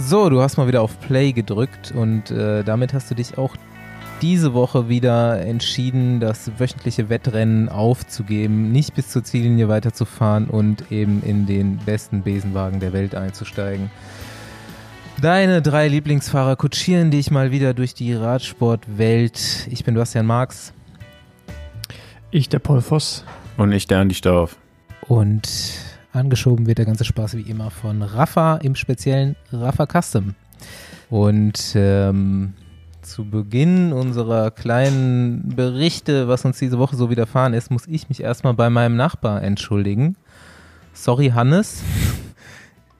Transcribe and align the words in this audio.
So, 0.00 0.28
du 0.28 0.42
hast 0.42 0.56
mal 0.56 0.68
wieder 0.68 0.82
auf 0.82 1.00
Play 1.00 1.32
gedrückt 1.32 1.92
und 1.94 2.30
äh, 2.30 2.62
damit 2.62 2.92
hast 2.92 3.10
du 3.10 3.14
dich 3.14 3.38
auch 3.38 3.56
diese 4.20 4.54
Woche 4.54 4.88
wieder 4.88 5.40
entschieden, 5.40 6.20
das 6.20 6.50
wöchentliche 6.58 7.08
Wettrennen 7.08 7.68
aufzugeben, 7.68 8.70
nicht 8.70 8.94
bis 8.94 9.08
zur 9.08 9.24
Ziellinie 9.24 9.68
weiterzufahren 9.68 10.46
und 10.46 10.90
eben 10.92 11.22
in 11.22 11.46
den 11.46 11.78
besten 11.78 12.22
Besenwagen 12.22 12.80
der 12.80 12.92
Welt 12.92 13.14
einzusteigen. 13.14 13.90
Deine 15.20 15.62
drei 15.62 15.88
Lieblingsfahrer 15.88 16.56
kutschieren 16.56 17.10
dich 17.10 17.30
mal 17.30 17.50
wieder 17.50 17.72
durch 17.72 17.94
die 17.94 18.14
Radsportwelt. 18.14 19.68
Ich 19.70 19.84
bin 19.84 19.94
Bastian 19.94 20.26
Marx. 20.26 20.72
Ich, 22.30 22.48
der 22.48 22.58
Paul 22.58 22.80
Voss. 22.80 23.24
Und 23.56 23.72
ich, 23.72 23.86
der 23.86 24.00
Andi 24.00 24.14
Stauf. 24.14 24.56
Und 25.06 25.48
angeschoben 26.14 26.66
wird 26.66 26.78
der 26.78 26.86
ganze 26.86 27.04
Spaß 27.04 27.36
wie 27.36 27.42
immer 27.42 27.70
von 27.70 28.02
Rafa, 28.02 28.56
im 28.56 28.74
speziellen 28.74 29.36
Rafa 29.52 29.86
Custom. 29.86 30.34
Und 31.10 31.74
ähm, 31.74 32.54
zu 33.02 33.28
Beginn 33.28 33.92
unserer 33.92 34.50
kleinen 34.50 35.54
Berichte, 35.54 36.28
was 36.28 36.44
uns 36.44 36.58
diese 36.58 36.78
Woche 36.78 36.96
so 36.96 37.10
widerfahren 37.10 37.54
ist, 37.54 37.70
muss 37.70 37.86
ich 37.86 38.08
mich 38.08 38.22
erstmal 38.22 38.54
bei 38.54 38.70
meinem 38.70 38.96
Nachbar 38.96 39.42
entschuldigen. 39.42 40.16
Sorry, 40.92 41.30
Hannes. 41.30 41.82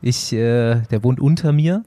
Ich, 0.02 0.32
äh, 0.32 0.82
der 0.90 1.02
wohnt 1.02 1.20
unter 1.20 1.52
mir. 1.52 1.84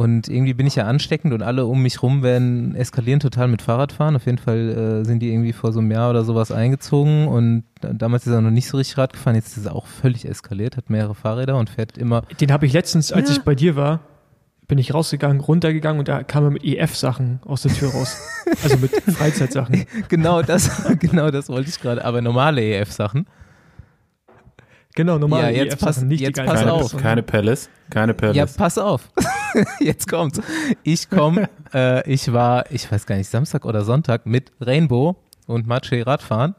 Und 0.00 0.28
irgendwie 0.28 0.54
bin 0.54 0.66
ich 0.66 0.76
ja 0.76 0.86
ansteckend 0.86 1.34
und 1.34 1.42
alle 1.42 1.66
um 1.66 1.82
mich 1.82 2.02
rum 2.02 2.22
werden 2.22 2.74
eskalieren 2.74 3.20
total 3.20 3.48
mit 3.48 3.60
Fahrradfahren. 3.60 4.16
Auf 4.16 4.24
jeden 4.24 4.38
Fall 4.38 5.02
äh, 5.02 5.04
sind 5.04 5.18
die 5.18 5.30
irgendwie 5.30 5.52
vor 5.52 5.74
so 5.74 5.80
einem 5.80 5.90
Jahr 5.90 6.08
oder 6.08 6.24
sowas 6.24 6.50
eingezogen 6.50 7.28
und 7.28 7.64
damals 7.82 8.26
ist 8.26 8.32
er 8.32 8.40
noch 8.40 8.50
nicht 8.50 8.66
so 8.66 8.78
richtig 8.78 8.96
Rad 8.96 9.12
gefahren. 9.12 9.34
Jetzt 9.34 9.58
ist 9.58 9.66
er 9.66 9.76
auch 9.76 9.86
völlig 9.86 10.26
eskaliert, 10.26 10.78
hat 10.78 10.88
mehrere 10.88 11.14
Fahrräder 11.14 11.58
und 11.58 11.68
fährt 11.68 11.98
immer. 11.98 12.22
Den 12.40 12.50
habe 12.50 12.64
ich 12.64 12.72
letztens, 12.72 13.12
als 13.12 13.28
ja. 13.28 13.36
ich 13.36 13.42
bei 13.42 13.54
dir 13.54 13.76
war, 13.76 14.00
bin 14.68 14.78
ich 14.78 14.94
rausgegangen, 14.94 15.38
runtergegangen 15.38 15.98
und 15.98 16.08
da 16.08 16.22
kam 16.22 16.44
er 16.44 16.50
mit 16.50 16.64
EF-Sachen 16.64 17.40
aus 17.44 17.60
der 17.60 17.74
Tür 17.74 17.90
raus. 17.90 18.16
also 18.62 18.78
mit 18.78 18.92
Freizeitsachen. 19.14 19.84
genau 20.08 20.40
das, 20.40 20.70
genau 20.98 21.30
das 21.30 21.50
wollte 21.50 21.68
ich 21.68 21.78
gerade, 21.78 22.06
aber 22.06 22.22
normale 22.22 22.62
EF-Sachen. 22.62 23.26
Genau, 24.94 25.18
normale 25.18 25.56
ja, 25.56 25.64
jetzt 25.64 25.78
pass, 25.78 26.02
nicht 26.02 26.20
jetzt 26.20 26.36
pass 26.36 26.60
keine, 26.60 26.72
auf. 26.72 26.96
Keine 26.96 27.22
Palace, 27.22 27.70
keine 27.90 28.12
Palace. 28.12 28.36
Ja, 28.36 28.46
pass 28.46 28.76
auf. 28.76 29.08
jetzt 29.80 30.08
kommt's. 30.08 30.40
Ich 30.82 31.08
komme, 31.08 31.48
äh, 31.74 32.08
ich 32.10 32.32
war, 32.32 32.70
ich 32.72 32.90
weiß 32.90 33.06
gar 33.06 33.16
nicht, 33.16 33.28
Samstag 33.28 33.64
oder 33.64 33.84
Sonntag 33.84 34.26
mit 34.26 34.50
Rainbow 34.60 35.16
und 35.46 35.66
Mache 35.66 36.04
Radfahren 36.04 36.56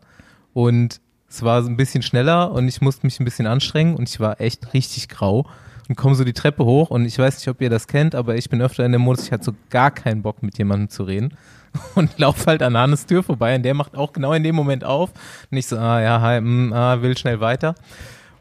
und 0.54 1.02
es 1.28 1.44
war 1.44 1.62
so 1.64 1.70
ein 1.70 1.78
bisschen 1.78 2.04
schneller 2.04 2.52
und 2.52 2.68
ich 2.68 2.82
musste 2.82 3.06
mich 3.06 3.20
ein 3.20 3.26
bisschen 3.26 3.48
anstrengen 3.48 3.96
und 3.96 4.10
ich 4.10 4.20
war 4.20 4.40
echt 4.40 4.74
richtig 4.74 5.10
grau 5.10 5.46
und 5.90 5.96
komme 5.96 6.16
so 6.16 6.24
die 6.24 6.34
Treppe 6.34 6.64
hoch 6.64 6.90
und 6.90 7.06
ich 7.06 7.18
weiß 7.18 7.38
nicht, 7.38 7.48
ob 7.50 7.62
ihr 7.62 7.70
das 7.70 7.88
kennt, 7.88 8.16
aber 8.16 8.36
ich 8.36 8.50
bin 8.50 8.62
öfter 8.62 8.86
in 8.86 8.94
dem 8.94 9.02
Modus, 9.02 9.26
ich 9.26 9.32
hatte 9.34 9.44
so 9.46 9.54
gar 9.70 9.92
keinen 9.92 10.22
Bock 10.22 10.42
mit 10.42 10.58
jemandem 10.58 10.90
zu 10.90 11.04
reden 11.04 11.34
und 11.96 12.18
laufe 12.18 12.46
halt 12.46 12.64
an 12.64 12.78
Hannes 12.78 13.06
Tür 13.06 13.24
vorbei 13.24 13.56
und 13.56 13.64
der 13.64 13.74
macht 13.74 13.96
auch 13.96 14.14
genau 14.14 14.32
in 14.32 14.44
dem 14.44 14.56
Moment 14.56 14.86
auf 14.86 15.12
und 15.52 15.58
ich 15.58 15.68
so, 15.68 15.78
ah 15.78 16.02
ja, 16.02 16.22
hi, 16.22 16.40
mm, 16.40 16.72
ah, 16.72 17.02
will 17.02 17.18
schnell 17.18 17.42
weiter 17.42 17.76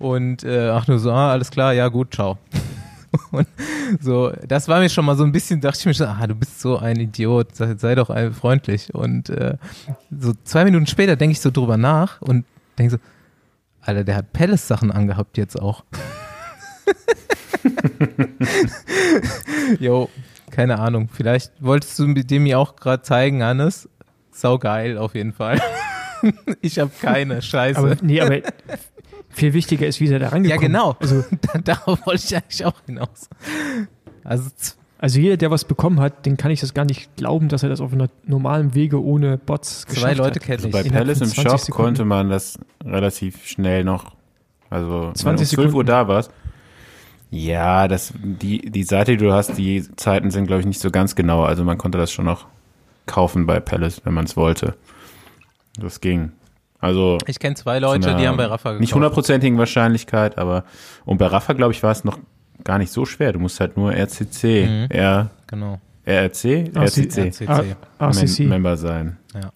und 0.00 0.42
äh, 0.44 0.70
ach 0.70 0.88
nur 0.88 0.98
so, 0.98 1.12
ah, 1.12 1.30
alles 1.30 1.50
klar, 1.50 1.72
ja 1.72 1.86
gut, 1.88 2.14
ciao. 2.14 2.38
Und 3.32 3.48
so, 4.00 4.32
das 4.46 4.68
war 4.68 4.78
mir 4.78 4.88
schon 4.88 5.04
mal 5.04 5.16
so 5.16 5.24
ein 5.24 5.32
bisschen, 5.32 5.60
dachte 5.60 5.80
ich 5.80 5.86
mir 5.86 5.94
schon, 5.94 6.06
ah, 6.06 6.26
du 6.28 6.34
bist 6.36 6.60
so 6.60 6.78
ein 6.78 6.94
Idiot, 6.96 7.48
sei, 7.56 7.94
doch 7.96 8.08
freundlich. 8.32 8.94
Und 8.94 9.30
äh, 9.30 9.56
so 10.16 10.32
zwei 10.44 10.64
Minuten 10.64 10.86
später 10.86 11.16
denke 11.16 11.32
ich 11.32 11.40
so 11.40 11.50
drüber 11.50 11.76
nach 11.76 12.22
und 12.22 12.44
denke 12.78 12.92
so, 12.92 12.98
Alter, 13.80 14.04
der 14.04 14.14
hat 14.14 14.32
Palace-Sachen 14.32 14.92
angehabt 14.92 15.38
jetzt 15.38 15.60
auch. 15.60 15.84
Jo, 19.78 20.08
keine 20.50 20.78
Ahnung. 20.78 21.08
Vielleicht 21.12 21.52
wolltest 21.60 21.98
du 21.98 22.12
dem 22.14 22.44
mir 22.44 22.58
auch 22.58 22.76
gerade 22.76 23.02
zeigen, 23.02 23.42
Hannes. 23.42 23.88
Sau 24.32 24.58
geil 24.58 24.98
auf 24.98 25.14
jeden 25.14 25.32
Fall. 25.32 25.60
ich 26.60 26.78
habe 26.78 26.90
keine 27.00 27.42
Scheiße. 27.42 27.78
Aber, 27.78 27.96
nee, 28.02 28.20
aber 28.20 28.40
viel 29.30 29.52
wichtiger 29.54 29.86
ist, 29.86 30.00
wie 30.00 30.08
er 30.08 30.18
da 30.18 30.28
rangekommen 30.28 30.50
Ja, 30.50 30.56
genau. 30.56 30.96
Also 31.00 31.24
darauf 31.64 32.06
wollte 32.06 32.22
ich 32.24 32.36
eigentlich 32.36 32.64
auch 32.64 32.80
hinaus. 32.86 33.28
Also, 34.24 34.50
also 34.98 35.18
jeder, 35.18 35.36
der 35.36 35.50
was 35.50 35.64
bekommen 35.64 36.00
hat, 36.00 36.26
den 36.26 36.36
kann 36.36 36.50
ich 36.50 36.60
das 36.60 36.74
gar 36.74 36.84
nicht 36.84 37.16
glauben, 37.16 37.48
dass 37.48 37.62
er 37.62 37.68
das 37.68 37.80
auf 37.80 37.92
einem 37.92 38.08
normalen 38.24 38.74
Wege 38.74 39.02
ohne 39.02 39.38
Bots 39.38 39.86
geschafft 39.86 40.06
hat. 40.06 40.16
Zwei 40.16 40.22
Leute 40.22 40.40
kenne 40.40 40.56
also 40.56 40.68
ich. 40.68 40.72
bei 40.72 40.82
Palace 40.82 41.20
im 41.22 41.28
Shop 41.28 41.58
Sekunden. 41.58 41.70
konnte 41.70 42.04
man 42.04 42.28
das 42.28 42.58
relativ 42.84 43.46
schnell 43.46 43.84
noch, 43.84 44.16
also 44.68 45.12
20 45.14 45.24
wenn 45.24 45.36
du 45.36 45.40
um 45.40 45.46
12 45.46 45.74
Uhr 45.74 45.84
da 45.84 46.08
warst, 46.08 46.30
ja, 47.30 47.86
das, 47.86 48.12
die, 48.22 48.70
die 48.70 48.82
Seite, 48.82 49.12
die 49.12 49.24
du 49.24 49.32
hast, 49.32 49.56
die 49.56 49.84
Zeiten 49.96 50.30
sind, 50.32 50.46
glaube 50.46 50.60
ich, 50.60 50.66
nicht 50.66 50.80
so 50.80 50.90
ganz 50.90 51.14
genau. 51.14 51.44
Also 51.44 51.62
man 51.64 51.78
konnte 51.78 51.96
das 51.96 52.10
schon 52.10 52.24
noch 52.24 52.46
kaufen 53.06 53.46
bei 53.46 53.60
Palace, 53.60 54.02
wenn 54.04 54.14
man 54.14 54.24
es 54.24 54.36
wollte. 54.36 54.74
Das 55.78 56.00
ging. 56.00 56.32
Also. 56.80 57.18
Ich 57.26 57.38
kenne 57.38 57.56
zwei 57.56 57.78
Leute, 57.78 58.16
die 58.16 58.26
haben 58.26 58.36
bei 58.36 58.46
Rafa 58.46 58.70
gekauft. 58.70 58.80
Nicht 58.80 58.94
hundertprozentigen 58.94 59.58
Wahrscheinlichkeit, 59.58 60.38
aber, 60.38 60.64
und 61.04 61.18
bei 61.18 61.26
Rafa, 61.26 61.52
glaube 61.52 61.72
ich, 61.72 61.82
war 61.82 61.92
es 61.92 62.04
noch 62.04 62.18
gar 62.64 62.78
nicht 62.78 62.92
so 62.92 63.04
schwer. 63.04 63.32
Du 63.32 63.38
musst 63.38 63.60
halt 63.60 63.76
nur 63.76 63.92
RCC, 63.92 64.66
mhm. 64.66 64.86
R, 64.90 65.30
genau. 65.46 65.80
RRC, 66.06 66.74
RCC, 66.74 67.32
RCC. 67.98 68.46
Member 68.46 68.76
sein. 68.76 69.18
Ja. 69.34 69.52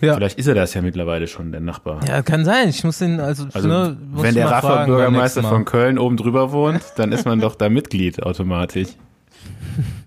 Ja. 0.00 0.14
Vielleicht 0.14 0.38
ist 0.38 0.46
er 0.46 0.54
das 0.54 0.72
ja 0.72 0.80
mittlerweile 0.80 1.26
schon, 1.28 1.52
der 1.52 1.60
Nachbar. 1.60 2.00
Ja, 2.06 2.22
kann 2.22 2.44
sein. 2.44 2.70
Ich 2.70 2.82
muss 2.84 3.00
ihn, 3.02 3.20
also, 3.20 3.46
also 3.52 3.68
ne, 3.68 3.98
wenn 4.12 4.34
der 4.34 4.50
Rafa-Bürgermeister 4.50 5.42
von 5.42 5.66
Köln 5.66 5.98
oben 5.98 6.16
drüber 6.16 6.52
wohnt, 6.52 6.80
dann 6.96 7.12
ist 7.12 7.26
man 7.26 7.38
doch 7.40 7.54
da 7.54 7.68
Mitglied 7.68 8.22
automatisch. 8.22 8.88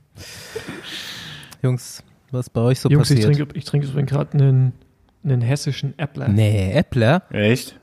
Jungs, 1.62 2.04
was 2.32 2.50
bei 2.50 2.62
euch 2.62 2.80
so 2.80 2.90
Jungs, 2.90 3.10
passiert? 3.10 3.30
Ich 3.30 3.38
trinke, 3.38 3.58
ich 3.58 3.66
trinke 3.66 3.88
übrigens 3.88 4.12
gerade 4.12 4.34
einen, 4.34 4.74
einen 5.24 5.42
hessischen 5.42 5.98
Äppler. 5.98 6.28
Nee, 6.28 6.72
Äppler? 6.72 7.24
Echt? 7.32 7.80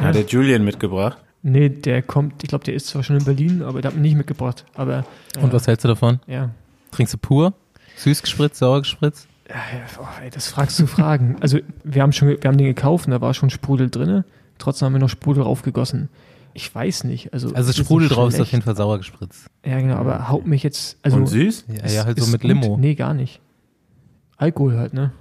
Hat 0.00 0.14
der 0.14 0.24
Julian 0.24 0.64
mitgebracht? 0.64 1.18
Nee, 1.42 1.68
der 1.68 2.02
kommt, 2.02 2.42
ich 2.42 2.48
glaube, 2.48 2.64
der 2.64 2.74
ist 2.74 2.86
zwar 2.86 3.02
schon 3.02 3.18
in 3.18 3.24
Berlin, 3.24 3.62
aber 3.62 3.82
der 3.82 3.90
hat 3.90 3.96
ihn 3.96 4.02
nicht 4.02 4.16
mitgebracht. 4.16 4.64
Aber, 4.74 5.04
Und 5.40 5.52
was 5.52 5.66
hältst 5.66 5.84
du 5.84 5.88
davon? 5.88 6.20
Ja. 6.26 6.50
Trinkst 6.90 7.12
du 7.12 7.18
pur? 7.18 7.52
Süß 7.96 8.22
gespritzt, 8.22 8.56
sauer 8.56 8.80
gespritzt? 8.80 9.28
Ja, 9.48 9.56
oh, 10.00 10.06
ey, 10.22 10.30
das 10.30 10.48
fragst 10.48 10.80
du 10.80 10.86
Fragen. 10.86 11.36
also 11.40 11.58
wir 11.84 12.02
haben 12.02 12.12
schon, 12.12 12.28
wir 12.28 12.38
haben 12.44 12.56
den 12.56 12.66
gekauft, 12.66 13.08
da 13.08 13.20
war 13.20 13.34
schon 13.34 13.50
Sprudel 13.50 13.90
drin. 13.90 14.24
Trotzdem 14.58 14.86
haben 14.86 14.92
wir 14.94 15.00
noch 15.00 15.10
Sprudel 15.10 15.44
draufgegossen. 15.44 16.08
Ich 16.54 16.72
weiß 16.72 17.04
nicht. 17.04 17.32
Also, 17.32 17.52
also 17.52 17.72
Sprudel 17.72 18.08
drauf 18.08 18.32
ist 18.32 18.40
auf 18.40 18.50
jeden 18.50 18.62
Fall 18.62 18.76
sauer 18.76 18.98
gespritzt. 18.98 19.46
Ja, 19.66 19.80
genau, 19.80 19.96
aber 19.96 20.28
haut 20.28 20.46
mich 20.46 20.62
jetzt. 20.62 20.98
Also, 21.02 21.16
Und 21.16 21.26
süß? 21.26 21.66
Ja, 21.68 21.90
ja 21.90 22.04
halt 22.04 22.18
so 22.20 22.30
mit 22.30 22.44
Limo. 22.44 22.68
Gut. 22.68 22.80
Nee, 22.80 22.94
gar 22.94 23.12
nicht. 23.12 23.40
Alkohol 24.36 24.78
halt, 24.78 24.94
ne? 24.94 25.12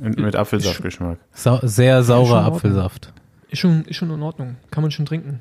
Mit 0.00 0.36
Apfelsaftgeschmack. 0.36 1.18
Sa 1.32 1.60
sehr 1.62 2.02
saurer 2.02 2.44
Apfelsaft. 2.44 3.12
Ist 3.48 3.60
schon, 3.60 3.84
ist 3.84 3.96
schon 3.96 4.10
in 4.10 4.22
Ordnung. 4.22 4.56
Kann 4.70 4.82
man 4.82 4.90
schon 4.90 5.06
trinken. 5.06 5.40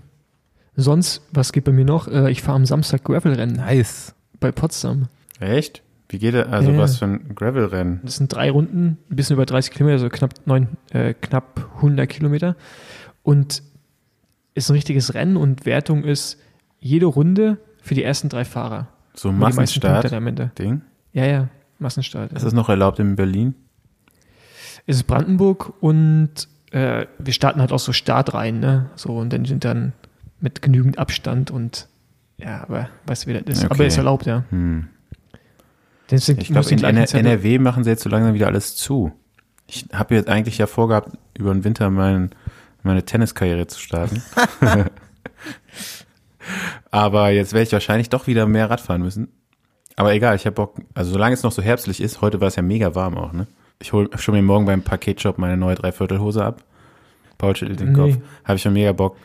Sonst, 0.76 1.22
was 1.32 1.52
geht 1.54 1.64
bei 1.64 1.72
mir 1.72 1.86
noch? 1.86 2.08
Äh, 2.08 2.30
ich 2.32 2.42
fahre 2.42 2.58
am 2.58 2.66
Samstag 2.66 3.04
Gravel-Rennen. 3.04 3.56
Nice. 3.58 4.14
Bei 4.40 4.52
Potsdam. 4.52 5.08
Echt? 5.40 5.82
Wie 6.10 6.20
geht 6.20 6.34
er? 6.36 6.52
Also 6.52 6.72
Ja, 6.72 6.78
was 6.78 6.98
für 6.98 7.06
ein 7.06 7.34
Gravel-Rennen? 7.34 8.02
Das 8.04 8.18
sind 8.18 8.34
drei 8.34 8.52
Runden, 8.52 8.98
ein 9.10 9.16
bisschen 9.16 9.36
über 9.36 9.46
30 9.46 9.74
Kilometer, 9.74 9.94
also 9.94 10.10
knapp, 10.10 10.34
neun, 10.46 10.68
äh, 10.92 11.14
knapp 11.14 11.70
100 11.78 12.08
Kilometer. 12.10 12.56
Und 13.24 13.64
ist 14.54 14.70
ein 14.70 14.74
richtiges 14.74 15.14
Rennen 15.14 15.38
und 15.38 15.66
Wertung 15.66 16.04
ist 16.04 16.40
jede 16.80 17.06
Runde 17.08 17.58
für 17.82 17.96
die 17.96 18.04
ersten 18.04 18.30
drei 18.30 18.46
Fahrer. 18.46 18.88
So 19.14 19.30
Punkte 19.30 19.46
Massenstart-Ding? 19.46 20.14
am 20.14 20.28
Ende. 20.28 20.52
Ja, 21.14 21.26
ja, 21.26 21.48
Massenstart. 21.80 22.34
Ist 22.34 22.46
das 22.46 22.54
noch 22.54 22.70
erlaubt 22.70 23.00
in 23.00 23.16
Berlin? 23.16 23.56
Es 24.88 24.98
ist 24.98 25.04
Brandenburg 25.04 25.74
und 25.82 26.32
äh, 26.72 27.06
wir 27.18 27.34
starten 27.34 27.60
halt 27.62 27.72
auch 27.72 27.80
so 27.80 27.94
Startreihen, 27.94 28.60
ne? 28.60 28.90
So 28.96 29.18
und 29.18 29.32
dann 29.32 29.46
sind 29.46 29.64
dann 29.66 29.94
mit 30.40 30.62
genügend 30.62 30.98
Abstand 31.00 31.50
und 31.52 31.88
ja, 32.38 32.62
aber 32.64 32.90
weißt 33.08 33.26
du, 33.26 33.30
wie 33.30 33.34
das 33.34 33.44
ist. 33.60 33.64
Okay. 33.66 33.74
Aber 33.74 33.86
ist 33.86 33.98
erlaubt, 33.98 34.26
ja. 34.26 34.44
Hm. 34.50 34.88
Deswegen 36.12 36.42
Ich 36.42 36.48
glaube, 36.50 36.70
in 36.70 36.84
NR 36.84 37.08
Zettel- 37.08 37.26
NRW 37.26 37.60
machen 37.60 37.84
sie 37.84 37.90
jetzt 37.90 38.04
so 38.04 38.10
langsam 38.10 38.34
wieder 38.34 38.48
alles 38.48 38.76
zu. 38.76 39.12
Ich 39.68 39.88
habe 39.94 40.14
jetzt 40.16 40.30
eigentlich 40.30 40.58
ja 40.60 40.68
vorgehabt, 40.68 41.18
über 41.36 41.52
den 41.54 41.64
Winter 41.64 41.90
mein, 41.90 42.32
meine 42.84 43.04
Tenniskarriere 43.04 43.66
zu 43.68 43.80
starten. 43.80 44.22
Aber 46.92 47.30
jetzt 47.32 47.54
werde 47.54 47.64
ich 47.64 47.72
wahrscheinlich 47.72 48.10
doch 48.10 48.28
wieder 48.28 48.46
mehr 48.46 48.70
Radfahren 48.70 49.02
müssen. 49.02 49.30
Aber 49.96 50.14
egal, 50.14 50.36
ich 50.36 50.46
habe 50.46 50.54
Bock, 50.56 50.76
also 50.94 51.12
solange 51.12 51.34
es 51.34 51.44
noch 51.44 51.52
so 51.52 51.62
herbstlich 51.62 52.02
ist, 52.02 52.22
heute 52.22 52.42
war 52.42 52.50
es 52.50 52.56
ja 52.56 52.62
mega 52.62 52.94
warm 52.96 53.18
auch, 53.18 53.34
ne? 53.34 53.48
Ich 53.80 53.94
hole 53.94 54.10
schon 54.18 54.36
mir 54.36 54.42
morgen 54.42 54.66
beim 54.66 54.82
Paketshop 54.82 55.38
meine 55.38 55.58
neue 55.58 55.76
Dreiviertelhose 55.76 56.44
ab. 56.44 56.64
Paul 57.38 57.56
schüttelt 57.56 57.80
den 57.82 57.92
Nee. 57.92 57.98
Kopf. 58.14 58.18
Habe 58.46 58.56
ich 58.56 58.62
schon 58.62 58.74
mega 58.74 58.92
Bock. 58.94 59.18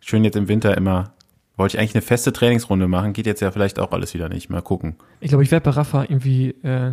Schön 0.00 0.24
jetzt 0.24 0.36
im 0.36 0.48
Winter 0.48 0.76
immer. 0.76 1.12
Wollte 1.56 1.76
ich 1.76 1.80
eigentlich 1.80 1.94
eine 1.94 2.02
feste 2.02 2.32
Trainingsrunde 2.32 2.88
machen, 2.88 3.12
geht 3.12 3.26
jetzt 3.26 3.40
ja 3.40 3.50
vielleicht 3.52 3.78
auch 3.78 3.92
alles 3.92 4.12
wieder 4.12 4.28
nicht. 4.28 4.50
Mal 4.50 4.60
gucken. 4.60 4.96
Ich 5.20 5.28
glaube, 5.28 5.44
ich 5.44 5.50
werde 5.50 5.64
bei 5.64 5.70
Rafa 5.70 6.02
irgendwie 6.02 6.50
äh, 6.62 6.92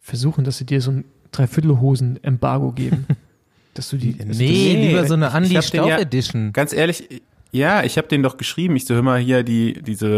versuchen, 0.00 0.44
dass 0.44 0.58
sie 0.58 0.64
dir 0.64 0.80
so 0.80 0.92
ein 0.92 1.04
Dreiviertelhosen-Embargo 1.32 2.72
geben. 2.72 3.06
dass 3.74 3.90
du 3.90 3.96
die. 3.96 4.16
dass 4.16 4.38
du 4.38 4.44
Nee, 4.44 4.74
Nee, 4.76 4.88
lieber 4.88 5.04
so 5.06 5.14
eine 5.14 5.30
den 5.30 5.62
Staub 5.62 5.88
ja- 5.88 5.98
Edition. 5.98 6.52
Ganz 6.52 6.72
ehrlich, 6.72 7.20
Ja, 7.50 7.82
ich 7.84 7.98
habe 7.98 8.08
den 8.08 8.22
doch 8.22 8.36
geschrieben. 8.36 8.76
Ich 8.76 8.84
so, 8.86 8.94
hör 8.94 9.02
mal 9.02 9.18
hier, 9.18 9.42
die, 9.42 9.74
diese 9.82 10.08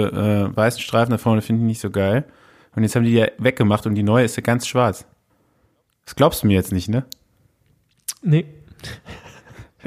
äh, 0.52 0.56
weißen 0.56 0.81
Streifen 0.81 1.11
da 1.11 1.19
vorne 1.19 1.43
finde 1.43 1.62
ich 1.62 1.67
nicht 1.67 1.81
so 1.81 1.91
geil. 1.91 2.25
Und 2.76 2.82
jetzt 2.82 2.94
haben 2.94 3.05
die 3.05 3.11
die 3.11 3.17
ja 3.17 3.26
weggemacht 3.38 3.87
und 3.87 3.94
die 3.94 4.02
neue 4.02 4.25
ist 4.26 4.37
ja 4.37 4.43
ganz 4.43 4.67
schwarz. 4.67 5.06
Das 6.06 6.14
glaubst 6.17 6.43
du 6.43 6.47
mir 6.47 6.55
jetzt 6.55 6.73
nicht, 6.73 6.88
ne? 6.88 7.05
Nee, 8.23 8.47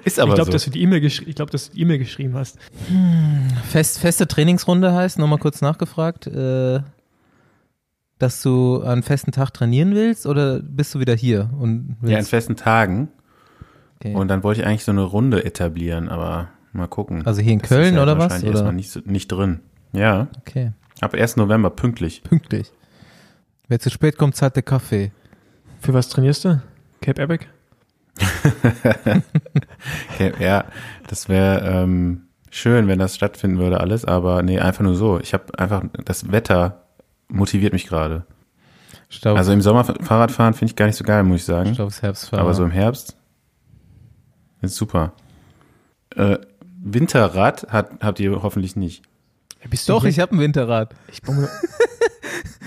Ist 0.06 0.19
aber 0.19 0.30
ich 0.30 0.36
glaube, 0.36 0.45
so. 0.48 0.51
dass 0.54 0.66
du 0.66 0.69
die 0.71 0.81
E-Mail 0.81 1.01
geschri 1.01 1.25
ich 1.27 1.36
glaub, 1.36 1.50
dass 1.51 1.69
du 1.69 1.75
die 1.75 1.81
E-Mail 1.81 1.98
geschrieben 1.98 2.36
hast. 2.36 2.57
Fest, 3.69 4.00
feste 4.00 4.27
Trainingsrunde 4.27 4.94
heißt, 4.94 5.18
nochmal 5.19 5.39
kurz 5.39 5.62
nachgefragt, 5.62 6.27
äh, 6.27 6.81
dass 8.18 8.42
du 8.42 8.81
an 8.81 9.04
festen 9.04 9.31
Tag 9.31 9.51
trainieren 9.51 9.95
willst 9.95 10.25
oder 10.25 10.60
bist 10.62 10.94
du 10.94 11.00
wieder 11.00 11.16
hier 11.16 11.50
und 11.60 11.98
ja, 12.01 12.10
in 12.10 12.16
willst, 12.18 12.30
festen 12.30 12.56
Tagen. 12.56 13.10
okay. 14.00 14.13
Und 14.13 14.27
dann 14.27 14.44
wollte 14.44 14.62
ich 14.62 14.68
eigentlich 14.68 14.83
so 14.83 14.92
eine 14.92 15.04
Runde 15.04 15.44
etablieren, 15.45 16.10
aber 16.10 16.50
mal 16.74 16.88
gucken. 16.88 17.25
Also 17.25 17.42
hier 17.42 17.54
in 17.54 17.60
Das 17.60 17.69
Köln 17.69 17.86
ist 17.88 17.95
ja 17.95 18.04
oder 18.04 18.18
was, 18.18 18.31
wahrscheinlich 18.31 18.51
erstmal 18.51 18.74
nicht, 18.74 19.07
nicht 19.07 19.27
drin. 19.30 19.62
Ja, 19.94 20.27
okay, 20.38 20.74
ab 21.01 21.13
1. 21.13 21.38
November 21.38 21.69
pünktlich. 21.69 22.24
pünktlich. 22.24 22.72
Wer 23.68 23.80
zu 23.80 23.89
spät 23.89 24.18
kommt, 24.18 24.36
zahlt 24.36 24.56
der 24.56 24.63
Kaffee. 24.63 25.12
Für 25.79 25.93
was 25.93 26.09
trainierst 26.09 26.45
du? 26.45 26.61
Cape 27.01 27.21
Epic? 27.21 27.45
Okay, 30.13 30.33
ja, 30.39 30.65
das 31.07 31.29
wäre 31.29 31.61
ähm, 31.61 32.23
schön, 32.49 32.89
wenn 32.89 32.99
das 32.99 33.15
stattfinden 33.15 33.57
würde 33.57 33.79
alles, 33.79 34.03
aber 34.03 34.43
nee, 34.43 34.59
einfach 34.59 34.83
nur 34.83 34.95
so. 34.95 35.19
Ich 35.19 35.33
habe 35.33 35.57
einfach, 35.57 35.83
das 36.03 36.29
Wetter 36.31 36.83
motiviert 37.29 37.71
mich 37.71 37.87
gerade. 37.87 38.25
Also 39.23 39.53
im 39.53 39.61
Sommer 39.61 39.85
Fahrradfahren 39.85 40.53
finde 40.53 40.71
ich 40.71 40.75
gar 40.75 40.85
nicht 40.85 40.97
so 40.97 41.05
geil, 41.05 41.23
muss 41.23 41.39
ich 41.39 41.45
sagen. 41.45 41.73
Staubsherbstfahrer. 41.73 42.41
Aber 42.43 42.53
so 42.53 42.63
im 42.63 42.71
Herbst 42.71 43.15
ist 44.61 44.75
super. 44.75 45.13
Äh, 46.15 46.37
Winterrad 46.81 47.67
hat, 47.69 47.91
habt 48.01 48.19
ihr 48.19 48.43
hoffentlich 48.43 48.75
nicht. 48.75 49.03
Ja, 49.61 49.67
bist 49.69 49.89
Doch, 49.89 50.01
hier? 50.01 50.09
ich 50.09 50.19
habe 50.19 50.35
ein 50.35 50.39
Winterrad. 50.39 50.93
Ich 51.11 51.21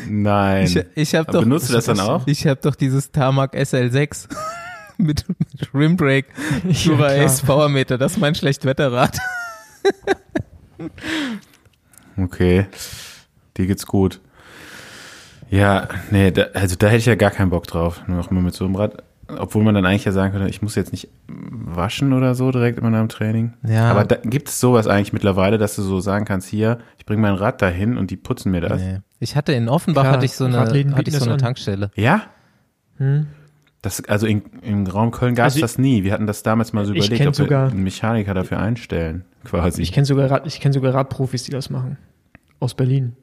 Nein. 0.08 0.64
Ich, 0.66 0.84
ich 0.94 1.14
habe 1.14 1.28
Aber 1.28 1.38
doch, 1.38 1.44
benutzt 1.44 1.68
du 1.68 1.74
das 1.74 1.86
dann 1.86 2.00
auch? 2.00 2.26
ich 2.26 2.46
habe 2.46 2.60
doch 2.60 2.74
dieses 2.74 3.10
Tarmac 3.10 3.54
SL6 3.54 4.28
mit, 4.98 5.24
mit 5.28 5.74
Rimbrake, 5.74 6.28
Jura 6.68 7.08
klar. 7.12 7.24
Ace 7.24 7.40
Powermeter. 7.42 7.98
Das 7.98 8.12
ist 8.12 8.18
mein 8.18 8.34
Schlechtwetterrad. 8.34 9.18
Okay. 12.16 12.66
Dir 13.56 13.66
geht's 13.66 13.86
gut. 13.86 14.20
Ja, 15.50 15.88
nee, 16.10 16.30
da, 16.30 16.44
also 16.54 16.76
da 16.76 16.86
hätte 16.88 16.98
ich 16.98 17.06
ja 17.06 17.14
gar 17.14 17.30
keinen 17.30 17.50
Bock 17.50 17.66
drauf. 17.66 18.02
Nur 18.06 18.16
noch 18.16 18.30
mal 18.30 18.42
mit 18.42 18.54
so 18.54 18.64
einem 18.64 18.76
Rad. 18.76 19.02
Obwohl 19.38 19.62
man 19.62 19.74
dann 19.74 19.84
eigentlich 19.86 20.04
ja 20.04 20.12
sagen 20.12 20.32
könnte, 20.32 20.48
ich 20.48 20.62
muss 20.62 20.74
jetzt 20.74 20.92
nicht 20.92 21.08
waschen 21.28 22.12
oder 22.12 22.34
so 22.34 22.50
direkt 22.50 22.78
immer 22.78 22.90
nach 22.90 23.00
dem 23.00 23.08
Training. 23.08 23.54
Ja. 23.66 23.90
Aber 23.90 24.04
da, 24.04 24.16
gibt 24.16 24.48
es 24.48 24.60
sowas 24.60 24.86
eigentlich 24.86 25.12
mittlerweile, 25.12 25.58
dass 25.58 25.76
du 25.76 25.82
so 25.82 26.00
sagen 26.00 26.24
kannst, 26.24 26.48
hier, 26.48 26.78
ich 26.98 27.06
bringe 27.06 27.22
mein 27.22 27.34
Rad 27.34 27.60
dahin 27.62 27.96
und 27.96 28.10
die 28.10 28.16
putzen 28.16 28.52
mir 28.52 28.60
das? 28.60 28.80
Nee. 28.80 28.98
Ich 29.20 29.36
hatte 29.36 29.52
in 29.52 29.68
Offenbach 29.68 30.02
Klar, 30.02 30.14
hatte 30.14 30.24
ich 30.26 30.32
so 30.32 30.44
eine, 30.44 30.58
hatte 30.60 30.76
ich 30.78 31.16
so 31.16 31.24
eine 31.24 31.34
an. 31.34 31.38
Tankstelle. 31.38 31.90
Ja? 31.94 32.22
Hm? 32.98 33.26
Das, 33.82 34.04
also 34.04 34.26
in, 34.26 34.42
im 34.62 34.86
Raum 34.86 35.10
Köln 35.10 35.34
gab 35.34 35.48
es 35.48 35.54
Also 35.54 35.62
das 35.62 35.78
nie. 35.78 36.04
Wir 36.04 36.12
hatten 36.12 36.26
das 36.26 36.42
damals 36.44 36.72
mal 36.72 36.84
so 36.84 36.92
Ich 36.92 36.98
überlegt, 37.06 37.26
ob 37.26 37.38
wir 37.38 37.44
sogar- 37.44 37.70
einen 37.70 37.82
Mechaniker 37.82 38.32
dafür 38.34 38.60
einstellen, 38.60 39.24
quasi. 39.44 39.82
Ich 39.82 39.90
kenne 39.92 40.04
sogar, 40.06 40.30
Rad, 40.30 40.46
ich 40.46 40.60
kenn 40.60 40.72
sogar 40.72 40.94
Radprofis, 40.94 41.42
die 41.44 41.50
das 41.50 41.68
machen. 41.70 41.98
Aus 42.60 42.74
Berlin. 42.74 43.16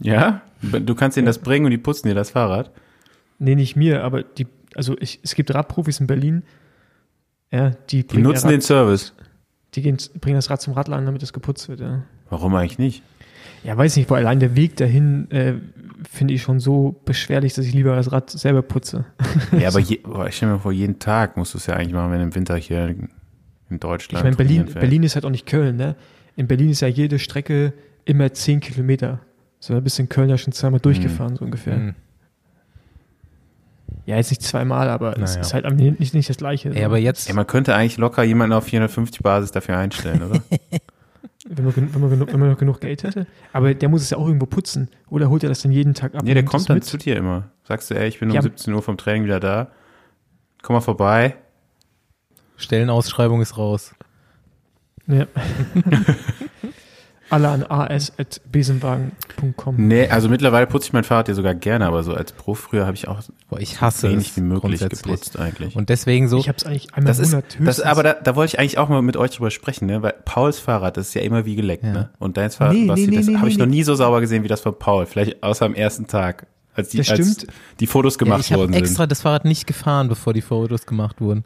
ja? 0.00 0.42
Du 0.60 0.94
kannst 0.94 1.16
ihnen 1.16 1.26
das 1.26 1.38
bringen 1.38 1.64
und 1.64 1.70
die 1.72 1.78
putzen 1.78 2.06
dir 2.08 2.14
das 2.14 2.30
Fahrrad. 2.30 2.70
Nee, 3.40 3.56
nicht 3.56 3.74
mir, 3.74 4.04
aber 4.04 4.22
die, 4.22 4.46
also 4.76 4.96
ich, 5.00 5.20
es 5.22 5.34
gibt 5.34 5.52
Radprofis 5.54 6.00
in 6.00 6.06
Berlin, 6.06 6.42
ja, 7.50 7.70
die, 7.90 7.98
Die 7.98 8.02
bringen 8.04 8.24
nutzen 8.24 8.46
ihr 8.46 8.52
den 8.52 8.60
Rad, 8.60 8.62
Service. 8.62 9.12
die 9.74 9.82
gehen, 9.82 9.98
bringen 10.20 10.36
das 10.36 10.48
Rad 10.50 10.60
zum 10.62 10.72
Radladen, 10.74 11.06
damit 11.06 11.22
es 11.22 11.32
geputzt 11.32 11.68
wird, 11.68 11.80
ja. 11.80 12.02
Warum 12.30 12.54
eigentlich 12.54 12.78
nicht? 12.78 13.02
Ja, 13.64 13.76
weiß 13.76 13.96
nicht, 13.96 14.10
weil 14.10 14.18
allein 14.24 14.40
der 14.40 14.56
Weg 14.56 14.76
dahin 14.76 15.30
äh, 15.30 15.54
finde 16.10 16.34
ich 16.34 16.42
schon 16.42 16.58
so 16.60 17.00
beschwerlich, 17.04 17.54
dass 17.54 17.64
ich 17.66 17.74
lieber 17.74 17.94
das 17.94 18.10
Rad 18.10 18.30
selber 18.30 18.62
putze. 18.62 19.04
Ja, 19.58 19.68
aber 19.68 19.78
je, 19.80 19.98
boah, 19.98 20.26
ich 20.26 20.36
stelle 20.36 20.52
mir 20.54 20.58
vor, 20.58 20.72
jeden 20.72 20.98
Tag 20.98 21.36
musst 21.36 21.54
du 21.54 21.58
es 21.58 21.66
ja 21.66 21.74
eigentlich 21.74 21.92
machen, 21.92 22.10
wenn 22.10 22.20
im 22.20 22.34
Winter 22.34 22.56
hier 22.56 22.88
in 22.88 23.08
Ich 23.70 23.78
Deutschland. 23.78 24.24
meine, 24.24 24.36
Berlin. 24.36 24.64
Berlin 24.72 25.02
ist 25.04 25.14
halt 25.14 25.24
auch 25.24 25.30
nicht 25.30 25.46
Köln, 25.46 25.76
ne? 25.76 25.94
In 26.34 26.46
Berlin 26.48 26.70
ist 26.70 26.80
ja 26.80 26.88
jede 26.88 27.18
Strecke 27.18 27.72
immer 28.04 28.32
10 28.32 28.60
Kilometer. 28.60 29.20
So, 29.60 29.74
da 29.74 29.80
bist 29.80 29.98
du 29.98 30.02
in 30.02 30.08
Köln 30.08 30.28
ja 30.30 30.38
schon 30.38 30.52
zweimal 30.52 30.80
durchgefahren, 30.80 31.36
so 31.36 31.44
ungefähr. 31.44 31.76
Hm. 31.76 31.94
Ja, 34.04 34.16
jetzt 34.16 34.30
nicht 34.30 34.42
zweimal, 34.42 34.88
aber 34.88 35.12
es 35.18 35.30
Naja. 35.32 35.40
ist 35.42 35.54
halt 35.54 35.64
am 35.64 35.72
Ende 35.78 35.92
nicht, 36.00 36.12
nicht 36.14 36.28
das 36.28 36.36
Gleiche. 36.36 36.70
Ey, 36.74 36.84
aber 36.84 36.98
jetzt, 36.98 37.28
Ja, 37.28 37.34
man 37.34 37.46
könnte 37.46 37.74
eigentlich 37.74 37.98
locker 37.98 38.22
jemanden 38.24 38.52
auf 38.54 38.64
450 38.64 39.22
Basis 39.22 39.52
dafür 39.52 39.76
einstellen, 39.78 40.22
oder? 40.22 40.42
wenn, 41.48 41.64
man, 41.64 41.74
wenn, 41.76 42.00
man 42.00 42.10
genug, 42.10 42.32
wenn 42.32 42.40
man 42.40 42.50
noch 42.50 42.58
genug 42.58 42.80
Geld 42.80 43.04
hätte. 43.04 43.26
Aber 43.52 43.74
der 43.74 43.88
muss 43.88 44.02
es 44.02 44.10
ja 44.10 44.18
auch 44.18 44.26
irgendwo 44.26 44.46
putzen. 44.46 44.88
Oder 45.08 45.28
holt 45.30 45.42
er 45.44 45.48
das 45.48 45.62
dann 45.62 45.70
jeden 45.72 45.94
Tag 45.94 46.14
ab? 46.14 46.22
nee, 46.24 46.34
der 46.34 46.44
kommt 46.44 46.68
dann 46.68 46.76
mit? 46.78 46.84
zu 46.84 46.96
dir 46.96 47.16
immer. 47.16 47.50
Sagst 47.64 47.90
du, 47.90 47.94
ey, 47.94 48.08
ich 48.08 48.18
bin 48.18 48.30
um 48.30 48.34
Ja. 48.34 48.42
17 48.42 48.74
Uhr 48.74 48.82
vom 48.82 48.96
Training 48.96 49.24
wieder 49.24 49.38
da. 49.38 49.68
Komm 50.62 50.74
mal 50.74 50.80
vorbei. 50.80 51.36
Stellenausschreibung 52.56 53.40
ist 53.40 53.56
raus. 53.56 53.94
Ja. 55.06 55.26
Alle 57.32 57.48
an 57.48 57.64
as.besenwagen.com. 57.68 59.76
Nee, 59.78 60.06
also 60.08 60.28
mittlerweile 60.28 60.66
putze 60.66 60.88
ich 60.88 60.92
mein 60.92 61.04
Fahrrad 61.04 61.28
ja 61.28 61.34
sogar 61.34 61.54
gerne, 61.54 61.86
aber 61.86 62.02
so 62.02 62.12
als 62.12 62.32
Pro 62.32 62.54
früher 62.54 62.84
habe 62.84 62.94
ich 62.94 63.08
auch 63.08 63.22
Boah, 63.48 63.58
ich 63.58 63.80
hasse 63.80 64.10
wenig 64.10 64.28
es 64.30 64.36
wie 64.36 64.42
möglich 64.42 64.86
geputzt 64.86 65.38
eigentlich. 65.38 65.74
Und 65.74 65.88
deswegen 65.88 66.28
so, 66.28 66.38
Ich 66.38 66.48
habe 66.48 66.58
es 66.58 66.66
eigentlich 66.66 66.92
einmal 66.94 67.10
das 67.10 67.18
ist, 67.18 67.34
das, 67.58 67.80
aber 67.80 68.02
da, 68.02 68.12
da 68.12 68.36
wollte 68.36 68.52
ich 68.54 68.58
eigentlich 68.58 68.76
auch 68.76 68.90
mal 68.90 69.00
mit 69.00 69.16
euch 69.16 69.30
drüber 69.30 69.50
sprechen, 69.50 69.86
ne? 69.86 70.02
Weil 70.02 70.12
Pauls 70.26 70.58
Fahrrad, 70.58 70.98
das 70.98 71.08
ist 71.08 71.14
ja 71.14 71.22
immer 71.22 71.46
wie 71.46 71.56
geleckt, 71.56 71.84
Ja. 71.84 71.92
ne? 71.92 72.10
Und 72.18 72.36
deins 72.36 72.56
Fahrrad, 72.56 72.74
Nee, 72.74 72.86
Basti, 72.86 73.06
nee, 73.08 73.16
das 73.16 73.26
nee, 73.26 73.36
habe 73.36 73.46
nee, 73.46 73.52
ich 73.52 73.58
noch 73.58 73.66
nie 73.66 73.82
so 73.82 73.94
sauber 73.94 74.20
gesehen 74.20 74.44
wie 74.44 74.48
das 74.48 74.60
von 74.60 74.78
Paul. 74.78 75.06
Vielleicht 75.06 75.42
außer 75.42 75.64
am 75.64 75.74
ersten 75.74 76.06
Tag, 76.06 76.46
als 76.74 76.90
die, 76.90 76.98
als 76.98 77.08
stimmt. 77.08 77.46
die 77.80 77.86
Fotos 77.86 78.14
ja, 78.14 78.18
gemacht 78.18 78.40
ich 78.40 78.52
habe 78.52 78.60
worden 78.64 78.74
extra 78.74 79.04
sind. 79.04 79.12
das 79.12 79.22
Fahrrad 79.22 79.46
nicht 79.46 79.66
gefahren, 79.66 80.08
bevor 80.08 80.34
die 80.34 80.42
Fotos 80.42 80.84
gemacht 80.84 81.22
wurden. 81.22 81.44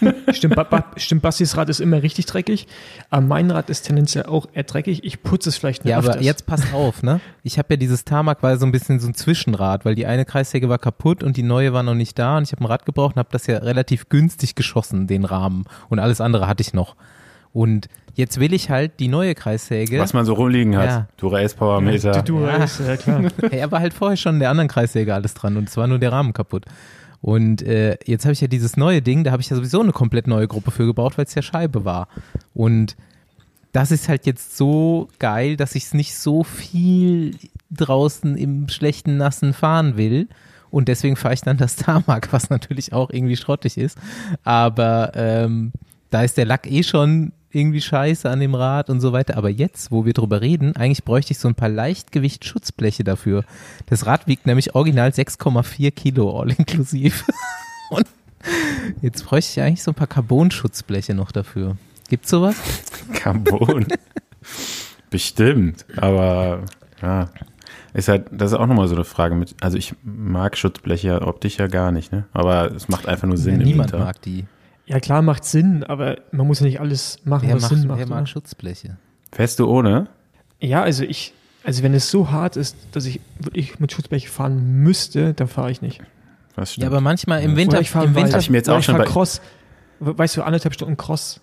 Stimmt, 0.32 0.54
ba 0.56 0.62
ba 0.64 0.84
stimmt, 0.96 1.22
Bastis 1.22 1.56
Rad 1.56 1.68
ist 1.68 1.80
immer 1.80 2.02
richtig 2.02 2.26
dreckig. 2.26 2.66
Aber 3.10 3.22
mein 3.26 3.50
Rad 3.50 3.70
ist 3.70 3.82
tendenziell 3.82 4.24
auch 4.26 4.46
eher 4.52 4.62
dreckig. 4.62 5.04
Ich 5.04 5.22
putze 5.22 5.48
es 5.50 5.56
vielleicht 5.56 5.84
nur 5.84 5.90
Ja, 5.90 5.98
aber 5.98 6.08
öfters. 6.08 6.24
jetzt 6.24 6.46
passt 6.46 6.72
auf, 6.72 7.02
ne? 7.02 7.20
Ich 7.42 7.58
habe 7.58 7.74
ja 7.74 7.76
dieses 7.76 8.04
Tarmac 8.04 8.42
war 8.42 8.56
so 8.58 8.66
ein 8.66 8.72
bisschen 8.72 9.00
so 9.00 9.08
ein 9.08 9.14
Zwischenrad, 9.14 9.84
weil 9.84 9.94
die 9.94 10.06
eine 10.06 10.24
Kreissäge 10.24 10.68
war 10.68 10.78
kaputt 10.78 11.22
und 11.22 11.36
die 11.36 11.42
neue 11.42 11.72
war 11.72 11.82
noch 11.82 11.94
nicht 11.94 12.18
da 12.18 12.36
und 12.38 12.44
ich 12.44 12.52
habe 12.52 12.62
ein 12.64 12.66
Rad 12.66 12.86
gebraucht 12.86 13.16
und 13.16 13.18
habe 13.20 13.28
das 13.32 13.46
ja 13.46 13.58
relativ 13.58 14.08
günstig 14.08 14.54
geschossen, 14.54 15.06
den 15.06 15.24
Rahmen 15.24 15.64
und 15.88 15.98
alles 15.98 16.20
andere 16.20 16.46
hatte 16.46 16.62
ich 16.62 16.72
noch. 16.72 16.96
Und 17.52 17.88
jetzt 18.14 18.38
will 18.38 18.52
ich 18.54 18.70
halt 18.70 19.00
die 19.00 19.08
neue 19.08 19.34
Kreissäge. 19.34 19.98
Was 19.98 20.12
man 20.12 20.24
so 20.24 20.34
rumliegen 20.34 20.76
hat. 20.76 20.86
Ja. 20.86 21.06
Dura-Ace 21.16 21.54
Power 21.54 21.80
Meter. 21.80 22.22
Du, 22.22 22.38
du 22.38 22.46
Ja. 22.46 22.56
ist, 22.64 22.78
ja 22.80 22.96
klar. 22.96 23.22
er 23.50 23.72
war 23.72 23.80
halt 23.80 23.92
vorher 23.92 24.16
schon 24.16 24.34
in 24.34 24.40
der 24.40 24.50
anderen 24.50 24.68
Kreissäge 24.68 25.12
alles 25.14 25.34
dran 25.34 25.56
und 25.56 25.68
es 25.68 25.76
war 25.76 25.86
nur 25.88 25.98
der 25.98 26.12
Rahmen 26.12 26.32
kaputt. 26.32 26.64
Und 27.22 27.62
äh, 27.62 27.98
jetzt 28.06 28.24
habe 28.24 28.32
ich 28.32 28.40
ja 28.40 28.48
dieses 28.48 28.76
neue 28.76 29.02
Ding, 29.02 29.24
da 29.24 29.32
habe 29.32 29.42
ich 29.42 29.50
ja 29.50 29.56
sowieso 29.56 29.80
eine 29.80 29.92
komplett 29.92 30.26
neue 30.26 30.48
Gruppe 30.48 30.70
für 30.70 30.86
gebraucht, 30.86 31.18
weil 31.18 31.26
es 31.26 31.34
ja 31.34 31.42
Scheibe 31.42 31.84
war. 31.84 32.08
Und 32.54 32.96
das 33.72 33.90
ist 33.90 34.08
halt 34.08 34.26
jetzt 34.26 34.56
so 34.56 35.08
geil, 35.18 35.56
dass 35.56 35.74
ich 35.74 35.84
es 35.84 35.94
nicht 35.94 36.16
so 36.16 36.42
viel 36.44 37.36
draußen 37.70 38.36
im 38.36 38.68
schlechten, 38.68 39.16
nassen 39.16 39.52
fahren 39.52 39.96
will. 39.96 40.28
Und 40.70 40.88
deswegen 40.88 41.16
fahre 41.16 41.34
ich 41.34 41.42
dann 41.42 41.56
das 41.56 41.76
Tarmac, 41.76 42.32
was 42.32 42.50
natürlich 42.50 42.92
auch 42.92 43.10
irgendwie 43.10 43.36
schrottig 43.36 43.76
ist. 43.76 43.98
Aber 44.44 45.12
ähm, 45.14 45.72
da 46.10 46.22
ist 46.22 46.36
der 46.36 46.46
Lack 46.46 46.70
eh 46.70 46.82
schon 46.82 47.32
irgendwie 47.52 47.80
scheiße 47.80 48.28
an 48.28 48.40
dem 48.40 48.54
Rad 48.54 48.90
und 48.90 49.00
so 49.00 49.12
weiter. 49.12 49.36
Aber 49.36 49.50
jetzt, 49.50 49.90
wo 49.90 50.04
wir 50.04 50.12
drüber 50.12 50.40
reden, 50.40 50.76
eigentlich 50.76 51.04
bräuchte 51.04 51.32
ich 51.32 51.38
so 51.38 51.48
ein 51.48 51.54
paar 51.54 51.68
Leichtgewicht-Schutzbleche 51.68 53.04
dafür. 53.04 53.44
Das 53.86 54.06
Rad 54.06 54.26
wiegt 54.26 54.46
nämlich 54.46 54.74
original 54.74 55.10
6,4 55.10 55.90
Kilo 55.90 56.40
all 56.40 56.50
inklusiv. 56.50 57.24
und 57.90 58.06
jetzt 59.02 59.24
bräuchte 59.24 59.52
ich 59.52 59.66
eigentlich 59.66 59.82
so 59.82 59.90
ein 59.90 59.96
paar 59.96 60.06
Carbon-Schutzbleche 60.06 61.14
noch 61.14 61.32
dafür. 61.32 61.76
Gibt's 62.08 62.30
sowas? 62.30 62.56
Carbon. 63.12 63.86
Bestimmt. 65.10 65.84
Aber 65.96 66.64
ja. 67.02 67.30
Ist 67.92 68.08
halt, 68.08 68.26
das 68.30 68.52
ist 68.52 68.58
auch 68.58 68.66
nochmal 68.66 68.86
so 68.86 68.94
eine 68.94 69.04
Frage 69.04 69.34
mit, 69.34 69.56
also 69.60 69.76
ich 69.76 69.94
mag 70.04 70.56
Schutzbleche 70.56 71.22
optisch 71.22 71.58
ja 71.58 71.66
gar 71.66 71.90
nicht, 71.90 72.12
ne? 72.12 72.26
Aber 72.32 72.70
es 72.70 72.88
macht 72.88 73.08
einfach 73.08 73.26
nur 73.26 73.36
Sinn 73.36 73.54
ja, 73.54 73.60
im 73.62 73.66
niemand 73.66 73.92
mag 73.92 74.22
die. 74.22 74.44
Ja, 74.90 74.98
klar, 74.98 75.22
macht 75.22 75.44
Sinn, 75.44 75.84
aber 75.84 76.18
man 76.32 76.46
muss 76.48 76.58
ja 76.60 76.66
nicht 76.66 76.80
alles 76.80 77.18
machen, 77.24 77.46
Wer, 77.48 77.54
was 77.56 77.62
macht, 77.62 77.74
Sinn 77.76 77.86
macht. 77.86 77.98
wer 78.00 78.06
mag 78.08 78.18
oder? 78.18 78.26
Schutzbleche? 78.26 78.96
Fährst 79.32 79.60
du 79.60 79.68
ohne? 79.70 80.08
Ja, 80.58 80.82
also 80.82 81.04
ich, 81.04 81.32
also 81.62 81.84
wenn 81.84 81.94
es 81.94 82.10
so 82.10 82.30
hart 82.30 82.56
ist, 82.56 82.76
dass 82.90 83.04
ich 83.06 83.20
wirklich 83.38 83.78
mit 83.78 83.92
Schutzblech 83.92 84.28
fahren 84.28 84.82
müsste, 84.82 85.32
dann 85.32 85.46
fahre 85.46 85.70
ich 85.70 85.80
nicht. 85.80 86.00
Was 86.56 86.72
stimmt. 86.72 86.82
Ja, 86.82 86.88
aber 86.88 87.00
manchmal 87.00 87.42
im 87.42 87.52
Ja. 87.52 87.56
Winter, 87.56 87.72
Oder 87.74 87.80
ich 87.82 87.90
fahre 87.90 88.06
im. 88.06 88.16
Winter 88.16 88.38
ich 88.38 88.50
mir 88.50 88.56
jetzt 88.56 88.68
auch 88.68 88.80
ich 88.80 88.84
schon 88.84 88.96
bei- 88.98 89.04
Cross. 89.04 89.40
We- 90.00 90.18
Weißt 90.18 90.36
du, 90.36 90.42
anderthalb 90.42 90.74
Stunden 90.74 90.96
Cross. 90.96 91.40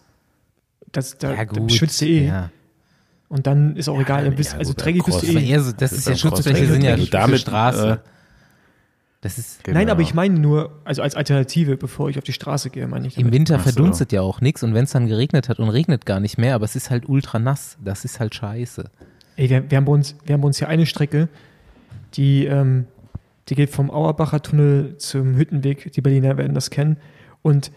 Das, 0.91 1.17
da, 1.17 1.33
ja, 1.33 1.43
gut. 1.45 1.71
schwitzt 1.71 2.01
du 2.01 2.05
eh. 2.05 2.27
Ja. 2.27 2.49
Und 3.29 3.47
dann 3.47 3.75
ist 3.77 3.87
auch 3.89 3.99
egal, 3.99 4.25
dann 4.25 4.35
bist, 4.35 4.53
ja, 4.53 4.59
also 4.59 4.73
dreckig 4.75 5.03
bist 5.03 5.21
du 5.23 5.27
eh. 5.27 5.53
das 5.55 5.75
Das 5.77 5.91
ist 5.93 6.07
ja 6.07 6.15
Schutzbleche 6.17 6.65
sind 6.67 6.81
ja 6.83 6.95
damit, 6.97 7.39
Straße. 7.41 8.01
äh, 8.03 8.16
Das 9.21 9.37
ist 9.37 9.63
Genau. 9.63 9.79
Nein, 9.79 9.89
aber 9.89 10.01
ich 10.01 10.13
meine 10.13 10.39
nur, 10.39 10.79
also 10.85 11.01
als 11.01 11.15
Alternative, 11.15 11.75
bevor 11.75 12.09
ich 12.09 12.17
auf 12.17 12.23
die 12.23 12.33
Straße 12.33 12.69
gehe, 12.69 12.87
meine 12.87 13.07
ich. 13.07 13.17
im 13.17 13.23
damit. 13.23 13.33
Winter 13.33 13.55
Ach 13.55 13.65
so. 13.65 13.71
verdunstet 13.71 14.11
ja 14.11 14.21
auch 14.21 14.41
nichts 14.41 14.63
und 14.63 14.73
wenn 14.73 14.83
es 14.83 14.91
dann 14.91 15.07
geregnet 15.07 15.49
hat 15.49 15.59
und 15.59 15.69
regnet 15.69 16.05
gar 16.05 16.19
nicht 16.19 16.37
mehr, 16.37 16.55
aber 16.55 16.65
es 16.65 16.75
ist 16.75 16.89
halt 16.89 17.09
ultra 17.09 17.39
nass. 17.39 17.77
Das 17.83 18.05
ist 18.05 18.19
halt 18.19 18.35
scheiße. 18.35 18.89
Ey, 19.37 19.49
wir, 19.49 19.69
wir, 19.69 19.77
haben 19.77 19.85
bei 19.85 19.91
uns, 19.91 20.15
wir 20.25 20.33
haben 20.33 20.41
bei 20.41 20.47
uns 20.47 20.57
hier 20.57 20.67
eine 20.67 20.85
Strecke, 20.85 21.29
die, 22.13 22.45
ähm, 22.45 22.85
die 23.49 23.55
geht 23.55 23.69
vom 23.69 23.89
Auerbacher 23.89 24.41
Tunnel 24.41 24.95
zum 24.97 25.35
Hüttenweg. 25.35 25.91
Die 25.93 26.01
Berliner 26.01 26.37
werden 26.37 26.53
das 26.53 26.69
kennen. 26.69 26.97
Und 27.41 27.71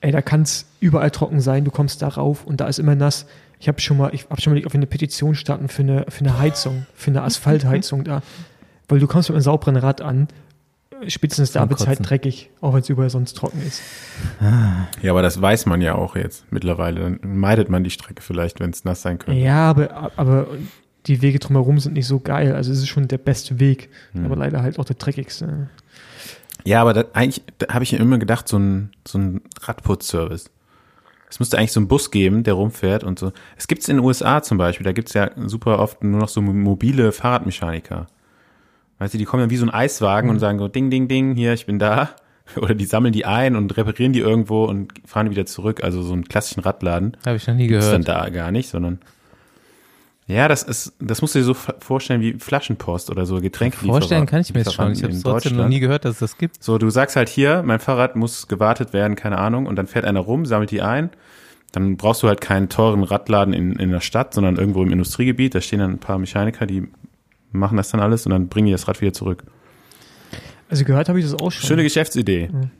ey, 0.00 0.12
da 0.12 0.22
kann 0.22 0.42
es 0.42 0.66
überall 0.80 1.10
trocken 1.10 1.40
sein. 1.40 1.64
Du 1.64 1.70
kommst 1.70 2.02
da 2.02 2.08
rauf 2.08 2.44
und 2.44 2.60
da 2.60 2.66
ist 2.66 2.78
immer 2.78 2.94
nass. 2.94 3.26
Ich 3.60 3.68
habe 3.68 3.80
schon 3.80 3.96
mal, 3.96 4.12
ich 4.12 4.26
habe 4.28 4.40
schon 4.40 4.52
mal 4.52 4.62
wir 4.62 4.74
eine 4.74 4.86
Petition 4.86 5.34
starten 5.34 5.68
für 5.68 5.82
eine, 5.82 6.06
für 6.08 6.20
eine 6.20 6.38
Heizung, 6.38 6.86
für 6.94 7.10
eine 7.10 7.22
Asphaltheizung 7.22 8.04
da. 8.04 8.22
Weil 8.88 8.98
du 8.98 9.06
kommst 9.06 9.28
mit 9.28 9.36
einem 9.36 9.42
sauberen 9.42 9.76
Rad 9.76 10.02
an. 10.02 10.28
Spätestens 11.08 11.52
da 11.52 11.60
Zum 11.60 11.70
wird 11.70 11.80
es 11.80 11.86
halt 11.86 12.08
dreckig, 12.08 12.50
auch 12.60 12.72
wenn 12.74 12.80
es 12.80 12.88
überall 12.88 13.10
sonst 13.10 13.34
trocken 13.34 13.60
ist. 13.66 13.82
Ja, 15.02 15.10
aber 15.10 15.22
das 15.22 15.40
weiß 15.40 15.66
man 15.66 15.80
ja 15.80 15.94
auch 15.94 16.16
jetzt 16.16 16.50
mittlerweile. 16.50 17.00
Dann 17.00 17.20
meidet 17.22 17.68
man 17.68 17.84
die 17.84 17.90
Strecke 17.90 18.22
vielleicht, 18.22 18.60
wenn 18.60 18.70
es 18.70 18.84
nass 18.84 19.02
sein 19.02 19.18
könnte. 19.18 19.38
Ja, 19.40 19.70
aber, 19.70 20.12
aber 20.16 20.46
die 21.06 21.20
Wege 21.22 21.38
drumherum 21.38 21.78
sind 21.80 21.94
nicht 21.94 22.06
so 22.06 22.20
geil. 22.20 22.54
Also 22.54 22.72
es 22.72 22.78
ist 22.78 22.88
schon 22.88 23.08
der 23.08 23.18
beste 23.18 23.60
Weg, 23.60 23.90
Hm. 24.12 24.24
aber 24.26 24.36
leider 24.36 24.62
halt 24.62 24.78
auch 24.78 24.84
der 24.84 24.96
dreckigste. 24.96 25.68
Ja, 26.64 26.80
aber 26.80 26.94
da, 26.94 27.04
eigentlich 27.12 27.42
da 27.58 27.74
habe 27.74 27.84
ich 27.84 27.92
mir 27.92 27.98
immer 27.98 28.18
gedacht, 28.18 28.48
so 28.48 28.58
ein, 28.58 28.90
so 29.06 29.18
ein 29.18 29.42
Radputzservice. 29.62 30.50
Es 31.28 31.40
müsste 31.40 31.58
eigentlich 31.58 31.72
so 31.72 31.80
einen 31.80 31.88
Bus 31.88 32.10
geben, 32.10 32.44
der 32.44 32.54
rumfährt 32.54 33.02
und 33.04 33.18
so. 33.18 33.32
Es 33.56 33.66
gibt's 33.66 33.88
in 33.88 33.96
den 33.96 34.04
USA 34.04 34.42
zum 34.42 34.56
Beispiel, 34.56 34.84
da 34.84 34.92
gibt's 34.92 35.14
ja 35.14 35.30
super 35.46 35.80
oft 35.80 36.02
nur 36.04 36.20
noch 36.20 36.28
so 36.28 36.40
mobile 36.40 37.10
Fahrradmechaniker. 37.12 38.06
Weißt 38.98 39.14
du, 39.14 39.18
die 39.18 39.24
kommen 39.24 39.42
dann 39.42 39.50
wie 39.50 39.56
so 39.56 39.66
ein 39.66 39.70
Eiswagen 39.70 40.30
und 40.30 40.38
sagen 40.38 40.58
so, 40.58 40.68
ding, 40.68 40.90
ding, 40.90 41.08
ding, 41.08 41.34
hier, 41.34 41.52
ich 41.52 41.66
bin 41.66 41.78
da. 41.78 42.10
Oder 42.56 42.74
die 42.74 42.84
sammeln 42.84 43.12
die 43.12 43.24
ein 43.24 43.56
und 43.56 43.74
reparieren 43.76 44.12
die 44.12 44.20
irgendwo 44.20 44.64
und 44.64 44.92
fahren 45.06 45.30
wieder 45.30 45.46
zurück. 45.46 45.82
Also 45.82 46.02
so 46.02 46.12
einen 46.12 46.24
klassischen 46.24 46.60
Radladen. 46.60 47.16
Habe 47.24 47.36
ich 47.36 47.46
noch 47.46 47.54
nie 47.54 47.68
Gibt's 47.68 47.90
dann 47.90 48.02
gehört. 48.02 48.26
da 48.26 48.28
gar 48.28 48.50
nicht, 48.50 48.68
sondern 48.68 48.98
ja, 50.26 50.48
das 50.48 50.62
ist, 50.62 50.94
das 51.00 51.20
musst 51.20 51.34
du 51.34 51.40
dir 51.40 51.44
so 51.44 51.52
vorstellen 51.54 52.22
wie 52.22 52.34
Flaschenpost 52.34 53.10
oder 53.10 53.26
so 53.26 53.40
Getränke. 53.40 53.76
Vorstellen 53.76 54.24
kann 54.24 54.40
ich 54.40 54.54
mir 54.54 54.64
das 54.64 54.72
schon. 54.72 54.92
Ich 54.92 55.02
habe 55.02 55.12
es 55.12 55.22
trotzdem 55.22 55.56
noch 55.56 55.68
nie 55.68 55.80
gehört, 55.80 56.06
dass 56.06 56.14
es 56.14 56.18
das 56.18 56.38
gibt. 56.38 56.62
So, 56.62 56.78
du 56.78 56.88
sagst 56.88 57.16
halt 57.16 57.28
hier, 57.28 57.62
mein 57.62 57.78
Fahrrad 57.78 58.16
muss 58.16 58.48
gewartet 58.48 58.94
werden, 58.94 59.16
keine 59.16 59.38
Ahnung, 59.38 59.66
und 59.66 59.76
dann 59.76 59.86
fährt 59.86 60.06
einer 60.06 60.20
rum, 60.20 60.46
sammelt 60.46 60.70
die 60.70 60.80
ein. 60.80 61.10
Dann 61.72 61.96
brauchst 61.96 62.22
du 62.22 62.28
halt 62.28 62.40
keinen 62.40 62.70
teuren 62.70 63.02
Radladen 63.02 63.52
in, 63.52 63.76
in 63.76 63.90
der 63.90 64.00
Stadt, 64.00 64.32
sondern 64.32 64.56
irgendwo 64.56 64.82
im 64.82 64.92
Industriegebiet. 64.92 65.54
Da 65.54 65.60
stehen 65.60 65.80
dann 65.80 65.90
ein 65.90 65.98
paar 65.98 66.18
Mechaniker, 66.18 66.66
die 66.66 66.88
machen 67.54 67.76
das 67.76 67.90
dann 67.90 68.00
alles 68.00 68.26
und 68.26 68.30
dann 68.30 68.48
bringen 68.48 68.66
die 68.66 68.72
das 68.72 68.88
Rad 68.88 69.00
wieder 69.00 69.12
zurück. 69.12 69.44
Also 70.68 70.84
gehört 70.84 71.08
habe 71.08 71.18
ich 71.18 71.24
das 71.24 71.34
auch 71.34 71.50
schon. 71.50 71.66
Schöne 71.66 71.82
Geschäftsidee. 71.82 72.48
Mhm. 72.52 72.70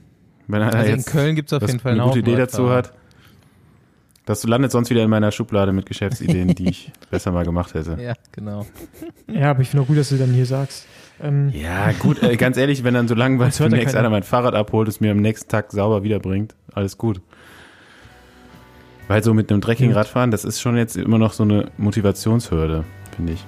Wenn 0.46 0.62
einer 0.62 0.74
Also 0.74 0.90
in 0.90 0.96
jetzt 0.96 1.06
Köln 1.10 1.34
gibt 1.36 1.52
es 1.52 1.56
auf 1.56 1.66
jeden 1.66 1.80
Fall 1.80 1.92
eine 1.92 2.02
gute 2.02 2.18
Idee 2.18 2.36
dazu 2.36 2.70
hat. 2.70 2.92
Das 4.26 4.42
landet 4.44 4.72
sonst 4.72 4.88
wieder 4.88 5.02
in 5.02 5.10
meiner 5.10 5.30
Schublade 5.32 5.72
mit 5.72 5.86
Geschäftsideen, 5.86 6.48
die 6.48 6.68
ich 6.68 6.92
besser 7.10 7.30
mal 7.30 7.44
gemacht 7.44 7.74
hätte. 7.74 7.98
Ja, 8.00 8.14
genau. 8.32 8.66
Ja, 9.30 9.50
aber 9.50 9.60
ich 9.60 9.68
finde 9.68 9.82
auch 9.82 9.86
gut, 9.86 9.98
dass 9.98 10.08
du 10.08 10.16
dann 10.16 10.32
hier 10.32 10.46
sagst. 10.46 10.86
Ähm, 11.22 11.50
Ja, 11.54 11.92
gut, 11.92 12.22
äh, 12.22 12.36
ganz 12.36 12.56
ehrlich, 12.56 12.84
wenn 12.84 12.94
dann 12.94 13.06
so 13.06 13.14
langweilig 13.14 13.56
demnächst 13.56 13.94
einer 13.94 14.10
mein 14.10 14.22
Fahrrad 14.22 14.54
abholt, 14.54 14.88
es 14.88 15.00
mir 15.00 15.10
am 15.12 15.18
nächsten 15.20 15.50
Tag 15.50 15.72
sauber 15.72 16.02
wiederbringt, 16.02 16.54
alles 16.72 16.96
gut. 16.96 17.20
Weil 19.08 19.22
so 19.22 19.34
mit 19.34 19.52
einem 19.52 19.60
dreckigen. 19.60 19.92
Radfahren, 19.92 20.30
das 20.30 20.44
ist 20.46 20.60
schon 20.60 20.76
jetzt 20.78 20.96
immer 20.96 21.18
noch 21.18 21.34
so 21.34 21.42
eine 21.42 21.70
Motivationshürde, 21.76 22.84
finde 23.14 23.34
ich. 23.34 23.44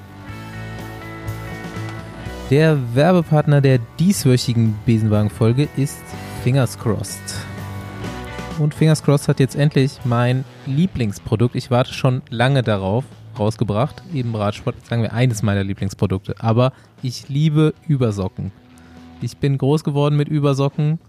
Der 2.50 2.78
Werbepartner 2.94 3.60
der 3.60 3.80
dieswöchigen 3.98 4.78
Besenwagen-Folge 4.86 5.68
ist 5.76 5.98
Fingers 6.44 6.78
Crossed. 6.78 7.34
Und 8.60 8.72
Fingers 8.72 9.02
Crossed 9.02 9.26
hat 9.26 9.40
jetzt 9.40 9.56
endlich 9.56 9.98
mein 10.04 10.44
Lieblingsprodukt, 10.64 11.56
ich 11.56 11.72
warte 11.72 11.92
schon 11.92 12.22
lange 12.30 12.62
darauf, 12.62 13.04
rausgebracht. 13.36 14.00
Eben 14.14 14.32
Radsport, 14.36 14.76
sagen 14.86 15.02
wir, 15.02 15.12
eines 15.12 15.42
meiner 15.42 15.64
Lieblingsprodukte. 15.64 16.36
Aber 16.38 16.72
ich 17.02 17.28
liebe 17.28 17.74
Übersocken. 17.88 18.52
Ich 19.20 19.38
bin 19.38 19.58
groß 19.58 19.82
geworden 19.82 20.16
mit 20.16 20.28
Übersocken. 20.28 21.00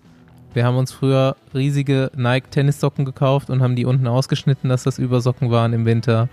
Wir 0.55 0.65
haben 0.65 0.77
uns 0.77 0.91
früher 0.91 1.35
riesige 1.53 2.09
Nike-Tennissocken 2.15 3.05
gekauft 3.05 3.51
und 3.51 3.61
haben 3.61 3.75
die 3.75 3.85
unten 3.85 4.07
ausgeschnitten, 4.07 4.71
dass 4.71 4.81
das 4.81 4.97
Übersocken 4.97 5.51
waren 5.51 5.73
im 5.73 5.85
Winter. 5.85 6.29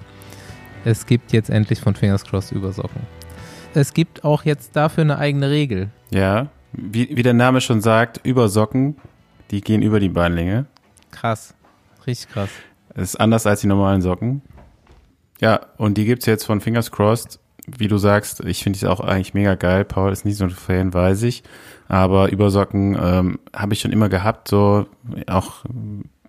Es 0.87 1.04
gibt 1.04 1.34
jetzt 1.34 1.50
endlich 1.50 1.80
von 1.80 1.94
Fingers 1.94 2.25
Crossed 2.25 2.52
Übersocken. 2.52 3.02
Es 3.76 3.92
gibt 3.92 4.24
auch 4.24 4.44
jetzt 4.44 4.76
dafür 4.76 5.02
eine 5.02 5.18
eigene 5.18 5.50
Regel. 5.50 5.90
Ja, 6.10 6.48
wie, 6.72 7.16
wie 7.16 7.22
der 7.22 7.34
Name 7.34 7.60
schon 7.60 7.80
sagt, 7.80 8.20
Übersocken, 8.24 8.96
die 9.50 9.60
gehen 9.60 9.82
über 9.82 10.00
die 10.00 10.08
Beinlänge. 10.08 10.66
Krass. 11.10 11.54
Richtig 12.06 12.28
krass. 12.30 12.50
Das 12.94 13.10
ist 13.10 13.16
anders 13.16 13.46
als 13.46 13.60
die 13.60 13.66
normalen 13.66 14.02
Socken. 14.02 14.42
Ja, 15.40 15.60
und 15.76 15.98
die 15.98 16.04
gibt's 16.04 16.26
jetzt 16.26 16.44
von 16.44 16.60
Fingers 16.60 16.90
Crossed. 16.90 17.40
Wie 17.66 17.88
du 17.88 17.96
sagst, 17.96 18.40
ich 18.40 18.62
finde 18.62 18.76
es 18.76 18.84
auch 18.84 19.00
eigentlich 19.00 19.34
mega 19.34 19.54
geil. 19.54 19.84
Paul 19.84 20.12
ist 20.12 20.24
nicht 20.24 20.36
so 20.36 20.44
ein 20.44 20.50
Fan, 20.50 20.92
weiß 20.92 21.22
ich. 21.22 21.42
Aber 21.88 22.30
Übersocken 22.30 22.96
ähm, 23.00 23.38
habe 23.54 23.72
ich 23.72 23.80
schon 23.80 23.92
immer 23.92 24.08
gehabt. 24.08 24.48
So 24.48 24.86
auch 25.26 25.64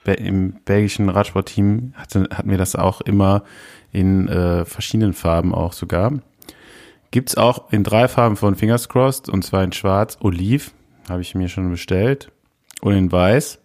im 0.06 0.54
belgischen 0.66 1.10
Radsportteam 1.10 1.94
hatte, 1.96 2.30
hatten 2.34 2.50
wir 2.50 2.58
das 2.58 2.76
auch 2.76 3.02
immer 3.02 3.44
in 3.92 4.28
äh, 4.28 4.66
verschiedenen 4.66 5.14
Farben 5.14 5.54
auch 5.54 5.74
sogar. 5.74 6.14
Gibt's 7.16 7.38
auch 7.38 7.72
in 7.72 7.86
drei 7.86 8.10
Farben 8.10 8.36
von 8.36 8.58
Fingers 8.58 8.90
Crossed 8.90 9.30
und 9.30 9.42
zwar 9.46 9.64
in 9.64 9.72
Schwarz, 9.72 10.18
Oliv 10.20 10.74
habe 11.08 11.22
ich 11.22 11.34
mir 11.34 11.48
schon 11.48 11.70
bestellt 11.70 12.30
und 12.82 12.92
in 12.92 13.10
Weiß. 13.10 13.58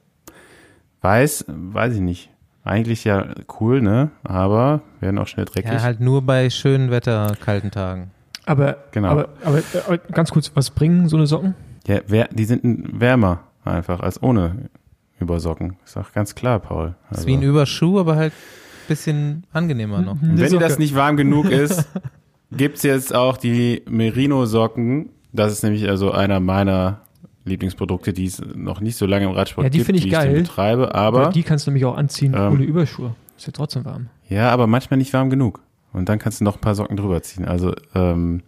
Weiß, 1.01 1.47
weiß 1.49 1.95
ich 1.95 2.01
nicht. 2.01 2.31
Eigentlich 2.63 3.03
ja 3.03 3.27
cool, 3.59 3.83
ne? 3.83 4.13
Aber 4.23 4.83
werden 5.01 5.19
auch 5.19 5.27
schnell 5.27 5.47
dreckig. 5.47 5.73
Ja, 5.73 5.83
halt 5.83 5.99
nur 5.99 6.23
bei 6.23 6.49
schönen 6.49 6.93
Wetter, 6.93 7.37
kalten 7.45 7.73
Tagen. 7.73 8.13
aber, 8.47 8.85
Genau. 8.93 9.09
aber, 9.09 9.29
aber, 9.43 9.59
äh, 9.59 9.99
ganz 10.13 10.31
kurz, 10.31 10.53
was 10.55 10.71
bringen 10.71 11.09
so 11.09 11.17
eine 11.17 11.27
Socken? 11.27 11.57
Ja, 11.89 12.03
wer, 12.07 12.29
die 12.29 12.45
sind 12.45 13.01
wärmer 13.01 13.41
einfach 13.65 13.99
als 13.99 14.23
ohne 14.23 14.71
Übersocken. 15.19 15.75
Ist 15.85 15.97
auch 15.97 16.13
ganz 16.13 16.37
klar, 16.37 16.61
Paul. 16.61 16.95
Ist 17.11 17.17
Also, 17.17 17.27
wie 17.27 17.35
ein 17.35 17.43
Überschuh, 17.43 17.99
aber 17.99 18.15
halt 18.15 18.33
ein 18.33 18.87
bisschen 18.87 19.45
angenehmer 19.53 20.03
noch. 20.03 20.23
Eine 20.23 20.41
wenn 20.41 20.59
das 20.61 20.79
nicht 20.79 20.95
warm 20.95 21.17
genug 21.17 21.51
ist, 21.51 21.89
gibt's 22.53 22.83
jetzt 22.83 23.15
auch 23.15 23.37
die 23.37 23.83
Merino-Socken. 23.89 25.11
Das 25.33 25.53
ist 25.53 25.63
nämlich 25.63 25.89
also 25.89 26.11
einer 26.11 26.41
meiner 26.41 27.03
Lieblingsprodukte, 27.45 28.13
die 28.13 28.27
es 28.27 28.43
noch 28.55 28.81
nicht 28.81 28.97
so 28.97 29.07
lange 29.07 29.27
im 29.27 29.33
Radsport 29.33 29.65
Ja, 29.65 29.71
die 29.71 29.79
gibt, 29.79 29.87
finde 29.87 29.99
ich 29.99 30.05
die 30.05 30.11
geil. 30.11 30.37
ich 30.37 30.43
betreibe. 30.49 30.95
Aber 30.95 31.27
Weil 31.27 31.33
die 31.33 31.43
kannst 31.43 31.67
du 31.67 31.71
nämlich 31.71 31.85
auch 31.85 31.97
anziehen 31.97 32.35
Ähm, 32.37 32.53
ohne 32.53 32.65
Überschuhe. 32.65 33.15
Ist 33.37 33.47
ja 33.47 33.53
trotzdem 33.53 33.85
warm. 33.85 34.09
Ja, 34.29 34.51
aber 34.51 34.67
manchmal 34.67 34.99
nicht 34.99 35.13
warm 35.13 35.31
genug. 35.31 35.61
Und 35.93 36.09
dann 36.09 36.19
kannst 36.19 36.41
du 36.41 36.45
noch 36.45 36.57
ein 36.57 36.61
paar 36.61 36.75
Socken 36.75 36.97
drüber 36.97 37.21
ziehen. 37.23 37.47
Also 37.47 37.75
ähm, 37.95 38.43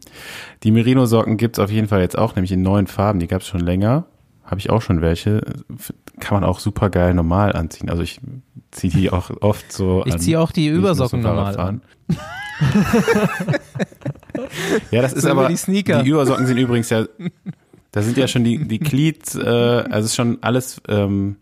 die 0.62 0.70
Merino-Socken 0.70 1.36
gibt's 1.38 1.58
auf 1.58 1.70
jeden 1.70 1.88
Fall 1.88 2.00
jetzt 2.00 2.16
auch, 2.16 2.36
nämlich 2.36 2.52
in 2.52 2.62
neuen 2.62 2.86
Farben. 2.86 3.18
Die 3.18 3.26
gab's 3.26 3.46
schon 3.48 3.60
länger. 3.60 4.04
Habe 4.44 4.60
ich 4.60 4.70
auch 4.70 4.82
schon 4.82 5.00
welche. 5.00 5.40
Kann 6.22 6.40
man 6.40 6.48
auch 6.48 6.60
super 6.60 6.88
geil 6.88 7.14
normal 7.14 7.52
anziehen. 7.52 7.90
Also 7.90 8.04
ich 8.04 8.20
ziehe 8.70 8.92
die 8.92 9.10
auch 9.10 9.30
oft 9.40 9.72
so 9.72 10.04
Ich 10.06 10.16
ziehe 10.18 10.38
auch 10.38 10.52
die 10.52 10.68
Übersocken 10.68 11.20
zum 11.20 11.22
normal 11.22 11.58
an. 11.58 11.82
Ja, 14.92 15.02
das 15.02 15.12
ist 15.12 15.24
So 15.24 15.30
aber 15.30 15.48
die 15.48 15.56
Sneaker. 15.56 16.04
Die 16.04 16.10
Übersocken 16.10 16.46
sind 16.46 16.58
übrigens 16.58 16.90
ja, 16.90 17.06
da 17.90 18.02
sind 18.02 18.16
ja 18.16 18.28
schon 18.28 18.44
die 18.44 18.66
die 18.68 18.78
Glied, 18.78 19.34
äh, 19.34 19.48
also 19.48 20.06
ist 20.06 20.14
schon 20.14 20.38
alles 20.42 20.80
ähm, 20.88 21.36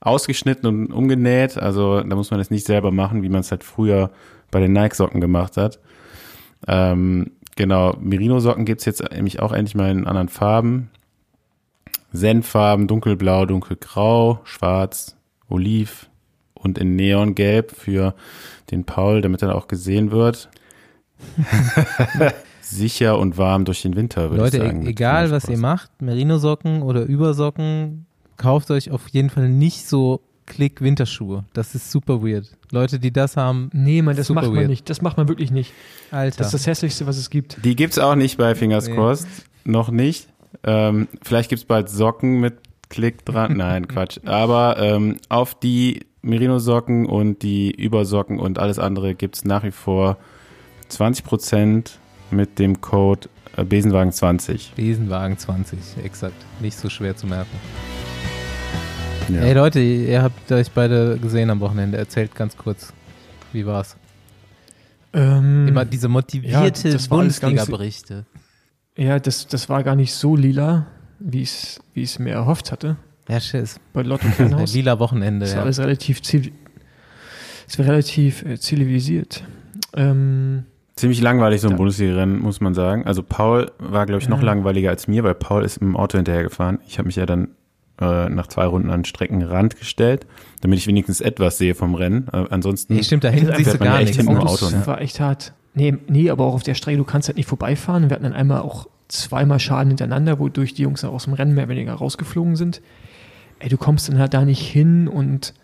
ausgeschnitten 0.00 0.68
und 0.68 0.92
umgenäht. 0.92 1.58
Also 1.58 2.00
da 2.00 2.14
muss 2.14 2.30
man 2.30 2.38
das 2.38 2.50
nicht 2.50 2.66
selber 2.66 2.92
machen, 2.92 3.22
wie 3.22 3.28
man 3.28 3.40
es 3.40 3.50
halt 3.50 3.64
früher 3.64 4.10
bei 4.52 4.60
den 4.60 4.72
Nike-Socken 4.72 5.20
gemacht 5.20 5.56
hat. 5.56 5.80
Ähm, 6.68 7.32
genau, 7.56 7.96
Merino-Socken 8.00 8.64
gibt's 8.64 8.84
jetzt 8.84 9.02
nämlich 9.12 9.40
auch 9.40 9.52
endlich 9.52 9.74
mal 9.74 9.90
in 9.90 10.06
anderen 10.06 10.28
Farben. 10.28 10.90
Senffarben, 12.12 12.86
dunkelblau, 12.86 13.46
dunkelgrau, 13.46 14.40
schwarz, 14.44 15.16
oliv 15.48 16.08
und 16.54 16.78
in 16.78 16.96
Neongelb 16.96 17.70
für 17.72 18.14
den 18.70 18.84
Paul, 18.84 19.20
damit 19.20 19.42
er 19.42 19.54
auch 19.54 19.68
gesehen 19.68 20.10
wird. 20.10 20.48
Sicher 22.60 23.18
und 23.18 23.38
warm 23.38 23.64
durch 23.64 23.82
den 23.82 23.96
Winter, 23.96 24.30
würde 24.30 24.42
Leute, 24.44 24.56
ich 24.58 24.62
sagen. 24.62 24.76
e- 24.76 24.84
mit 24.84 24.88
egal 24.90 25.30
was 25.30 25.48
ihr 25.48 25.56
macht, 25.58 25.90
Merino-Socken 26.02 26.82
oder 26.82 27.02
Übersocken, 27.02 28.06
kauft 28.36 28.70
euch 28.70 28.90
auf 28.90 29.08
jeden 29.08 29.30
Fall 29.30 29.48
nicht 29.48 29.88
so 29.88 30.20
Klick-Winterschuhe. 30.46 31.44
Das 31.54 31.74
ist 31.74 31.90
super 31.90 32.22
weird. 32.22 32.56
Leute, 32.70 32.98
die 32.98 33.10
das 33.12 33.36
haben, 33.36 33.70
Nee, 33.72 34.02
man, 34.02 34.16
das 34.16 34.26
Super 34.26 34.40
macht 34.42 34.50
man 34.50 34.56
weird. 34.60 34.68
nicht. 34.70 34.88
Das 34.90 35.00
macht 35.02 35.16
man 35.16 35.28
wirklich 35.28 35.50
nicht. 35.50 35.72
Alter. 36.10 36.38
Das 36.38 36.48
ist 36.48 36.52
das 36.54 36.66
Hässlichste, 36.66 37.06
was 37.06 37.16
es 37.16 37.30
gibt. 37.30 37.58
Die 37.64 37.74
gibt's 37.76 37.98
auch 37.98 38.14
nicht 38.14 38.36
bei 38.38 38.54
Fingers 38.54 38.88
Nee. 38.88 38.94
Crossed. 38.94 39.26
Noch 39.64 39.90
nicht. 39.90 40.28
Ähm, 40.64 41.08
vielleicht 41.22 41.50
gibt's 41.50 41.64
bald 41.64 41.88
Socken 41.88 42.40
mit 42.40 42.58
Klick 42.88 43.24
dran. 43.24 43.56
Nein, 43.56 43.88
Quatsch. 43.88 44.18
Aber 44.24 44.78
ähm, 44.78 45.16
auf 45.28 45.54
die 45.54 46.06
Merino-Socken 46.22 47.06
und 47.06 47.42
die 47.42 47.70
Übersocken 47.70 48.38
und 48.38 48.58
alles 48.58 48.78
andere 48.78 49.14
gibt's 49.14 49.44
nach 49.44 49.62
wie 49.62 49.70
vor 49.70 50.18
20% 50.90 51.90
mit 52.30 52.58
dem 52.58 52.80
Code 52.80 53.28
äh, 53.56 53.62
Besenwagen20. 53.62 54.74
Besenwagen 54.76 55.38
20, 55.38 55.78
exakt. 56.04 56.36
Nicht 56.60 56.76
so 56.76 56.88
schwer 56.88 57.16
zu 57.16 57.26
merken. 57.26 57.56
Ja. 59.28 59.42
Ey 59.42 59.52
Leute, 59.52 59.80
ihr 59.80 60.22
habt 60.22 60.50
euch 60.50 60.70
beide 60.70 61.18
gesehen 61.18 61.50
am 61.50 61.60
Wochenende. 61.60 61.98
Erzählt 61.98 62.34
ganz 62.34 62.56
kurz, 62.56 62.92
wie 63.52 63.66
war's? 63.66 63.96
Ähm, 65.12 65.68
Immer 65.68 65.84
diese 65.84 66.08
motivierte 66.08 66.88
ja, 66.88 66.98
Bundesliga-Berichte. 67.08 68.24
Ja, 68.98 69.18
das, 69.18 69.46
das 69.46 69.68
war 69.68 69.82
gar 69.84 69.94
nicht 69.96 70.12
so 70.12 70.36
lila, 70.36 70.86
wie 71.18 71.42
ich 71.42 71.50
es 71.50 71.80
wie 71.94 72.02
ich's 72.02 72.18
mir 72.18 72.32
erhofft 72.34 72.72
hatte. 72.72 72.96
Ja, 73.28 73.38
tschüss. 73.40 73.78
Bei 73.92 74.02
Lotto 74.02 74.26
Kernhaus. 74.36 74.74
Lila 74.74 74.98
Wochenende, 74.98 75.40
Das 75.46 75.50
war 75.52 75.58
ja. 75.58 75.62
alles 75.64 75.78
relativ, 75.80 76.20
es 77.66 77.78
war 77.78 77.86
relativ 77.86 78.42
äh, 78.44 78.58
zivilisiert. 78.58 79.42
Ähm, 79.94 80.64
Ziemlich 80.96 81.20
langweilig, 81.20 81.60
so 81.60 81.68
ein. 81.68 81.76
Bundesliga-Rennen, 81.76 82.40
muss 82.40 82.60
man 82.60 82.74
sagen. 82.74 83.06
Also 83.06 83.22
Paul 83.22 83.70
war, 83.78 84.04
glaube 84.06 84.20
ich, 84.20 84.28
noch 84.28 84.38
Ja. 84.38 84.44
langweiliger 84.46 84.90
als 84.90 85.06
mir, 85.06 85.22
weil 85.22 85.34
Paul 85.34 85.64
ist 85.64 85.76
im 85.76 85.96
Auto 85.96 86.18
hinterhergefahren. 86.18 86.80
Ich 86.88 86.98
habe 86.98 87.06
mich 87.06 87.16
ja 87.16 87.24
dann 87.26 87.48
äh, 88.00 88.28
nach 88.28 88.46
zwei 88.48 88.64
Runden 88.66 88.90
an 88.90 89.00
den 89.00 89.04
Streckenrand 89.04 89.76
gestellt, 89.78 90.26
damit 90.60 90.78
ich 90.78 90.86
wenigstens 90.86 91.20
etwas 91.20 91.58
sehe 91.58 91.74
vom 91.74 91.94
Rennen. 91.94 92.26
Äh, 92.32 92.44
ansonsten 92.50 92.94
Nee, 92.94 93.02
stimmt, 93.04 93.22
da 93.24 93.28
hinten 93.28 93.48
Das 93.48 93.58
siehst 93.58 93.74
du 93.74 93.78
gar 93.78 93.98
nichts. 93.98 94.16
hinten 94.16 94.32
im 94.32 94.38
Autos 94.38 94.62
Auto, 94.64 94.76
ne? 94.76 94.86
war 94.86 95.00
echt 95.00 95.20
hart. 95.20 95.52
Nee, 95.78 95.96
nee, 96.08 96.28
aber 96.28 96.44
auch 96.44 96.54
auf 96.54 96.64
der 96.64 96.74
Strecke, 96.74 96.98
du 96.98 97.04
kannst 97.04 97.28
halt 97.28 97.36
nicht 97.36 97.48
vorbeifahren. 97.48 98.10
Wir 98.10 98.16
hatten 98.16 98.24
dann 98.24 98.32
einmal 98.32 98.62
auch 98.62 98.88
zweimal 99.06 99.60
Schaden 99.60 99.90
hintereinander, 99.90 100.40
wodurch 100.40 100.74
die 100.74 100.82
Jungs 100.82 101.04
aus 101.04 101.24
dem 101.24 101.34
Rennen 101.34 101.54
mehr 101.54 101.64
oder 101.64 101.74
weniger 101.74 101.94
rausgeflogen 101.94 102.56
sind. 102.56 102.82
Ey, 103.60 103.68
du 103.68 103.76
kommst 103.76 104.08
dann 104.08 104.18
halt 104.18 104.34
da 104.34 104.44
nicht 104.44 104.60
hin 104.60 105.06
und 105.06 105.54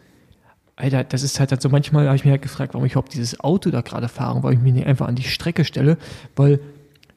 Alter, 0.76 1.02
das 1.02 1.24
ist 1.24 1.40
halt, 1.40 1.50
halt 1.50 1.62
so, 1.62 1.68
manchmal 1.68 2.06
habe 2.06 2.16
ich 2.16 2.24
mir 2.24 2.30
halt 2.30 2.42
gefragt, 2.42 2.74
warum 2.74 2.86
ich 2.86 2.92
überhaupt 2.92 3.12
dieses 3.12 3.40
Auto 3.40 3.70
da 3.70 3.80
gerade 3.80 4.08
fahre, 4.08 4.42
weil 4.42 4.54
ich 4.54 4.60
mich 4.60 4.72
nicht 4.72 4.86
einfach 4.86 5.06
an 5.08 5.16
die 5.16 5.22
Strecke 5.22 5.64
stelle, 5.64 5.98
weil 6.36 6.60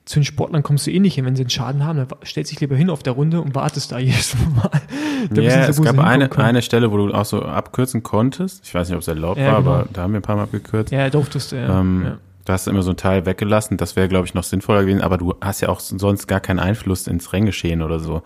zu 0.05 0.19
den 0.19 0.25
Sportlern 0.25 0.63
kommst 0.63 0.87
du 0.87 0.91
eh 0.91 0.99
nicht 0.99 1.15
hin, 1.15 1.25
wenn 1.25 1.35
sie 1.35 1.43
einen 1.43 1.49
Schaden 1.49 1.83
haben, 1.83 1.97
dann 1.97 2.07
stellst 2.25 2.51
dich 2.51 2.61
lieber 2.61 2.75
hin 2.75 2.89
auf 2.89 3.03
der 3.03 3.13
Runde 3.13 3.41
und 3.41 3.55
wartest 3.55 3.91
da 3.91 3.99
jedes 3.99 4.35
Mal. 4.55 4.71
Ja, 5.33 5.65
sie, 5.65 5.71
es 5.71 5.81
gab 5.81 5.99
eine, 5.99 6.29
können. 6.29 6.47
eine 6.47 6.61
Stelle, 6.61 6.91
wo 6.91 6.97
du 6.97 7.13
auch 7.13 7.25
so 7.25 7.41
abkürzen 7.41 8.03
konntest. 8.03 8.65
Ich 8.65 8.73
weiß 8.73 8.87
nicht, 8.87 8.95
ob 8.95 9.01
es 9.01 9.07
erlaubt 9.07 9.39
Ja, 9.39 9.51
war, 9.51 9.59
genau. 9.61 9.71
aber 9.71 9.87
da 9.91 10.03
haben 10.03 10.13
wir 10.13 10.19
ein 10.19 10.23
paar 10.23 10.37
Mal 10.37 10.43
abgekürzt. 10.43 10.91
Ja, 10.91 11.09
durftest 11.09 11.51
du, 11.51 11.57
ja. 11.57 11.79
ähm, 11.79 12.03
ja. 12.05 12.17
Da 12.47 12.53
hast 12.53 12.65
du 12.65 12.71
immer 12.71 12.81
so 12.81 12.91
ein 12.91 12.95
Teil 12.97 13.25
weggelassen. 13.25 13.75
Das 13.75 13.97
wäre, 13.97 14.07
glaube 14.07 14.25
ich, 14.25 14.33
noch 14.33 14.43
sinnvoller 14.45 14.79
gewesen. 14.81 15.01
Aber 15.01 15.17
du 15.17 15.33
hast 15.41 15.59
ja 15.59 15.67
auch 15.67 15.81
sonst 15.81 16.27
gar 16.27 16.39
keinen 16.39 16.59
Einfluss 16.59 17.05
ins 17.05 17.33
Renngeschehen 17.33 17.81
oder 17.81 17.99
so. 17.99 18.21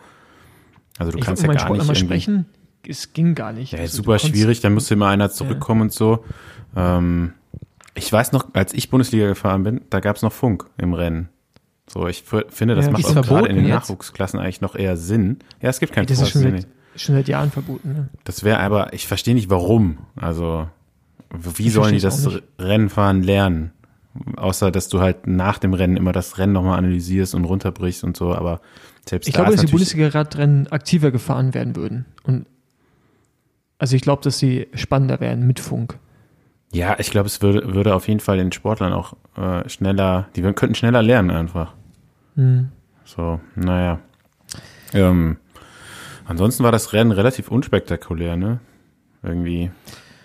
Also 1.00 1.12
du 1.12 1.18
Ich 1.18 1.26
kannst 1.26 1.42
ja 1.42 1.48
gar 1.48 1.58
Sportlern 1.58 1.80
nicht 1.80 1.88
mal 1.88 1.96
sprechen. 1.96 2.46
Es 2.88 3.14
ging 3.14 3.34
gar 3.34 3.52
nicht. 3.52 3.74
Ja, 3.74 3.80
Also, 3.80 3.98
super 3.98 4.18
du 4.18 4.28
schwierig. 4.28 4.60
Da 4.62 4.70
musste 4.70 4.94
immer 4.94 5.08
einer 5.08 5.32
zurückkommen 5.32 5.82
und 5.82 5.92
so. 5.92 6.24
Ähm, 6.76 7.34
ich 7.96 8.14
weiß 8.14 8.32
noch, 8.32 8.54
als 8.54 8.76
ich 8.76 8.92
Bundesliga 8.92 9.26
gefahren 9.28 9.64
bin, 9.64 9.82
da 9.90 10.00
gab 10.02 10.18
es 10.18 10.22
noch 10.22 10.32
Funk 10.32 10.68
im 10.78 10.94
Rennen. 10.94 11.30
So, 11.90 12.08
ich 12.08 12.24
finde, 12.50 12.76
das 12.76 12.86
Ja, 12.86 12.92
macht 12.92 13.06
auch 13.06 13.22
gerade 13.24 13.48
in 13.48 13.56
den 13.56 13.66
jetzt? 13.66 13.74
Nachwuchsklassen 13.90 14.40
eigentlich 14.40 14.62
noch 14.62 14.76
eher 14.76 14.98
Sinn. 14.98 15.40
Ja, 15.64 15.70
es 15.70 15.80
gibt 15.80 15.94
keinen 15.94 16.06
Das 16.06 16.22
ist 16.22 16.30
schon 16.30 16.44
Funk. 16.44 16.62
seit, 16.94 17.02
schon 17.02 17.16
seit 17.16 17.28
Jahren 17.28 17.50
verboten. 17.50 17.90
Ne? 17.92 18.10
Das 18.24 18.44
wäre 18.44 18.60
aber, 18.60 18.94
ich 18.94 19.08
verstehe 19.08 19.34
nicht 19.34 19.50
warum. 19.50 19.98
Also, 20.16 20.68
wie 21.34 21.70
sollen 21.72 21.94
die 21.96 22.00
das 22.00 22.28
auch 22.28 22.34
nicht. 22.34 22.44
Rennenfahren 22.60 23.24
lernen? 23.24 23.72
Außer, 24.36 24.72
dass 24.72 24.90
du 24.90 25.00
halt 25.00 25.26
nach 25.26 25.58
dem 25.58 25.74
Rennen 25.74 25.96
immer 25.96 26.12
das 26.12 26.38
Rennen 26.38 26.54
nochmal 26.54 26.78
analysierst 26.78 27.34
und 27.34 27.46
runterbrichst 27.46 28.04
und 28.04 28.18
so, 28.18 28.36
aber 28.36 28.60
selbst 29.08 29.28
Ich 29.28 29.34
da 29.34 29.42
glaube, 29.42 29.56
dass 29.56 29.66
die 29.66 29.72
Bundesliga-Radrennen 29.72 30.68
aktiver 30.68 31.12
gefahren 31.12 31.54
werden 31.54 31.76
würden. 31.76 32.06
Und 32.24 32.46
also 33.78 33.96
ich 33.96 34.02
glaube, 34.02 34.22
dass 34.22 34.38
sie 34.38 34.68
spannender 34.74 35.20
werden 35.20 35.48
mit 35.48 35.60
Funk. 35.60 35.98
Ja, 36.74 36.98
ich 37.00 37.10
glaube, 37.12 37.28
es 37.28 37.42
würde, 37.42 37.74
würde 37.74 37.96
auf 37.96 38.08
jeden 38.08 38.20
Fall 38.20 38.38
den 38.38 38.52
Sportlern 38.52 38.94
auch 38.94 39.14
äh, 39.36 39.68
schneller, 39.68 40.28
die 40.36 40.42
könnten 40.42 40.76
schneller 40.76 41.02
lernen 41.02 41.32
einfach. 41.32 41.74
Hm. 42.36 42.70
So, 43.04 43.42
naja. 43.56 44.00
Ähm, 44.94 45.38
ansonsten 46.26 46.64
war 46.64 46.72
das 46.72 46.94
Rennen 46.94 47.12
relativ 47.12 47.50
unspektakulär, 47.50 48.38
ne? 48.38 48.60
Irgendwie. 49.24 49.72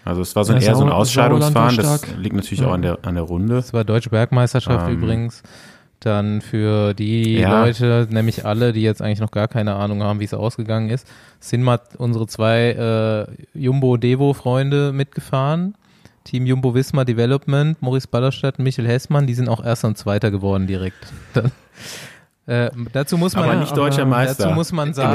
Also 0.07 0.23
es 0.23 0.35
war 0.37 0.45
so 0.45 0.53
ein, 0.55 0.63
eher 0.63 0.75
so 0.77 0.85
ein 0.85 0.91
Ausscheidungsfahren, 0.91 1.77
das 1.77 2.07
liegt 2.17 2.35
natürlich 2.35 2.61
Ja. 2.61 2.69
auch 2.69 2.73
an 2.73 2.83
der, 2.83 2.99
an 3.03 3.15
der 3.17 3.25
Runde. 3.25 3.55
Das 3.57 3.73
war 3.73 3.85
Deutsche 3.85 4.09
Bergmeisterschaft 4.11 4.89
Ähm, 4.89 4.95
übrigens. 4.95 5.43
Dann 6.01 6.43
für 6.43 6.95
die 6.95 7.39
Ja. 7.39 7.63
Leute, 7.63 8.07
nämlich 8.11 8.45
alle, 8.45 8.73
die 8.73 8.83
jetzt 8.83 9.03
eigentlich 9.03 9.21
noch 9.21 9.31
gar 9.31 9.49
keine 9.49 9.75
Ahnung 9.75 10.03
haben, 10.03 10.21
wie 10.21 10.25
es 10.25 10.35
ausgegangen 10.35 10.91
ist, 10.91 11.09
sind 11.41 11.63
mal 11.63 11.81
unsere 11.99 12.27
zwei 12.27 13.27
äh, 13.55 13.59
Jumbo-Devo-Freunde 13.59 14.93
mitgefahren. 14.93 15.75
Team 16.25 16.45
Jumbo 16.47 16.75
Wismar 16.75 17.05
Development, 17.05 17.81
Maurice 17.81 18.09
Ballerstadt, 18.09 18.59
Michael 18.59 18.87
Hessmann, 18.89 19.27
die 19.27 19.35
sind 19.35 19.49
auch 19.49 19.65
Erster 19.65 19.89
und 19.89 19.97
Zweiter 19.97 20.31
geworden 20.31 20.67
direkt. 20.67 21.07
Dann, 21.35 21.51
äh, 22.47 22.71
dazu 22.93 23.19
muss 23.19 23.35
man 23.35 23.45
Aber 23.45 23.55
Ja, 23.55 23.61
nicht 23.61 23.77
deutscher 23.77 24.05
Meister. 24.05 24.45
Dazu 24.45 24.55
muss 24.55 24.73
man 24.73 24.89
In 24.89 24.95
sagen, 24.95 25.15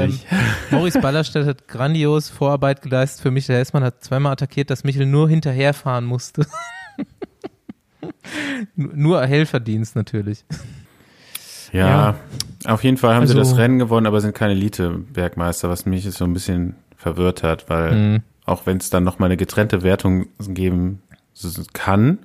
ähm, 0.00 0.06
nicht. 0.10 0.26
Maurice 0.70 1.00
Ballerstedt 1.00 1.46
hat 1.46 1.68
grandios 1.68 2.28
Vorarbeit 2.28 2.82
geleistet 2.82 3.22
für 3.22 3.30
Michael 3.30 3.58
Hessmann, 3.60 3.84
hat 3.84 4.02
zweimal 4.04 4.32
attackiert, 4.32 4.70
dass 4.70 4.84
Michael 4.84 5.06
nur 5.06 5.28
hinterherfahren 5.28 6.04
musste. 6.04 6.46
nur 8.76 9.24
Helferdienst 9.26 9.96
natürlich. 9.96 10.44
Ja, 11.72 12.14
auf 12.66 12.84
jeden 12.84 12.96
Fall 12.98 13.14
haben 13.14 13.22
Also- 13.22 13.32
sie 13.34 13.38
das 13.38 13.56
Rennen 13.56 13.78
gewonnen, 13.78 14.06
aber 14.06 14.20
sind 14.20 14.34
keine 14.34 14.52
Elite-Bergmeister, 14.52 15.68
was 15.68 15.86
mich 15.86 16.04
jetzt 16.04 16.18
so 16.18 16.24
ein 16.24 16.32
bisschen 16.32 16.76
verwirrt 16.96 17.42
hat, 17.42 17.68
weil 17.68 17.92
Mhm. 17.94 18.22
auch 18.44 18.66
wenn 18.66 18.76
es 18.78 18.90
dann 18.90 19.04
nochmal 19.04 19.28
eine 19.28 19.36
getrennte 19.36 19.82
Wertung 19.82 20.26
geben 20.38 21.02
kann, 21.72 22.18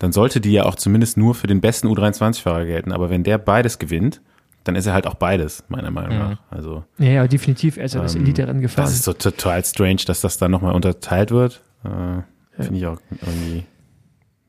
dann 0.00 0.10
sollte 0.10 0.40
die 0.40 0.50
ja 0.52 0.64
auch 0.64 0.74
zumindest 0.74 1.16
nur 1.16 1.34
für 1.36 1.46
den 1.46 1.60
besten 1.60 1.86
U23-Fahrer 1.86 2.64
gelten. 2.64 2.90
Aber 2.90 3.08
wenn 3.10 3.22
der 3.22 3.38
beides 3.38 3.78
gewinnt, 3.78 4.20
dann 4.64 4.74
ist 4.74 4.86
er 4.86 4.92
halt 4.92 5.06
auch 5.06 5.14
beides, 5.14 5.62
meiner 5.68 5.90
Meinung 5.92 6.14
Mhm. 6.14 6.18
nach. 6.18 6.38
Also 6.50 6.84
Ja, 6.98 7.06
ja, 7.10 7.26
definitiv. 7.28 7.76
Er 7.76 7.84
ist 7.84 7.94
ja 7.94 8.02
das 8.02 8.14
Ähm, 8.16 8.22
Elite-Rennen 8.22 8.60
gefahren. 8.60 8.84
das 8.84 8.92
ist 8.94 9.04
so 9.04 9.12
total 9.12 9.64
strange, 9.64 10.00
dass 10.06 10.20
das 10.20 10.36
dann 10.38 10.50
nochmal 10.50 10.74
unterteilt 10.74 11.30
wird. 11.30 11.62
Äh, 11.84 12.22
Finde 12.62 12.78
ich 12.78 12.86
auch 12.86 12.98
irgendwie 13.10 13.58
ein 13.60 13.66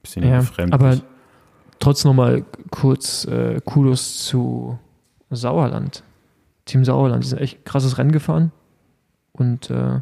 bisschen 0.01 0.27
ja, 0.27 0.39
befremdlich. 0.39 0.73
aber 0.73 0.97
trotzdem 1.79 2.09
nochmal 2.09 2.43
kurz 2.71 3.23
äh, 3.25 3.61
Kudos 3.63 4.25
zu 4.25 4.77
Sauerland. 5.29 6.03
Team 6.65 6.83
Sauerland, 6.85 7.23
die 7.23 7.27
sind 7.29 7.39
echt 7.39 7.63
krasses 7.65 7.97
Rennen 7.97 8.11
gefahren. 8.11 8.51
Und 9.33 9.69
äh, 9.69 9.99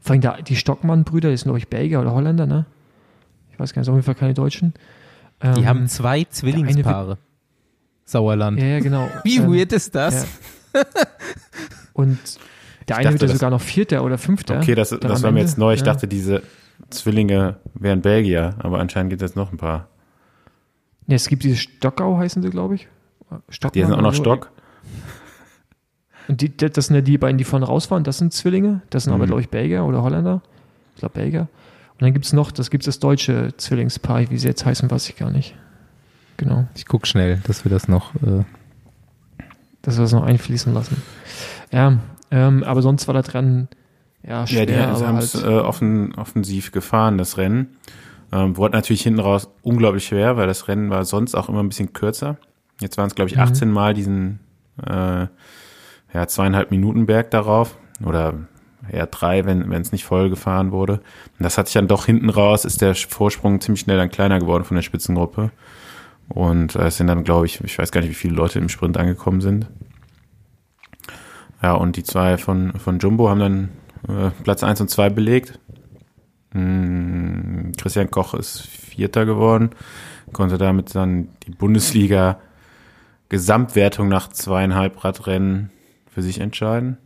vor 0.00 0.12
allem 0.12 0.20
da, 0.20 0.36
die 0.42 0.56
Stockmann-Brüder, 0.56 1.30
die 1.30 1.36
sind, 1.36 1.44
glaube 1.46 1.58
ich, 1.58 1.68
Belgier 1.68 2.00
oder 2.00 2.12
Holländer, 2.12 2.46
ne? 2.46 2.66
Ich 3.58 3.60
weiß 3.60 3.72
gar 3.74 3.80
nicht, 3.80 3.86
sind 3.86 3.92
auf 3.92 3.96
jeden 3.98 4.04
Fall 4.06 4.14
keine 4.14 4.34
Deutschen. 4.34 4.72
Die 5.42 5.46
Ähm, 5.60 5.66
haben 5.66 5.88
zwei 5.88 6.24
Zwillingspaare. 6.24 7.18
Sauerland. 8.04 8.58
Ja, 8.60 8.66
ja, 8.66 8.78
genau. 8.80 9.08
Wie 9.24 9.38
Ähm, 9.38 9.52
weird 9.52 9.72
ist 9.72 9.94
das? 9.94 10.26
ja. 10.74 10.82
Und 11.92 12.18
der 12.88 13.00
Ich 13.00 13.06
eine 13.06 13.12
wird 13.12 13.14
dachte, 13.14 13.24
ja 13.26 13.28
das- 13.28 13.32
sogar 13.32 13.50
noch 13.50 13.60
Vierter 13.60 14.04
oder 14.04 14.16
Fünfter. 14.16 14.58
okay, 14.58 14.74
das, 14.76 14.90
das 14.90 15.22
war 15.22 15.32
mir 15.32 15.40
jetzt 15.40 15.58
neu. 15.58 15.72
Ich 15.74 15.80
Ja. 15.80 15.86
dachte, 15.86 16.06
diese 16.06 16.42
Zwillinge 16.90 17.56
wären 17.74 18.00
Belgier, 18.00 18.54
aber 18.60 18.78
anscheinend 18.78 19.10
gibt 19.10 19.22
es 19.22 19.34
noch 19.34 19.50
ein 19.52 19.58
paar. 19.58 19.88
Ja, 21.08 21.16
es 21.16 21.26
gibt 21.28 21.42
diese 21.42 21.56
Stockau, 21.56 22.16
heißen 22.16 22.42
sie, 22.42 22.50
glaube 22.50 22.76
ich. 22.76 22.86
Stockmann 23.48 23.72
Die 23.82 23.84
sind 23.86 23.94
auch 23.94 24.02
noch 24.02 24.14
so. 24.14 24.22
Stock. 24.22 24.52
Und 26.28 26.40
die, 26.42 26.54
das 26.56 26.86
sind 26.86 26.94
ja 26.96 27.02
die 27.02 27.18
beiden, 27.18 27.38
die 27.38 27.44
vorne 27.44 27.66
raus 27.66 27.90
waren, 27.90 28.04
das 28.04 28.18
sind 28.18 28.32
Zwillinge. 28.32 28.82
Das 28.90 29.04
sind 29.04 29.12
aber, 29.12 29.24
Mhm. 29.24 29.28
glaube 29.28 29.40
ich, 29.42 29.48
Belgier 29.48 29.84
oder 29.84 30.02
Holländer. 30.02 30.42
Ich 30.94 31.00
glaube, 31.00 31.14
Belgier. 31.14 31.48
Und 32.00 32.02
dann 32.02 32.12
gibt 32.12 32.24
es 32.26 32.32
noch, 32.32 32.52
das 32.52 32.70
gibt 32.70 32.86
das 32.86 33.00
deutsche 33.00 33.54
Zwillingspaar, 33.56 34.30
wie 34.30 34.38
sie 34.38 34.46
jetzt 34.46 34.64
heißen, 34.64 34.90
weiß 34.90 35.08
ich 35.08 35.16
gar 35.16 35.30
nicht. 35.30 35.54
Genau. 36.36 36.66
Ich 36.76 36.86
guck 36.86 37.06
schnell, 37.06 37.40
dass 37.46 37.64
wir 37.64 37.70
das 37.70 37.88
noch. 37.88 38.14
Äh, 38.16 38.44
Dass 39.82 39.96
wir 39.96 40.02
das 40.02 40.12
noch 40.12 40.22
einfließen 40.24 40.72
lassen. 40.72 41.02
Ja, 41.72 41.98
ähm, 42.30 42.62
aber 42.62 42.82
sonst 42.82 43.08
war 43.08 43.14
das 43.14 43.34
Rennen 43.34 43.68
ja 44.22 44.40
Ja, 44.40 44.46
schwer, 44.46 44.66
die 44.66 44.74
aber 44.74 45.06
haben 45.06 45.16
es 45.18 45.34
halt, 45.34 45.44
äh, 45.44 45.48
offen, 45.58 46.14
offensiv 46.14 46.70
gefahren, 46.72 47.18
das 47.18 47.36
Rennen. 47.38 47.76
Ähm, 48.30 48.56
wurde 48.56 48.76
natürlich 48.76 49.02
hinten 49.02 49.20
raus 49.20 49.48
unglaublich 49.62 50.06
schwer, 50.06 50.36
weil 50.36 50.46
das 50.46 50.68
Rennen 50.68 50.90
war 50.90 51.04
sonst 51.04 51.34
auch 51.34 51.48
immer 51.48 51.62
ein 51.62 51.68
bisschen 51.68 51.92
kürzer. 51.94 52.36
Jetzt 52.80 52.98
waren 52.98 53.06
es, 53.08 53.14
glaube 53.14 53.30
ich, 53.30 53.36
Mhm. 53.36 53.42
18 53.42 53.70
Mal 53.72 53.94
diesen 53.94 54.38
äh, 54.86 55.26
ja, 56.14 56.26
zweieinhalb 56.26 56.70
Minuten 56.70 57.06
Berg 57.06 57.30
darauf. 57.32 57.76
Oder 58.04 58.34
eher 58.90 59.06
drei, 59.06 59.44
wenn 59.44 59.72
es 59.72 59.92
nicht 59.92 60.04
voll 60.04 60.30
gefahren 60.30 60.72
wurde. 60.72 60.94
Und 60.94 61.44
das 61.44 61.58
hat 61.58 61.66
sich 61.66 61.74
dann 61.74 61.88
doch 61.88 62.06
hinten 62.06 62.30
raus, 62.30 62.64
ist 62.64 62.80
der 62.80 62.94
Vorsprung 62.94 63.60
ziemlich 63.60 63.80
schnell 63.80 63.96
dann 63.96 64.10
kleiner 64.10 64.38
geworden 64.38 64.64
von 64.64 64.74
der 64.74 64.82
Spitzengruppe. 64.82 65.50
Und 66.28 66.74
äh, 66.74 66.86
es 66.86 66.96
sind 66.96 67.06
dann, 67.06 67.24
glaube 67.24 67.46
ich, 67.46 67.60
ich 67.62 67.78
weiß 67.78 67.90
gar 67.90 68.00
nicht, 68.00 68.10
wie 68.10 68.14
viele 68.14 68.34
Leute 68.34 68.58
im 68.58 68.68
Sprint 68.68 68.96
angekommen 68.96 69.40
sind. 69.40 69.66
Ja, 71.62 71.72
und 71.74 71.96
die 71.96 72.04
zwei 72.04 72.38
von, 72.38 72.72
von 72.78 72.98
Jumbo 72.98 73.28
haben 73.28 73.40
dann 73.40 73.68
äh, 74.08 74.30
Platz 74.42 74.62
1 74.62 74.80
und 74.80 74.90
2 74.90 75.10
belegt. 75.10 75.58
Hm, 76.52 77.72
Christian 77.76 78.10
Koch 78.10 78.34
ist 78.34 78.60
Vierter 78.60 79.26
geworden, 79.26 79.70
konnte 80.32 80.58
damit 80.58 80.94
dann 80.94 81.28
die 81.46 81.50
Bundesliga 81.50 82.38
Gesamtwertung 83.28 84.08
nach 84.08 84.28
zweieinhalb 84.28 85.04
Radrennen 85.04 85.70
für 86.10 86.22
sich 86.22 86.40
entscheiden. 86.40 86.98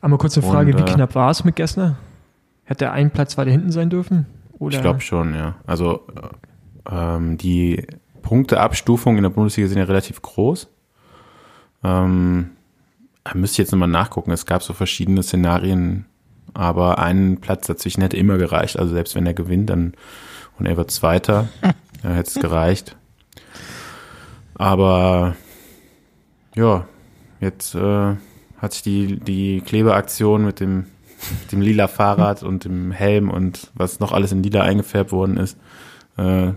Einmal 0.00 0.18
kurz 0.18 0.36
eine 0.36 0.46
Frage, 0.46 0.72
und, 0.72 0.78
wie 0.78 0.90
äh, 0.90 0.94
knapp 0.94 1.14
war 1.14 1.30
es 1.30 1.44
mit 1.44 1.56
Gessner? 1.56 1.96
Hätte 2.64 2.86
er 2.86 2.92
einen 2.92 3.10
Platz 3.10 3.36
weiter 3.36 3.50
hinten 3.50 3.72
sein 3.72 3.90
dürfen? 3.90 4.26
Oder? 4.58 4.76
Ich 4.76 4.82
glaube 4.82 5.00
schon, 5.00 5.34
ja. 5.34 5.56
Also 5.66 6.06
äh, 6.88 6.94
ähm, 6.94 7.38
die 7.38 7.86
Punkteabstufungen 8.22 9.18
in 9.18 9.22
der 9.22 9.30
Bundesliga 9.30 9.68
sind 9.68 9.78
ja 9.78 9.84
relativ 9.84 10.22
groß. 10.22 10.68
Ähm, 11.82 12.50
da 13.24 13.34
müsste 13.34 13.54
ich 13.54 13.58
jetzt 13.58 13.72
nochmal 13.72 13.88
nachgucken. 13.88 14.30
Es 14.30 14.46
gab 14.46 14.62
so 14.62 14.72
verschiedene 14.72 15.22
Szenarien, 15.22 16.06
aber 16.54 16.98
ein 16.98 17.38
Platz 17.40 17.66
dazwischen 17.66 18.02
hätte 18.02 18.16
immer 18.16 18.38
gereicht. 18.38 18.78
Also 18.78 18.94
selbst 18.94 19.14
wenn 19.14 19.26
er 19.26 19.34
gewinnt, 19.34 19.70
dann 19.70 19.94
und 20.58 20.66
er 20.66 20.76
wird 20.76 20.90
Zweiter, 20.90 21.48
dann 22.02 22.14
hätte 22.14 22.28
es 22.28 22.34
gereicht. 22.34 22.96
Aber 24.54 25.36
ja, 26.54 26.86
jetzt 27.40 27.74
äh, 27.74 28.16
hat 28.60 28.72
sich 28.72 28.82
die, 28.82 29.18
die 29.18 29.62
Klebeaktion 29.64 30.44
mit 30.44 30.60
dem, 30.60 30.86
dem 31.52 31.60
lila 31.60 31.88
Fahrrad 31.88 32.42
und 32.42 32.64
dem 32.64 32.92
Helm 32.92 33.30
und 33.30 33.70
was 33.74 34.00
noch 34.00 34.12
alles 34.12 34.32
in 34.32 34.42
lila 34.42 34.62
eingefärbt 34.62 35.12
worden 35.12 35.36
ist, 35.36 35.58
äh, 36.16 36.52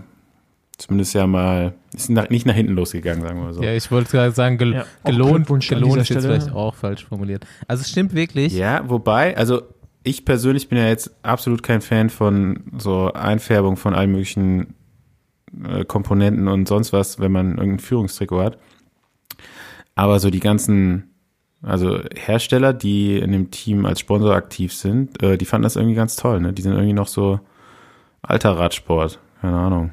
zumindest 0.76 1.14
ja 1.14 1.26
mal, 1.26 1.74
ist 1.94 2.10
nach, 2.10 2.28
nicht 2.28 2.46
nach 2.46 2.54
hinten 2.54 2.74
losgegangen, 2.74 3.22
sagen 3.22 3.40
wir 3.40 3.52
so. 3.52 3.62
Ja, 3.62 3.72
ich 3.72 3.90
wollte 3.90 4.10
gerade 4.10 4.32
sagen, 4.32 4.58
gel 4.58 4.74
Ja, 4.74 4.84
gelohnt, 5.04 5.46
gelohnt 5.46 6.02
ist 6.02 6.08
jetzt 6.08 6.24
vielleicht 6.24 6.52
auch 6.52 6.74
falsch 6.74 7.04
formuliert. 7.04 7.46
Also 7.68 7.82
es 7.82 7.90
stimmt 7.90 8.14
wirklich. 8.14 8.52
Ja, 8.52 8.88
wobei, 8.88 9.36
also 9.36 9.62
ich 10.02 10.24
persönlich 10.24 10.68
bin 10.68 10.78
ja 10.78 10.86
jetzt 10.86 11.10
absolut 11.22 11.62
kein 11.62 11.80
Fan 11.80 12.10
von 12.10 12.64
so 12.76 13.12
Einfärbung 13.12 13.76
von 13.76 13.94
allen 13.94 14.12
möglichen 14.12 14.74
äh, 15.66 15.84
Komponenten 15.84 16.48
und 16.48 16.68
sonst 16.68 16.92
was, 16.92 17.18
wenn 17.18 17.32
man 17.32 17.56
irgendein 17.56 17.78
Führungstrikot 17.78 18.42
hat. 18.42 18.58
Aber 19.94 20.20
so 20.20 20.30
die 20.30 20.40
ganzen, 20.40 21.13
also 21.66 22.00
Hersteller, 22.14 22.72
die 22.72 23.18
in 23.18 23.32
dem 23.32 23.50
Team 23.50 23.86
als 23.86 24.00
Sponsor 24.00 24.34
aktiv 24.34 24.72
sind, 24.74 25.22
äh, 25.22 25.36
die 25.38 25.44
fanden 25.44 25.62
das 25.64 25.76
irgendwie 25.76 25.94
ganz 25.94 26.16
toll, 26.16 26.40
ne? 26.40 26.52
Die 26.52 26.62
sind 26.62 26.72
irgendwie 26.72 26.92
noch 26.92 27.08
so 27.08 27.40
alter 28.22 28.58
Radsport, 28.58 29.18
keine 29.40 29.56
Ahnung. 29.58 29.92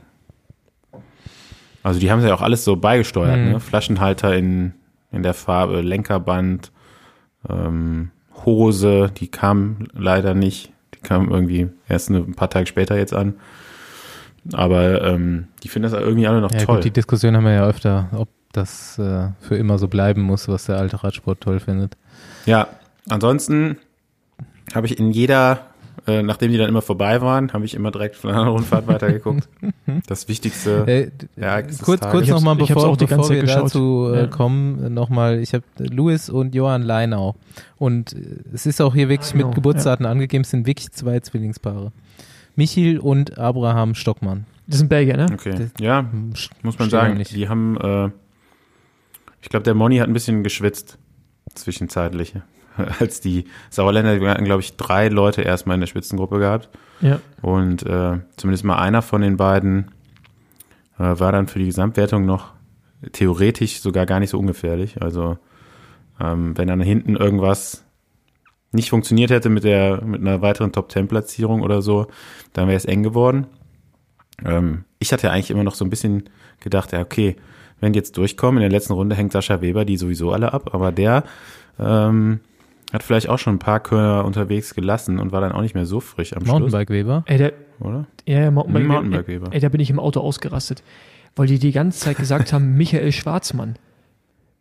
Also 1.83 1.99
die 1.99 2.11
haben 2.11 2.19
es 2.19 2.25
ja 2.25 2.33
auch 2.33 2.41
alles 2.41 2.63
so 2.63 2.75
beigesteuert, 2.75 3.37
Mhm. 3.39 3.51
ne? 3.53 3.59
Flaschenhalter 3.59 4.35
in, 4.35 4.73
in 5.11 5.23
der 5.23 5.33
Farbe, 5.33 5.81
Lenkerband, 5.81 6.71
ähm, 7.49 8.11
Hose, 8.45 9.11
die 9.17 9.27
kam 9.29 9.87
leider 9.93 10.33
nicht. 10.33 10.71
Die 10.95 10.99
kam 10.99 11.29
irgendwie 11.31 11.69
erst 11.87 12.09
ein 12.09 12.33
paar 12.35 12.49
Tage 12.49 12.67
später 12.67 12.97
jetzt 12.97 13.13
an. 13.13 13.35
Aber 14.53 15.03
ähm, 15.03 15.47
die 15.63 15.67
finden 15.67 15.89
das 15.91 15.99
irgendwie 15.99 16.27
alle 16.27 16.41
noch 16.41 16.51
Ja, 16.51 16.59
toll. 16.65 16.75
gut, 16.77 16.85
die 16.85 16.91
Diskussion 16.91 17.35
haben 17.35 17.43
wir 17.45 17.53
ja 17.53 17.65
öfter, 17.67 18.09
ob 18.15 18.29
das 18.53 18.97
äh, 18.99 19.27
für 19.39 19.55
immer 19.55 19.77
so 19.77 19.87
bleiben 19.87 20.21
muss, 20.21 20.47
was 20.47 20.65
der 20.65 20.77
alte 20.77 21.03
Radsport 21.03 21.41
toll 21.41 21.59
findet. 21.59 21.97
Ja, 22.45 22.67
ansonsten 23.09 23.77
habe 24.73 24.87
ich 24.87 24.99
in 24.99 25.11
jeder, 25.11 25.61
äh, 26.07 26.21
nachdem 26.23 26.51
die 26.51 26.57
dann 26.57 26.69
immer 26.69 26.81
vorbei 26.81 27.21
waren, 27.21 27.51
habe 27.53 27.65
ich 27.65 27.73
immer 27.75 27.91
direkt 27.91 28.15
von 28.15 28.31
einer 28.31 28.47
Rundfahrt 28.47 28.87
weitergeguckt. 28.87 29.47
Das 30.07 30.29
Wichtigste. 30.29 30.85
Äh, 30.87 31.11
Ereignis 31.35 31.79
kurz 31.81 31.99
kurz 32.09 32.27
nochmal, 32.29 32.55
bevor, 32.55 32.87
auch 32.87 32.95
die 32.95 33.05
bevor 33.05 33.17
ganze 33.17 33.33
wir 33.33 33.41
geschaut. 33.41 33.63
dazu 33.65 34.09
äh, 34.13 34.21
Ja. 34.21 34.27
kommen, 34.27 34.93
nochmal, 34.93 35.39
ich 35.39 35.53
habe 35.53 35.65
Louis 35.79 36.29
und 36.29 36.55
Johann 36.55 36.81
Leinau. 36.83 37.35
Und 37.77 38.13
äh, 38.13 38.17
es 38.53 38.65
ist 38.65 38.81
auch 38.81 38.93
hier 38.95 39.09
wirklich 39.09 39.33
genau, 39.33 39.47
mit 39.47 39.55
Geburtsdaten 39.55 40.05
angegeben, 40.05 40.43
es 40.43 40.51
sind 40.51 40.65
wirklich 40.65 40.91
zwei 40.91 41.19
Zwillingspaare. 41.19 41.91
Michiel 42.55 42.99
und 42.99 43.37
Abraham 43.37 43.95
Stockmann. 43.95 44.45
Das 44.67 44.77
sind 44.79 44.87
Belgier, 44.87 45.17
ne? 45.17 45.25
Okay, 45.33 45.55
Das- 45.57 45.71
ja, 45.79 45.99
Hm, 46.09 46.33
muss 46.63 46.79
man 46.79 46.89
sagen. 46.89 47.21
Die 47.29 47.49
haben, 47.49 47.77
äh, 47.77 48.09
ich 49.41 49.49
glaube, 49.49 49.63
der 49.63 49.73
Moni 49.73 49.97
hat 49.97 50.07
ein 50.07 50.13
bisschen 50.13 50.43
geschwitzt 50.43 50.97
zwischenzeitlich. 51.53 52.35
Als 52.99 53.19
die 53.19 53.45
Sauerländer, 53.69 54.17
die 54.17 54.27
hatten, 54.27 54.45
glaube 54.45 54.61
ich, 54.61 54.77
drei 54.77 55.09
Leute 55.09 55.41
erstmal 55.41 55.75
in 55.75 55.81
der 55.81 55.87
Spitzengruppe 55.87 56.39
gehabt. 56.39 56.69
Ja. 57.01 57.19
Und 57.41 57.83
äh, 57.83 58.19
zumindest 58.37 58.63
mal 58.63 58.77
einer 58.77 59.01
von 59.01 59.21
den 59.21 59.37
beiden 59.37 59.91
äh, 60.97 61.19
war 61.19 61.31
dann 61.31 61.47
für 61.47 61.59
die 61.59 61.65
Gesamtwertung 61.65 62.25
noch 62.25 62.53
theoretisch 63.11 63.81
sogar 63.81 64.05
gar 64.05 64.19
nicht 64.19 64.29
so 64.29 64.39
ungefährlich. 64.39 65.01
Also 65.01 65.37
ähm, 66.19 66.57
wenn 66.57 66.67
dann 66.67 66.81
hinten 66.81 67.15
irgendwas 67.15 67.83
nicht 68.71 68.89
funktioniert 68.89 69.31
hätte 69.31 69.49
mit 69.49 69.63
der 69.63 70.01
mit 70.03 70.21
einer 70.21 70.41
weiteren 70.41 70.71
Top 70.71 70.89
Ten 70.89 71.07
Platzierung 71.07 71.61
oder 71.61 71.81
so, 71.81 72.07
dann 72.53 72.67
wäre 72.67 72.77
es 72.77 72.85
eng 72.85 73.03
geworden. 73.03 73.47
Ähm, 74.45 74.85
ich 74.99 75.11
hatte 75.11 75.31
eigentlich 75.31 75.51
immer 75.51 75.63
noch 75.63 75.75
so 75.75 75.83
ein 75.83 75.89
bisschen 75.89 76.29
gedacht, 76.59 76.93
ja 76.93 77.01
okay, 77.01 77.35
wenn 77.81 77.91
die 77.93 77.97
jetzt 77.99 78.15
durchkommen, 78.17 78.61
in 78.63 78.69
der 78.69 78.71
letzten 78.71 78.93
Runde 78.93 79.15
hängt 79.15 79.33
Sascha 79.33 79.61
Weber 79.61 79.83
die 79.83 79.97
sowieso 79.97 80.31
alle 80.31 80.53
ab, 80.53 80.73
aber 80.73 80.91
der 80.91 81.23
ähm, 81.79 82.39
hat 82.93 83.03
vielleicht 83.03 83.29
auch 83.29 83.39
schon 83.39 83.55
ein 83.55 83.59
paar 83.59 83.79
Körner 83.79 84.25
unterwegs 84.25 84.73
gelassen 84.75 85.19
und 85.19 85.31
war 85.31 85.41
dann 85.41 85.51
auch 85.51 85.61
nicht 85.61 85.75
mehr 85.75 85.85
so 85.85 85.99
frisch 85.99 86.33
am 86.33 86.41
Schluss, 86.45 86.51
Mountainbike-Weber. 86.51 87.23
Ey, 87.25 87.37
der, 87.37 87.53
oder? 87.79 88.05
ja, 88.25 88.39
ja, 88.41 88.51
Mountainbike, 88.51 88.83
Hm, 88.83 88.87
Mountainbike-Weber. 88.89 89.47
Ey, 89.51 89.59
da 89.59 89.69
bin 89.69 89.81
ich 89.81 89.89
im 89.89 89.99
Auto 89.99 90.19
ausgerastet, 90.21 90.83
weil 91.35 91.47
die 91.47 91.59
die 91.59 91.71
ganze 91.71 91.99
Zeit 91.99 92.17
gesagt 92.17 92.53
haben, 92.53 92.73
Michael 92.77 93.11
Schwarzmann. 93.11 93.75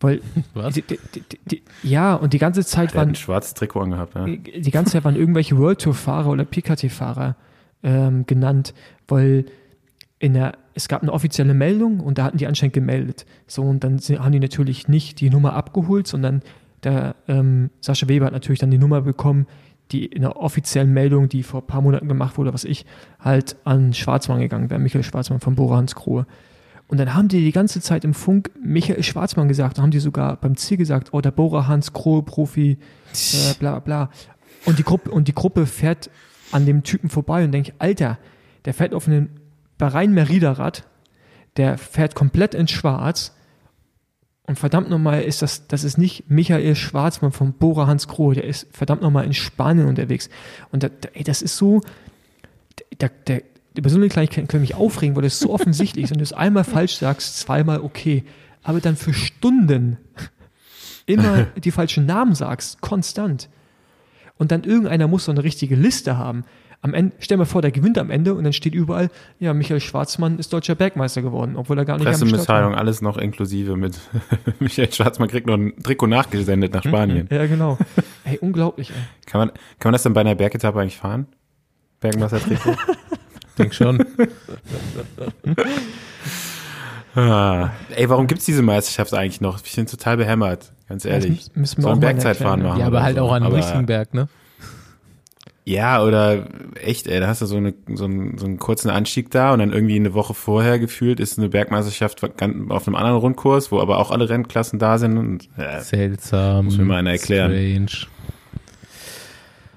Weil, 0.02 0.22
Was? 0.54 0.74
die, 0.74 0.82
die, 0.82 0.98
die, 1.14 1.38
die, 1.44 1.62
ja, 1.82 2.14
und 2.14 2.32
die 2.32 2.38
ganze 2.38 2.64
Zeit 2.64 2.84
Der 2.84 2.88
hat 2.88 2.94
waren, 2.96 3.08
ein 3.10 3.14
schwarzes 3.16 3.52
Trikot 3.52 3.80
angehabt, 3.80 4.14
ja. 4.14 4.24
die 4.26 4.70
ganze 4.70 4.92
Zeit 4.92 5.04
waren 5.04 5.14
irgendwelche 5.16 5.58
World 5.58 5.82
Tour 5.82 5.92
Fahrer 5.92 6.30
oder 6.30 6.44
PKT-Fahrer 6.44 7.36
ähm, 7.82 8.24
genannt, 8.26 8.72
weil 9.08 9.44
in 10.20 10.34
der, 10.34 10.52
es 10.74 10.86
gab 10.86 11.02
eine 11.02 11.12
offizielle 11.12 11.54
Meldung 11.54 11.98
und 11.98 12.18
da 12.18 12.24
hatten 12.24 12.36
die 12.36 12.46
anscheinend 12.46 12.74
gemeldet. 12.74 13.24
So, 13.46 13.62
und 13.62 13.82
dann 13.82 13.98
haben 13.98 14.32
die 14.32 14.38
natürlich 14.38 14.86
nicht 14.86 15.20
die 15.20 15.30
Nummer 15.30 15.54
abgeholt, 15.54 16.06
sondern 16.06 16.42
der 16.84 17.16
ähm, 17.26 17.70
Sascha 17.80 18.06
Weber 18.06 18.26
hat 18.26 18.32
natürlich 18.34 18.60
dann 18.60 18.70
die 18.70 18.78
Nummer 18.78 19.00
bekommen, 19.00 19.46
die 19.92 20.04
in 20.04 20.20
der 20.20 20.36
offiziellen 20.36 20.92
Meldung, 20.92 21.30
die 21.30 21.42
vor 21.42 21.62
ein 21.62 21.66
paar 21.66 21.80
Monaten 21.80 22.06
gemacht 22.06 22.36
wurde, 22.36 22.52
was 22.52 22.64
ich, 22.64 22.84
halt 23.18 23.56
an 23.64 23.94
Schwarzmann 23.94 24.40
gegangen 24.40 24.68
wäre, 24.68 24.78
Michael 24.78 25.02
Schwarzmann 25.02 25.40
von 25.40 25.54
Bora 25.54 25.78
Hans 25.78 25.94
Grohe. 25.94 26.26
Und 26.86 26.98
dann 26.98 27.14
haben 27.14 27.28
die 27.28 27.42
die 27.42 27.52
ganze 27.52 27.80
Zeit 27.80 28.04
im 28.04 28.12
Funk 28.12 28.50
Michael 28.62 29.02
Schwarzmann 29.02 29.48
gesagt, 29.48 29.78
dann 29.78 29.84
haben 29.84 29.90
die 29.90 30.00
sogar 30.00 30.36
beim 30.36 30.56
Ziel 30.56 30.76
gesagt, 30.76 31.08
oh, 31.12 31.22
der 31.22 31.30
Bora 31.30 31.66
Hans 31.66 31.94
Grohe 31.94 32.22
Profi, 32.22 32.76
äh, 33.12 33.54
bla 33.58 33.78
bla. 33.78 34.10
Und 34.66 34.78
die 34.78 34.82
Gruppe, 34.82 35.10
und 35.10 35.28
die 35.28 35.34
Gruppe 35.34 35.64
fährt 35.64 36.10
an 36.52 36.66
dem 36.66 36.82
Typen 36.82 37.08
vorbei 37.08 37.44
und 37.44 37.52
denkt, 37.52 37.72
Alter, 37.78 38.18
der 38.66 38.74
fährt 38.74 38.92
auf 38.92 39.08
einem 39.08 39.30
Bahrain 39.80 40.12
Merida 40.12 40.52
Rad, 40.52 40.84
der 41.56 41.78
fährt 41.78 42.14
komplett 42.14 42.54
in 42.54 42.68
Schwarz. 42.68 43.34
Und 44.42 44.58
verdammt 44.58 44.90
nochmal 44.90 45.22
ist 45.22 45.42
das, 45.42 45.66
das 45.68 45.84
ist 45.84 45.96
nicht 45.96 46.28
Michael 46.28 46.74
Schwarzmann 46.74 47.32
vom 47.32 47.52
Bora 47.54 47.86
Hans 47.86 48.06
Grohe, 48.06 48.34
der 48.34 48.44
ist 48.44 48.66
verdammt 48.72 49.02
nochmal 49.02 49.24
in 49.24 49.32
Spanien 49.32 49.86
unterwegs. 49.88 50.28
Und 50.70 50.82
da, 50.82 50.88
da, 50.88 51.08
ey, 51.12 51.24
das 51.24 51.40
ist 51.40 51.56
so, 51.56 51.80
der, 53.00 53.10
der, 53.26 53.42
über 53.76 53.88
so 53.88 53.96
eine 53.96 54.08
Kleinigkeit 54.08 54.48
können 54.48 54.62
mich 54.62 54.74
aufregen, 54.74 55.16
weil 55.16 55.22
das 55.22 55.38
so 55.38 55.52
offensichtlich 55.52 56.04
ist. 56.04 56.10
Wenn 56.10 56.18
du 56.18 56.24
es 56.24 56.32
einmal 56.32 56.64
falsch 56.64 56.96
sagst, 56.96 57.38
zweimal 57.38 57.80
okay. 57.80 58.24
Aber 58.62 58.80
dann 58.80 58.96
für 58.96 59.14
Stunden 59.14 59.96
immer 61.06 61.44
die 61.56 61.70
falschen 61.70 62.06
Namen 62.06 62.34
sagst, 62.34 62.80
konstant. 62.80 63.48
Und 64.36 64.52
dann 64.52 64.64
irgendeiner 64.64 65.06
muss 65.06 65.26
so 65.26 65.32
eine 65.32 65.44
richtige 65.44 65.76
Liste 65.76 66.18
haben. 66.18 66.44
Am 66.82 66.94
Ende, 66.94 67.12
stell 67.18 67.36
dir 67.36 67.40
mal 67.40 67.44
vor, 67.44 67.60
der 67.60 67.72
gewinnt 67.72 67.98
am 67.98 68.10
Ende 68.10 68.32
und 68.32 68.42
dann 68.44 68.54
steht 68.54 68.74
überall, 68.74 69.10
ja, 69.38 69.52
Michael 69.52 69.80
Schwarzmann 69.80 70.38
ist 70.38 70.50
deutscher 70.54 70.74
Bergmeister 70.74 71.20
geworden, 71.20 71.56
obwohl 71.56 71.76
er 71.76 71.84
gar 71.84 71.98
nicht 71.98 72.06
am 72.06 72.14
Start 72.14 72.30
Pressemitteilung, 72.30 72.72
war. 72.72 72.78
alles 72.78 73.02
noch 73.02 73.18
inklusive 73.18 73.76
mit 73.76 74.00
Michael 74.60 74.90
Schwarzmann 74.90 75.28
kriegt 75.28 75.46
noch 75.46 75.58
ein 75.58 75.74
Trikot 75.82 76.06
nachgesendet 76.06 76.72
nach 76.72 76.82
Spanien. 76.82 77.28
Ja, 77.30 77.46
genau. 77.46 77.76
Ey, 78.24 78.38
unglaublich, 78.38 78.90
ey. 78.90 78.96
Kann 79.26 79.40
man, 79.40 79.48
kann 79.78 79.90
man 79.90 79.92
das 79.92 80.04
dann 80.04 80.14
bei 80.14 80.22
einer 80.22 80.34
Bergetappe 80.34 80.80
eigentlich 80.80 80.96
fahren? 80.96 81.26
Bergmeister-Trikot? 82.00 82.74
Denk 83.58 83.74
schon. 83.74 84.02
ah. 87.14 87.70
Ey, 87.94 88.08
warum 88.08 88.26
gibt's 88.26 88.46
diese 88.46 88.62
Meisterschaft 88.62 89.12
eigentlich 89.12 89.42
noch? 89.42 89.60
Ich 89.62 89.76
bin 89.76 89.86
total 89.86 90.16
behämmert, 90.16 90.72
ganz 90.88 91.04
ehrlich. 91.04 91.44
Das 91.48 91.56
müssen 91.56 91.78
wir 91.78 91.82
Sollen 91.82 91.92
auch 91.92 92.00
mal 92.00 92.06
Bergzeitfahren 92.06 92.60
erklären, 92.60 92.68
machen. 92.70 92.80
ja, 92.80 92.86
aber 92.86 93.02
halt 93.02 93.16
so. 93.16 93.22
auch 93.22 93.32
an 93.32 93.42
einem 93.42 93.54
richtigen 93.54 93.84
Berg, 93.84 94.14
ne? 94.14 94.28
Ja, 95.70 96.02
oder 96.02 96.48
echt, 96.82 97.06
ey, 97.06 97.20
da 97.20 97.28
hast 97.28 97.42
du 97.42 97.46
so, 97.46 97.56
eine, 97.56 97.74
so, 97.94 98.06
einen, 98.06 98.36
so 98.38 98.44
einen 98.44 98.58
kurzen 98.58 98.90
Anstieg 98.90 99.30
da 99.30 99.52
und 99.52 99.60
dann 99.60 99.72
irgendwie 99.72 99.94
eine 99.94 100.14
Woche 100.14 100.34
vorher 100.34 100.80
gefühlt 100.80 101.20
ist 101.20 101.38
eine 101.38 101.48
Bergmeisterschaft 101.48 102.24
auf 102.24 102.32
einem 102.42 102.96
anderen 102.96 103.18
Rundkurs, 103.18 103.70
wo 103.70 103.78
aber 103.78 103.98
auch 103.98 104.10
alle 104.10 104.28
Rennklassen 104.28 104.80
da 104.80 104.98
sind 104.98 105.16
und 105.16 105.48
äh, 105.56 105.80
Seltsam. 105.80 106.64
Muss 106.64 106.76
mir 106.76 106.84
mal 106.84 106.96
einer 106.96 107.12
erklären. 107.12 107.52
Strange. 107.52 108.08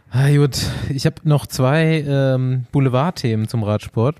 Ah, 0.09 0.35
gut, 0.35 0.57
ich 0.89 1.05
habe 1.05 1.17
noch 1.25 1.45
zwei 1.45 2.03
ähm, 2.07 2.65
Boulevardthemen 2.71 3.47
zum 3.47 3.61
Radsport. 3.61 4.15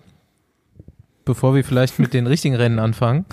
Bevor 1.25 1.55
wir 1.55 1.63
vielleicht 1.63 1.97
mit 1.97 2.13
den 2.13 2.27
richtigen 2.33 2.53
Rennen 2.53 2.77
anfangen. 2.77 3.25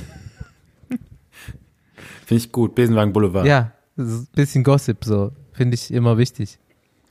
finde 2.24 2.42
ich 2.42 2.52
gut. 2.52 2.74
Besenwagen 2.74 3.12
Boulevard. 3.12 3.46
Ja, 3.46 3.72
bisschen 3.96 4.64
Gossip, 4.64 5.04
so. 5.04 5.32
Finde 5.52 5.74
ich 5.74 5.92
immer 5.92 6.16
wichtig. 6.16 6.58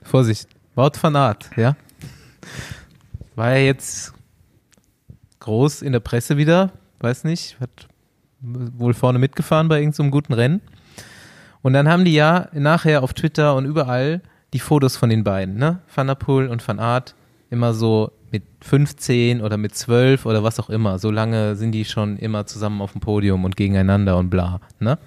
Vorsicht. 0.02 0.48
Wout 0.74 0.92
van 1.00 1.16
Aert, 1.16 1.50
ja. 1.56 1.76
War 3.36 3.56
ja 3.56 3.64
jetzt 3.64 4.12
groß 5.40 5.82
in 5.82 5.92
der 5.92 6.00
Presse 6.00 6.36
wieder, 6.36 6.72
weiß 7.00 7.24
nicht, 7.24 7.58
hat 7.60 7.88
wohl 8.40 8.94
vorne 8.94 9.18
mitgefahren 9.18 9.68
bei 9.68 9.80
irgendeinem 9.80 10.10
guten 10.10 10.32
Rennen. 10.32 10.60
Und 11.62 11.72
dann 11.72 11.88
haben 11.88 12.04
die 12.04 12.14
ja 12.14 12.48
nachher 12.52 13.02
auf 13.02 13.12
Twitter 13.12 13.54
und 13.54 13.66
überall 13.66 14.22
die 14.52 14.60
Fotos 14.60 14.96
von 14.96 15.10
den 15.10 15.24
beiden, 15.24 15.56
ne? 15.56 15.80
Van 15.94 16.06
der 16.06 16.14
Poel 16.14 16.48
und 16.48 16.66
Van 16.66 16.78
Aert, 16.78 17.14
immer 17.50 17.74
so 17.74 18.12
mit 18.30 18.44
15 18.60 19.40
oder 19.40 19.56
mit 19.56 19.74
12 19.74 20.24
oder 20.26 20.42
was 20.42 20.60
auch 20.60 20.70
immer. 20.70 20.98
So 20.98 21.10
lange 21.10 21.56
sind 21.56 21.72
die 21.72 21.84
schon 21.84 22.16
immer 22.16 22.46
zusammen 22.46 22.80
auf 22.80 22.92
dem 22.92 23.00
Podium 23.00 23.44
und 23.44 23.56
gegeneinander 23.56 24.16
und 24.16 24.30
bla. 24.30 24.60
Ne? 24.78 24.98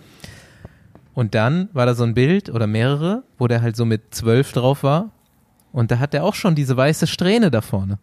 Und 1.13 1.35
dann 1.35 1.69
war 1.73 1.85
da 1.85 1.95
so 1.95 2.03
ein 2.03 2.13
Bild 2.13 2.49
oder 2.49 2.67
mehrere, 2.67 3.23
wo 3.37 3.47
der 3.47 3.61
halt 3.61 3.75
so 3.75 3.85
mit 3.85 4.13
12 4.13 4.51
drauf 4.51 4.83
war. 4.83 5.11
Und 5.73 5.91
da 5.91 5.99
hat 5.99 6.13
er 6.13 6.23
auch 6.23 6.35
schon 6.35 6.55
diese 6.55 6.77
weiße 6.77 7.07
Strähne 7.07 7.51
da 7.51 7.59
vorne. 7.61 7.99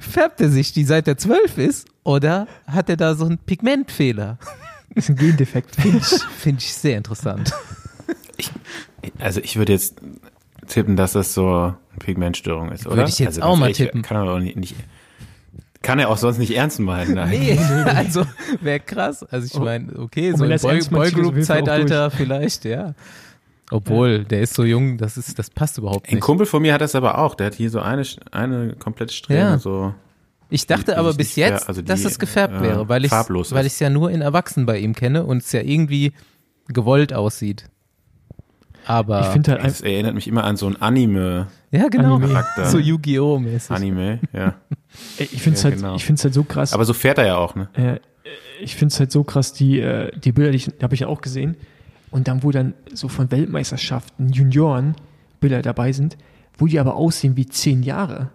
Färbt 0.00 0.40
er 0.40 0.48
sich 0.48 0.72
die 0.72 0.84
seit 0.84 1.06
er 1.06 1.18
12 1.18 1.58
ist 1.58 1.88
oder 2.04 2.46
hat 2.66 2.88
er 2.88 2.96
da 2.96 3.14
so 3.14 3.26
einen 3.26 3.38
Pigmentfehler? 3.38 4.38
ist 4.94 5.10
ein 5.10 5.16
Gendefekt. 5.16 5.76
Finde 5.76 5.98
ich, 5.98 6.06
find 6.38 6.62
ich 6.62 6.72
sehr 6.72 6.96
interessant. 6.96 7.52
Also 9.18 9.40
ich 9.40 9.56
würde 9.56 9.72
jetzt 9.72 10.00
tippen, 10.66 10.96
dass 10.96 11.12
das 11.12 11.34
so 11.34 11.46
eine 11.48 11.76
Pigmentstörung 11.98 12.72
ist, 12.72 12.86
oder? 12.86 12.96
Würde 12.96 13.10
ich 13.10 13.18
jetzt 13.18 13.38
also 13.38 13.42
auch 13.42 13.56
mal 13.56 13.72
tippen. 13.72 14.02
Kann 14.02 14.16
er 14.16 14.32
auch 14.32 14.38
nicht, 14.38 14.56
nicht 14.56 14.74
kann 15.82 15.98
er 15.98 16.10
auch 16.10 16.18
sonst 16.18 16.38
nicht 16.38 16.54
ernst 16.54 16.78
meinen. 16.78 17.14
Nein. 17.14 17.30
Nee, 17.30 17.58
also 17.84 18.24
wäre 18.60 18.80
krass. 18.80 19.22
Also 19.24 19.46
ich 19.46 19.54
Oh. 19.54 19.64
meine, 19.64 19.98
okay, 19.98 20.32
Und 20.32 20.38
so 20.38 20.44
im 20.44 20.50
das 20.50 20.64
auch 20.64 20.70
Boygroup-Zeitalter 20.90 22.10
vielleicht, 22.10 22.64
ja. 22.64 22.94
Obwohl, 23.70 24.24
der 24.24 24.40
ist 24.40 24.54
so 24.54 24.64
jung, 24.64 24.98
das 24.98 25.16
ist, 25.16 25.38
das 25.38 25.50
passt 25.50 25.78
überhaupt 25.78 26.08
Ein 26.08 26.14
nicht. 26.16 26.22
Kumpel 26.24 26.46
von 26.46 26.60
mir 26.62 26.74
hat 26.74 26.80
das 26.80 26.94
aber 26.94 27.18
auch. 27.18 27.34
Der 27.34 27.46
hat 27.46 27.54
hier 27.54 27.70
so 27.70 27.80
eine, 27.80 28.02
eine 28.32 28.74
komplette 28.74 29.12
Strähne, 29.14 29.38
Ja. 29.40 29.58
so. 29.58 29.94
Ich 30.52 30.66
dachte 30.66 30.86
die 30.86 30.94
aber 30.96 31.14
bis 31.14 31.36
jetzt, 31.36 31.68
also 31.68 31.80
die, 31.80 31.86
dass 31.86 32.04
es 32.04 32.18
gefärbt 32.18 32.54
äh, 32.56 32.60
wäre, 32.62 32.88
weil 32.88 33.04
ich 33.04 33.12
weil 33.12 33.66
ich 33.66 33.72
es 33.74 33.78
ja 33.78 33.88
nur 33.88 34.10
in 34.10 34.20
Erwachsenen 34.20 34.66
bei 34.66 34.78
ihm 34.78 34.94
kenne 34.96 35.24
und 35.24 35.38
es 35.44 35.52
ja 35.52 35.60
irgendwie 35.60 36.12
gewollt 36.66 37.12
aussieht. 37.12 37.66
Aber 38.86 39.20
Ich 39.20 39.26
finde 39.28 39.52
halt 39.52 39.64
Es 39.64 39.80
erinnert 39.80 40.14
mich 40.14 40.26
immer 40.26 40.42
an 40.44 40.56
so 40.56 40.66
ein 40.66 40.80
Anime, 40.82 41.46
ja 41.70 41.86
genau, 41.88 42.16
Anime. 42.16 42.42
So 42.64 42.78
Yu-Gi-Oh 42.78 43.38
mäßig. 43.38 43.70
Anime, 43.70 44.18
ja. 44.32 44.54
ich 45.18 45.40
finde 45.42 45.56
es 45.56 45.62
Ja, 45.62 45.70
halt, 45.70 45.76
genau. 45.76 45.94
ich 45.94 46.04
find's 46.04 46.24
halt 46.24 46.34
so 46.34 46.42
krass. 46.42 46.72
Aber 46.72 46.84
so 46.84 46.94
fährt 46.94 47.18
er 47.18 47.26
ja 47.26 47.36
auch, 47.36 47.54
ne? 47.54 47.68
Äh, 47.74 48.00
ich 48.60 48.74
finde 48.74 48.92
es 48.92 48.98
halt 48.98 49.12
so 49.12 49.22
krass, 49.22 49.52
die, 49.52 49.78
äh, 49.80 50.10
die 50.18 50.32
Bilder, 50.32 50.50
die, 50.50 50.56
ich- 50.56 50.66
die 50.76 50.82
habe 50.82 50.94
ich 50.94 51.00
ja 51.00 51.06
auch 51.06 51.20
gesehen. 51.20 51.56
Und 52.10 52.28
dann, 52.28 52.42
wo 52.42 52.50
dann 52.50 52.74
so 52.92 53.08
von 53.08 53.30
Weltmeisterschaften, 53.30 54.30
Junioren 54.30 54.94
Bilder 55.40 55.62
dabei 55.62 55.92
sind, 55.92 56.16
wo 56.58 56.66
die 56.66 56.78
aber 56.78 56.96
aussehen 56.96 57.36
wie 57.36 57.46
zehn 57.46 57.82
Jahre. 57.82 58.30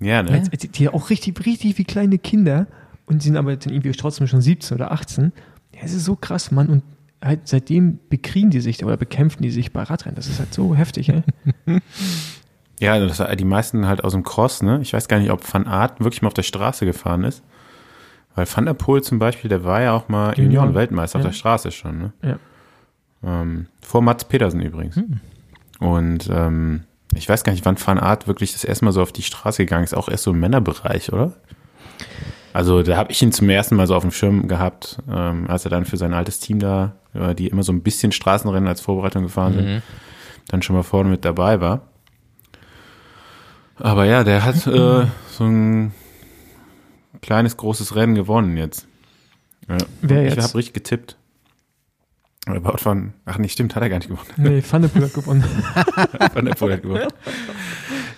Ja, 0.00 0.22
ne? 0.22 0.42
Die, 0.42 0.68
die 0.68 0.88
auch 0.88 1.10
richtig, 1.10 1.44
richtig 1.44 1.78
wie 1.78 1.84
kleine 1.84 2.18
Kinder 2.18 2.66
und 3.06 3.22
sind 3.22 3.36
aber 3.36 3.56
dann 3.56 3.72
irgendwie 3.72 3.92
trotzdem 3.92 4.26
schon 4.26 4.40
17 4.40 4.76
oder 4.76 4.92
18. 4.92 5.32
Ja, 5.74 5.80
es 5.82 5.94
ist 5.94 6.04
so 6.04 6.16
krass, 6.16 6.50
Mann. 6.50 6.68
Und 6.68 6.82
halt 7.22 7.48
seitdem 7.48 7.98
bekriegen 8.08 8.50
die 8.50 8.60
sich 8.60 8.84
oder 8.84 8.96
bekämpfen 8.96 9.42
die 9.42 9.50
sich 9.50 9.72
bei 9.72 9.82
Radrennen. 9.82 10.16
Das 10.16 10.28
ist 10.28 10.38
halt 10.38 10.54
so 10.54 10.74
heftig, 10.74 11.08
ey. 11.08 11.22
Ja, 12.80 12.92
also 12.92 13.08
das, 13.08 13.36
die 13.36 13.44
meisten 13.44 13.86
halt 13.86 14.04
aus 14.04 14.12
dem 14.12 14.22
Cross, 14.22 14.62
ne? 14.62 14.78
Ich 14.82 14.92
weiß 14.92 15.08
gar 15.08 15.18
nicht, 15.18 15.30
ob 15.30 15.52
Van 15.52 15.66
Aert 15.66 15.98
wirklich 15.98 16.22
mal 16.22 16.28
auf 16.28 16.34
der 16.34 16.44
Straße 16.44 16.86
gefahren 16.86 17.24
ist. 17.24 17.42
Weil 18.38 18.46
Van 18.54 18.66
der 18.66 18.74
Poel 18.74 19.02
zum 19.02 19.18
Beispiel, 19.18 19.48
der 19.48 19.64
war 19.64 19.80
ja 19.82 19.92
auch 19.94 20.08
mal 20.08 20.28
Junioren. 20.30 20.44
Junioren-Weltmeister 20.68 21.18
auf 21.18 21.24
Ja. 21.24 21.30
der 21.30 21.34
Straße 21.36 21.72
schon, 21.72 21.98
ne? 21.98 22.12
Ja. 22.22 22.36
Ähm, 23.24 23.66
vor 23.82 24.00
Mats 24.00 24.24
Petersen 24.26 24.60
übrigens. 24.60 24.94
Hm. 24.94 25.18
Und 25.80 26.28
ähm, 26.32 26.84
ich 27.16 27.28
weiß 27.28 27.42
gar 27.42 27.50
nicht, 27.52 27.64
wann 27.66 27.76
Van 27.84 27.98
Aert 27.98 28.28
wirklich 28.28 28.52
das 28.52 28.62
erste 28.62 28.84
Mal 28.84 28.92
so 28.92 29.02
auf 29.02 29.10
die 29.10 29.24
Straße 29.24 29.64
gegangen 29.64 29.82
ist. 29.82 29.92
Auch 29.96 30.08
erst 30.08 30.22
so 30.22 30.30
im 30.30 30.38
Männerbereich, 30.38 31.12
oder? 31.12 31.32
Also 32.52 32.82
da 32.84 32.96
habe 32.96 33.10
ich 33.10 33.20
ihn 33.20 33.32
zum 33.32 33.48
ersten 33.50 33.74
Mal 33.74 33.88
so 33.88 33.96
auf 33.96 34.02
dem 34.02 34.12
Schirm 34.12 34.46
gehabt, 34.46 34.98
ähm, 35.10 35.46
als 35.48 35.64
er 35.64 35.70
dann 35.72 35.84
für 35.84 35.96
sein 35.96 36.14
altes 36.14 36.38
Team 36.38 36.60
da, 36.60 36.94
äh, 37.14 37.34
die 37.34 37.48
immer 37.48 37.64
so 37.64 37.72
ein 37.72 37.82
bisschen 37.82 38.12
Straßenrennen 38.12 38.68
als 38.68 38.80
Vorbereitung 38.80 39.24
gefahren 39.24 39.54
sind, 39.54 39.66
Mhm. 39.66 39.82
dann 40.46 40.62
schon 40.62 40.76
mal 40.76 40.84
vorne 40.84 41.10
mit 41.10 41.24
dabei 41.24 41.60
war. 41.60 41.80
Aber 43.76 44.04
ja, 44.04 44.22
der 44.22 44.44
hat 44.44 44.64
äh, 44.68 45.06
so 45.30 45.44
ein 45.44 45.92
kleines, 47.22 47.56
großes 47.56 47.94
Rennen 47.94 48.14
gewonnen 48.14 48.56
jetzt. 48.56 48.86
Ja. 49.68 49.76
Wer 50.02 50.26
Ich 50.26 50.34
jetzt? 50.34 50.44
habe 50.48 50.58
richtig 50.58 50.74
getippt. 50.74 51.16
Aber 52.46 52.64
Wout 52.64 52.84
van, 52.84 53.12
ach 53.26 53.36
nee, 53.38 53.48
stimmt, 53.48 53.74
hat 53.76 53.82
er 53.82 53.90
gar 53.90 53.98
nicht 53.98 54.08
gewonnen. 54.08 54.28
Nee, 54.38 54.62
Van 54.68 54.80
der 54.82 54.88
Poel 54.88 55.02
hat 55.04 55.12
gewonnen. 55.14 55.44
Van 56.34 56.44
der 56.46 56.54
Poel 56.54 56.72
hat 56.72 56.82
gewonnen. 56.82 57.08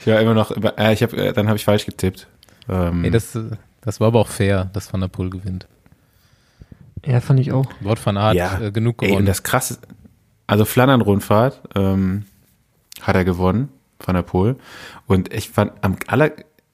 Ich 0.01 0.07
war 0.07 0.21
immer 0.21 0.35
noch, 0.35 0.53
äh, 0.53 0.93
ich 0.93 1.03
hab, 1.03 1.13
äh, 1.15 1.33
dann 1.33 1.49
habe 1.49 1.57
ich 1.57 1.65
falsch 1.65 1.85
getippt. 1.85 2.29
Ähm, 2.69 3.03
Ey, 3.05 3.11
das, 3.11 3.35
äh, 3.35 3.51
das 3.81 3.99
war 3.99 4.07
aber 4.09 4.21
auch 4.21 4.29
fair, 4.29 4.67
dass 4.73 4.93
Van 4.93 5.01
der 5.01 5.09
Poel 5.09 5.31
gewinnt. 5.31 5.67
Ja, 7.05 7.21
fand 7.21 7.41
ich 7.41 7.51
auch. 7.51 7.67
Wout 7.81 7.97
van 8.05 8.17
Aert 8.17 8.37
ja, 8.37 8.61
äh, 8.61 8.71
genug 8.71 9.03
ey, 9.03 9.09
gewonnen. 9.09 9.23
und 9.23 9.27
das 9.27 9.43
krasse, 9.43 9.79
also 10.47 10.65
Flandern-Rundfahrt 10.65 11.61
ähm, 11.75 12.27
hat 13.03 13.17
er 13.17 13.25
gewonnen, 13.25 13.69
Van 13.99 14.15
der 14.15 14.23
Poel. 14.23 14.57
Und 15.07 15.33
ich 15.35 15.51
fand 15.51 15.73
am 15.83 15.97
aller, 16.07 16.31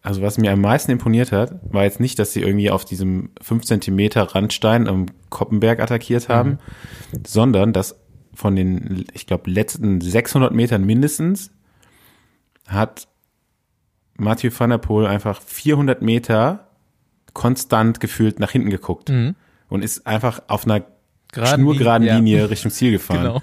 also 0.06 0.22
was 0.22 0.38
mir 0.38 0.52
am 0.52 0.60
meisten 0.60 0.92
imponiert 0.92 1.32
hat, 1.32 1.56
war 1.72 1.82
jetzt 1.82 1.98
nicht, 1.98 2.18
dass 2.20 2.32
sie 2.32 2.40
irgendwie 2.40 2.70
auf 2.70 2.84
diesem 2.84 3.30
5 3.42 3.64
Zentimeter 3.64 4.22
Randstein 4.22 4.86
am 4.86 5.06
Koppenberg 5.30 5.80
attackiert 5.80 6.28
haben, 6.28 6.58
sondern 7.26 7.72
dass 7.72 7.98
von 8.32 8.54
den, 8.54 9.04
ich 9.14 9.26
glaube, 9.26 9.50
letzten 9.50 10.00
600 10.00 10.52
Metern 10.54 10.84
mindestens 10.84 11.50
hat 12.68 13.08
Mathieu 14.16 14.50
van 14.56 14.70
der 14.70 14.78
Poel 14.78 15.06
einfach 15.06 15.40
400 15.42 16.02
Meter 16.02 16.68
konstant 17.32 17.98
gefühlt 17.98 18.38
nach 18.38 18.52
hinten 18.52 18.70
geguckt 18.70 19.08
Mhm. 19.08 19.34
und 19.68 19.82
ist 19.82 20.06
einfach 20.06 20.40
auf 20.46 20.64
einer 20.66 20.84
Geraden 21.32 21.62
schnurgeraden 21.62 22.06
Linie, 22.06 22.14
ja. 22.14 22.18
Linie 22.42 22.50
Richtung 22.50 22.70
Ziel 22.70 22.92
gefahren. 22.92 23.22
Genau. 23.24 23.42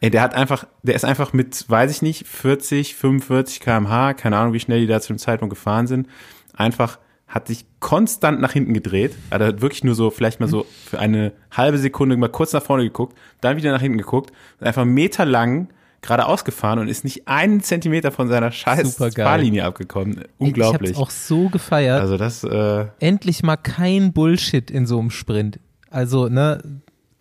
Ey, 0.00 0.10
der 0.10 0.22
hat 0.22 0.34
einfach, 0.34 0.66
der 0.82 0.94
ist 0.94 1.04
einfach 1.04 1.32
mit, 1.32 1.68
weiß 1.68 1.90
ich 1.90 2.02
nicht, 2.02 2.26
40, 2.26 2.94
45 2.94 3.60
kmh, 3.60 4.14
keine 4.14 4.36
Ahnung, 4.36 4.52
wie 4.52 4.60
schnell 4.60 4.80
die 4.80 4.86
da 4.86 5.00
zu 5.00 5.12
dem 5.12 5.18
Zeitpunkt 5.18 5.54
gefahren 5.54 5.86
sind, 5.86 6.08
einfach 6.54 6.98
hat 7.28 7.48
sich 7.48 7.66
konstant 7.80 8.40
nach 8.40 8.52
hinten 8.52 8.72
gedreht. 8.72 9.14
Also 9.30 9.44
Er 9.44 9.48
hat 9.48 9.60
wirklich 9.60 9.82
nur 9.82 9.94
so, 9.96 10.10
vielleicht 10.10 10.38
mal 10.38 10.48
so 10.48 10.64
für 10.84 11.00
eine 11.00 11.32
halbe 11.50 11.78
Sekunde 11.78 12.16
mal 12.16 12.28
kurz 12.28 12.52
nach 12.52 12.62
vorne 12.62 12.84
geguckt, 12.84 13.18
dann 13.40 13.56
wieder 13.56 13.72
nach 13.72 13.80
hinten 13.80 13.98
geguckt 13.98 14.32
und 14.60 14.66
einfach 14.66 14.84
meterlang 14.84 15.68
geradeaus 16.02 16.44
gefahren 16.44 16.78
und 16.78 16.88
ist 16.88 17.02
nicht 17.02 17.26
einen 17.26 17.60
Zentimeter 17.62 18.12
von 18.12 18.28
seiner 18.28 18.52
scheiß. 18.52 18.96
Fahrlinie 18.96 19.64
abgekommen. 19.64 20.22
Unglaublich. 20.38 20.92
Ich 20.92 20.96
hab's 20.96 21.02
auch 21.02 21.10
so 21.10 21.48
gefeiert. 21.48 22.00
Also 22.00 22.16
das, 22.16 22.44
äh, 22.44 22.86
endlich 23.00 23.42
mal 23.42 23.56
kein 23.56 24.12
Bullshit 24.12 24.70
in 24.70 24.86
so 24.86 25.00
einem 25.00 25.10
Sprint. 25.10 25.58
Also, 25.90 26.28
ne, 26.28 26.62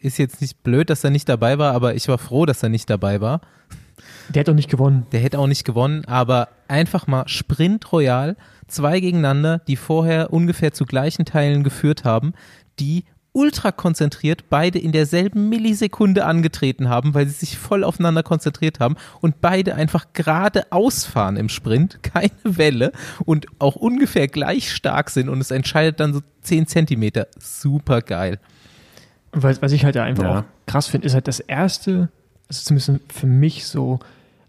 ist 0.06 0.18
jetzt 0.18 0.41
nicht 0.41 0.63
blöd, 0.63 0.89
dass 0.89 1.04
er 1.04 1.10
nicht 1.10 1.28
dabei 1.28 1.58
war, 1.58 1.74
aber 1.74 1.96
ich 1.96 2.08
war 2.08 2.18
froh, 2.18 2.46
dass 2.46 2.63
er 2.63 2.70
nicht 2.70 2.89
dabei 2.89 3.22
war. 3.22 3.41
Der 4.30 4.41
hat 4.41 4.48
doch 4.48 4.54
nicht 4.54 4.70
gewonnen. 4.70 5.06
Der 5.12 5.20
hätte 5.20 5.39
auch 5.39 5.48
nicht 5.48 5.65
gewonnen, 5.65 6.06
aber 6.06 6.50
einfach 6.68 7.08
mal 7.08 7.28
Sprint 7.28 7.91
Royal, 7.91 8.38
zwei 8.68 9.00
gegeneinander, 9.00 9.60
die 9.68 9.76
vorher 9.76 10.32
ungefähr 10.34 10.74
zu 10.74 10.86
gleichen 10.86 11.26
Teilen 11.26 11.63
geführt 11.63 12.04
haben, 12.04 12.34
die 12.80 13.06
ultra 13.36 13.72
konzentriert 13.72 14.46
beide 14.50 14.80
in 14.80 14.94
derselben 14.94 15.50
Millisekunde 15.50 16.26
angetreten 16.26 16.88
haben, 16.88 17.13
weil 17.13 17.28
sie 17.28 17.34
sich 17.34 17.58
voll 17.58 17.84
aufeinander 17.84 18.24
konzentriert 18.24 18.80
haben 18.80 18.96
und 19.20 19.41
beide 19.41 19.76
einfach 19.76 20.13
gerade 20.13 20.72
ausfahren 20.72 21.36
im 21.36 21.50
Sprint, 21.50 22.00
keine 22.02 22.32
Welle 22.44 22.94
und 23.26 23.48
auch 23.60 23.76
ungefähr 23.76 24.28
gleich 24.30 24.72
stark 24.72 25.10
sind 25.10 25.28
und 25.28 25.41
es 25.41 25.52
entscheidet 25.52 26.00
dann 26.00 26.13
so 26.13 26.22
10 26.41 26.68
Zentimeter. 26.68 27.28
Super 27.38 28.02
geil. 28.02 28.39
Was, 29.36 29.62
was 29.62 29.71
ich 29.71 29.86
halt 29.86 29.98
einfach 29.98 30.24
Ja. 30.24 30.39
auch 30.39 30.43
krass 30.65 30.88
finde, 30.88 31.06
ist 31.08 31.13
halt 31.13 31.28
das 31.28 31.39
erste, 31.39 32.10
also 32.50 32.63
zumindest 32.63 33.13
für 33.13 33.28
mich 33.28 33.65
so 33.67 34.00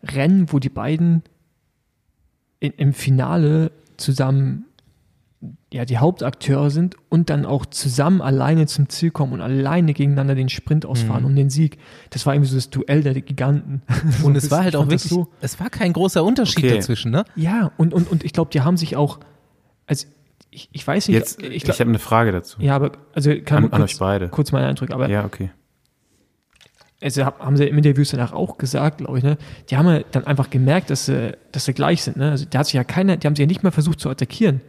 Rennen, 0.03 0.53
wo 0.53 0.59
die 0.59 0.69
beiden 0.69 1.23
in, 2.61 2.73
im 2.73 2.93
Finale 2.93 3.71
zusammen 3.97 4.65
ja, 5.73 5.85
die 5.85 5.99
Hauptakteure 5.99 6.71
sind 6.71 6.97
und 7.11 7.29
dann 7.29 7.45
auch 7.45 7.67
zusammen 7.67 8.23
alleine 8.23 8.67
zum 8.67 8.89
Ziel 8.89 9.11
kommen 9.11 9.35
und 9.35 9.41
alleine 9.43 9.93
gegeneinander 9.93 10.35
den 10.35 10.49
Sprint 10.49 10.87
ausfahren 10.87 11.25
um 11.25 11.37
den 11.37 11.51
Sieg. 11.51 11.79
Das 12.11 12.25
war 12.25 12.35
irgendwie 12.35 12.51
so 12.51 12.57
das 12.57 12.71
Duell 12.71 13.03
der 13.03 13.15
Giganten. 13.21 13.83
So 14.21 14.27
Und 14.27 14.33
ein 14.33 14.37
es 14.37 14.51
war 14.51 14.65
halt 14.65 14.75
auch 14.77 14.87
wirklich, 14.87 15.03
so, 15.03 15.29
es 15.41 15.61
war 15.61 15.69
kein 15.69 15.93
großer 15.93 16.25
Unterschied 16.25 16.65
Okay. 16.65 16.75
dazwischen, 16.77 17.11
ne? 17.11 17.25
ja, 17.37 17.71
und, 17.77 17.93
und, 17.93 18.11
und 18.11 18.25
ich 18.25 18.33
glaube, 18.33 18.51
die 18.51 18.63
haben 18.63 18.77
sich 18.79 18.97
auch, 18.97 19.19
also 19.87 20.07
ich, 20.57 20.71
ich 20.73 20.87
weiß 20.87 21.09
nicht, 21.09 21.15
jetzt, 21.15 21.43
ich, 21.43 21.65
ich, 21.65 21.69
habe 21.81 21.91
eine 21.91 21.99
Frage 21.99 22.33
dazu. 22.33 22.61
ja, 22.63 22.75
aber 22.75 22.93
also 23.15 23.31
kann 23.45 23.59
an, 23.59 23.63
man 23.65 23.73
an 23.75 23.81
kurz, 23.83 23.93
euch 23.93 23.99
beide. 23.99 24.29
kurz 24.31 24.53
meinen 24.53 24.65
Eindruck, 24.65 24.91
aber 24.91 25.09
Ja, 25.11 25.25
okay. 25.27 25.51
also 27.03 27.25
hab- 27.27 27.41
haben 27.41 27.57
sie 27.59 27.65
im 27.67 27.77
Interviews 27.77 28.11
danach 28.11 28.33
auch 28.33 28.57
gesagt, 28.57 28.99
glaube 28.99 29.19
ich, 29.19 29.25
ne? 29.25 29.37
Die 29.71 29.77
haben 29.77 29.87
ja 29.87 30.01
dann 30.13 30.27
einfach 30.27 30.49
gemerkt, 30.49 30.89
dass 30.91 31.07
sie, 31.07 31.37
dass 31.53 31.67
sie 31.67 31.75
gleich 31.75 32.03
sind, 32.03 32.17
ne? 32.17 32.31
Also 32.31 32.47
da 32.49 32.61
hat 32.61 32.67
sich 32.67 32.75
ja 32.75 32.85
keiner, 32.85 33.17
die 33.19 33.27
haben 33.27 33.37
sie 33.37 33.43
ja 33.43 33.47
nicht 33.47 33.63
mal 33.63 33.71
versucht 33.71 34.01
zu 34.01 34.09
attackieren. 34.09 34.63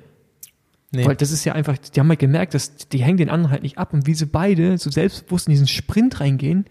Nee. 0.91 1.05
Weil 1.05 1.15
das 1.15 1.31
ist 1.31 1.43
ja 1.45 1.53
einfach, 1.53 1.77
die 1.77 1.99
haben 1.99 2.09
halt 2.09 2.19
gemerkt, 2.19 2.53
dass 2.53 2.75
die 2.89 2.99
hängen 3.03 3.17
den 3.17 3.29
anderen 3.29 3.51
halt 3.51 3.63
nicht 3.63 3.77
ab 3.77 3.93
und 3.93 4.07
wie 4.07 4.13
sie 4.13 4.25
beide 4.25 4.77
so 4.77 4.89
selbstbewusst 4.89 5.47
in 5.47 5.51
diesen 5.51 5.67
Sprint 5.67 6.19
reingehen 6.19 6.65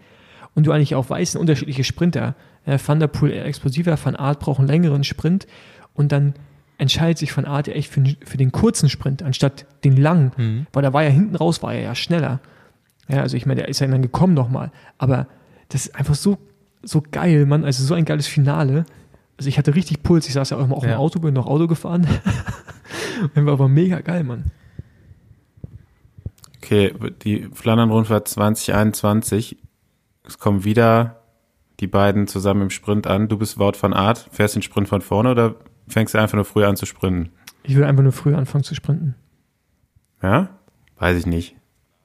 und 0.54 0.66
du 0.66 0.72
eigentlich 0.72 0.94
auch 0.94 1.08
weißt, 1.10 1.32
sind 1.32 1.40
unterschiedliche 1.40 1.84
Sprinter. 1.84 2.34
Ja, 2.66 2.78
Van 2.84 3.00
der 3.00 3.08
Poel 3.08 3.32
explosiver, 3.32 3.98
Van 4.02 4.16
Aert 4.16 4.40
braucht 4.40 4.58
einen 4.58 4.68
längeren 4.68 5.04
Sprint 5.04 5.46
und 5.94 6.12
dann 6.12 6.34
entscheidet 6.78 7.18
sich 7.18 7.34
Van 7.36 7.44
Aert 7.46 7.66
ja 7.68 7.72
echt 7.74 7.90
für, 7.90 8.04
für 8.24 8.36
den 8.36 8.52
kurzen 8.52 8.88
Sprint 8.88 9.22
anstatt 9.22 9.66
den 9.84 9.96
langen, 9.96 10.32
Mhm. 10.36 10.66
weil 10.72 10.82
da 10.82 10.92
war 10.92 11.02
ja 11.02 11.08
hinten 11.10 11.36
raus, 11.36 11.62
war 11.62 11.72
er 11.74 11.80
ja 11.82 11.94
schneller. 11.94 12.40
Ja, 13.08 13.22
also 13.22 13.36
ich 13.36 13.46
meine, 13.46 13.60
der 13.60 13.68
ist 13.68 13.80
ja 13.80 13.86
dann 13.86 14.02
gekommen 14.02 14.34
nochmal, 14.34 14.70
aber 14.98 15.26
das 15.68 15.86
ist 15.86 15.94
einfach 15.96 16.14
so, 16.14 16.38
so 16.82 17.02
geil, 17.10 17.46
Mann, 17.46 17.64
also 17.64 17.82
so 17.84 17.94
ein 17.94 18.04
geiles 18.04 18.26
Finale 18.26 18.84
Also 19.38 19.48
ich 19.48 19.58
hatte 19.58 19.74
richtig 19.74 20.02
Puls. 20.02 20.26
Ich 20.28 20.32
saß 20.34 20.50
ja 20.50 20.56
auch 20.56 20.64
immer 20.64 20.76
auf 20.76 20.82
dem 20.82 20.90
Ja. 20.92 20.96
Auto, 20.98 21.18
bin 21.20 21.34
noch 21.34 21.46
Auto 21.46 21.66
gefahren. 21.66 22.06
Und 23.34 23.44
war 23.46 23.52
aber 23.54 23.68
mega 23.68 24.00
geil, 24.00 24.24
Mann. 24.24 24.44
Okay, 26.58 26.92
die 27.22 27.48
Flandern-Rundfahrt 27.52 28.28
2021. 28.28 29.56
Es 30.24 30.38
kommen 30.38 30.64
wieder 30.64 31.20
die 31.80 31.86
beiden 31.86 32.26
zusammen 32.26 32.62
im 32.62 32.70
Sprint 32.70 33.06
an. 33.06 33.28
Du 33.28 33.36
bist 33.38 33.58
Wout 33.58 33.74
van 33.80 33.92
Aert, 33.92 34.28
fährst 34.32 34.54
den 34.54 34.62
Sprint 34.62 34.88
von 34.88 35.00
vorne 35.02 35.30
oder 35.30 35.54
fängst 35.88 36.14
du 36.14 36.18
einfach 36.18 36.36
nur 36.36 36.44
früher 36.44 36.68
an 36.68 36.76
zu 36.76 36.86
sprinten? 36.86 37.30
Ich 37.62 37.74
würde 37.74 37.88
einfach 37.88 38.02
nur 38.02 38.12
früher 38.12 38.38
anfangen 38.38 38.64
zu 38.64 38.74
sprinten. 38.74 39.14
Ja? 40.22 40.50
Weiß 40.98 41.18
ich 41.18 41.26
nicht. 41.26 41.56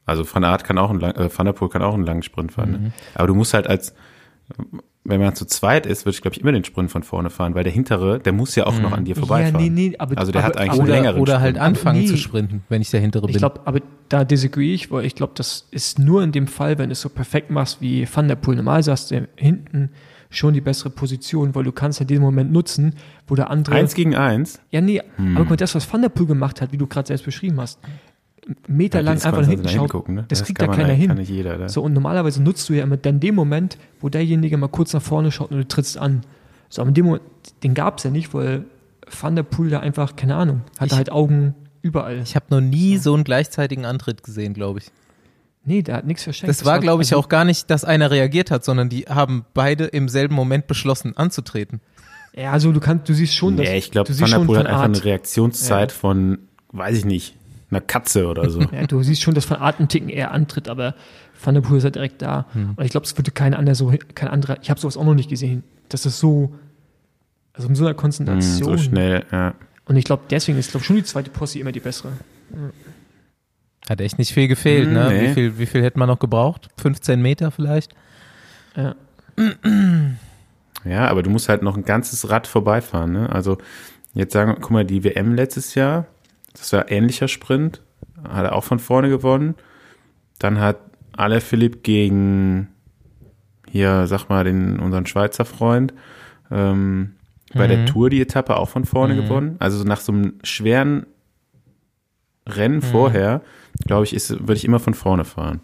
Also 0.05 0.25
Van 0.31 0.43
Aert 0.43 0.63
kann 0.63 0.77
auch 0.77 0.89
einen 0.89 0.99
lang, 0.99 1.15
äh, 1.15 1.29
Van 1.35 1.45
der 1.45 1.53
Poel 1.53 1.69
kann 1.69 1.81
auch 1.81 1.93
einen 1.93 2.05
langen 2.05 2.23
Sprint 2.23 2.51
fahren. 2.51 2.71
Ne? 2.71 2.91
Aber 3.15 3.27
du 3.27 3.35
musst 3.35 3.53
halt 3.53 3.67
als, 3.67 3.93
wenn 5.03 5.21
man 5.21 5.35
zu 5.35 5.45
zweit 5.45 5.85
ist, 5.85 6.05
würde 6.05 6.15
ich 6.15 6.21
glaube 6.21 6.35
ich 6.35 6.41
immer 6.41 6.51
den 6.51 6.63
Sprint 6.63 6.91
von 6.91 7.03
vorne 7.03 7.29
fahren, 7.29 7.55
weil 7.55 7.63
der 7.63 7.71
hintere, 7.71 8.19
der 8.19 8.33
muss 8.33 8.55
ja 8.55 8.65
auch 8.65 8.77
noch 8.79 8.91
an 8.91 9.05
dir 9.05 9.15
vorbeifahren. 9.15 9.63
Ja, 9.63 9.71
nee, 9.71 9.89
nee, 9.89 9.95
aber, 9.97 10.17
Also 10.17 10.31
der 10.31 10.43
aber, 10.43 10.47
hat 10.49 10.57
eigentlich 10.57 10.71
aber, 10.71 10.81
einen 10.81 10.89
Oder, 10.89 10.95
längeren 11.01 11.21
oder 11.21 11.39
halt 11.39 11.55
Sprint. 11.55 11.65
anfangen 11.65 11.99
nee. 12.01 12.07
zu 12.07 12.17
sprinten, 12.17 12.63
wenn 12.69 12.81
ich 12.81 12.89
der 12.89 12.99
Hintere 12.99 13.27
bin. 13.27 13.31
Ich 13.35 13.37
glaube, 13.37 13.61
aber 13.65 13.79
da 14.09 14.25
disagree 14.25 14.73
ich, 14.73 14.91
weil 14.91 15.05
ich 15.05 15.15
glaube, 15.15 15.33
das 15.35 15.67
ist 15.71 15.99
nur 15.99 16.23
in 16.23 16.31
dem 16.31 16.47
Fall, 16.47 16.77
wenn 16.77 16.89
du 16.89 16.93
es 16.93 17.01
so 17.01 17.09
perfekt 17.09 17.51
machst 17.51 17.79
wie 17.79 18.07
Van 18.11 18.27
der 18.27 18.35
Poel. 18.35 18.55
Normal 18.55 18.83
sagst 18.83 19.11
du 19.11 19.27
hinten 19.37 19.91
schon 20.31 20.53
die 20.55 20.61
bessere 20.61 20.89
Position, 20.89 21.53
weil 21.53 21.63
du 21.63 21.71
kannst 21.71 21.99
ja 21.99 22.05
diesen 22.05 22.23
Moment 22.23 22.51
nutzen, 22.51 22.95
wo 23.27 23.35
der 23.35 23.51
andere. 23.51 23.75
Eins 23.75 23.93
gegen 23.93 24.15
eins. 24.15 24.59
ja, 24.71 24.81
nee, 24.81 24.99
aber 24.99 25.35
guck 25.35 25.49
mal, 25.51 25.55
das, 25.57 25.75
was 25.75 25.91
Van 25.93 26.01
der 26.01 26.09
Poel 26.09 26.25
gemacht 26.25 26.61
hat, 26.61 26.71
wie 26.71 26.77
du 26.77 26.87
gerade 26.87 27.07
selbst 27.07 27.25
beschrieben 27.25 27.59
hast, 27.61 27.79
meterlang 28.67 29.15
Das 29.15 29.25
einfach 29.25 29.41
nach 29.41 29.47
hinten 29.49 29.63
da 29.65 29.69
schaut, 29.69 29.81
hingucken, 29.81 30.15
ne? 30.15 30.25
das 30.27 30.43
kriegt 30.43 30.59
kann 30.59 30.69
da 30.71 30.75
keiner 30.75 30.93
hin. 30.93 31.09
Kann 31.09 31.17
nicht 31.17 31.29
jeder, 31.29 31.57
ne? 31.57 31.69
So, 31.69 31.83
und 31.83 31.93
normalerweise 31.93 32.41
nutzt 32.41 32.67
du 32.69 32.73
ja 32.73 32.83
immer 32.83 32.97
dann 32.97 33.19
den 33.19 33.35
Moment, 33.35 33.77
wo 33.99 34.09
derjenige 34.09 34.57
mal 34.57 34.67
kurz 34.67 34.93
nach 34.93 35.01
vorne 35.01 35.31
schaut 35.31 35.51
und 35.51 35.57
du 35.57 35.67
trittst 35.67 35.97
an. 35.97 36.21
So, 36.69 36.81
aber 36.81 36.89
in 36.89 36.93
dem 36.95 37.05
Moment, 37.05 37.23
den 37.63 37.73
gab 37.73 37.97
es 37.99 38.03
ja 38.03 38.09
nicht, 38.09 38.33
weil 38.33 38.65
Van 39.19 39.35
der 39.35 39.43
Poel 39.43 39.69
da 39.69 39.79
einfach, 39.81 40.15
keine 40.15 40.35
Ahnung, 40.35 40.61
hatte 40.79 40.93
Ich- 40.93 40.97
halt 40.97 41.11
Augen 41.11 41.53
überall. 41.81 42.19
ich 42.23 42.35
habe 42.35 42.45
noch 42.49 42.61
nie 42.61 42.97
so 42.97 43.13
einen 43.13 43.23
gleichzeitigen 43.25 43.85
Antritt 43.85 44.23
gesehen, 44.23 44.53
glaube 44.53 44.79
ich. 44.79 44.85
Nee, 45.65 45.81
der 45.81 45.95
hat 45.97 46.05
nichts 46.05 46.23
verschenkt. 46.23 46.49
Das 46.49 46.65
war, 46.65 46.79
glaube 46.79 47.03
ich, 47.03 47.09
also- 47.13 47.19
auch 47.23 47.29
gar 47.29 47.45
nicht, 47.45 47.69
dass 47.69 47.83
einer 47.85 48.11
reagiert 48.11 48.51
hat, 48.51 48.63
sondern 48.65 48.89
die 48.89 49.03
haben 49.03 49.45
beide 49.53 49.85
im 49.85 50.09
selben 50.09 50.35
Moment 50.35 50.67
beschlossen 50.67 51.15
anzutreten. 51.17 51.81
Ja, 52.33 52.51
also 52.53 52.71
du 52.71 52.79
kannst, 52.79 53.09
du 53.09 53.13
siehst 53.13 53.35
schon, 53.35 53.57
dass 53.57 53.67
Nee, 53.67 53.77
ich 53.77 53.91
glaube, 53.91 54.09
Van 54.17 54.45
Poel 54.45 54.59
hat 54.59 54.65
einfach 54.67 54.81
Art, 54.81 54.95
eine 54.95 55.03
Reaktionszeit 55.03 55.91
von, 55.91 56.39
weiß 56.71 56.97
ich 56.99 57.05
nicht, 57.05 57.35
einer 57.69 57.81
Katze 57.81 58.27
oder 58.27 58.49
so. 58.49 58.61
ja, 58.61 58.87
du 58.87 59.03
siehst 59.03 59.21
schon, 59.21 59.33
dass 59.33 59.45
von 59.45 59.57
Art 59.57 59.79
ein 59.79 59.87
Ticken 59.89 60.09
eher 60.09 60.31
antritt, 60.31 60.69
aber 60.69 60.95
Van 61.43 61.55
der 61.55 61.61
Poel 61.61 61.79
ist 61.79 61.83
halt 61.83 61.95
direkt 61.95 62.21
da. 62.21 62.45
Hm. 62.53 62.73
Und 62.75 62.83
ich 62.85 62.91
glaube, 62.91 63.05
es 63.05 63.17
würde 63.17 63.31
kein 63.31 63.53
anderer 63.53 63.75
so, 63.75 63.93
kein 64.15 64.29
anderer, 64.29 64.57
ich 64.61 64.69
habe 64.69 64.79
sowas 64.79 64.95
auch 64.95 65.03
noch 65.03 65.15
nicht 65.15 65.29
gesehen, 65.29 65.63
dass 65.89 66.03
das 66.03 66.19
so, 66.19 66.53
also 67.53 67.67
mit 67.67 67.75
so 67.77 67.83
einer 67.83 67.91
Hm, 67.91 67.97
Konzentration. 67.97 68.77
so 68.77 68.83
schnell, 68.83 69.25
ja. 69.31 69.53
Und 69.85 69.97
ich 69.97 70.05
glaube, 70.05 70.23
deswegen 70.29 70.57
ist, 70.57 70.71
glaube 70.71 70.85
schon 70.85 70.95
die 70.95 71.03
zweite 71.03 71.29
Posse 71.31 71.59
immer 71.59 71.71
die 71.73 71.79
bessere. 71.81 72.13
Hat 73.89 73.99
echt 74.01 74.17
nicht 74.19 74.33
viel 74.33 74.47
gefehlt, 74.47 74.89
Mm, 74.89 74.93
ne? 74.93 75.07
nee. 75.09 75.21
Wie 75.29 75.33
viel, 75.33 75.57
wie 75.59 75.65
viel 75.65 75.83
hätte 75.83 75.99
man 75.99 76.07
noch 76.07 76.19
gebraucht? 76.19 76.69
15 76.77 77.21
Meter 77.21 77.51
vielleicht? 77.51 77.93
Ja. 78.75 78.95
Ja, 80.85 81.07
aber 81.07 81.23
du 81.23 81.29
musst 81.29 81.49
halt 81.49 81.61
noch 81.61 81.77
ein 81.77 81.85
ganzes 81.85 82.29
Rad 82.29 82.47
vorbeifahren, 82.47 83.11
ne? 83.11 83.29
Also, 83.31 83.57
jetzt 84.13 84.33
sagen, 84.33 84.55
guck 84.61 84.71
mal, 84.71 84.85
die 84.85 85.03
WM 85.03 85.33
letztes 85.33 85.75
Jahr, 85.75 86.05
das 86.53 86.71
war 86.73 86.91
ähnlicher 86.91 87.27
Sprint, 87.27 87.81
hat 88.27 88.45
er 88.45 88.55
auch 88.55 88.63
von 88.63 88.79
vorne 88.79 89.09
gewonnen. 89.09 89.55
Dann 90.39 90.59
hat 90.59 90.77
Ale 91.13 91.41
Philipp 91.41 91.83
gegen 91.83 92.67
hier, 93.67 94.07
sag 94.07 94.27
mal, 94.29 94.43
den, 94.43 94.79
unseren 94.79 95.05
Schweizer 95.05 95.45
Freund, 95.45 95.93
ähm, 96.51 97.13
bei 97.53 97.67
der 97.67 97.85
Tour 97.85 98.09
die 98.09 98.21
Etappe 98.21 98.55
auch 98.55 98.69
von 98.69 98.85
vorne 98.85 99.15
gewonnen. 99.15 99.57
Also 99.59 99.83
nach 99.83 99.99
so 99.99 100.13
einem 100.13 100.33
schweren 100.43 101.05
Rennen 102.47 102.81
vorher, 102.81 103.41
glaube 103.85 104.03
ich, 104.05 104.13
ist, 104.13 104.31
würde 104.31 104.53
ich 104.55 104.65
immer 104.65 104.79
von 104.79 104.93
vorne 104.93 105.25
fahren. 105.25 105.61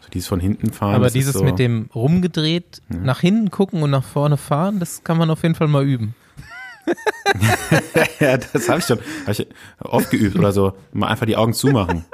So 0.00 0.08
dieses 0.12 0.28
von 0.28 0.40
hinten 0.40 0.72
fahren. 0.72 0.94
Aber 0.94 1.10
dieses 1.10 1.34
so, 1.34 1.42
mit 1.44 1.58
dem 1.58 1.88
rumgedreht, 1.94 2.82
nach 2.88 3.20
hinten 3.20 3.50
gucken 3.50 3.82
und 3.82 3.90
nach 3.90 4.04
vorne 4.04 4.36
fahren, 4.36 4.80
das 4.80 5.04
kann 5.04 5.16
man 5.16 5.30
auf 5.30 5.42
jeden 5.42 5.54
Fall 5.54 5.68
mal 5.68 5.84
üben. 5.84 6.14
Ja, 8.20 8.36
das 8.36 8.68
habe 8.68 8.78
ich 8.80 8.84
schon 8.84 8.98
hab 9.26 9.30
ich 9.30 9.46
oft 9.80 10.10
geübt 10.10 10.36
oder 10.36 10.52
so. 10.52 10.74
Mal 10.92 11.08
einfach 11.08 11.24
die 11.26 11.36
Augen 11.36 11.54
zumachen. 11.54 12.04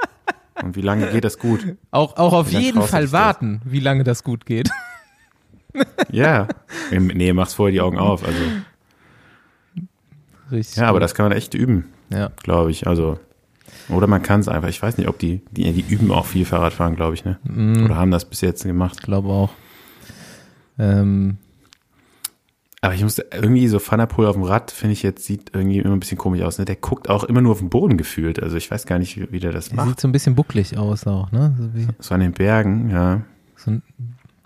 Und 0.63 0.75
wie 0.75 0.81
lange 0.81 1.07
geht 1.11 1.23
das 1.25 1.37
gut? 1.39 1.75
Auch, 1.91 2.15
auch 2.17 2.33
auf 2.33 2.51
jeden 2.51 2.81
Fall 2.81 3.01
dich 3.03 3.11
das? 3.11 3.19
warten, 3.19 3.61
wie 3.65 3.79
lange 3.79 4.03
das 4.03 4.23
gut 4.23 4.45
geht. 4.45 4.69
Ja. 6.11 6.49
Nee, 6.91 7.31
mach's 7.31 7.53
vorher 7.53 7.71
die 7.71 7.79
Augen 7.79 7.97
auf. 7.97 8.25
Also, 8.25 8.39
Richtig. 10.51 10.75
ja, 10.77 10.87
aber 10.87 10.99
das 10.99 11.15
kann 11.15 11.29
man 11.29 11.37
echt 11.37 11.53
üben, 11.53 11.85
Ja. 12.09 12.29
glaube 12.43 12.71
ich. 12.71 12.87
Also, 12.87 13.19
oder 13.91 14.07
man 14.07 14.21
kann 14.23 14.39
es 14.39 14.47
einfach. 14.47 14.69
Ich 14.69 14.81
weiß 14.81 14.97
nicht, 14.97 15.07
ob 15.07 15.19
die, 15.19 15.41
die, 15.51 15.71
die 15.73 15.93
üben 15.93 16.11
auch 16.11 16.25
viel 16.25 16.45
Fahrradfahren, 16.45 16.95
glaube 16.95 17.13
ich, 17.15 17.25
ne? 17.25 17.37
Mm, 17.43 17.85
Oder 17.85 17.95
haben 17.95 18.11
das 18.11 18.25
bis 18.25 18.41
jetzt 18.41 18.63
gemacht. 18.63 19.01
glaube 19.03 19.29
auch. 19.29 19.49
Ähm, 20.79 21.37
Aber 22.81 22.93
ich 22.95 23.03
muss 23.03 23.19
irgendwie 23.19 23.67
so 23.67 23.79
Poel 23.79 24.25
auf 24.27 24.35
dem 24.35 24.43
Rad, 24.43 24.71
finde 24.71 24.93
ich 24.93 25.03
jetzt, 25.03 25.25
sieht 25.25 25.51
irgendwie 25.53 25.79
immer 25.79 25.93
ein 25.93 25.99
bisschen 25.99 26.17
komisch 26.17 26.41
aus. 26.41 26.57
Ne? 26.57 26.65
Der 26.65 26.75
guckt 26.77 27.09
auch 27.09 27.23
immer 27.23 27.41
nur 27.41 27.51
auf 27.51 27.59
den 27.59 27.69
Boden 27.69 27.97
gefühlt. 27.97 28.41
Also 28.41 28.57
ich 28.57 28.71
weiß 28.71 28.85
gar 28.85 28.97
nicht, 28.97 29.17
wie, 29.17 29.31
wie 29.31 29.39
der 29.39 29.51
das 29.51 29.67
der 29.69 29.75
macht. 29.77 29.89
sieht 29.89 29.99
so 29.99 30.07
ein 30.07 30.11
bisschen 30.11 30.35
bucklig 30.35 30.77
aus 30.77 31.05
auch, 31.05 31.31
ne? 31.31 31.53
So 31.59 31.69
So 31.99 32.13
an 32.15 32.21
den 32.21 32.31
Bergen, 32.31 32.89
ja. 32.89 33.21
so 33.55 33.73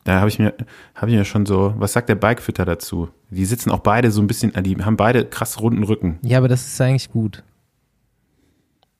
Da 0.04 0.20
habe 0.20 0.28
ich 0.30 0.40
mir, 0.40 0.54
habe 0.96 1.12
ich 1.12 1.18
mir 1.18 1.24
schon 1.26 1.46
so, 1.46 1.74
was 1.78 1.94
sagt 1.94 2.10
der 2.10 2.16
Bikefitter 2.16 2.66
dazu? 2.66 3.10
Die 3.30 3.46
sitzen 3.46 3.72
auch 3.72 3.80
beide 3.80 4.12
so 4.12 4.22
ein 4.22 4.28
bisschen, 4.28 4.52
die 4.64 4.76
haben 4.84 4.98
beide 4.98 5.26
krass 5.26 5.62
runden 5.62 5.84
Rücken. 5.84 6.20
ja, 6.22 6.38
aber 6.40 6.48
das 6.50 6.66
ist 6.68 6.82
eigentlich 6.82 7.12
gut. 7.12 7.44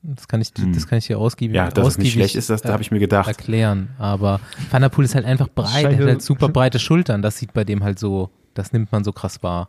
Das 0.08 0.28
kann 0.28 0.40
ich, 0.40 0.52
das 0.52 0.86
kann 0.86 0.98
ich 0.98 1.06
hier 1.06 1.18
ausgiebig, 1.18 1.56
Hm. 1.58 1.64
Ja, 1.66 1.70
dass 1.70 1.78
es 1.88 1.98
nicht 1.98 2.06
ausgiebig, 2.08 2.12
schlecht 2.12 2.36
ist, 2.36 2.48
das 2.48 2.62
da 2.62 2.68
äh, 2.68 2.72
habe 2.72 2.82
ich 2.82 2.90
mir 2.92 3.00
gedacht. 3.00 3.26
erklären. 3.26 3.88
Aber 3.98 4.40
Van 4.70 4.80
der 4.82 4.88
Poel 4.88 5.04
ist 5.04 5.14
halt 5.16 5.24
einfach 5.24 5.48
breit, 5.48 5.84
er 5.84 5.98
hat 5.98 6.06
halt 6.06 6.22
super 6.22 6.48
breite 6.48 6.78
Schultern. 6.78 7.22
Das 7.22 7.38
sieht 7.38 7.52
bei 7.52 7.64
dem 7.64 7.82
halt 7.82 7.98
so, 7.98 8.30
das 8.54 8.72
nimmt 8.72 8.92
man 8.92 9.02
so 9.02 9.12
krass 9.12 9.42
wahr. 9.42 9.68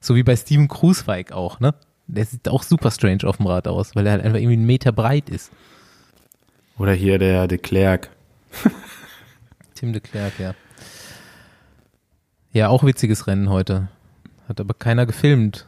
So 0.00 0.14
wie 0.16 0.22
bei 0.22 0.34
Steven 0.36 0.68
Kruiswijk 0.68 1.32
auch, 1.32 1.60
ne? 1.60 1.74
Der 2.06 2.24
sieht 2.24 2.48
auch 2.48 2.62
super 2.62 2.90
strange 2.90 3.24
auf 3.24 3.36
dem 3.36 3.46
Rad 3.46 3.68
aus, 3.68 3.94
weil 3.94 4.06
er 4.06 4.12
halt 4.12 4.24
einfach 4.24 4.38
irgendwie 4.38 4.54
einen 4.56 4.66
Meter 4.66 4.90
breit 4.90 5.28
ist. 5.28 5.52
Oder 6.78 6.92
hier 6.94 7.18
der 7.18 7.46
de 7.46 7.58
Klerk. 7.58 8.08
Tim 9.74 9.92
de 9.92 10.00
Klerk, 10.00 10.38
ja. 10.38 10.54
Ja, 12.52 12.68
auch 12.68 12.84
witziges 12.84 13.26
Rennen 13.26 13.50
heute. 13.50 13.88
Hat 14.48 14.60
aber 14.60 14.74
keiner 14.74 15.06
gefilmt, 15.06 15.66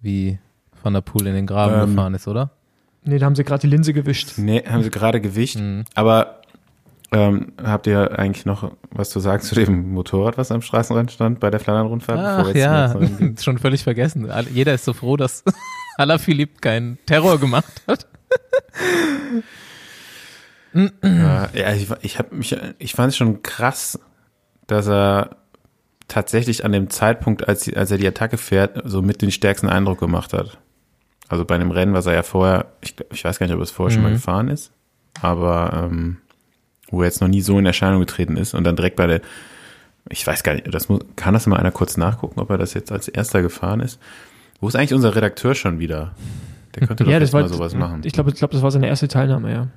wie 0.00 0.38
Van 0.82 0.94
der 0.94 1.00
Poel 1.02 1.26
in 1.26 1.34
den 1.34 1.46
Graben 1.46 1.74
Ähm, 1.74 1.90
gefahren 1.94 2.14
ist, 2.14 2.26
oder? 2.26 2.50
Nee, 3.04 3.18
da 3.18 3.26
haben 3.26 3.34
sie 3.34 3.44
gerade 3.44 3.62
die 3.62 3.66
Linse 3.66 3.92
gewischt. 3.92 4.34
Nee, 4.36 4.62
haben 4.66 4.82
sie 4.82 4.90
gerade 4.90 5.20
Gewicht. 5.20 5.58
Mhm. 5.58 5.84
Aber 5.94 6.42
ähm, 7.10 7.52
habt 7.62 7.86
ihr 7.86 8.18
eigentlich 8.18 8.46
noch 8.46 8.72
was 8.90 9.10
zu 9.10 9.20
sagen 9.20 9.42
zu 9.42 9.54
dem 9.54 9.92
Motorrad, 9.92 10.38
was 10.38 10.50
am 10.50 10.62
Straßenrand 10.62 11.12
stand 11.12 11.40
bei 11.40 11.50
der 11.50 11.60
Flandern-Rundfahrt? 11.60 12.18
Ach 12.18 12.54
ja, 12.54 12.96
schon 13.40 13.58
völlig 13.58 13.82
vergessen. 13.82 14.30
Jeder 14.52 14.74
ist 14.74 14.84
so 14.84 14.92
froh, 14.92 15.16
dass 15.16 15.44
Alaphilippe 15.98 16.60
keinen 16.60 16.98
Terror 17.04 17.38
gemacht 17.38 17.82
hat. 17.86 18.06
Ja, 20.72 21.48
ja, 21.52 21.74
ich, 21.74 21.88
ich, 22.00 22.18
hab 22.18 22.32
mich, 22.32 22.56
ich 22.78 22.94
fand 22.94 23.10
es 23.10 23.16
schon 23.18 23.42
krass, 23.42 23.98
dass 24.66 24.88
er 24.88 25.36
tatsächlich 26.08 26.64
an 26.64 26.72
dem 26.72 26.88
Zeitpunkt, 26.88 27.46
als, 27.46 27.70
als 27.74 27.90
er 27.90 27.98
die 27.98 28.06
Attacke 28.06 28.38
fährt, 28.38 28.80
so 28.84 29.02
mit 29.02 29.20
den 29.20 29.30
stärksten 29.30 29.68
Eindruck 29.68 30.00
gemacht 30.00 30.32
hat. 30.32 30.58
Also 31.32 31.46
bei 31.46 31.54
einem 31.54 31.70
Rennen, 31.70 31.94
was 31.94 32.04
er 32.06 32.12
ja 32.14 32.22
vorher, 32.22 32.66
ich, 32.82 32.94
glaub- 32.94 33.10
ich 33.12 33.24
weiß 33.24 33.38
gar 33.38 33.46
nicht, 33.46 33.54
ob 33.54 33.60
er 33.60 33.64
es 33.64 33.70
vorher 33.70 33.90
schon 33.90 34.02
mal 34.02 34.10
Mhm. 34.10 34.14
gefahren 34.16 34.48
ist, 34.48 34.70
aber 35.22 35.88
ähm, 35.90 36.18
wo 36.90 37.00
er 37.00 37.06
jetzt 37.06 37.22
noch 37.22 37.28
nie 37.28 37.40
so 37.40 37.58
in 37.58 37.64
Erscheinung 37.64 38.00
getreten 38.00 38.36
ist 38.36 38.52
und 38.52 38.64
dann 38.64 38.76
direkt 38.76 38.96
bei 38.96 39.06
der, 39.06 39.20
ich 40.10 40.26
weiß 40.26 40.42
gar 40.42 40.52
nicht, 40.52 40.72
das 40.74 40.90
muss, 40.90 41.00
kann 41.16 41.32
das 41.32 41.46
mal 41.46 41.56
einer 41.56 41.70
kurz 41.72 41.96
nachgucken, 41.96 42.38
ob 42.38 42.50
er 42.50 42.58
das 42.58 42.74
jetzt 42.74 42.92
als 42.92 43.08
erster 43.08 43.40
gefahren 43.40 43.80
ist? 43.80 43.98
Wo 44.60 44.68
ist 44.68 44.76
eigentlich 44.76 44.92
unser 44.92 45.16
Redakteur 45.16 45.54
schon 45.54 45.78
wieder? 45.78 46.14
Der 46.74 46.86
könnte 46.86 47.04
doch 47.04 47.10
Ja, 47.10 47.18
das 47.18 47.32
war, 47.32 47.40
mal 47.42 47.48
sowas 47.48 47.74
machen. 47.74 48.02
ich 48.04 48.12
glaube, 48.12 48.28
ich 48.30 48.36
glaube, 48.36 48.52
das 48.52 48.62
war 48.62 48.70
seine 48.70 48.88
erste 48.88 49.08
Teilnahme, 49.08 49.50
ja. 49.52 49.68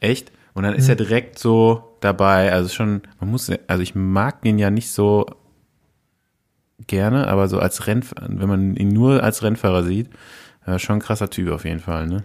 Echt? 0.00 0.32
Und 0.54 0.62
dann 0.62 0.74
ist 0.74 0.88
er 0.88 0.96
direkt 0.96 1.38
so 1.38 1.96
dabei. 2.00 2.50
Also 2.52 2.68
schon, 2.70 3.02
man 3.20 3.30
muss, 3.30 3.50
also 3.66 3.82
ich 3.82 3.94
mag 3.94 4.38
ihn 4.44 4.58
ja 4.58 4.70
nicht 4.70 4.90
so 4.90 5.26
gerne, 6.86 7.26
aber 7.28 7.48
so 7.48 7.58
als 7.58 7.86
Rennfahrer, 7.86 8.26
wenn 8.30 8.48
man 8.48 8.76
ihn 8.76 8.88
nur 8.88 9.22
als 9.22 9.42
Rennfahrer 9.42 9.82
sieht, 9.84 10.10
äh, 10.66 10.78
schon 10.78 10.96
ein 10.96 11.00
krasser 11.00 11.30
Typ 11.30 11.50
auf 11.50 11.64
jeden 11.64 11.80
Fall, 11.80 12.06
ne? 12.06 12.24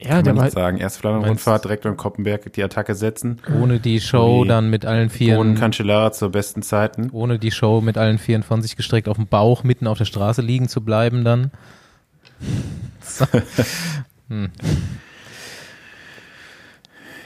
Ja, 0.00 0.16
Kann 0.16 0.24
der 0.24 0.34
man 0.34 0.44
war, 0.44 0.50
sagen. 0.50 0.78
Erst 0.78 0.98
Flandern-Rundfahrt, 0.98 1.64
direkt 1.64 1.84
beim 1.84 1.96
Koppenberg 1.96 2.52
die 2.52 2.64
Attacke 2.64 2.96
setzen. 2.96 3.38
Ohne 3.60 3.78
die 3.78 4.00
Show 4.00 4.40
Ui. 4.40 4.48
dann 4.48 4.70
mit 4.70 4.84
allen 4.84 5.02
Ohne 5.02 5.10
Vieren, 5.10 5.54
Cancellara 5.54 6.10
zur 6.10 6.30
besten 6.32 6.62
Zeiten. 6.62 7.10
ohne 7.12 7.38
die 7.38 7.52
Show 7.52 7.80
mit 7.80 7.96
allen 7.96 8.18
Vieren 8.18 8.42
von 8.42 8.60
sich 8.60 8.74
gestreckt 8.74 9.08
auf 9.08 9.16
dem 9.18 9.28
Bauch 9.28 9.62
mitten 9.62 9.86
auf 9.86 9.98
der 9.98 10.04
Straße 10.04 10.42
liegen 10.42 10.68
zu 10.68 10.80
bleiben 10.80 11.24
dann. 11.24 11.52
So. 13.02 13.24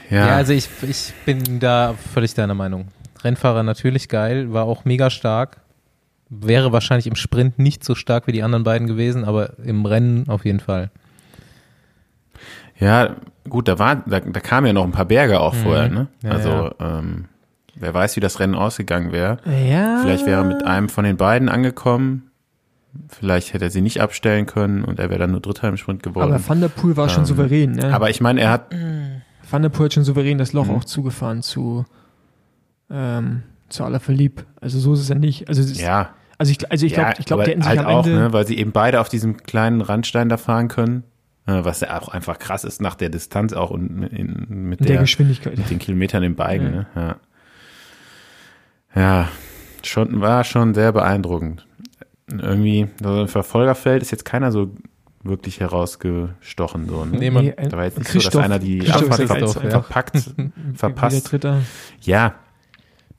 Ja, 0.09 0.27
Ja, 0.27 0.35
also 0.35 0.53
ich, 0.53 0.69
ich 0.87 1.13
bin 1.25 1.59
da 1.59 1.95
völlig 2.13 2.33
deiner 2.33 2.53
Meinung. 2.53 2.89
Rennfahrer 3.23 3.63
natürlich 3.63 4.09
geil, 4.09 4.53
war 4.53 4.65
auch 4.65 4.85
mega 4.85 5.09
stark. 5.09 5.57
Wäre 6.41 6.71
wahrscheinlich 6.71 7.07
im 7.07 7.15
Sprint 7.15 7.59
nicht 7.59 7.83
so 7.83 7.93
stark 7.95 8.25
wie 8.27 8.31
die 8.31 8.43
anderen 8.43 8.63
beiden 8.63 8.87
gewesen, 8.87 9.23
aber 9.25 9.57
im 9.59 9.85
Rennen 9.85 10.27
auf 10.29 10.45
jeden 10.45 10.59
Fall. 10.59 10.89
Ja, 12.79 13.15
gut, 13.47 13.67
da 13.67 13.77
war, 13.79 13.97
da, 13.97 14.19
da 14.19 14.39
kamen 14.39 14.67
ja 14.67 14.73
noch 14.73 14.83
ein 14.83 14.91
paar 14.91 15.05
Berge 15.05 15.39
auch 15.39 15.53
vorher, 15.53 15.89
ne? 15.89 16.07
Ja, 16.23 16.31
also 16.31 16.49
ja. 16.49 16.73
Ähm, 16.79 17.25
wer 17.75 17.93
weiß, 17.93 18.15
wie 18.15 18.19
das 18.19 18.39
Rennen 18.39 18.55
ausgegangen 18.55 19.11
wäre. 19.11 19.37
Ja. 19.45 19.99
Vielleicht 20.01 20.25
wäre 20.25 20.41
er 20.41 20.47
mit 20.47 20.63
einem 20.65 20.89
von 20.89 21.03
den 21.03 21.17
beiden 21.17 21.49
angekommen. 21.49 22.29
Vielleicht 23.09 23.53
hätte 23.53 23.65
er 23.65 23.71
sie 23.71 23.81
nicht 23.81 24.01
abstellen 24.01 24.45
können 24.45 24.83
und 24.83 24.99
er 24.99 25.09
wäre 25.09 25.19
dann 25.19 25.31
nur 25.31 25.39
Dritter 25.41 25.67
im 25.69 25.77
Sprint 25.77 26.03
geworden. 26.03 26.31
Aber 26.33 26.47
Van 26.47 26.61
der 26.61 26.67
Poel 26.69 26.97
war 26.97 27.09
schon 27.09 27.21
Ähm, 27.21 27.25
souverän, 27.27 27.71
ne? 27.73 27.93
Aber 27.93 28.09
ich 28.09 28.21
meine, 28.21 28.41
er 28.41 28.49
hat, 28.51 28.73
Van 29.49 29.61
der 29.61 29.69
Poel 29.69 29.85
hat 29.85 29.93
schon 29.93 30.03
souverän 30.03 30.37
das 30.37 30.53
Loch 30.53 30.65
Mhm. 30.67 30.75
auch 30.75 30.83
zugefahren 30.83 31.41
zu, 31.41 31.85
ähm, 32.91 33.43
zu 33.69 33.83
Alaphilippe. 33.83 34.43
Also 34.61 34.79
so 34.79 34.93
ist 34.93 34.99
es 35.01 35.09
ja 35.09 35.15
nicht. 35.15 35.47
Also, 35.47 35.61
es 35.61 35.71
ist, 35.71 35.81
ja, 35.81 36.09
also 36.43 36.51
ich, 36.51 36.71
also 36.71 36.85
ich 36.85 36.93
glaube, 36.93 37.09
ja, 37.11 37.15
ich 37.19 37.25
glaube, 37.25 37.43
die 37.45 37.51
hätten 37.51 37.61
sich 37.61 37.69
halt 37.69 37.79
am 37.79 37.85
auch, 37.87 38.05
Ende. 38.05 38.19
ne, 38.19 38.33
weil 38.33 38.45
sie 38.45 38.57
eben 38.57 38.71
beide 38.73 38.99
auf 39.01 39.07
diesem 39.09 39.37
kleinen 39.37 39.81
Randstein 39.81 40.27
da 40.29 40.35
fahren 40.37 40.67
können, 40.67 41.03
äh, 41.45 41.63
was 41.63 41.79
ja 41.79 41.99
auch 42.01 42.09
einfach 42.09 42.37
krass 42.37 42.63
ist 42.65 42.81
nach 42.81 42.95
der 42.95 43.09
Distanz 43.09 43.53
auch 43.53 43.69
und 43.71 44.03
in, 44.03 44.45
mit 44.69 44.81
der, 44.81 44.87
der, 44.87 44.97
Geschwindigkeit. 45.01 45.57
mit 45.57 45.69
den 45.69 45.79
Kilometern 45.79 46.21
im 46.23 46.35
Beigen, 46.35 46.65
Ja. 46.65 46.71
ne? 46.71 46.85
Ja. 46.95 47.15
Ja, 48.95 49.29
schon, 49.83 50.21
war 50.21 50.43
schon 50.43 50.73
sehr 50.73 50.91
beeindruckend. 50.91 51.65
Irgendwie, 52.31 52.87
so 53.01 53.21
im 53.21 53.27
Verfolgerfeld 53.27 54.01
ist 54.01 54.11
jetzt 54.11 54.25
keiner 54.25 54.51
so 54.51 54.75
wirklich 55.23 55.59
herausgestochen, 55.61 56.87
so, 56.89 57.05
ne? 57.05 57.17
Nee, 57.17 57.31
man, 57.31 57.53
ein- 57.57 57.69
Da 57.69 57.77
war 57.77 57.85
jetzt 57.85 57.97
nicht 57.97 58.09
Christoph- 58.11 58.33
so, 58.33 58.39
dass 58.39 58.45
einer 58.45 58.59
die 58.59 58.79
Christoph 58.79 59.11
Abfahrt 59.19 59.41
jetzt 59.41 59.55
ja. 59.55 59.69
verpackt, 59.69 60.13
Wie 60.37 60.51
verpasst. 60.75 61.35
Ja. 62.01 62.35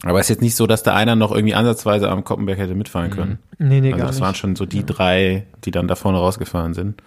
Aber 0.05 0.21
es 0.21 0.27
ist 0.27 0.31
jetzt 0.37 0.43
nicht 0.43 0.55
so, 0.57 0.67
dass 0.67 0.83
da 0.83 0.95
einer 0.95 1.17
noch 1.17 1.33
irgendwie 1.33 1.55
ansatzweise 1.55 2.11
am 2.11 2.25
Koppenberg 2.25 2.59
hätte 2.59 2.75
mitfahren 2.75 3.11
können. 3.11 3.39
Nee, 3.59 3.81
nee, 3.81 3.89
also 3.89 3.99
gar 3.99 4.07
das 4.07 4.17
nicht. 4.17 4.23
waren 4.25 4.35
schon 4.35 4.57
so 4.57 4.67
die 4.67 4.85
drei, 4.85 5.47
die 5.65 5.71
dann 5.71 5.89
da 5.89 5.95
vorne 5.95 6.19
rausgefahren 6.19 6.75
sind. 6.75 7.03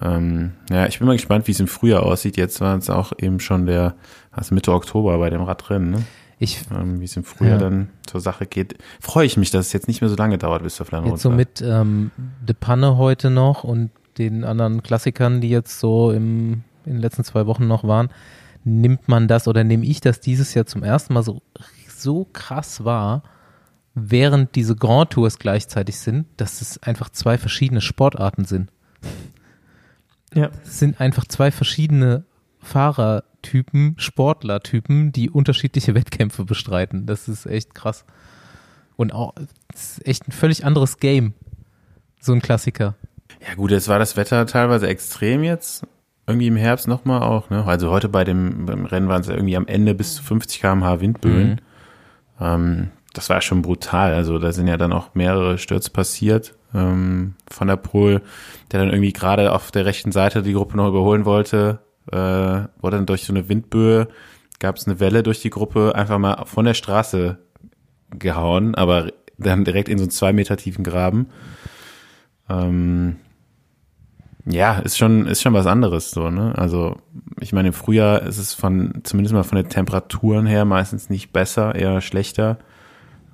Ähm, 0.00 0.52
ja, 0.70 0.86
ich 0.86 0.98
bin 0.98 1.06
mal 1.06 1.16
gespannt, 1.16 1.46
wie 1.46 1.52
es 1.52 1.60
im 1.60 1.68
Frühjahr 1.68 2.02
aussieht. 2.02 2.36
Jetzt 2.36 2.60
war 2.60 2.76
es 2.76 2.90
auch 2.90 3.12
eben 3.18 3.40
schon 3.40 3.66
der, 3.66 3.94
also 4.30 4.54
Mitte 4.54 4.72
Oktober 4.72 5.18
bei 5.18 5.30
dem 5.30 5.42
Radrennen, 5.42 5.90
ne? 5.90 6.02
ich 6.38 6.60
ähm, 6.70 7.00
wie 7.00 7.04
es 7.06 7.16
im 7.16 7.24
Frühjahr 7.24 7.54
Ja. 7.54 7.60
dann 7.62 7.88
zur 8.06 8.20
Sache 8.20 8.44
geht. 8.46 8.76
Freue 9.00 9.24
ich 9.24 9.38
mich, 9.38 9.50
dass 9.50 9.68
es 9.68 9.72
jetzt 9.72 9.88
nicht 9.88 10.02
mehr 10.02 10.10
so 10.10 10.16
lange 10.16 10.36
dauert, 10.36 10.62
bis 10.62 10.76
zur 10.76 10.84
Flandern 10.84 11.12
jetzt 11.12 11.22
so 11.22 11.30
mit 11.30 11.62
ähm, 11.62 12.10
De 12.46 12.54
Panne 12.58 12.98
heute 12.98 13.30
noch 13.30 13.64
und 13.64 13.90
den 14.18 14.44
anderen 14.44 14.82
Klassikern, 14.82 15.40
die 15.40 15.48
jetzt 15.48 15.80
so 15.80 16.10
im, 16.12 16.62
in 16.84 16.92
den 16.94 17.00
letzten 17.00 17.24
zwei 17.24 17.46
Wochen 17.46 17.66
noch 17.66 17.84
waren, 17.84 18.10
nimmt 18.64 19.08
man 19.08 19.28
das 19.28 19.48
oder 19.48 19.64
nehme 19.64 19.86
ich 19.86 20.00
das 20.02 20.20
dieses 20.20 20.52
Jahr 20.52 20.66
zum 20.66 20.82
ersten 20.82 21.14
Mal 21.14 21.22
so, 21.22 21.40
so 22.06 22.24
krass 22.32 22.84
wahr, 22.84 23.24
während 23.94 24.54
diese 24.54 24.76
Grand 24.76 25.10
Tours 25.10 25.40
gleichzeitig 25.40 25.98
sind, 25.98 26.26
dass 26.36 26.62
es 26.62 26.80
einfach 26.80 27.08
zwei 27.08 27.36
verschiedene 27.36 27.80
Sportarten 27.80 28.44
sind. 28.44 28.70
Ja. 30.32 30.50
Es 30.62 30.78
sind 30.78 31.00
einfach 31.00 31.26
zwei 31.26 31.50
verschiedene 31.50 32.24
Fahrertypen, 32.60 33.94
Sportlertypen, 33.96 35.10
die 35.10 35.30
unterschiedliche 35.30 35.96
Wettkämpfe 35.96 36.44
bestreiten. 36.44 37.06
Das 37.06 37.26
ist 37.26 37.46
echt 37.46 37.74
krass. 37.74 38.04
Und 38.94 39.12
auch, 39.12 39.34
es 39.74 39.98
ist 39.98 40.06
echt 40.06 40.28
ein 40.28 40.32
völlig 40.32 40.64
anderes 40.64 40.98
Game. 40.98 41.34
So 42.20 42.32
ein 42.32 42.40
Klassiker. 42.40 42.94
Ja 43.46 43.54
gut, 43.56 43.72
jetzt 43.72 43.88
war 43.88 43.98
das 43.98 44.16
Wetter 44.16 44.46
teilweise 44.46 44.86
extrem 44.86 45.42
jetzt. 45.42 45.84
Irgendwie 46.28 46.48
im 46.48 46.56
Herbst 46.56 46.86
nochmal 46.86 47.22
auch, 47.22 47.50
ne? 47.50 47.64
Also 47.64 47.90
heute 47.90 48.08
bei 48.08 48.24
dem 48.24 48.66
beim 48.66 48.84
Rennen 48.84 49.08
waren 49.08 49.22
es 49.22 49.28
ja 49.28 49.34
irgendwie 49.34 49.56
am 49.56 49.66
Ende 49.66 49.94
bis 49.94 50.16
zu 50.16 50.22
50 50.22 50.60
km/h 50.60 51.00
Windböen. 51.00 51.60
Ähm, 52.40 52.90
das 53.12 53.30
war 53.30 53.40
schon 53.40 53.62
brutal. 53.62 54.14
Also 54.14 54.38
da 54.38 54.52
sind 54.52 54.68
ja 54.68 54.76
dann 54.76 54.92
auch 54.92 55.14
mehrere 55.14 55.58
Stürze 55.58 55.90
passiert. 55.90 56.54
Ähm, 56.74 57.34
von 57.50 57.68
der 57.68 57.76
Pol, 57.76 58.20
der 58.70 58.80
dann 58.80 58.90
irgendwie 58.90 59.12
gerade 59.12 59.52
auf 59.52 59.70
der 59.70 59.86
rechten 59.86 60.12
Seite 60.12 60.42
die 60.42 60.52
Gruppe 60.52 60.76
noch 60.76 60.88
überholen 60.88 61.24
wollte, 61.24 61.80
äh, 62.12 62.16
wurde 62.80 62.96
dann 62.96 63.06
durch 63.06 63.24
so 63.24 63.32
eine 63.32 63.48
Windböe, 63.48 64.08
gab 64.58 64.76
es 64.76 64.86
eine 64.86 65.00
Welle 65.00 65.22
durch 65.22 65.40
die 65.40 65.50
Gruppe, 65.50 65.94
einfach 65.94 66.18
mal 66.18 66.44
von 66.44 66.64
der 66.64 66.74
Straße 66.74 67.38
gehauen, 68.10 68.74
aber 68.74 69.10
dann 69.38 69.64
direkt 69.64 69.88
in 69.88 69.98
so 69.98 70.04
einen 70.04 70.10
zwei 70.10 70.32
Meter 70.32 70.56
tiefen 70.56 70.84
Graben. 70.84 71.28
Ähm, 72.48 73.16
ja, 74.48 74.78
ist 74.78 74.96
schon, 74.96 75.26
ist 75.26 75.42
schon 75.42 75.54
was 75.54 75.66
anderes 75.66 76.12
so, 76.12 76.30
ne? 76.30 76.54
Also, 76.56 76.96
ich 77.40 77.52
meine, 77.52 77.68
im 77.68 77.74
Frühjahr 77.74 78.22
ist 78.22 78.38
es 78.38 78.54
von, 78.54 79.00
zumindest 79.02 79.34
mal 79.34 79.42
von 79.42 79.56
den 79.56 79.68
Temperaturen 79.68 80.46
her 80.46 80.64
meistens 80.64 81.10
nicht 81.10 81.32
besser, 81.32 81.74
eher 81.74 82.00
schlechter. 82.00 82.58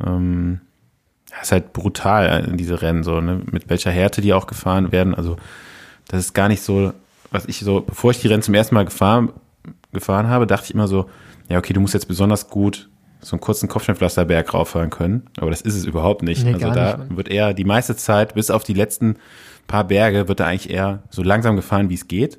Ähm, 0.04 0.60
ist 1.42 1.52
halt 1.52 1.72
brutal, 1.74 2.46
äh, 2.48 2.56
diese 2.56 2.80
Rennen 2.80 3.02
so, 3.02 3.20
ne? 3.20 3.42
Mit 3.50 3.68
welcher 3.68 3.90
Härte 3.90 4.22
die 4.22 4.32
auch 4.32 4.46
gefahren 4.46 4.90
werden. 4.90 5.14
Also, 5.14 5.36
das 6.08 6.20
ist 6.20 6.34
gar 6.34 6.48
nicht 6.48 6.62
so, 6.62 6.94
was 7.30 7.44
ich 7.46 7.60
so, 7.60 7.82
bevor 7.82 8.10
ich 8.10 8.20
die 8.20 8.28
Rennen 8.28 8.42
zum 8.42 8.54
ersten 8.54 8.74
Mal 8.74 8.86
gefahren, 8.86 9.32
gefahren 9.92 10.28
habe, 10.28 10.46
dachte 10.46 10.64
ich 10.64 10.74
immer 10.74 10.88
so, 10.88 11.10
ja, 11.48 11.58
okay, 11.58 11.74
du 11.74 11.80
musst 11.80 11.94
jetzt 11.94 12.08
besonders 12.08 12.48
gut 12.48 12.88
so 13.20 13.36
einen 13.36 13.40
kurzen 13.40 13.68
Kopfsteinpflasterberg 13.68 14.52
rauffahren 14.52 14.90
können. 14.90 15.26
Aber 15.38 15.50
das 15.50 15.60
ist 15.60 15.76
es 15.76 15.84
überhaupt 15.84 16.22
nicht. 16.22 16.44
Nee, 16.44 16.54
also 16.54 16.70
da 16.70 16.96
nicht, 16.96 17.16
wird 17.16 17.28
eher 17.28 17.54
die 17.54 17.64
meiste 17.64 17.94
Zeit, 17.96 18.34
bis 18.34 18.50
auf 18.50 18.64
die 18.64 18.74
letzten 18.74 19.16
paar 19.66 19.84
Berge, 19.84 20.28
wird 20.28 20.40
da 20.40 20.46
eigentlich 20.46 20.70
eher 20.70 21.02
so 21.10 21.22
langsam 21.22 21.56
gefahren, 21.56 21.88
wie 21.90 21.94
es 21.94 22.08
geht. 22.08 22.38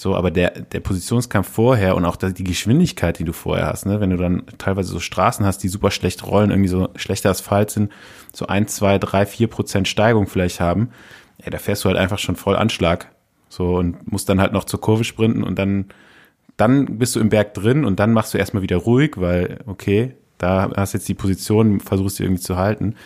So, 0.00 0.16
aber 0.16 0.30
der, 0.30 0.50
der 0.50 0.80
Positionskampf 0.80 1.48
vorher 1.48 1.94
und 1.94 2.04
auch 2.04 2.16
die 2.16 2.44
Geschwindigkeit, 2.44 3.18
die 3.18 3.24
du 3.24 3.32
vorher 3.32 3.66
hast, 3.66 3.86
ne, 3.86 4.00
wenn 4.00 4.10
du 4.10 4.16
dann 4.16 4.42
teilweise 4.58 4.90
so 4.90 5.00
Straßen 5.00 5.44
hast, 5.44 5.58
die 5.58 5.68
super 5.68 5.90
schlecht 5.90 6.26
rollen, 6.26 6.50
irgendwie 6.50 6.68
so 6.68 6.88
schlechter 6.96 7.30
Asphalt 7.30 7.70
sind, 7.70 7.92
so 8.32 8.46
ein, 8.46 8.66
zwei, 8.66 8.98
drei, 8.98 9.26
vier 9.26 9.48
Prozent 9.48 9.86
Steigung 9.86 10.26
vielleicht 10.26 10.60
haben, 10.60 10.88
ey, 11.38 11.50
da 11.50 11.58
fährst 11.58 11.84
du 11.84 11.88
halt 11.88 11.98
einfach 11.98 12.18
schon 12.18 12.36
voll 12.36 12.56
Anschlag. 12.56 13.10
So, 13.48 13.76
und 13.76 14.10
musst 14.10 14.28
dann 14.28 14.40
halt 14.40 14.52
noch 14.52 14.64
zur 14.64 14.80
Kurve 14.80 15.04
sprinten 15.04 15.44
und 15.44 15.58
dann, 15.58 15.86
dann 16.56 16.98
bist 16.98 17.14
du 17.14 17.20
im 17.20 17.28
Berg 17.28 17.52
drin 17.52 17.84
und 17.84 18.00
dann 18.00 18.12
machst 18.12 18.32
du 18.32 18.38
erstmal 18.38 18.62
wieder 18.62 18.78
ruhig, 18.78 19.12
weil, 19.16 19.58
okay, 19.66 20.14
da 20.38 20.70
hast 20.74 20.94
jetzt 20.94 21.08
die 21.08 21.14
Position, 21.14 21.78
versuchst 21.78 22.18
die 22.18 22.24
irgendwie 22.24 22.42
zu 22.42 22.56
halten. 22.56 22.96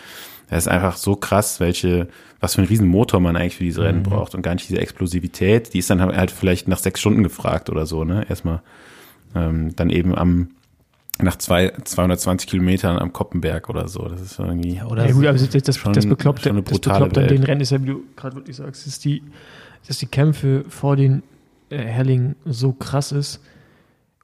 Das 0.48 0.64
ist 0.64 0.68
einfach 0.68 0.96
so 0.96 1.16
krass, 1.16 1.58
welche, 1.60 2.08
was 2.40 2.54
für 2.54 2.60
einen 2.60 2.68
riesen 2.68 2.86
Motor 2.88 3.20
man 3.20 3.36
eigentlich 3.36 3.56
für 3.56 3.64
diese 3.64 3.82
Rennen 3.82 4.02
braucht 4.04 4.34
und 4.34 4.42
gar 4.42 4.54
nicht 4.54 4.68
diese 4.68 4.80
Explosivität. 4.80 5.74
Die 5.74 5.78
ist 5.78 5.90
dann 5.90 6.00
halt 6.00 6.30
vielleicht 6.30 6.68
nach 6.68 6.78
sechs 6.78 7.00
Stunden 7.00 7.22
gefragt 7.24 7.68
oder 7.68 7.84
so, 7.86 8.04
ne? 8.04 8.24
Erstmal 8.28 8.62
ähm, 9.34 9.74
dann 9.74 9.90
eben 9.90 10.14
am 10.16 10.48
nach 11.18 11.36
zwei, 11.36 11.72
220 11.82 12.46
Kilometern 12.48 12.98
am 12.98 13.12
Koppenberg 13.12 13.70
oder 13.70 13.88
so. 13.88 14.06
Das 14.06 14.20
ist 14.20 14.38
irgendwie. 14.38 14.82
Oder 14.82 15.06
ja, 15.06 15.12
gut, 15.12 15.26
aber 15.26 15.38
das, 15.38 15.48
das, 15.48 15.76
Schon- 15.76 15.94
das 15.94 16.06
Bekloppte, 16.06 16.52
das 16.52 16.62
Bekloppte 16.62 17.20
an 17.22 17.28
den 17.28 17.42
Rennen 17.42 17.60
ist 17.62 17.70
ja, 17.70 17.82
wie 17.82 17.86
du 17.86 18.02
gerade 18.16 18.36
wirklich 18.36 18.56
sagst, 18.56 18.86
dass 18.86 18.98
die, 18.98 19.22
dass 19.88 19.98
die 19.98 20.06
Kämpfe 20.06 20.64
vor 20.68 20.94
den 20.94 21.22
äh, 21.70 21.78
Hellingen 21.78 22.36
so 22.44 22.72
krass 22.72 23.12
ist 23.12 23.40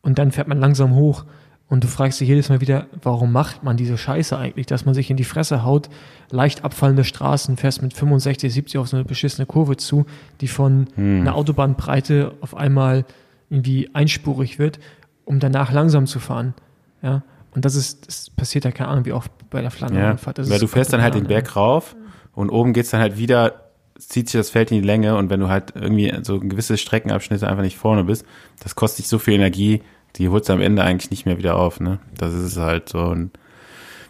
und 0.02 0.18
dann 0.18 0.32
fährt 0.32 0.48
man 0.48 0.58
langsam 0.60 0.94
hoch 0.94 1.24
und 1.72 1.82
du 1.82 1.88
fragst 1.88 2.20
dich 2.20 2.28
jedes 2.28 2.50
Mal 2.50 2.60
wieder, 2.60 2.86
warum 3.00 3.32
macht 3.32 3.64
man 3.64 3.78
diese 3.78 3.96
Scheiße 3.96 4.36
eigentlich, 4.36 4.66
dass 4.66 4.84
man 4.84 4.92
sich 4.92 5.08
in 5.08 5.16
die 5.16 5.24
Fresse 5.24 5.64
haut, 5.64 5.88
leicht 6.30 6.66
abfallende 6.66 7.02
Straßen, 7.02 7.56
fährst 7.56 7.80
mit 7.80 7.94
65, 7.94 8.52
70 8.52 8.78
auf 8.78 8.88
so 8.88 8.98
eine 8.98 9.06
beschissene 9.06 9.46
Kurve 9.46 9.78
zu, 9.78 10.04
die 10.42 10.48
von 10.48 10.88
Hm. 10.96 11.22
einer 11.22 11.34
Autobahnbreite 11.34 12.34
auf 12.42 12.54
einmal 12.54 13.06
irgendwie 13.48 13.88
einspurig 13.94 14.58
wird, 14.58 14.80
um 15.24 15.40
danach 15.40 15.72
langsam 15.72 16.06
zu 16.06 16.18
fahren. 16.18 16.52
Ja. 17.00 17.22
Und 17.54 17.64
das 17.64 17.74
ist, 17.74 18.06
das 18.06 18.28
passiert 18.28 18.66
ja 18.66 18.70
keine 18.70 18.90
Ahnung, 18.90 19.06
wie 19.06 19.14
oft 19.14 19.30
bei 19.48 19.62
der 19.62 19.70
Ja, 19.70 19.70
Flandernfahrt. 19.70 20.36
Das 20.36 20.50
weil 20.50 20.58
du 20.58 20.66
fährst 20.66 20.92
dann 20.92 21.00
halt 21.00 21.14
den 21.14 21.26
Berg 21.26 21.56
rauf 21.56 21.96
und 22.34 22.50
oben 22.50 22.74
geht's 22.74 22.90
dann 22.90 23.00
halt 23.00 23.16
wieder, 23.16 23.70
zieht 23.98 24.28
sich 24.28 24.38
das 24.38 24.50
Feld 24.50 24.72
in 24.72 24.82
die 24.82 24.86
Länge 24.86 25.16
und 25.16 25.30
wenn 25.30 25.40
du 25.40 25.48
halt 25.48 25.72
irgendwie 25.74 26.12
so 26.20 26.38
gewisse 26.38 26.76
Streckenabschnitte 26.76 27.48
einfach 27.48 27.62
nicht 27.62 27.78
vorne 27.78 28.04
bist, 28.04 28.26
das 28.62 28.74
kostet 28.74 28.98
dich 28.98 29.08
so 29.08 29.18
viel 29.18 29.32
Energie, 29.32 29.80
die 30.16 30.28
holst 30.28 30.48
du 30.48 30.52
am 30.52 30.60
Ende 30.60 30.82
eigentlich 30.82 31.10
nicht 31.10 31.26
mehr 31.26 31.38
wieder 31.38 31.56
auf, 31.56 31.80
ne? 31.80 31.98
Das 32.16 32.32
ist 32.34 32.42
es 32.42 32.56
halt 32.56 32.88
so. 32.88 32.98
Und 32.98 33.30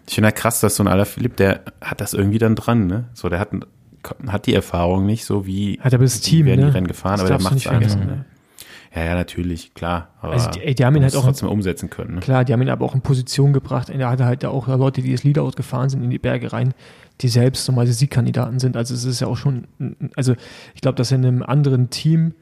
ich 0.06 0.14
finde 0.14 0.26
halt 0.28 0.36
krass, 0.36 0.60
dass 0.60 0.76
so 0.76 0.82
ein 0.82 0.88
Alaphilippe, 0.88 1.36
der 1.36 1.60
hat 1.80 2.00
das 2.00 2.14
irgendwie 2.14 2.38
dann 2.38 2.56
dran, 2.56 2.86
ne? 2.86 3.04
So, 3.14 3.28
der 3.28 3.38
hat, 3.38 3.50
hat 4.26 4.46
die 4.46 4.54
Erfahrung 4.54 5.06
nicht 5.06 5.24
so 5.24 5.46
wie, 5.46 5.78
Hat 5.80 5.94
aber 5.94 6.04
das 6.04 6.20
Team, 6.20 6.46
werden 6.46 6.60
ne? 6.60 6.66
die 6.66 6.72
Rennen 6.72 6.88
gefahren, 6.88 7.12
Das 7.12 7.20
aber 7.20 7.38
der 7.38 7.42
macht 7.42 7.56
es 7.56 7.66
einfach. 7.66 7.96
Ne? 7.96 8.24
Ja, 8.94 9.04
ja, 9.04 9.14
natürlich, 9.14 9.72
klar. 9.74 10.10
Aber 10.20 10.34
Also 10.34 10.50
die, 10.50 10.60
ey, 10.60 10.74
die 10.74 10.84
haben 10.84 10.96
ihn 10.96 11.02
halt 11.02 11.16
auch, 11.16 11.24
trotzdem 11.24 11.48
umsetzen 11.48 11.88
können, 11.88 12.16
ne? 12.16 12.20
klar, 12.20 12.44
die 12.44 12.52
haben 12.52 12.60
ihn 12.60 12.68
aber 12.68 12.84
auch 12.84 12.94
in 12.94 13.00
Position 13.00 13.52
gebracht. 13.52 13.88
Er 13.88 14.10
hatte 14.10 14.26
halt 14.26 14.44
auch 14.44 14.68
Leute, 14.68 15.00
die 15.02 15.12
das 15.12 15.24
Leadout 15.24 15.52
gefahren 15.52 15.88
sind 15.88 16.02
in 16.02 16.10
die 16.10 16.18
Berge 16.18 16.52
rein, 16.52 16.74
die 17.20 17.28
selbst 17.28 17.66
normalerweise 17.68 17.94
Siegkandidaten 17.98 18.58
sind. 18.58 18.76
Also 18.76 18.92
es 18.94 19.04
ist 19.04 19.20
ja 19.20 19.28
auch 19.28 19.36
schon, 19.36 19.66
also 20.16 20.34
ich 20.74 20.80
glaube, 20.82 20.96
dass 20.96 21.10
er 21.10 21.18
in 21.18 21.24
einem 21.24 21.42
anderen 21.42 21.88
Team, 21.90 22.34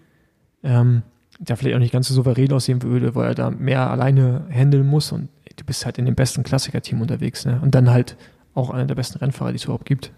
ähm, 0.64 1.02
der 1.40 1.56
vielleicht 1.56 1.74
auch 1.74 1.80
nicht 1.80 1.92
ganz 1.92 2.06
so 2.08 2.14
souverän 2.14 2.52
aussehen 2.52 2.82
würde, 2.82 3.14
weil 3.14 3.28
er 3.28 3.34
da 3.34 3.50
mehr 3.50 3.90
alleine 3.90 4.44
handeln 4.50 4.86
muss 4.86 5.10
und 5.10 5.28
du 5.56 5.64
bist 5.64 5.84
halt 5.86 5.98
in 5.98 6.04
dem 6.04 6.14
besten 6.14 6.42
Klassiker-Team 6.42 7.00
unterwegs, 7.00 7.44
ne? 7.46 7.58
Und 7.62 7.74
dann 7.74 7.90
halt 7.90 8.16
auch 8.54 8.70
einer 8.70 8.84
der 8.84 8.94
besten 8.94 9.18
Rennfahrer, 9.18 9.50
die 9.50 9.56
es 9.56 9.64
überhaupt 9.64 9.86
gibt. 9.86 10.12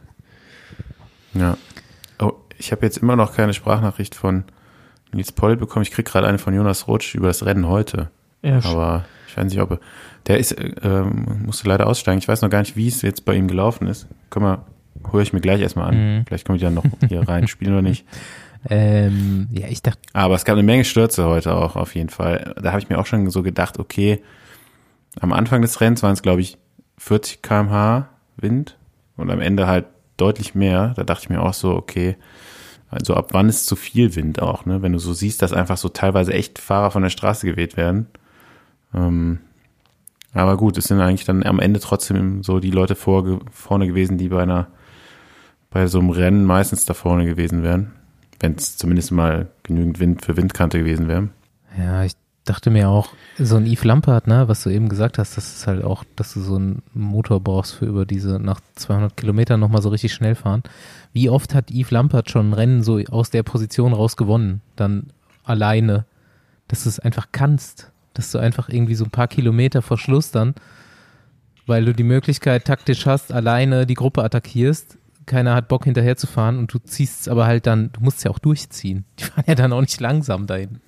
Ja. 1.35 1.57
Oh, 2.19 2.33
ich 2.59 2.73
habe 2.73 2.85
jetzt 2.85 2.99
immer 2.99 3.17
noch 3.17 3.35
keine 3.35 3.55
Sprachnachricht 3.55 4.15
von 4.15 4.45
Nils 5.13 5.33
Poll 5.33 5.57
bekommen. 5.57 5.85
Ich 5.85 5.93
krieg 5.93 6.07
gerade 6.07 6.27
eine 6.27 6.39
von 6.39 6.55
Jonas 6.55 6.89
Rutsch 6.89 7.15
über 7.15 7.29
das 7.29 7.45
Rennen 7.47 7.69
heute. 7.69 8.11
Ja, 8.43 8.59
Aber 8.65 9.05
ich 9.29 9.37
weiß 9.37 9.45
nicht, 9.45 9.61
ob 9.61 9.73
er, 9.73 9.81
der 10.27 10.39
ist, 10.39 10.53
äh, 10.53 11.03
musste 11.03 11.69
leider 11.69 11.87
aussteigen. 11.87 12.19
Ich 12.19 12.29
weiß 12.29 12.43
noch 12.43 12.51
gar 12.51 12.61
nicht, 12.61 12.77
wie 12.77 12.89
es 12.89 13.03
jetzt 13.03 13.25
bei 13.25 13.35
ihm 13.35 13.47
gelaufen 13.47 13.87
ist. 13.87 14.09
Können 14.31 14.47
wir 14.47 14.65
höre 15.11 15.23
ich 15.23 15.33
mir 15.33 15.41
gleich 15.41 15.61
erstmal 15.61 15.89
an. 15.89 16.19
Mhm. 16.19 16.25
Vielleicht 16.27 16.47
komme 16.47 16.57
ich 16.57 16.63
ja 16.63 16.71
noch 16.71 16.85
hier 17.09 17.27
rein, 17.29 17.49
spielen 17.49 17.73
oder 17.73 17.83
nicht. 17.83 18.05
Ähm, 18.69 19.49
ja, 19.51 19.67
ich 19.69 19.83
dachte, 19.83 20.01
Aber 20.13 20.35
es 20.35 20.45
gab 20.45 20.55
eine 20.55 20.63
Menge 20.63 20.85
Stürze 20.85 21.25
heute 21.27 21.55
auch 21.55 21.77
auf 21.77 21.95
jeden 21.95 22.11
Fall. 22.11 22.55
Da 22.63 22.71
habe 22.71 22.81
ich 22.81 22.89
mir 22.89 22.99
auch 22.99 23.07
schon 23.07 23.29
so 23.31 23.43
gedacht, 23.43 23.79
okay, 23.79 24.23
am 25.21 25.33
Anfang 25.33 25.63
des 25.63 25.81
Rennens 25.81 26.03
waren 26.03 26.13
es, 26.13 26.23
glaube 26.23 26.41
ich, 26.41 26.59
40 26.99 27.43
km/h 27.43 28.09
Wind 28.37 28.77
und 29.17 29.31
am 29.31 29.41
Ende 29.41 29.67
halt 29.67 29.87
deutlich 30.17 30.55
mehr. 30.55 30.95
Da 30.97 31.05
dachte 31.05 31.25
ich 31.25 31.31
mir 31.31 31.43
auch 31.43 31.55
so, 31.55 31.75
okay, 31.75 32.17
also 32.91 33.15
ab 33.15 33.29
wann 33.33 33.49
ist 33.49 33.67
zu 33.67 33.77
viel 33.77 34.15
Wind 34.17 34.41
auch, 34.41 34.67
ne? 34.67 34.83
Wenn 34.83 34.93
du 34.93 34.99
so 34.99 35.13
siehst, 35.13 35.43
dass 35.43 35.53
einfach 35.53 35.77
so 35.77 35.89
teilweise 35.89 36.33
echt 36.33 36.59
Fahrer 36.59 36.91
von 36.91 37.03
der 37.03 37.11
Straße 37.11 37.47
geweht 37.47 37.77
werden. 37.77 38.07
Ähm, 38.95 39.41
aber 40.35 40.57
gut, 40.57 40.79
es 40.79 40.85
sind 40.85 41.01
eigentlich 41.01 41.25
dann 41.25 41.43
am 41.43 41.59
Ende 41.59 41.81
trotzdem 41.81 42.43
so 42.43 42.61
die 42.61 42.71
Leute 42.71 42.95
vor, 42.95 43.41
vorne 43.51 43.87
gewesen, 43.87 44.19
die 44.19 44.29
bei 44.29 44.43
einer, 44.43 44.69
bei 45.71 45.87
so 45.87 45.99
einem 45.99 46.11
Rennen 46.11 46.45
meistens 46.45 46.85
da 46.85 46.95
vorne 46.95 47.27
gewesen 47.27 47.63
wären. 47.63 47.93
Wenn 48.43 48.57
es 48.57 48.77
zumindest 48.77 49.13
mal 49.13 49.49
genügend 49.63 50.01
Wind 50.01 50.25
für 50.25 50.37
Windkante 50.37 50.79
gewesen 50.79 51.09
wäre. 51.09 51.29
ja, 51.79 52.05
ich 52.05 52.13
dachte 52.45 52.71
mir 52.71 52.89
auch, 52.89 53.11
so 53.39 53.57
ein 53.57 53.67
Eve 53.67 53.87
Lampert, 53.87 54.27
ne, 54.27 54.49
was 54.49 54.65
du 54.65 54.71
eben 54.71 54.89
gesagt 54.89 55.19
hast, 55.19 55.37
das 55.37 55.55
ist 55.55 55.67
halt 55.67 55.85
auch, 55.85 56.05
dass 56.17 56.35
du 56.35 56.41
so 56.41 56.57
einen 56.57 56.83
Motor 56.93 57.41
brauchst 57.41 57.75
für 57.75 57.87
über 57.87 58.05
diese 58.05 58.41
nach 58.41 58.61
200 58.75 59.17
Kilometern 59.17 59.61
nochmal 59.61 59.83
so 59.83 59.91
richtig 59.91 60.13
schnell 60.13 60.35
fahren. 60.35 60.63
Wie 61.13 61.31
oft 61.31 61.55
hat 61.55 61.71
Yves 61.71 61.93
Lampert 61.93 62.31
schon 62.31 62.51
ein 62.51 62.55
Rennen 62.55 62.83
so 62.83 62.99
aus 63.11 63.31
der 63.31 63.45
Position 63.45 63.93
raus 63.93 64.17
gewonnen? 64.17 64.61
Dann 64.77 65.07
alleine. 65.45 66.05
Dass 66.69 66.83
du 66.83 66.89
es 66.89 66.99
einfach 66.99 67.29
kannst. 67.31 67.91
Dass 68.15 68.33
du 68.33 68.39
einfach 68.39 68.69
irgendwie 68.69 68.95
so 68.97 69.05
ein 69.05 69.11
paar 69.11 69.29
Kilometer 69.29 69.81
vor 69.81 69.99
Schluss 69.99 70.33
dann, 70.33 70.55
weil 71.67 71.85
du 71.85 71.95
die 71.95 72.03
Möglichkeit 72.03 72.65
taktisch 72.65 73.07
hast, 73.07 73.33
alleine 73.33 73.87
die 73.87 73.95
Gruppe 73.95 74.23
attackierst. 74.23 74.99
Keiner 75.27 75.55
hat 75.55 75.69
Bock 75.69 75.85
hinterher 75.85 76.17
zu 76.17 76.27
fahren 76.27 76.59
und 76.59 76.73
du 76.73 76.79
ziehst 76.79 77.23
es 77.23 77.29
aber 77.29 77.47
halt 77.47 77.67
dann, 77.67 77.91
du 77.93 78.01
musst 78.01 78.19
es 78.19 78.25
ja 78.25 78.31
auch 78.31 78.39
durchziehen. 78.39 79.05
Die 79.19 79.25
fahren 79.25 79.45
ja 79.47 79.55
dann 79.55 79.73
auch 79.73 79.81
nicht 79.81 80.01
langsam 80.01 80.47
da 80.47 80.57
hinten. 80.57 80.81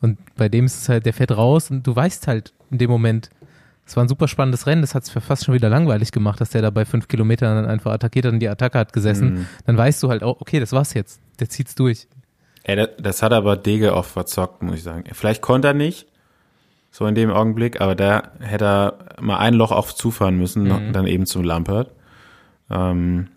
Und 0.00 0.18
bei 0.36 0.48
dem 0.48 0.66
ist 0.66 0.82
es 0.82 0.88
halt, 0.88 1.06
der 1.06 1.12
fährt 1.12 1.36
raus 1.36 1.70
und 1.70 1.86
du 1.86 1.94
weißt 1.94 2.28
halt 2.28 2.52
in 2.70 2.78
dem 2.78 2.90
Moment, 2.90 3.30
es 3.84 3.96
war 3.96 4.04
ein 4.04 4.08
super 4.08 4.28
spannendes 4.28 4.66
Rennen, 4.66 4.82
das 4.82 4.94
hat 4.94 5.04
es 5.04 5.10
fast 5.10 5.46
schon 5.46 5.54
wieder 5.54 5.70
langweilig 5.70 6.12
gemacht, 6.12 6.40
dass 6.40 6.50
der 6.50 6.60
da 6.62 6.70
bei 6.70 6.84
fünf 6.84 7.08
Kilometern 7.08 7.56
dann 7.56 7.70
einfach 7.70 7.90
attackiert 7.92 8.26
hat 8.26 8.34
und 8.34 8.40
die 8.40 8.48
Attacke 8.48 8.78
hat 8.78 8.92
gesessen. 8.92 9.32
Mhm. 9.34 9.46
Dann 9.64 9.78
weißt 9.78 10.02
du 10.02 10.10
halt 10.10 10.22
auch, 10.22 10.40
okay, 10.42 10.60
das 10.60 10.72
war's 10.72 10.92
jetzt. 10.92 11.20
Der 11.40 11.48
zieht's 11.48 11.74
durch. 11.74 12.06
Ey, 12.64 12.86
das, 13.00 13.22
hat 13.22 13.32
aber 13.32 13.56
Dege 13.56 13.94
auch 13.94 14.04
verzockt, 14.04 14.62
muss 14.62 14.76
ich 14.76 14.82
sagen. 14.82 15.04
Vielleicht 15.12 15.40
konnte 15.40 15.68
er 15.68 15.74
nicht, 15.74 16.06
so 16.90 17.06
in 17.06 17.14
dem 17.14 17.30
Augenblick, 17.30 17.80
aber 17.80 17.94
da 17.94 18.30
hätte 18.40 18.64
er 18.66 18.98
mal 19.20 19.38
ein 19.38 19.54
Loch 19.54 19.72
auf 19.72 19.94
zufahren 19.94 20.36
müssen, 20.36 20.64
Mhm. 20.64 20.92
dann 20.92 21.06
eben 21.06 21.24
zum 21.24 21.42
Lampert. 21.44 21.90
Ähm, 22.70 23.28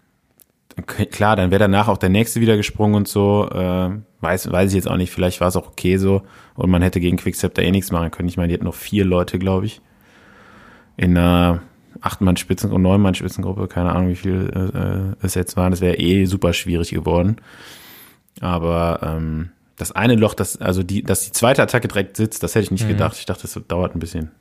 klar, 0.85 1.35
dann 1.35 1.51
wäre 1.51 1.59
danach 1.59 1.87
auch 1.87 1.97
der 1.97 2.09
nächste 2.09 2.41
wieder 2.41 2.57
gesprungen 2.57 2.95
und 2.95 3.07
so. 3.07 3.49
Äh, 3.51 3.89
weiß, 4.21 4.51
weiß 4.51 4.71
ich 4.71 4.75
jetzt 4.75 4.87
auch 4.87 4.97
nicht. 4.97 5.11
Vielleicht 5.11 5.41
war 5.41 5.47
es 5.47 5.55
auch 5.55 5.67
okay 5.67 5.97
so 5.97 6.23
und 6.55 6.69
man 6.69 6.81
hätte 6.81 6.99
gegen 6.99 7.17
Quickstep 7.17 7.53
da 7.53 7.61
eh 7.61 7.71
nichts 7.71 7.91
machen 7.91 8.11
können. 8.11 8.29
Ich 8.29 8.37
meine, 8.37 8.49
die 8.49 8.53
hatten 8.53 8.65
noch 8.65 8.75
vier 8.75 9.05
Leute, 9.05 9.39
glaube 9.39 9.65
ich, 9.65 9.81
in 10.97 11.17
einer 11.17 11.61
Acht-Mann-Spitzen- 12.01 12.71
und 12.71 12.81
Neun-Mann-Spitzengruppe. 12.81 13.67
Keine 13.67 13.93
Ahnung, 13.93 14.09
wie 14.09 14.15
viel 14.15 15.15
äh, 15.21 15.25
es 15.25 15.35
jetzt 15.35 15.57
waren. 15.57 15.71
Das 15.71 15.81
wäre 15.81 15.97
eh 15.97 16.25
super 16.25 16.53
schwierig 16.53 16.91
geworden. 16.91 17.37
Aber 18.39 18.99
ähm, 19.03 19.49
das 19.77 19.91
eine 19.91 20.15
Loch, 20.15 20.33
das, 20.33 20.61
also 20.61 20.83
die, 20.83 21.03
dass 21.03 21.25
die 21.25 21.31
zweite 21.31 21.61
Attacke 21.61 21.87
direkt 21.87 22.15
sitzt, 22.15 22.43
das 22.43 22.55
hätte 22.55 22.63
ich 22.63 22.71
nicht 22.71 22.87
gedacht. 22.87 23.17
Ich 23.17 23.25
dachte, 23.25 23.41
das 23.41 23.59
dauert 23.67 23.95
ein 23.95 23.99
bisschen. 23.99 24.31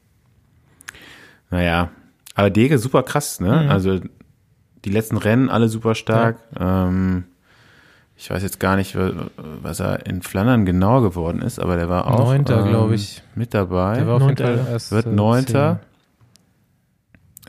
Naja, 1.50 1.90
aber 2.34 2.50
Dege 2.50 2.78
super 2.78 3.02
krass, 3.02 3.40
ne? 3.40 3.68
Also 3.68 4.00
die 4.84 4.90
letzten 4.90 5.16
Rennen 5.16 5.48
alle 5.48 5.68
super 5.68 5.94
stark. 5.94 6.38
Ähm, 6.58 7.24
ich 8.16 8.30
weiß 8.30 8.42
jetzt 8.42 8.60
gar 8.60 8.76
nicht, 8.76 8.96
wa- 8.96 9.12
was 9.62 9.80
er 9.80 10.06
in 10.06 10.22
Flandern 10.22 10.66
genau 10.66 11.00
geworden 11.00 11.40
ist, 11.42 11.58
aber 11.58 11.76
der 11.76 11.88
war 11.88 12.06
auch 12.06 12.26
Neunter, 12.26 12.60
ähm, 12.64 12.68
glaub 12.68 12.90
ich. 12.92 13.22
mit 13.34 13.54
dabei. 13.54 13.94
Der 13.96 14.06
war 14.06 14.14
auf 14.16 14.20
jeden 14.22 14.28
Neunter, 14.28 14.44
Fall 14.44 14.56
ja. 14.66 14.72
erst. 14.72 14.92
wird 14.92 15.06
äh, 15.06 15.10
Neunter. 15.10 15.80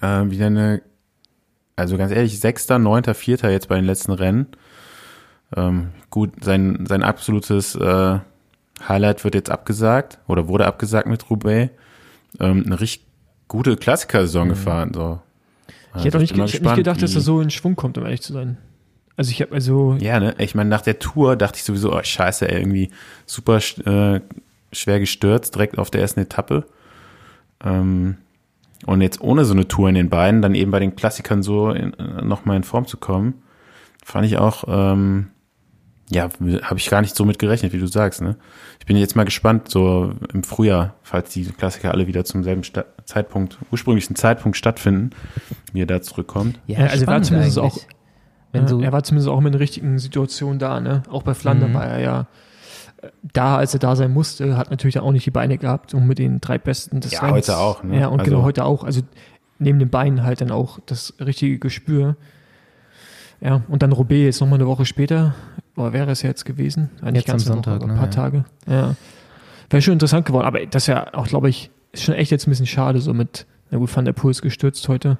Ähm, 0.01 0.31
wieder 0.31 0.47
eine, 0.47 0.81
also 1.75 1.97
ganz 1.97 2.11
ehrlich, 2.11 2.39
Sechster, 2.39 2.79
Neunter, 2.79 3.13
Vierter 3.13 3.49
jetzt 3.49 3.67
bei 3.67 3.75
den 3.75 3.85
letzten 3.85 4.11
Rennen. 4.13 4.47
Ähm, 5.55 5.89
gut, 6.09 6.43
sein, 6.43 6.85
sein 6.87 7.03
absolutes 7.03 7.75
äh, 7.75 8.19
Highlight 8.87 9.23
wird 9.23 9.35
jetzt 9.35 9.51
abgesagt 9.51 10.19
oder 10.27 10.47
wurde 10.47 10.65
abgesagt 10.65 11.07
mit 11.07 11.29
Roubaix. 11.29 11.71
Ähm, 12.39 12.63
eine 12.65 12.79
richtig 12.79 13.05
gute 13.49 13.75
Klassiker-Saison 13.75 14.47
gefahren. 14.49 14.91
So. 14.93 15.19
Ich 15.95 16.05
hätte 16.05 16.17
auch 16.17 16.21
nicht, 16.21 16.31
ich 16.31 16.37
hätte 16.37 16.41
nicht 16.43 16.51
gespannt, 16.53 16.77
gedacht, 16.77 17.01
dass 17.01 17.15
er 17.15 17.21
so 17.21 17.41
in 17.41 17.49
Schwung 17.49 17.75
kommt, 17.75 17.97
um 17.97 18.05
ehrlich 18.05 18.21
zu 18.21 18.33
sein. 18.33 18.57
Also 19.17 19.31
ich 19.31 19.41
habe 19.41 19.53
also, 19.53 19.97
Ja, 19.99 20.19
ne? 20.19 20.35
Ich 20.37 20.55
meine, 20.55 20.69
nach 20.69 20.81
der 20.81 20.99
Tour 20.99 21.35
dachte 21.35 21.57
ich 21.57 21.63
sowieso, 21.63 21.93
oh 21.93 22.01
scheiße, 22.01 22.49
ey, 22.49 22.59
irgendwie 22.59 22.89
super 23.25 23.57
äh, 23.57 24.21
schwer 24.71 24.99
gestürzt, 24.99 25.55
direkt 25.55 25.77
auf 25.77 25.91
der 25.91 26.01
ersten 26.01 26.21
Etappe. 26.21 26.65
Ähm, 27.63 28.17
und 28.85 29.01
jetzt 29.01 29.21
ohne 29.21 29.45
so 29.45 29.53
eine 29.53 29.67
Tour 29.67 29.89
in 29.89 29.95
den 29.95 30.09
Beinen, 30.09 30.41
dann 30.41 30.55
eben 30.55 30.71
bei 30.71 30.79
den 30.79 30.95
Klassikern 30.95 31.43
so 31.43 31.71
äh, 31.71 31.91
nochmal 32.23 32.57
in 32.57 32.63
Form 32.63 32.87
zu 32.87 32.97
kommen, 32.97 33.43
fand 34.03 34.25
ich 34.25 34.37
auch, 34.37 34.63
ähm, 34.67 35.27
ja, 36.11 36.23
habe 36.63 36.77
ich 36.77 36.89
gar 36.89 37.01
nicht 37.01 37.15
so 37.15 37.25
mit 37.25 37.39
gerechnet, 37.39 37.73
wie 37.73 37.79
du 37.79 37.87
sagst, 37.87 38.21
ne? 38.21 38.35
Ich 38.79 38.85
bin 38.85 38.97
jetzt 38.97 39.15
mal 39.15 39.23
gespannt, 39.23 39.69
so 39.69 40.13
im 40.33 40.43
Frühjahr, 40.43 40.95
falls 41.03 41.31
die 41.31 41.45
Klassiker 41.45 41.91
alle 41.91 42.07
wieder 42.07 42.25
zum 42.25 42.43
selben 42.43 42.63
Sta 42.63 42.85
Zeitpunkt, 43.05 43.57
ursprünglichen 43.71 44.15
Zeitpunkt 44.15 44.57
stattfinden, 44.57 45.11
wie 45.73 45.81
er 45.81 45.85
da 45.85 46.01
zurückkommt. 46.01 46.59
Ja, 46.67 46.79
Ja, 46.79 46.85
also 46.87 47.03
er 47.05 47.07
war 47.07 47.21
zumindest 47.21 47.59
auch- 47.59 47.77
Wenn 48.53 48.63
ja, 48.63 48.69
du, 48.69 48.81
er 48.81 48.91
war 48.91 49.03
zumindest 49.03 49.29
auch 49.29 49.39
mit 49.41 49.53
den 49.53 49.59
richtigen 49.59 49.97
Situationen 49.99 50.59
da, 50.59 50.79
ne? 50.81 51.03
Auch 51.09 51.23
bei 51.23 51.33
Flandern 51.33 51.69
Mhm. 51.71 51.75
war 51.75 51.85
er 51.85 51.99
ja 51.99 52.27
äh, 53.01 53.07
da, 53.33 53.57
als 53.57 53.73
er 53.73 53.79
da 53.79 53.95
sein 53.95 54.11
musste, 54.11 54.57
hat 54.57 54.69
natürlich 54.71 54.99
auch 54.99 55.11
nicht 55.11 55.25
die 55.25 55.31
Beine 55.31 55.57
gehabt, 55.57 55.93
um 55.93 56.05
mit 56.07 56.19
den 56.19 56.41
drei 56.41 56.57
Besten 56.57 56.99
des 56.99 57.13
Ja, 57.13 57.21
Rennens- 57.21 57.47
heute 57.47 57.57
auch, 57.57 57.83
ne? 57.83 57.99
Ja, 57.99 58.07
und 58.07 58.19
Also- 58.19 58.31
genau 58.31 58.43
heute 58.43 58.65
auch. 58.65 58.83
Also 58.83 59.01
neben 59.59 59.79
den 59.79 59.89
Beinen 59.89 60.23
halt 60.23 60.41
dann 60.41 60.51
auch 60.51 60.79
das 60.85 61.13
richtige 61.19 61.59
Gespür. 61.59 62.15
Ja, 63.39 63.61
und 63.69 63.81
dann 63.81 63.91
Roubaix 63.91 64.23
jetzt 64.25 64.41
nochmal 64.41 64.59
eine 64.59 64.67
Woche 64.67 64.85
später, 64.85 65.33
oder 65.81 65.93
wäre 65.93 66.11
es 66.11 66.21
ja 66.21 66.29
jetzt 66.29 66.45
gewesen? 66.45 66.89
Eigentlich 67.01 67.25
Jetzt 67.27 67.29
am 67.29 67.35
eine 67.35 67.45
Woche, 67.45 67.53
Sonntag, 67.53 67.75
aber 67.75 67.87
ne, 67.87 67.93
ein 67.93 67.97
paar 67.97 68.07
ja. 68.07 68.11
Tage. 68.11 68.45
Ja. 68.67 68.95
Wäre 69.69 69.81
schon 69.81 69.93
interessant 69.93 70.25
geworden, 70.25 70.45
aber 70.45 70.65
das 70.65 70.83
ist 70.83 70.87
ja 70.87 71.13
auch, 71.13 71.27
glaube 71.27 71.49
ich, 71.49 71.69
ist 71.91 72.03
schon 72.03 72.15
echt 72.15 72.31
jetzt 72.31 72.47
ein 72.47 72.51
bisschen 72.51 72.67
schade, 72.67 72.99
so 73.01 73.13
mit, 73.13 73.45
na 73.69 73.77
gut, 73.77 73.95
Van 73.95 74.05
der 74.05 74.13
Poel 74.13 74.31
ist 74.31 74.41
gestürzt 74.41 74.87
heute. 74.89 75.17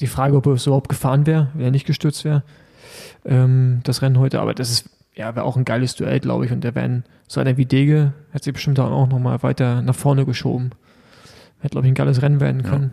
Die 0.00 0.06
Frage, 0.06 0.36
ob 0.36 0.46
er 0.46 0.52
es 0.52 0.66
überhaupt 0.66 0.88
gefahren 0.88 1.26
wäre, 1.26 1.48
wenn 1.54 1.64
er 1.64 1.70
nicht 1.70 1.86
gestürzt 1.86 2.24
wäre, 2.24 2.42
ähm, 3.24 3.80
das 3.84 4.02
Rennen 4.02 4.18
heute, 4.18 4.40
aber 4.40 4.54
das 4.54 4.70
ist, 4.70 4.90
ja, 5.14 5.34
wäre 5.34 5.44
auch 5.44 5.56
ein 5.56 5.64
geiles 5.64 5.94
Duell, 5.96 6.20
glaube 6.20 6.46
ich, 6.46 6.52
und 6.52 6.62
der 6.62 6.74
wären, 6.74 7.04
so 7.26 7.40
einer 7.40 7.56
wie 7.56 7.66
Dege, 7.66 8.12
hat 8.32 8.44
sich 8.44 8.52
bestimmt 8.52 8.78
dann 8.78 8.92
auch 8.92 9.08
nochmal 9.08 9.42
weiter 9.42 9.82
nach 9.82 9.94
vorne 9.94 10.24
geschoben. 10.24 10.70
Hätte, 11.60 11.72
glaube 11.72 11.86
ich, 11.86 11.90
ein 11.90 11.94
geiles 11.96 12.22
Rennen 12.22 12.40
werden 12.40 12.62
Ja. 12.62 12.70
können. 12.70 12.92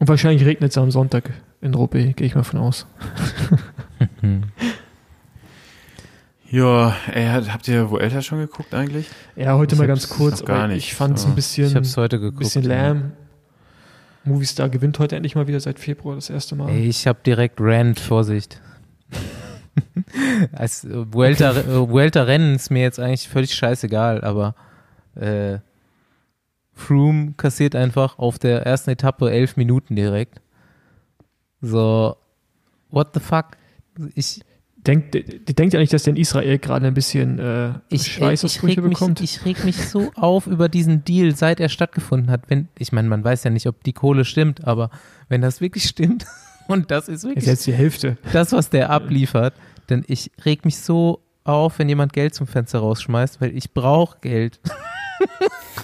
Und 0.00 0.08
wahrscheinlich 0.08 0.44
regnet 0.44 0.72
es 0.72 0.78
am 0.78 0.90
Sonntag 0.90 1.30
in 1.60 1.74
Roubaix, 1.74 2.16
gehe 2.16 2.26
ich 2.26 2.34
mal 2.34 2.42
von 2.42 2.58
aus. 2.58 2.86
Ja, 6.52 6.94
ey, 7.10 7.26
habt 7.48 7.66
ihr 7.66 7.88
Vuelta 7.88 8.20
schon 8.20 8.40
geguckt 8.40 8.74
eigentlich? 8.74 9.08
Ja, 9.36 9.56
heute 9.56 9.74
Ich 9.74 9.78
mal 9.80 9.86
ganz 9.86 10.10
kurz, 10.10 10.40
noch 10.40 10.48
gar 10.48 10.68
nicht, 10.68 10.86
ich 10.86 10.94
fand 10.94 11.16
es 11.16 11.24
ein 11.24 11.34
bisschen, 11.34 11.68
ich 11.68 11.74
hab's 11.74 11.96
heute 11.96 12.20
geguckt. 12.20 12.40
bisschen 12.40 12.64
ja. 12.64 12.88
lahm. 12.88 13.12
Movistar 14.24 14.68
gewinnt 14.68 14.98
heute 14.98 15.16
endlich 15.16 15.34
mal 15.34 15.46
wieder 15.46 15.60
seit 15.60 15.78
Februar 15.78 16.14
das 16.14 16.28
erste 16.28 16.54
Mal. 16.54 16.68
Ey, 16.68 16.86
ich 16.86 17.06
habe 17.06 17.20
direkt 17.24 17.58
Rand, 17.58 17.98
Vorsicht. 17.98 18.60
Als 20.52 20.84
äh, 20.84 20.90
Vuelta, 21.10 21.52
äh, 21.52 21.88
Vuelta 21.88 22.24
Rennen 22.24 22.56
ist 22.56 22.70
mir 22.70 22.82
jetzt 22.82 23.00
eigentlich 23.00 23.30
völlig 23.30 23.54
scheißegal, 23.54 24.22
aber 24.22 24.54
äh, 25.14 25.56
Froome 26.74 27.32
kassiert 27.38 27.74
einfach 27.74 28.18
auf 28.18 28.38
der 28.38 28.66
ersten 28.66 28.90
Etappe 28.90 29.30
elf 29.30 29.56
Minuten 29.56 29.96
direkt. 29.96 30.42
So, 31.62 32.18
what 32.90 33.14
the 33.14 33.20
fuck? 33.20 33.56
Ich, 34.14 34.42
Denkt, 34.86 35.14
denkt 35.14 35.74
ja 35.74 35.78
nicht, 35.78 35.92
dass 35.92 36.02
der 36.02 36.14
in 36.14 36.20
Israel 36.20 36.58
gerade 36.58 36.88
ein 36.88 36.94
bisschen 36.94 37.38
äh, 37.38 37.68
ich, 37.88 38.06
ich, 38.06 38.12
Schweißausbrüche 38.14 38.78
reg 38.78 38.84
mich, 38.84 38.98
bekommt. 38.98 39.20
ich 39.20 39.44
reg 39.44 39.64
mich 39.64 39.76
so 39.76 40.10
auf 40.16 40.48
über 40.48 40.68
diesen 40.68 41.04
Deal, 41.04 41.36
seit 41.36 41.60
er 41.60 41.68
stattgefunden 41.68 42.30
hat. 42.30 42.42
Wenn, 42.48 42.68
ich 42.76 42.90
meine, 42.90 43.08
man 43.08 43.22
weiß 43.22 43.44
ja 43.44 43.50
nicht, 43.50 43.68
ob 43.68 43.84
die 43.84 43.92
Kohle 43.92 44.24
stimmt, 44.24 44.64
aber 44.64 44.90
wenn 45.28 45.40
das 45.40 45.60
wirklich 45.60 45.84
stimmt, 45.84 46.26
und 46.68 46.90
das 46.90 47.08
ist 47.08 47.22
ist 47.22 47.24
wirklich 47.24 47.46
jetzt 47.46 47.66
die 47.66 47.72
Hälfte. 47.72 48.18
das, 48.32 48.50
was 48.50 48.70
der 48.70 48.90
abliefert, 48.90 49.54
denn 49.88 50.04
ich 50.08 50.32
reg 50.44 50.64
mich 50.64 50.78
so 50.78 51.20
auf, 51.44 51.78
wenn 51.78 51.88
jemand 51.88 52.12
Geld 52.12 52.34
zum 52.34 52.48
Fenster 52.48 52.80
rausschmeißt, 52.80 53.40
weil 53.40 53.56
ich 53.56 53.72
brauche 53.72 54.18
Geld. 54.20 54.58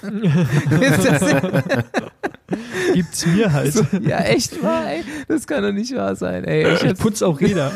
Gibt's 2.94 3.26
mir 3.26 3.52
halt. 3.52 3.72
so, 3.74 3.84
ja, 4.00 4.20
echt 4.20 4.62
wahr, 4.62 4.90
ey. 4.90 5.04
Das 5.28 5.46
kann 5.46 5.62
doch 5.62 5.72
nicht 5.72 5.94
wahr 5.94 6.16
sein, 6.16 6.44
ey. 6.44 6.72
Ich 6.74 6.82
Ich 6.82 6.94
putz 6.98 7.20
auch 7.22 7.40
Räder. 7.40 7.70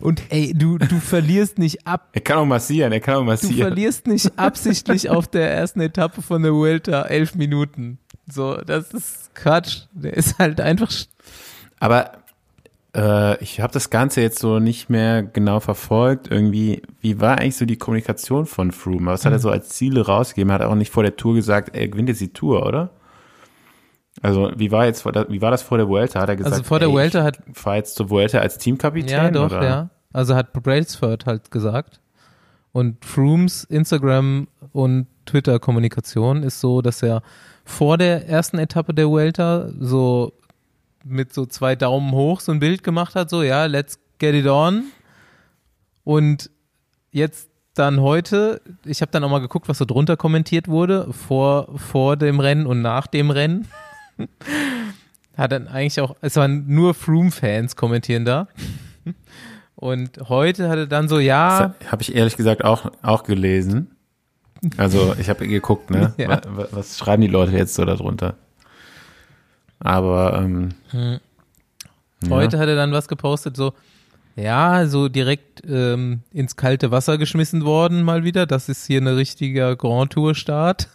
und 0.00 0.22
ey, 0.30 0.52
du, 0.54 0.78
du 0.78 0.98
verlierst 0.98 1.58
nicht 1.58 1.86
ab, 1.86 2.08
Er 2.12 2.20
kann 2.20 2.38
auch 2.38 2.44
massieren, 2.46 2.92
er 2.92 3.00
kann 3.00 3.14
auch 3.14 3.18
du 3.20 3.24
massieren. 3.26 3.56
verlierst 3.68 4.06
nicht 4.06 4.36
absichtlich 4.38 5.08
auf 5.10 5.28
der 5.28 5.52
ersten 5.52 5.80
Etappe 5.80 6.22
von 6.22 6.42
der 6.42 6.52
Vuelta 6.54 7.02
elf 7.02 7.34
Minuten. 7.36 7.98
So, 8.30 8.56
das 8.56 8.92
ist 8.92 9.34
Quatsch. 9.34 9.82
Der 9.92 10.14
ist 10.14 10.38
halt 10.38 10.60
einfach, 10.60 10.90
Aber 11.78 12.12
Äh, 12.96 13.42
ich 13.42 13.60
habe 13.60 13.72
das 13.72 13.90
Ganze 13.90 14.20
jetzt 14.22 14.38
so 14.38 14.60
nicht 14.60 14.88
mehr 14.88 15.22
genau 15.24 15.58
verfolgt. 15.60 16.30
Irgendwie, 16.30 16.82
wie 17.00 17.20
war 17.20 17.38
eigentlich 17.38 17.56
so 17.56 17.64
die 17.66 17.76
Kommunikation 17.76 18.46
von 18.46 18.70
Froome? 18.70 19.06
Was 19.10 19.24
hat 19.24 19.32
er 19.32 19.40
so 19.40 19.50
als 19.50 19.70
Ziele 19.70 20.06
rausgegeben? 20.06 20.50
Er 20.50 20.54
hat 20.54 20.62
auch 20.62 20.74
nicht 20.76 20.92
vor 20.92 21.02
der 21.02 21.16
Tour 21.16 21.34
gesagt, 21.34 21.74
er 21.74 21.88
gewinnt 21.88 22.08
jetzt 22.08 22.20
die 22.20 22.32
Tour, 22.32 22.64
oder? 22.66 22.90
Also 24.22 24.52
wie 24.56 24.70
war 24.70 24.86
jetzt 24.86 25.02
vor 25.02 25.12
der, 25.12 25.28
wie 25.28 25.42
war 25.42 25.50
das 25.50 25.62
vor 25.62 25.78
der 25.78 25.88
Vuelta? 25.88 26.20
Hat 26.20 26.28
er 26.28 26.36
gesagt, 26.36 26.54
Also 26.54 26.64
vor 26.64 26.78
der 26.78 26.88
ey, 26.88 26.94
Vuelta 26.94 27.22
hat 27.22 27.38
fahr 27.52 27.76
jetzt 27.76 27.96
zur 27.96 28.10
Vuelta 28.10 28.38
als 28.38 28.58
Teamkapitän? 28.58 29.10
Ja, 29.10 29.30
doch, 29.30 29.46
oder? 29.46 29.64
ja. 29.64 29.90
Also 30.12 30.34
hat 30.34 30.52
Brailsford 30.52 31.26
halt 31.26 31.50
gesagt. 31.50 32.00
Und 32.72 33.04
Frooms 33.04 33.64
Instagram 33.64 34.48
und 34.72 35.06
Twitter-Kommunikation 35.26 36.42
ist 36.42 36.60
so, 36.60 36.82
dass 36.82 37.02
er 37.02 37.22
vor 37.64 37.98
der 37.98 38.28
ersten 38.28 38.58
Etappe 38.58 38.94
der 38.94 39.08
Vuelta 39.08 39.70
so 39.78 40.32
mit 41.04 41.32
so 41.32 41.46
zwei 41.46 41.76
Daumen 41.76 42.12
hoch 42.12 42.40
so 42.40 42.52
ein 42.52 42.60
Bild 42.60 42.82
gemacht 42.82 43.14
hat, 43.14 43.30
so 43.30 43.42
ja, 43.42 43.66
let's 43.66 43.98
get 44.18 44.34
it 44.34 44.46
on. 44.46 44.84
Und 46.02 46.50
jetzt 47.10 47.50
dann 47.74 48.00
heute, 48.00 48.60
ich 48.84 49.00
habe 49.02 49.10
dann 49.10 49.24
auch 49.24 49.30
mal 49.30 49.40
geguckt, 49.40 49.68
was 49.68 49.78
so 49.78 49.84
drunter 49.84 50.16
kommentiert 50.16 50.68
wurde, 50.68 51.12
vor, 51.12 51.68
vor 51.76 52.16
dem 52.16 52.40
Rennen 52.40 52.66
und 52.66 52.82
nach 52.82 53.06
dem 53.06 53.30
Rennen. 53.30 53.68
Hat 55.36 55.50
dann 55.52 55.66
eigentlich 55.66 56.00
auch, 56.00 56.14
es 56.20 56.36
waren 56.36 56.64
nur 56.68 56.94
Froome-Fans 56.94 57.74
kommentieren 57.74 58.24
da. 58.24 58.46
Und 59.74 60.10
heute 60.28 60.68
hatte 60.68 60.86
dann 60.86 61.08
so, 61.08 61.18
ja, 61.18 61.74
habe 61.90 62.02
ich 62.02 62.14
ehrlich 62.14 62.36
gesagt 62.36 62.64
auch, 62.64 62.90
auch 63.02 63.24
gelesen. 63.24 63.90
Also 64.76 65.14
ich 65.18 65.28
habe 65.28 65.46
geguckt, 65.48 65.90
ne? 65.90 66.14
Ja. 66.18 66.28
Wa- 66.28 66.40
wa- 66.46 66.68
Was 66.70 66.96
schreiben 66.96 67.20
die 67.22 67.28
Leute 67.28 67.52
jetzt 67.52 67.74
so 67.74 67.84
darunter? 67.84 68.36
Aber 69.80 70.40
ähm, 70.40 70.70
Hm. 70.90 71.18
ja. 72.22 72.30
Heute 72.30 72.58
hat 72.58 72.68
er 72.68 72.76
dann 72.76 72.92
was 72.92 73.08
gepostet, 73.08 73.56
so, 73.56 73.74
ja, 74.36 74.86
so 74.86 75.08
direkt 75.08 75.62
ähm, 75.68 76.20
ins 76.32 76.56
kalte 76.56 76.90
Wasser 76.92 77.18
geschmissen 77.18 77.64
worden 77.64 78.02
mal 78.04 78.24
wieder. 78.24 78.46
Das 78.46 78.68
ist 78.68 78.86
hier 78.86 79.00
ein 79.00 79.08
richtiger 79.08 79.74
Grand 79.76 80.12
Tour 80.12 80.34
Start. 80.34 80.88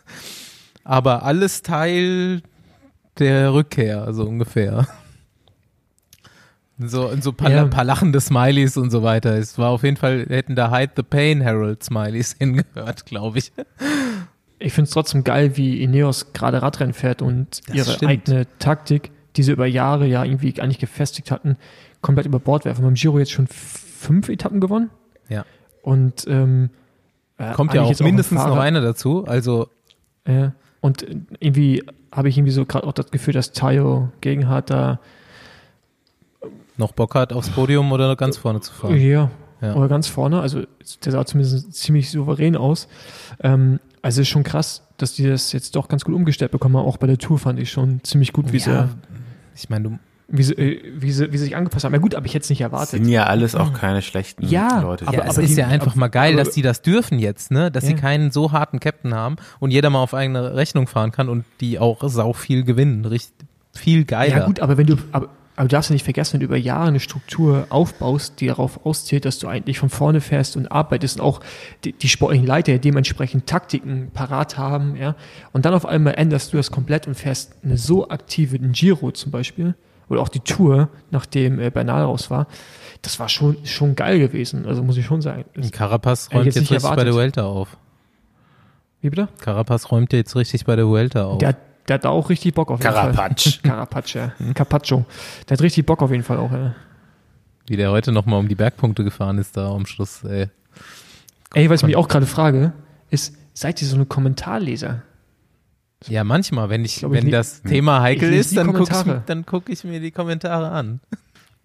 Aber 0.84 1.24
alles 1.24 1.61
Teil 1.61 2.41
der 3.20 3.53
Rückkehr, 3.53 4.13
so 4.13 4.24
ungefähr. 4.26 4.88
So, 6.82 7.13
so 7.20 7.32
ein 7.32 7.36
paar, 7.36 7.51
Ja. 7.51 7.65
paar 7.65 7.84
lachende 7.84 8.22
Smileys 8.22 8.78
und 8.78 8.89
so 8.89 9.03
weiter. 9.03 9.38
Es 9.38 9.57
war 9.57 9.70
auf 9.70 9.84
jeden 9.84 9.97
Fall, 9.97 10.26
hätten 10.30 10.55
da 10.55 10.74
Hide 10.76 10.93
the 10.95 11.03
Pain 11.03 11.41
Herald 11.41 11.84
Smileys 11.84 12.34
hingehört, 12.39 13.05
glaube 13.05 13.39
ich. 13.39 13.51
Ich 14.59 14.74
finde 14.74 14.88
es 14.88 14.91
trotzdem 14.91 15.24
geil, 15.26 15.57
wie 15.57 15.82
Ineos 15.84 16.32
gerade 16.32 16.61
Radrennen 16.61 16.93
fährt 16.93 17.22
und 17.22 17.67
Das 17.67 17.76
ihre 17.76 17.91
stimmt. 17.91 18.11
eigene 18.11 18.47
Taktik, 18.59 19.11
die 19.36 19.43
sie 19.43 19.51
über 19.51 19.65
Jahre 19.65 20.07
ja 20.07 20.24
irgendwie 20.24 20.53
gar 20.53 20.67
nicht 20.67 20.80
gefestigt 20.80 21.32
hatten, 21.32 21.57
komplett 22.01 22.26
über 22.26 22.39
Bord 22.39 22.63
werfen. 22.63 22.84
Beim 22.84 22.93
Giro 22.93 23.20
jetzt 23.20 23.32
schon 23.32 23.47
fünf 23.47 24.30
Etappen 24.30 24.61
gewonnen. 24.61 24.89
Ja. 25.28 25.45
Und 25.82 26.26
ähm, 26.28 26.70
äh, 27.38 27.51
Kommt 27.53 27.74
ja 27.74 27.82
eigentlich 27.84 27.99
auch 27.99 28.05
mindestens 28.05 28.38
noch 28.39 28.47
Fahrer- 28.55 28.61
einer 28.61 28.82
dazu. 28.82 29.26
Also, 29.26 29.67
Ja. 30.26 30.53
Und 30.82 31.05
irgendwie 31.39 31.84
habe 32.11 32.30
ich 32.30 32.38
irgendwie 32.38 32.51
so 32.53 32.65
gerade 32.65 32.88
auch 32.88 32.93
das 32.93 33.11
Gefühl, 33.11 33.34
dass 33.34 33.51
Tayo 33.51 34.09
Gegenhardt 34.21 34.69
da 34.69 34.99
noch 36.77 36.93
Bock 36.93 37.15
hat, 37.15 37.34
aufs 37.34 37.49
Podium 37.49 37.91
oder 37.91 38.15
ganz 38.15 38.38
vorne 38.38 38.61
zu 38.61 38.71
fahren. 38.73 38.95
Ja, 38.97 39.30
Ja. 39.61 39.75
oder 39.75 39.89
ganz 39.89 40.07
vorne. 40.07 40.39
Also 40.39 40.63
der 41.03 41.11
sah 41.11 41.25
zumindest 41.25 41.73
ziemlich 41.73 42.09
souverän 42.09 42.55
aus. 42.55 42.88
Ähm, 43.41 43.80
also 44.01 44.21
ist 44.21 44.30
schon 44.30 44.43
krass, 44.43 44.88
dass 44.97 45.13
die 45.15 45.27
das 45.27 45.51
jetzt 45.51 45.75
doch 45.75 45.89
ganz 45.89 46.05
gut 46.05 46.15
umgestellt 46.15 46.51
bekommen 46.51 46.77
haben. 46.77 46.86
Auch 46.86 46.95
bei 46.97 47.07
der 47.07 47.17
Tour 47.17 47.38
fand 47.38 47.59
ich 47.59 47.69
schon 47.69 48.01
ziemlich 48.03 48.32
gut, 48.32 48.53
wie, 48.53 48.57
Ja, 48.59 48.88
sie, 48.88 48.89
ich 49.63 49.69
meine, 49.69 49.89
du 49.89 49.99
wie, 50.32 50.43
sie, 50.43 50.53
äh, 50.53 50.82
wie, 50.97 51.11
sie, 51.11 51.32
wie 51.32 51.38
sie 51.38 51.45
sich 51.45 51.55
angepasst 51.55 51.86
haben. 51.86 51.93
Ja 51.93 51.99
gut, 51.99 52.15
aber 52.15 52.25
ich 52.25 52.34
hätte 52.34 52.43
es 52.43 52.49
nicht 52.49 52.61
erwartet. 52.61 52.89
sind 53.03 53.07
ja 53.09 53.23
alles 53.25 53.55
auch 53.55 53.73
keine 53.73 54.01
schlechten 54.01 54.45
Ja, 54.45 54.82
Leute. 54.82 55.07
aber- 55.07 55.17
ja, 55.17 55.23
es 55.25 55.36
aber 55.36 55.43
ist 55.43 55.55
die- 55.55 55.59
ja 55.61 55.67
einfach 55.67 55.95
mal 55.95 56.07
geil, 56.07 56.36
dass 56.36 56.51
die 56.51 56.61
das 56.61 56.82
dürfen 56.82 57.19
jetzt, 57.19 57.51
ne? 57.51 57.71
Dass 57.71 57.86
sie 57.86 57.93
Ja. 57.93 57.97
keinen 57.97 58.32
so 58.32 58.51
harten 58.51 58.80
Captain 58.80 59.13
haben 59.13 59.38
und 59.59 59.71
jeder 59.71 59.89
mal 59.89 60.01
auf 60.03 60.13
eigene 60.13 60.55
Rechnung 60.55 60.88
fahren 60.88 61.11
kann 61.11 61.30
und 61.30 61.45
die 61.61 61.80
auch 61.80 62.01
sau 62.07 62.34
viel 62.34 62.63
gewinnen. 62.63 63.05
Richtig 63.05 63.34
viel 63.73 64.05
geiler. 64.05 64.38
Ja 64.38 64.45
gut, 64.45 64.59
aber 64.59 64.77
wenn 64.77 64.88
du, 64.88 64.97
aber, 65.11 65.30
aber 65.55 65.67
du 65.67 65.73
darfst 65.73 65.89
ja 65.89 65.93
nicht 65.93 66.03
vergessen, 66.03 66.34
wenn 66.34 66.39
du 66.41 66.45
über 66.45 66.57
Jahre 66.57 66.88
eine 66.88 66.99
Struktur 66.99 67.67
aufbaust, 67.69 68.39
die 68.41 68.47
darauf 68.47 68.86
auszählt, 68.86 69.25
dass 69.25 69.39
du 69.39 69.47
eigentlich 69.47 69.80
von 69.80 69.89
vorne 69.89 70.21
fährst 70.21 70.55
und 70.57 70.71
arbeitest 70.71 71.19
und 71.19 71.25
auch 71.25 71.39
die, 71.86 71.93
die 71.93 72.07
sportlichen 72.09 72.45
Leiter 72.47 72.71
ja 72.71 72.77
dementsprechend 72.77 73.45
Taktiken 73.47 74.09
parat 74.13 74.57
haben, 74.57 74.95
ja, 74.95 75.15
und 75.53 75.65
dann 75.65 75.73
auf 75.73 75.86
einmal 75.86 76.15
änderst 76.15 76.53
du 76.53 76.57
das 76.57 76.71
komplett 76.71 77.07
und 77.07 77.15
fährst 77.15 77.53
eine 77.63 77.77
so 77.77 78.09
aktive, 78.09 78.57
Giro 78.59 79.11
zum 79.11 79.32
Beispiel, 79.32 79.75
oder 80.10 80.22
auch 80.22 80.30
die 80.30 80.39
Tour, 80.41 80.89
nachdem 81.12 81.60
äh, 81.60 81.70
Bernal 81.70 82.03
raus 82.03 82.30
war, 82.30 82.47
das 83.01 83.20
war 83.20 83.30
schon, 83.30 83.57
schon 83.66 83.95
geil 83.95 84.20
gewesen, 84.20 84.66
also 84.66 84.84
muss 84.84 84.97
ich 84.97 85.05
schon 85.05 85.22
sagen. 85.22 85.45
Das, 85.55 85.66
Und 85.68 85.72
Carapaz 85.74 86.30
räumt 86.34 86.45
jetzt 86.45 86.55
jetzt, 86.55 86.72
richtig 86.72 86.89
bei 86.95 87.03
der. 87.03 87.14
Vuelta 87.14 87.43
auf. 87.45 87.78
wie 89.01 89.10
bitte? 89.10 89.30
Carapaz 89.39 89.91
räumt 89.91 90.12
jetzt 90.14 90.36
richtig 90.36 90.66
bei 90.66 90.76
der 90.76 90.88
Vuelta 90.88 91.26
auf. 91.26 91.38
Der, 91.38 91.49
hat- 91.49 91.57
der 91.88 91.93
hat 91.95 92.05
da 92.05 92.10
auch 92.10 92.30
richtig 92.30 92.53
Bock 92.53 92.70
auf 92.72 92.80
jeden 92.82 92.93
Fall. 92.93 93.12
Carapaz. 93.14 93.60
Carapaz, 93.64 94.14
ja. 94.14 94.32
Carpaccio. 94.53 95.05
Der 95.47 95.57
hat 95.57 95.62
richtig 95.64 95.86
Bock 95.86 96.01
auf 96.01 96.12
jeden 96.12 96.24
Fall 96.24 96.38
auch, 96.38 96.51
ja. 96.51 96.76
Wie 97.68 97.78
der 97.78 97.91
heute 97.91 98.12
nochmal 98.12 98.39
um 98.39 98.47
die 98.47 98.55
Bergpunkte 98.55 99.03
gefahren 99.03 99.38
ist 99.38 99.55
da 99.55 99.72
am 99.72 99.86
Schluss. 99.86 100.24
Ey. 100.24 100.49
Ey, 101.53 101.70
was 101.70 101.82
ich 101.82 101.88
mich 101.88 101.95
auch 101.95 102.07
gerade 102.07 102.26
frage, 102.26 102.74
ist, 103.10 103.36
seid 103.53 103.82
ihr 103.82 103.88
so 103.88 103.95
eine 103.95 104.05
Kommentarleser? 104.05 105.01
Ja, 106.08 106.24
manchmal, 106.24 106.70
wenn 106.70 106.86
ich, 106.86 107.04
ich 107.04 107.10
wenn 107.10 107.26
le- 107.26 107.32
das 107.32 107.62
Thema 107.62 108.02
heikel 108.02 108.34
ich 108.34 108.39
ist, 108.39 108.58
dann 108.58 108.74
gucke 108.74 108.84
ich, 108.84 109.26
dann 109.26 109.45
guck 109.45 109.70
ich 109.70 109.84
mir 109.84 110.00
die 110.00 110.12
Kommentare 110.12 110.70
an. 110.72 111.02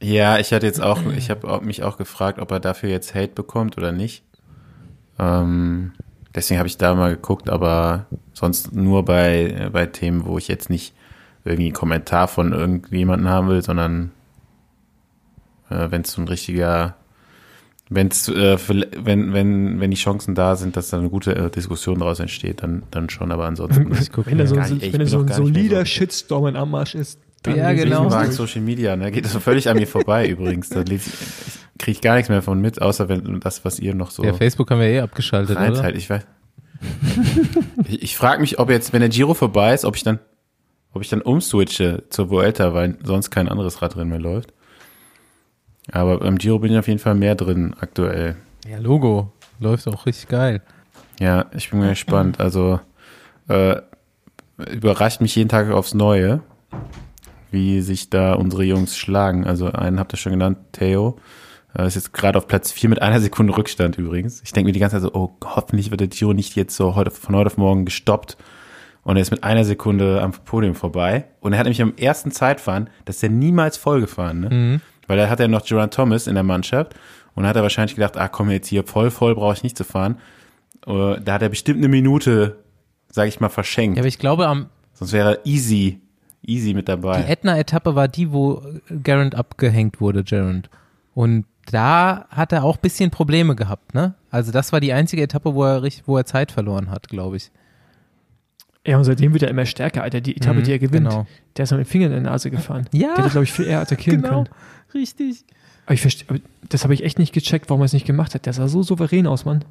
Ja, 0.03 0.39
ich 0.39 0.53
hatte 0.53 0.67
jetzt 0.67 0.83
auch, 0.83 1.01
ich 1.17 1.31
habe 1.31 1.61
mich 1.63 1.83
auch 1.83 1.97
gefragt, 1.97 2.39
ob 2.41 2.51
er 2.51 2.61
dafür 2.61 2.91
jetzt 2.91 3.15
Hate 3.15 3.29
bekommt 3.35 3.79
oder 3.79 3.93
nicht. 3.93 4.23
Ähm, 5.19 5.93
deswegen 6.35 6.59
habe 6.59 6.67
ich 6.67 6.77
da 6.77 6.95
mal 6.95 7.15
geguckt, 7.15 7.49
aber 7.49 8.07
sonst 8.33 8.75
nur 8.75 9.05
bei, 9.05 9.71
bei 9.73 9.87
Themen, 9.87 10.27
wo 10.27 10.37
ich 10.37 10.49
jetzt 10.49 10.69
nicht 10.69 10.95
irgendwie 11.45 11.67
einen 11.67 11.75
Kommentar 11.75 12.27
von 12.27 12.53
irgendjemandem 12.53 13.29
haben 13.29 13.49
will, 13.49 13.63
sondern 13.63 14.11
äh, 15.71 15.91
wenn 15.91 16.03
es 16.03 16.13
so 16.13 16.21
ein 16.23 16.29
richtiger, 16.29 16.97
wenn's, 17.91 18.29
äh, 18.29 18.57
wenn, 18.69 19.33
wenn, 19.33 19.81
wenn 19.81 19.91
die 19.91 19.97
Chancen 19.97 20.35
da 20.35 20.57
sind, 20.57 20.77
dass 20.77 20.91
da 20.91 20.99
eine 20.99 21.11
gute 21.11 21.35
äh, 21.35 21.51
Diskussion 21.51 21.99
daraus 21.99 22.19
entsteht, 22.21 22.63
dann, 22.63 22.83
dann 22.91 23.11
schon, 23.11 23.31
aber 23.33 23.45
ansonsten. 23.47 23.91
guck 24.13 24.27
Wenn 24.27 24.39
da 24.39 24.47
so, 24.47 24.57
ich 24.57 24.93
wenn 24.93 25.07
so 25.07 25.21
ein 25.21 25.29
solider 25.29 25.81
so- 25.81 25.85
Shitstorm 25.87 26.47
in 26.49 26.57
Ammarsch 26.57 26.95
ist, 26.95 27.21
dann 27.43 27.57
Ja, 27.57 27.73
ich 27.73 27.83
genau. 27.83 28.09
durch. 28.09 28.31
Social 28.33 28.63
Media, 28.63 28.97
ne? 28.97 29.11
Geht 29.13 29.27
das 29.27 29.37
völlig 29.37 29.69
an 29.69 29.77
mir 29.77 29.87
vorbei 29.87 30.27
übrigens. 30.31 30.71
Da 30.71 30.81
lese 30.81 31.11
ich, 31.11 31.15
ich 31.75 31.79
kriege 31.79 32.01
gar 32.01 32.15
nichts 32.15 32.31
mehr 32.31 32.41
von 32.43 32.61
mit, 32.61 32.81
außer 32.81 33.09
wenn 33.09 33.41
das, 33.41 33.65
was 33.65 33.79
ihr 33.79 33.95
noch 33.95 34.11
so 34.11 34.25
Ja, 34.25 34.33
Facebook 34.33 34.71
haben 34.71 34.81
wir 34.81 34.89
eh 34.89 35.01
abgeschaltet, 35.01 35.57
oder? 35.57 35.67
reinteilt. 35.67 35.97
Ich 35.97 36.09
weiß. 36.09 36.27
ich 37.89 38.03
ich 38.03 38.17
frage 38.17 38.41
mich, 38.41 38.59
ob 38.59 38.71
jetzt, 38.71 38.93
wenn 38.93 39.01
der 39.01 39.09
Giro 39.11 39.35
vorbei 39.35 39.75
ist, 39.75 39.85
ob 39.85 39.97
ich 39.97 40.03
dann, 40.03 40.19
ob 40.93 41.03
ich 41.03 41.09
dann 41.09 41.21
umswitche 41.23 42.05
zur 42.09 42.31
Vuelta, 42.31 42.73
weil 42.75 42.97
sonst 43.03 43.31
kein 43.31 43.49
anderes 43.49 43.83
Radrennen 43.83 44.09
mehr 44.09 44.21
läuft. 44.21 44.53
Aber 45.93 46.19
beim 46.19 46.39
Giro 46.39 46.59
bin 46.59 46.73
ich 46.73 46.79
auf 46.79 46.89
jeden 46.89 47.01
Fall 47.01 47.15
mehr 47.15 47.35
drin 47.35 47.75
aktuell. 47.79 48.37
Ja, 48.69 48.79
Logo. 48.79 49.33
Läuft 49.61 49.87
auch 49.89 50.07
richtig 50.07 50.29
geil. 50.29 50.63
Ja, 51.21 51.47
ich 51.55 51.71
bin 51.71 51.81
gespannt. 51.81 52.41
Also 52.41 52.81
äh, 53.49 53.77
überrascht 54.71 55.21
mich 55.21 55.37
jeden 55.37 55.49
Tag 55.49 55.71
aufs 55.71 55.95
Neue, 55.95 56.41
wie 57.51 57.81
sich 57.81 58.11
da 58.11 58.35
unsere 58.35 58.65
Jungs 58.65 58.97
schlagen. 58.97 59.47
Also 59.47 59.71
einen 59.71 60.01
habt 60.01 60.13
ihr 60.13 60.17
schon 60.17 60.33
genannt, 60.33 60.59
Theo. 60.73 61.19
Äh, 61.77 61.87
ist 61.87 61.95
jetzt 61.95 62.13
gerade 62.13 62.39
auf 62.39 62.49
Platz 62.49 62.73
4 62.73 62.89
mit 62.91 63.03
einer 63.03 63.21
Sekunde 63.21 63.57
Rückstand 63.57 63.99
übrigens. 63.99 64.43
Ich 64.43 64.53
denke 64.53 64.69
mir 64.69 64.73
die 64.73 64.81
ganze 64.81 64.97
Zeit 64.97 65.03
so, 65.03 65.15
oh, 65.15 65.37
hoffentlich 65.45 65.91
wird 65.91 66.01
der 66.01 66.09
Giro 66.09 66.33
nicht 66.33 66.57
jetzt 66.57 66.77
so 66.77 66.95
heute, 66.95 67.11
von 67.11 67.35
heute 67.37 67.49
auf 67.49 67.57
morgen 67.59 67.85
gestoppt. 67.85 68.37
Und 69.03 69.17
er 69.17 69.23
ist 69.23 69.31
mit 69.31 69.45
einer 69.45 69.65
Sekunde 69.65 70.23
am 70.23 70.33
Podium 70.33 70.75
vorbei. 70.75 71.27
Und 71.41 71.53
er 71.53 71.59
hat 71.59 71.67
nämlich 71.67 71.83
am 71.83 71.93
ersten 71.97 72.31
Zeitfahren, 72.31 72.89
das 73.05 73.17
ist 73.17 73.23
ja 73.23 73.29
niemals 73.29 73.77
vollgefahren, 73.77 74.41
ne? 74.41 74.81
Weil 75.07 75.17
da 75.19 75.29
hat 75.29 75.41
er 75.41 75.49
noch 75.49 75.65
Geraint 75.65 75.95
Thomas 75.95 76.27
in 76.27 76.35
der 76.35 76.43
Mannschaft. 76.45 76.95
Und 77.35 77.47
hat 77.47 77.57
er 77.57 77.63
wahrscheinlich 77.63 77.97
gedacht, 77.97 78.17
ah 78.17 78.29
komm, 78.29 78.51
jetzt 78.51 78.69
hier 78.69 78.85
voll, 78.85 79.11
voll 79.11 79.35
brauche 79.35 79.55
ich 79.55 79.63
nicht 79.65 79.77
zu 79.77 79.83
fahren. 79.85 80.19
Äh, 80.87 81.21
Da 81.21 81.35
hat 81.35 81.43
er 81.43 81.49
bestimmt 81.49 81.79
eine 81.79 81.89
Minute, 81.89 82.59
sage 83.11 83.29
ich 83.29 83.41
mal, 83.41 83.49
verschenkt. 83.49 83.97
Ja, 83.97 84.03
aber 84.03 84.09
ich 84.09 84.19
glaube, 84.19 84.47
am, 84.47 84.67
Sonst 84.93 85.13
wäre 85.13 85.39
er 85.39 85.47
easy, 85.47 86.01
easy 86.43 86.75
mit 86.75 86.87
die 86.87 86.93
dabei. 86.93 87.25
Ätna-Etappe 87.25 87.97
war 87.97 88.07
die, 88.07 88.33
wo 88.33 88.63
Garant 89.03 89.35
abgehängt 89.35 90.01
wurde, 90.01 90.23
Garant. 90.23 90.71
Und 91.15 91.45
da 91.73 92.27
hat 92.31 92.53
er 92.53 92.63
auch 92.63 92.77
ein 92.77 92.83
bisschen 92.83 93.11
Probleme 93.11 93.57
gehabt, 93.57 93.95
ne? 93.95 94.15
Also 94.31 94.53
das 94.53 94.73
war 94.73 94.79
die 94.81 94.93
einzige 94.93 95.23
Etappe, 95.23 95.55
wo 95.55 95.65
er, 95.65 95.83
richtig- 95.83 96.07
wo 96.07 96.17
er 96.17 96.27
Zeit 96.27 96.53
verloren 96.53 96.91
hat, 96.91 97.09
glaube 97.09 97.37
ich. 97.39 97.51
Ja, 98.87 98.99
und 98.99 99.05
seitdem 99.05 99.33
wird 99.33 99.43
er 99.43 99.49
immer 99.49 99.65
stärker, 99.67 100.03
Alter. 100.03 100.21
Die 100.21 100.37
Etappe, 100.37 100.59
Mhm, 100.61 100.65
die 100.65 100.73
er 100.73 100.79
gewinnt, 100.79 101.09
genau. 101.09 101.27
der 101.57 101.63
ist 101.63 101.71
mit 101.71 101.81
dem 101.81 101.87
Finger 101.87 102.07
in 102.07 102.13
der 102.13 102.21
Nase 102.21 102.51
gefahren. 102.51 102.87
Ja, 102.93 103.15
Der 103.15 103.25
hätte, 103.25 103.31
glaube 103.31 103.45
ich, 103.45 103.53
viel 103.53 103.67
eher 103.67 103.81
attackieren 103.81 104.21
genau. 104.23 104.45
können. 104.45 104.49
Richtig. 104.93 105.45
Aber 105.87 105.95
ich 105.95 106.01
verstehe, 106.03 106.41
das 106.69 106.85
habe 106.85 106.93
ich 106.95 107.03
echt 107.03 107.19
nicht 107.19 107.33
gecheckt, 107.33 107.71
warum 107.71 107.81
er 107.83 107.87
es 107.87 107.93
nicht 107.95 108.07
gemacht 108.07 108.35
hat. 108.35 108.45
Der 108.47 108.53
sah 108.53 108.69
so 108.69 108.83
souverän 108.83 109.27
aus, 109.27 109.45
Mann. 109.47 109.65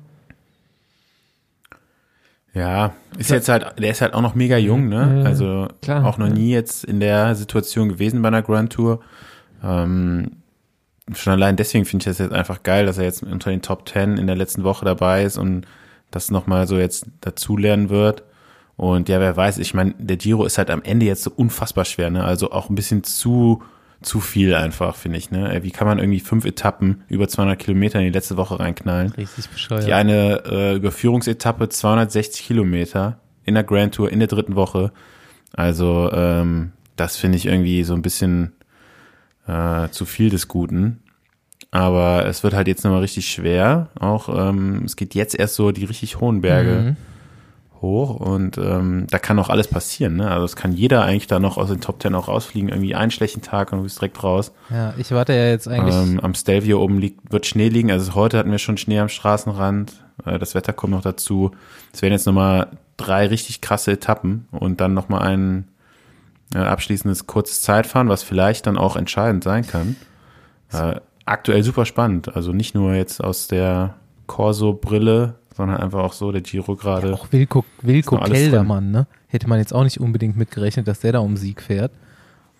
Ja, 2.54 2.94
ist 3.18 3.32
jetzt 3.32 3.50
halt, 3.50 3.66
der 3.80 3.90
ist 3.92 4.02
halt 4.02 4.14
auch 4.14 4.22
noch 4.22 4.36
mega 4.36 4.58
jung, 4.58 4.88
ne? 4.88 5.22
Ja, 5.22 5.26
Also 5.26 5.68
klar, 5.82 6.06
auch 6.06 6.20
noch 6.20 6.28
ja. 6.28 6.34
nie 6.34 6.52
jetzt 6.52 6.84
in 6.84 7.00
der 7.00 7.34
Situation 7.36 7.90
gewesen 7.90 8.22
bei 8.22 8.28
einer 8.28 8.44
Grand 8.44 8.72
Tour. 8.74 9.02
Ähm, 9.64 10.34
schon 11.16 11.34
allein 11.34 11.56
deswegen 11.56 11.86
finde 11.86 12.04
ich 12.04 12.06
das 12.06 12.20
jetzt 12.20 12.32
einfach 12.34 12.62
geil, 12.62 12.86
dass 12.86 13.00
er 13.00 13.06
jetzt 13.06 13.24
unter 13.24 13.50
den 13.50 13.64
Top 13.64 13.88
Ten 13.88 14.18
in 14.18 14.28
der 14.28 14.36
letzten 14.36 14.64
Woche 14.64 14.86
dabei 14.86 15.24
ist 15.24 15.38
und 15.38 15.66
das 16.12 16.30
nochmal 16.30 16.68
so 16.68 16.78
jetzt 16.78 17.08
dazulernen 17.22 17.90
wird. 17.90 18.24
Und 18.76 19.08
ja, 19.10 19.20
wer 19.20 19.38
weiß, 19.38 19.60
ich 19.60 19.74
meine, 19.74 19.94
der 20.00 20.18
Giro 20.18 20.46
ist 20.46 20.58
halt 20.58 20.70
am 20.70 20.82
Ende 20.82 21.06
jetzt 21.06 21.24
so 21.24 21.32
unfassbar 21.36 21.86
schwer, 21.86 22.10
ne? 22.10 22.24
Also 22.24 22.52
auch 22.52 22.70
ein 22.70 22.76
bisschen 22.76 23.04
zu, 23.04 23.62
zu 24.02 24.20
viel 24.20 24.56
einfach, 24.56 24.96
finde 24.96 25.20
ich, 25.20 25.30
ne? 25.32 25.60
Wie 25.62 25.72
kann 25.72 25.88
man 25.88 26.00
irgendwie 26.00 26.20
fünf 26.20 26.44
Etappen 26.46 27.04
über 27.08 27.28
200 27.28 27.60
Kilometer 27.60 28.00
in 28.00 28.06
die 28.06 28.12
letzte 28.12 28.36
Woche 28.36 28.60
reinknallen? 28.60 29.12
Richtig 29.12 29.50
bescheuert. 29.50 29.86
Die 29.86 29.94
eine 29.94 30.44
äh, 30.46 30.76
Überführungsetappe 30.76 31.70
260 31.70 32.46
Kilometer 32.48 33.20
in 33.46 33.54
der 33.54 33.64
Grand 33.64 33.94
Tour 33.94 34.12
in 34.12 34.20
der 34.20 34.28
dritten 34.28 34.56
Woche. 34.56 34.92
Also 35.54 36.12
ähm, 36.12 36.72
das 36.96 37.16
finde 37.18 37.38
ich 37.38 37.46
irgendwie 37.46 37.84
so 37.84 37.94
ein 37.94 38.02
bisschen 38.02 38.54
äh, 39.48 39.88
zu 39.90 40.06
viel 40.06 40.30
des 40.30 40.48
Guten. 40.48 41.00
Aber 41.70 42.26
es 42.26 42.44
wird 42.44 42.54
halt 42.54 42.68
jetzt 42.68 42.84
nochmal 42.84 43.02
richtig 43.02 43.28
schwer. 43.30 43.90
Auch 44.00 44.30
ähm, 44.30 44.84
es 44.86 44.96
geht 44.96 45.16
jetzt 45.16 45.36
erst 45.36 45.56
so 45.56 45.72
die 45.72 45.86
richtig 45.86 46.20
hohen 46.20 46.42
Berge 46.42 46.72
Mhm. 46.72 46.96
Hoch 47.84 48.16
und 48.16 48.58
ähm, 48.58 49.06
da 49.12 49.20
kann 49.20 49.38
auch 49.38 49.50
alles 49.50 49.68
passieren. 49.68 50.16
Ne? 50.16 50.32
Also 50.32 50.46
es 50.46 50.56
kann 50.56 50.72
jeder 50.72 51.04
eigentlich 51.04 51.28
da 51.28 51.40
noch 51.40 51.58
aus 51.58 51.70
den 51.70 51.82
Top 51.82 52.00
Ten 52.00 52.16
auch 52.16 52.28
rausfliegen. 52.28 52.70
Irgendwie 52.70 52.96
einen 52.96 53.12
schlechten 53.12 53.44
Tag 53.44 53.72
und 53.72 53.80
du 53.80 53.84
bist 53.84 53.98
direkt 54.00 54.24
raus. 54.24 54.52
Ja, 54.72 54.96
ich 54.98 55.12
warte 55.12 55.34
ja 55.34 55.50
jetzt 55.50 55.68
eigentlich. 55.68 55.94
Ähm, 55.94 56.20
am 56.20 56.34
Stelvio 56.34 56.82
oben 56.82 56.98
liegt, 56.98 57.32
wird 57.32 57.46
Schnee 57.46 57.70
liegen. 57.70 57.92
Also 57.92 58.16
heute 58.16 58.40
hatten 58.40 58.50
wir 58.50 58.58
schon 58.58 58.78
Schnee 58.78 59.00
am 59.00 59.10
Straßenrand. 59.10 59.94
Äh, 60.26 60.40
das 60.40 60.56
Wetter 60.56 60.74
kommt 60.74 60.94
noch 60.94 61.04
dazu. 61.04 61.52
Es 61.94 62.02
werden 62.02 62.14
jetzt 62.14 62.26
nochmal 62.26 62.68
drei 62.98 63.28
richtig 63.28 63.62
krasse 63.62 63.92
Etappen 63.92 64.48
und 64.52 64.82
dann 64.82 64.96
nochmal 64.96 65.22
ein 65.28 65.68
äh, 66.56 66.60
abschließendes 66.60 67.28
kurzes 67.28 67.62
Zeitfahren, 67.62 68.10
was 68.10 68.24
vielleicht 68.24 68.66
dann 68.66 68.78
auch 68.78 68.96
entscheidend 68.96 69.44
sein 69.44 69.68
kann. 69.68 69.96
Äh, 70.72 70.96
aktuell 71.26 71.64
super 71.64 71.86
spannend. 71.86 72.36
Also 72.36 72.54
nicht 72.54 72.76
nur 72.76 72.94
jetzt 72.94 73.24
aus 73.24 73.48
der 73.48 73.96
Corso-Brille, 74.28 75.36
sondern 75.56 75.78
einfach 75.78 76.00
auch 76.04 76.14
so 76.14 76.32
der 76.32 76.42
Giro 76.42 76.76
gerade. 76.76 77.14
auch 77.14 77.32
Wilko, 77.32 77.64
Wilko 77.82 78.18
Keldermann, 78.20 78.92
ne? 78.92 79.08
Hätte 79.28 79.48
man 79.48 79.60
jetzt 79.60 79.74
auch 79.74 79.84
nicht 79.84 80.00
unbedingt 80.00 80.38
mitgerechnet, 80.38 80.88
dass 80.88 81.00
der 81.00 81.14
da 81.14 81.20
um 81.20 81.38
Sieg 81.38 81.62
fährt. 81.62 81.92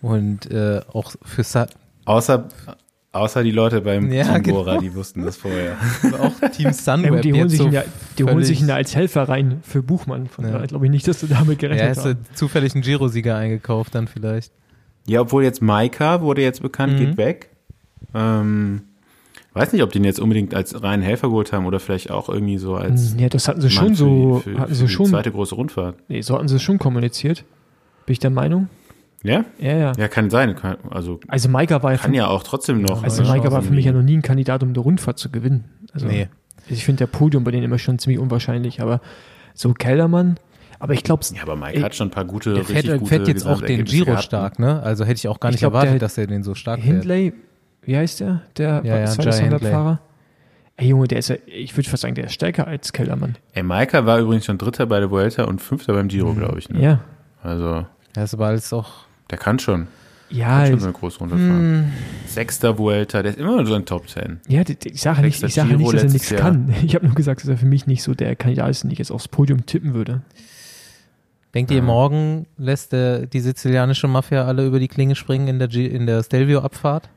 Und 0.02 0.50
äh, 0.50 0.80
auch 0.92 1.12
für 1.22 1.42
Sa 1.44 1.66
Außer, 2.04 2.48
außer 3.12 3.42
die 3.42 3.50
Leute 3.52 3.80
beim 3.80 4.12
Ja, 4.12 4.38
Team 4.38 4.54
Bora, 4.54 4.70
genau. 4.72 4.80
die 4.82 4.94
wussten 4.94 5.24
das 5.24 5.36
vorher. 5.36 5.76
auch 6.20 6.50
Team 6.50 6.66
Ja, 6.66 6.72
Sunweb. 6.72 7.10
gut, 7.12 7.24
die 7.24 7.32
holen, 7.32 7.42
jetzt 7.42 7.50
sich 7.52 7.58
so 7.60 7.66
ihn 7.66 7.72
ja, 7.72 7.84
die 8.18 8.24
holen 8.24 8.44
sich 8.44 8.60
ihn 8.60 8.66
da 8.68 8.74
als 8.74 8.94
Helfer 8.94 9.28
rein 9.28 9.60
für 9.62 9.82
Buchmann. 9.82 10.26
Von 10.26 10.44
Ja. 10.44 10.50
daher 10.52 10.66
glaube 10.66 10.84
ich 10.84 10.90
nicht, 10.90 11.08
dass 11.08 11.20
du 11.20 11.26
damit 11.26 11.62
Ja, 11.62 11.68
gerechnet 11.68 11.96
hast 11.96 12.04
du 12.04 12.10
hast. 12.10 12.36
zufällig 12.36 12.74
einen 12.74 12.82
Giro-Sieger 12.82 13.36
eingekauft 13.36 13.94
dann 13.94 14.08
vielleicht. 14.08 14.52
Ja, 15.06 15.20
obwohl 15.22 15.42
jetzt 15.44 15.62
Maika 15.62 16.20
wurde 16.20 16.42
jetzt 16.42 16.60
bekannt, 16.62 16.94
Mhm. 16.94 16.98
geht 16.98 17.16
weg. 17.16 17.50
Ähm, 18.14 18.82
weiß 19.54 19.72
nicht, 19.72 19.82
ob 19.82 19.92
die 19.92 19.98
ihn 19.98 20.04
jetzt 20.04 20.20
unbedingt 20.20 20.54
als 20.54 20.82
reinen 20.82 21.02
Helfer 21.02 21.28
geholt 21.28 21.52
haben 21.52 21.66
oder 21.66 21.80
vielleicht 21.80 22.10
auch 22.10 22.28
irgendwie 22.28 22.58
so 22.58 22.74
als 22.74 23.14
Ja, 23.18 23.28
das 23.28 23.48
hatten 23.48 23.60
sie 23.60 23.68
Mann 23.68 23.74
schon 23.74 23.88
für 23.90 23.96
so, 23.96 24.42
die, 24.44 24.50
für, 24.54 24.58
hatten 24.58 24.68
für 24.70 24.74
sie 24.74 24.84
die 24.86 24.92
schon, 24.92 25.06
zweite 25.06 25.30
große 25.32 25.54
Rundfahrt. 25.54 25.96
nee, 26.08 26.20
so 26.20 26.34
hatten 26.36 26.48
sie 26.48 26.56
es 26.56 26.62
schon 26.62 26.78
kommuniziert. 26.78 27.44
Bin 28.06 28.12
ich 28.12 28.18
der 28.18 28.30
Meinung? 28.30 28.68
Ja? 29.22 29.44
Ja, 29.58 29.76
ja. 29.76 29.92
Ja, 29.96 30.08
kann 30.08 30.28
sein. 30.28 30.54
Kann, 30.54 30.76
also 30.90 31.18
Also 31.28 31.48
Maika 31.48 31.82
war 31.82 31.92
ja 31.92 31.98
kann 31.98 32.10
für, 32.10 32.16
ja 32.18 32.26
auch 32.28 32.42
trotzdem 32.42 32.82
noch. 32.82 33.02
also 33.02 33.22
äh, 33.22 33.26
Maika 33.26 33.44
war 33.44 33.50
Chancen 33.52 33.68
für 33.68 33.74
mich 33.74 33.84
ja 33.86 33.92
noch 33.92 34.02
nie 34.02 34.16
ein 34.18 34.22
Kandidat, 34.22 34.62
um 34.62 34.68
eine 34.68 34.78
Rundfahrt 34.78 35.18
zu 35.18 35.30
gewinnen. 35.30 35.64
Also, 35.92 36.06
Nee. 36.06 36.28
Ich 36.68 36.84
finde 36.84 36.98
der 37.00 37.06
Podium 37.08 37.44
bei 37.44 37.50
denen 37.50 37.62
immer 37.64 37.78
schon 37.78 37.98
ziemlich 37.98 38.18
unwahrscheinlich, 38.18 38.80
aber 38.80 39.00
so 39.54 39.72
Kellermann, 39.74 40.36
aber 40.78 40.94
ich 40.94 41.02
glaube, 41.04 41.22
Ja, 41.34 41.42
aber 41.42 41.56
Mike 41.56 41.82
hat 41.82 41.94
schon 41.94 42.08
ein 42.08 42.10
paar 42.10 42.24
gute, 42.24 42.54
Der 42.54 42.60
richtig 42.68 42.86
fährt, 42.86 43.00
gute 43.00 43.08
fährt 43.08 43.28
jetzt 43.28 43.46
auch 43.46 43.60
den 43.62 43.84
Giro 43.84 44.06
gehabt, 44.06 44.18
ne? 44.18 44.22
stark, 44.22 44.58
ne? 44.58 44.82
Also 44.82 45.04
hätte 45.04 45.16
ich 45.18 45.28
auch 45.28 45.40
gar 45.40 45.50
Ich 45.50 45.54
nicht 45.54 45.60
glaub, 45.60 45.72
der- 45.74 45.80
erwartet, 45.82 46.02
dass 46.02 46.16
er 46.18 46.26
den 46.26 46.42
so 46.42 46.54
stark 46.54 46.80
fährt. 46.80 47.04
Wie 47.86 47.96
heißt 47.96 48.20
der? 48.20 48.42
Der 48.56 48.82
Ja, 48.84 48.96
ja, 48.98 49.12
Jai 49.14 49.32
Hindley. 49.32 49.70
Fahrer. 49.70 50.00
Ey 50.76 50.88
Junge, 50.88 51.06
der 51.06 51.18
ist 51.18 51.28
ja, 51.28 51.36
ich 51.46 51.76
würde 51.76 51.88
fast 51.88 52.02
sagen, 52.02 52.14
der 52.16 52.24
ist 52.24 52.32
stärker 52.32 52.66
als 52.66 52.92
Kellermann. 52.92 53.36
Ey, 53.52 53.62
Maika 53.62 54.04
war 54.06 54.18
übrigens 54.18 54.44
schon 54.46 54.58
Dritter 54.58 54.86
bei 54.86 54.98
der 54.98 55.10
Vuelta 55.10 55.44
und 55.44 55.62
Fünfter 55.62 55.92
beim 55.92 56.08
Giro, 56.08 56.34
glaube 56.34 56.58
ich. 56.58 56.68
Ne? 56.68 56.80
Ja. 56.82 57.00
Also, 57.42 57.86
Das 58.12 58.24
ist 58.24 58.34
aber 58.34 58.46
alles 58.46 58.72
auch. 58.72 58.90
der 59.30 59.38
kann 59.38 59.58
schon. 59.60 59.86
Ja, 60.30 60.46
Kann 60.48 60.66
schon 60.66 60.74
ich, 60.74 60.80
so 60.80 60.86
eine 60.88 60.94
große 60.94 61.18
Runde 61.20 61.36
fahren. 61.36 61.92
Sechster 62.26 62.76
Vuelta, 62.76 63.22
der 63.22 63.32
ist 63.32 63.38
immer 63.38 63.64
so 63.66 63.74
ein 63.74 63.84
Top 63.84 64.06
Ten. 64.08 64.40
ja, 64.48 64.64
die- 64.64 64.74
die- 64.74 64.88
ich 64.88 65.00
sage 65.00 65.20
nicht, 65.22 65.40
ich 65.42 65.54
Giro 65.54 65.66
nicht, 65.76 65.92
dass 65.92 66.02
er 66.02 66.10
nichts 66.10 66.30
Jahr. 66.30 66.40
kann. 66.40 66.74
Ich 66.84 66.94
habe 66.96 67.06
nur 67.06 67.14
gesagt, 67.14 67.42
dass 67.42 67.48
er 67.48 67.56
für 67.56 67.66
mich 67.66 67.86
nicht 67.86 68.02
so 68.02 68.14
der 68.14 68.34
Kandidat 68.34 68.70
ist, 68.70 68.82
den 68.82 68.90
ich 68.90 68.98
jetzt 68.98 69.12
aufs 69.12 69.28
Podium 69.28 69.66
tippen 69.66 69.94
würde. 69.94 70.22
Denkt 71.54 71.70
ihr, 71.70 71.82
morgen 71.82 72.46
lässt 72.56 72.90
der, 72.92 73.26
die 73.26 73.38
sizilianische 73.38 74.08
Mafia 74.08 74.44
alle 74.44 74.66
über 74.66 74.80
die 74.80 74.88
Klinge 74.88 75.14
springen 75.14 75.46
in 75.46 75.60
der, 75.60 75.68
G 75.68 75.86
in 75.86 76.06
der 76.06 76.22
Stelvio-Abfahrt? 76.24 77.08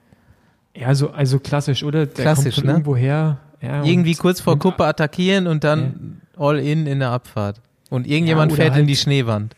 Ja, 0.79 0.93
so, 0.95 1.09
also 1.11 1.39
klassisch, 1.39 1.83
oder? 1.83 2.05
Der 2.05 2.23
Klassisch, 2.23 2.55
kommt 2.55 2.55
von 2.55 2.65
ne? 2.65 2.71
irgendwo 2.73 2.95
her. 2.95 3.37
Ja, 3.61 3.83
Irgendwie 3.83 4.11
und- 4.11 4.19
kurz 4.19 4.39
vor 4.41 4.53
und- 4.53 4.59
Kuppe 4.59 4.85
attackieren 4.85 5.47
und 5.47 5.63
dann 5.63 6.21
all 6.37 6.59
in 6.59 6.85
in 6.85 6.99
der 6.99 7.09
Abfahrt. 7.09 7.59
Und 7.89 8.05
irgendjemand 8.05 8.51
Ja, 8.51 8.55
fährt 8.57 8.69
in 8.69 8.73
halt- 8.75 8.89
die 8.89 8.95
Schneewand. 8.95 9.55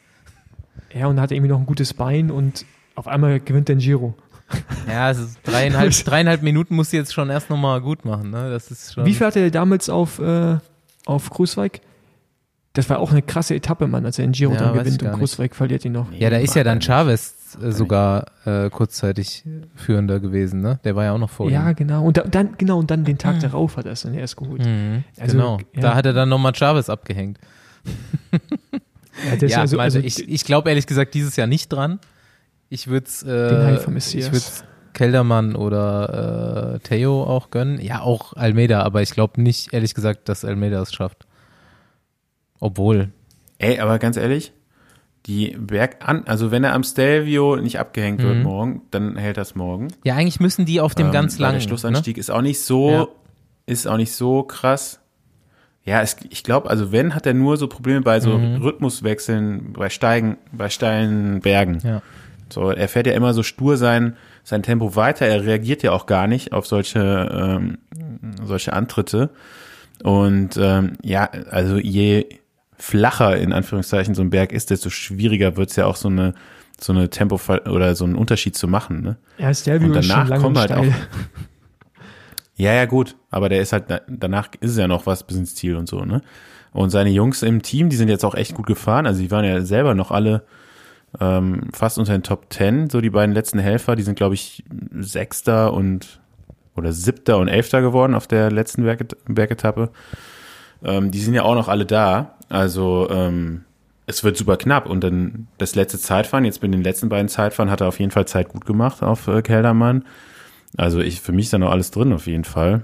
Ja, 0.93 1.07
und 1.07 1.19
hat 1.19 1.31
irgendwie 1.31 1.49
noch 1.49 1.59
ein 1.59 1.65
gutes 1.65 1.93
Bein 1.93 2.31
und 2.31 2.65
auf 2.95 3.07
einmal 3.07 3.39
gewinnt 3.39 3.67
der 3.67 3.75
Giro. 3.75 4.15
Ja, 4.87 5.11
es 5.11 5.19
ist 5.19 5.39
dreieinhalb, 5.43 5.91
dreieinhalb 6.05 6.41
Minuten 6.41 6.75
muss 6.75 6.89
sie 6.89 6.97
jetzt 6.97 7.13
schon 7.13 7.29
erst 7.29 7.49
nochmal 7.51 7.81
gut 7.81 8.05
machen, 8.05 8.31
ne? 8.31 8.49
Das 8.49 8.71
ist 8.71 8.93
schon. 8.93 9.05
Wie 9.05 9.13
viel 9.13 9.27
hatte 9.27 9.39
er 9.39 9.51
damals 9.51 9.89
auf, 9.89 10.17
äh, 10.19 10.57
auf 11.05 11.29
Großweig? 11.29 11.81
Das 12.73 12.89
war 12.89 12.99
auch 12.99 13.11
eine 13.11 13.21
krasse 13.21 13.53
Etappe, 13.55 13.87
Mann, 13.87 14.05
als 14.05 14.17
er 14.19 14.25
den 14.25 14.31
Giro 14.31 14.53
Ja, 14.53 14.59
dann 14.59 14.73
gewinnt 14.73 15.03
und. 15.03 15.11
Großweig 15.11 15.53
verliert 15.55 15.85
ihn 15.85 15.91
noch. 15.91 16.11
Ja, 16.13 16.29
da 16.31 16.37
ist 16.37 16.55
ja 16.55 16.63
dann 16.63 16.77
Mag 16.77 16.83
äh, 17.55 17.71
sogar 17.71 18.25
äh, 18.45 18.69
kurzzeitig 18.69 19.43
führender 19.75 20.19
gewesen, 20.19 20.61
ne? 20.61 20.79
Der 20.83 20.95
war 20.95 21.05
ja 21.05 21.13
auch 21.13 21.17
noch 21.17 21.29
vor 21.29 21.49
Ja, 21.49 21.69
ihm. 21.69 21.75
genau. 21.75 22.03
Und 22.03 22.17
da, 22.17 22.23
dann, 22.23 22.55
genau, 22.57 22.79
und 22.79 22.91
dann 22.91 23.03
den 23.05 23.17
Tag 23.17 23.39
darauf 23.39 23.77
hat 23.77 23.85
er 23.85 23.93
es 23.93 24.01
dann 24.01 24.13
erst 24.13 24.37
geholt. 24.37 24.65
Mhm, 24.65 25.03
Also, 25.19 25.37
genau. 25.37 25.57
ja. 25.73 25.81
Da 25.81 25.95
hat 25.95 26.05
er 26.05 26.13
dann 26.13 26.29
nochmal 26.29 26.53
Chavez 26.55 26.89
abgehängt. 26.89 27.39
Ja, 28.31 29.47
ja, 29.47 29.61
also, 29.61 29.79
also, 29.79 29.79
also, 29.79 29.99
ich, 29.99 30.29
ich 30.29 30.45
glaube 30.45 30.69
ehrlich 30.69 30.87
gesagt 30.87 31.13
dieses 31.13 31.35
Jahr 31.35 31.47
nicht 31.47 31.69
dran. 31.69 31.99
Ich 32.69 32.87
würde 32.87 33.07
es 33.07 33.19
Den 33.21 33.29
äh, 33.29 33.75
ich 33.97 34.31
würd's 34.31 34.63
Keldermann 34.93 35.55
oder 35.55 36.75
äh, 36.75 36.79
Theo 36.79 37.23
auch 37.23 37.51
gönnen. 37.51 37.79
Ja, 37.81 38.01
auch 38.01 38.33
Almeida, 38.33 38.83
aber 38.83 39.01
ich 39.01 39.11
glaube 39.11 39.41
nicht, 39.41 39.73
ehrlich 39.73 39.93
gesagt, 39.93 40.29
dass 40.29 40.45
Almeida 40.45 40.81
es 40.81 40.93
schafft. 40.93 41.25
Obwohl, 42.59 43.09
Ey, 43.57 43.79
aber 43.79 43.99
ganz 43.99 44.15
ehrlich, 44.15 44.53
die 45.25 45.55
Berg 45.59 45.97
an, 46.07 46.23
also 46.25 46.49
wenn 46.51 46.63
er 46.63 46.73
am 46.73 46.83
Stelvio 46.83 47.55
nicht 47.57 47.79
abgehängt 47.79 48.21
wird 48.23 48.37
Mhm. 48.37 48.43
morgen, 48.43 48.81
dann 48.91 49.15
hält 49.17 49.37
das 49.37 49.53
morgen. 49.55 49.89
ja, 50.03 50.15
eigentlich 50.15 50.39
müssen 50.39 50.65
die 50.65 50.79
auf 50.81 50.95
dem 50.95 51.07
Ähm, 51.07 51.11
ganz 51.13 51.37
langen. 51.39 51.55
Der 51.55 51.61
Schlussanstieg 51.61 52.17
ist 52.17 52.29
auch 52.31 52.41
nicht 52.41 52.61
so, 52.61 52.89
Ja. 52.91 53.07
ist 53.65 53.87
auch 53.87 53.97
nicht 53.97 54.13
so 54.13 54.43
krass. 54.43 54.99
Ja, 55.83 56.01
es, 56.01 56.17
ich 56.29 56.43
glaube, 56.43 56.69
also 56.69 56.91
wenn, 56.91 57.15
hat 57.15 57.25
er 57.25 57.33
nur 57.33 57.57
so 57.57 57.67
Probleme 57.67 58.01
bei 58.01 58.19
so 58.19 58.37
Mhm. 58.37 58.61
Rhythmuswechseln, 58.61 59.73
bei 59.73 59.89
Steigen, 59.89 60.37
bei 60.51 60.69
steilen 60.69 61.39
Bergen. 61.41 61.79
Ne? 61.83 61.89
Ja. 61.89 62.01
So, 62.49 62.69
er 62.71 62.87
fährt 62.87 63.05
ja 63.07 63.13
immer 63.13 63.33
so 63.33 63.43
stur 63.43 63.77
sein, 63.77 64.15
sein 64.43 64.63
Tempo 64.63 64.95
weiter. 64.95 65.25
Er 65.27 65.45
reagiert 65.45 65.83
ja 65.83 65.91
auch 65.91 66.05
gar 66.07 66.27
nicht 66.27 66.51
auf 66.53 66.65
solche, 66.65 66.99
ähm, 67.31 67.77
solche 68.43 68.73
Antritte. 68.73 69.29
Und 70.03 70.57
ähm, 70.57 70.93
ja, 71.03 71.29
also 71.51 71.77
je 71.77 72.25
flacher 72.79 73.37
in 73.37 73.53
Anführungszeichen 73.53 74.15
so 74.15 74.21
ein 74.21 74.29
Berg 74.29 74.51
ist, 74.51 74.69
desto 74.69 74.89
schwieriger 74.89 75.57
wird 75.57 75.69
es 75.69 75.75
ja 75.75 75.85
auch 75.85 75.95
so 75.95 76.07
eine 76.07 76.33
so 76.81 76.93
eine 76.93 77.09
Tempo 77.09 77.39
oder 77.69 77.93
so 77.95 78.05
einen 78.05 78.15
Unterschied 78.15 78.55
zu 78.55 78.67
machen. 78.67 79.01
Ne? 79.01 79.17
ja, 79.65 79.75
und 79.75 79.81
ist 79.97 80.05
schon 80.05 80.07
danach 80.07 80.29
lange 80.29 80.41
kommen 80.41 80.55
und 80.55 80.61
halt 80.61 80.71
steil. 80.71 80.95
Ja, 82.55 82.73
ja, 82.73 82.85
gut. 82.85 83.15
Aber 83.29 83.47
der 83.47 83.61
ist 83.61 83.71
halt, 83.71 83.85
danach 84.09 84.49
ist 84.59 84.71
es 84.71 84.77
ja 84.77 84.89
noch 84.89 85.05
was 85.05 85.23
bis 85.23 85.37
ins 85.37 85.55
Ziel 85.55 85.77
und 85.77 85.87
so, 85.87 86.03
ne? 86.03 86.21
Und 86.73 86.89
seine 86.89 87.09
Jungs 87.09 87.41
im 87.41 87.61
Team, 87.61 87.87
die 87.87 87.95
sind 87.95 88.09
jetzt 88.09 88.25
auch 88.25 88.35
echt 88.35 88.53
gut 88.53 88.67
gefahren. 88.67 89.07
Also 89.07 89.21
die 89.21 89.31
waren 89.31 89.45
ja 89.45 89.61
selber 89.61 89.95
noch 89.95 90.11
alle 90.11 90.43
ähm, 91.21 91.69
fast 91.71 91.97
unter 91.97 92.11
den 92.11 92.21
Top 92.21 92.49
Ten. 92.49 92.89
So 92.89 92.99
die 92.99 93.09
beiden 93.09 93.33
letzten 93.33 93.59
Helfer, 93.59 93.95
die 93.95 94.03
sind, 94.03 94.15
glaube 94.15 94.35
ich, 94.35 94.65
Sechster 94.99 95.73
und 95.73 96.19
oder 96.75 96.91
Siebter 96.91 97.37
und 97.37 97.47
Elfter 97.47 97.81
geworden 97.81 98.13
auf 98.13 98.27
der 98.27 98.51
letzten 98.51 98.83
Berget 98.83 99.15
Bergetappe. 99.25 99.89
Ähm, 100.83 101.11
die 101.11 101.19
sind 101.19 101.33
ja 101.33 101.43
auch 101.43 101.55
noch 101.55 101.69
alle 101.69 101.85
da. 101.85 102.35
Also 102.49 103.07
ähm, 103.09 103.63
es 104.07 104.23
wird 104.23 104.37
super 104.37 104.57
knapp. 104.57 104.87
Und 104.87 105.03
dann 105.03 105.47
das 105.57 105.75
letzte 105.75 105.99
Zeitfahren, 105.99 106.45
jetzt 106.45 106.61
mit 106.61 106.73
den 106.73 106.83
letzten 106.83 107.09
beiden 107.09 107.29
Zeitfahren, 107.29 107.71
hat 107.71 107.81
er 107.81 107.87
auf 107.87 107.99
jeden 107.99 108.11
Fall 108.11 108.27
Zeit 108.27 108.49
gut 108.49 108.65
gemacht 108.65 109.03
auf 109.03 109.27
äh, 109.27 109.41
Keldermann. 109.41 110.03
Also 110.77 110.99
ich, 110.99 111.21
für 111.21 111.31
mich 111.31 111.45
ist 111.45 111.53
da 111.53 111.57
noch 111.57 111.71
alles 111.71 111.91
drin 111.91 112.11
auf 112.13 112.27
jeden 112.27 112.43
Fall. 112.43 112.83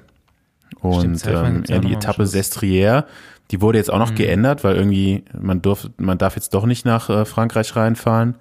Und 0.81 1.17
Zeitfahren 1.17 1.57
ähm, 1.57 1.63
ja 1.67 1.79
die 1.79 1.93
Etappe. 1.93 2.25
Sestriere, 2.25 3.05
die 3.51 3.61
wurde 3.61 3.77
jetzt 3.77 3.91
auch 3.91 3.99
noch 3.99 4.15
geändert, 4.15 4.63
weil 4.63 4.75
irgendwie 4.75 5.23
man 5.39 5.61
durf, 5.61 5.89
man 5.97 6.17
darf 6.17 6.35
jetzt 6.35 6.53
doch 6.53 6.65
nicht 6.65 6.85
nach 6.85 7.09
äh, 7.09 7.25
Frankreich 7.25 7.75
reinfahren. 7.75 8.35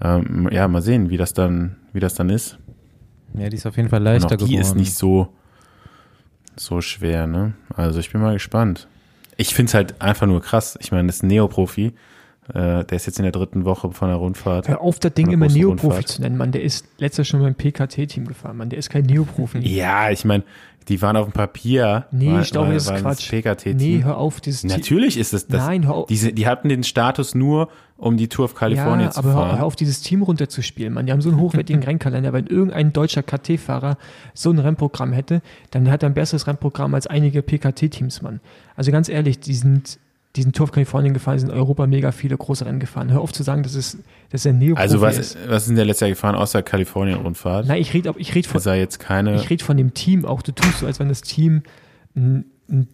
Ähm, 0.00 0.48
ja, 0.50 0.68
mal 0.68 0.82
sehen, 0.82 1.10
wie 1.10 1.16
das 1.16 1.32
dann, 1.32 1.76
wie 1.92 2.00
das 2.00 2.14
dann 2.14 2.30
ist. 2.30 2.58
ja, 3.34 3.48
die 3.48 3.56
ist 3.56 3.66
auf 3.66 3.76
jeden 3.76 3.88
Fall 3.88 4.02
leichter 4.02 4.36
die 4.36 4.44
geworden. 4.44 4.60
ist 4.60 4.74
nicht 4.74 4.94
so 4.94 5.28
so 6.56 6.80
schwer, 6.80 7.26
ne? 7.26 7.54
Also 7.74 8.00
ich 8.00 8.10
bin 8.10 8.20
mal 8.20 8.34
gespannt. 8.34 8.88
Ich 9.42 9.56
find's 9.56 9.74
halt 9.74 10.00
einfach 10.00 10.28
nur 10.28 10.40
krass. 10.40 10.78
Ich 10.80 10.92
meine, 10.92 11.08
das 11.08 11.16
ist 11.16 11.24
ein 11.24 11.26
Neoprofi. 11.26 11.94
Äh, 12.48 12.84
der 12.84 12.92
ist 12.92 13.06
jetzt 13.06 13.18
in 13.18 13.22
der 13.22 13.30
dritten 13.32 13.64
Woche 13.64 13.92
von 13.92 14.08
der 14.08 14.16
Rundfahrt. 14.16 14.66
Hör 14.68 14.80
auf, 14.80 14.98
das 14.98 15.14
Ding 15.14 15.30
immer 15.30 15.46
Neoprofi 15.46 15.86
Rundfahrt. 15.86 16.08
zu 16.08 16.22
nennen, 16.22 16.36
Mann. 16.36 16.50
Der 16.50 16.62
ist 16.62 16.86
letztes 16.98 17.28
schon 17.28 17.40
beim 17.40 17.54
PKT-Team 17.54 18.26
gefahren, 18.26 18.56
Mann. 18.56 18.68
Der 18.68 18.78
ist 18.80 18.90
kein 18.90 19.04
Neoprofi. 19.04 19.60
Ja, 19.60 20.10
ich 20.10 20.24
meine, 20.24 20.42
die 20.88 21.00
waren 21.00 21.16
auf 21.16 21.26
dem 21.26 21.32
Papier. 21.32 22.06
Nee, 22.10 22.32
war- 22.32 22.42
ich 22.42 22.50
glaube, 22.50 22.66
war- 22.68 22.74
das 22.74 22.88
ist 22.90 23.00
Quatsch. 23.00 23.30
PKT-Team. 23.30 23.76
Nee, 23.76 24.02
hör 24.02 24.16
auf, 24.16 24.40
dieses 24.40 24.62
Team- 24.62 24.70
Natürlich 24.70 25.16
ist 25.18 25.32
es 25.32 25.46
das. 25.46 25.64
Nein, 25.64 25.86
hör 25.86 25.94
auf. 25.94 26.06
Diese, 26.08 26.32
die 26.32 26.48
hatten 26.48 26.68
den 26.68 26.82
Status 26.82 27.36
nur, 27.36 27.68
um 27.96 28.16
die 28.16 28.26
Tour 28.26 28.46
of 28.46 28.56
California 28.56 29.06
ja, 29.06 29.10
zu 29.12 29.20
aber 29.20 29.32
fahren. 29.34 29.58
hör 29.58 29.64
auf, 29.64 29.76
dieses 29.76 30.00
Team 30.00 30.22
runterzuspielen, 30.22 30.92
Mann. 30.92 31.06
Die 31.06 31.12
haben 31.12 31.20
so 31.22 31.30
einen 31.30 31.38
hochwertigen 31.38 31.82
Rennkalender. 31.84 32.32
Wenn 32.32 32.48
irgendein 32.48 32.92
deutscher 32.92 33.22
KT-Fahrer 33.22 33.96
so 34.34 34.50
ein 34.50 34.58
Rennprogramm 34.58 35.12
hätte, 35.12 35.42
dann 35.70 35.88
hat 35.88 36.02
er 36.02 36.08
ein 36.08 36.14
besseres 36.14 36.48
Rennprogramm 36.48 36.92
als 36.94 37.06
einige 37.06 37.40
PKT-Teams, 37.42 38.20
Mann. 38.20 38.40
Also 38.74 38.90
ganz 38.90 39.08
ehrlich, 39.08 39.38
die 39.38 39.54
sind 39.54 40.00
diesen 40.36 40.52
Tour 40.52 40.64
of 40.64 40.72
California 40.72 41.12
gefahren, 41.12 41.38
sind 41.38 41.50
in 41.50 41.54
Europa 41.54 41.86
mega 41.86 42.10
viele 42.10 42.36
große 42.36 42.64
Rennen 42.64 42.80
gefahren. 42.80 43.12
Hör 43.12 43.20
auf 43.20 43.32
zu 43.32 43.42
sagen, 43.42 43.62
dass 43.62 43.74
es, 43.74 43.98
dass 44.30 44.46
er 44.46 44.52
Neoprofi 44.52 44.82
Also 44.82 45.00
was, 45.00 45.18
ist. 45.18 45.38
was 45.46 45.62
ist 45.62 45.68
denn 45.68 45.76
der 45.76 45.84
letztes 45.84 46.00
Jahr 46.00 46.10
gefahren, 46.10 46.34
außer 46.36 46.62
Kalifornien-Rundfahrt? 46.62 47.66
Nein, 47.66 47.80
ich 47.80 47.92
rede 47.92 48.14
ich 48.16 48.34
red 48.34 48.46
von, 48.46 48.58
Ist 48.58 48.66
jetzt 48.66 48.98
keine. 48.98 49.34
Ich 49.36 49.50
rede 49.50 49.62
von 49.64 49.76
dem 49.76 49.92
Team 49.94 50.24
auch. 50.24 50.42
Du 50.42 50.52
tust 50.52 50.78
so, 50.78 50.86
als 50.86 50.98
wenn 51.00 51.08
das 51.08 51.20
Team 51.20 51.62
ein, 52.16 52.46
ein 52.70 52.88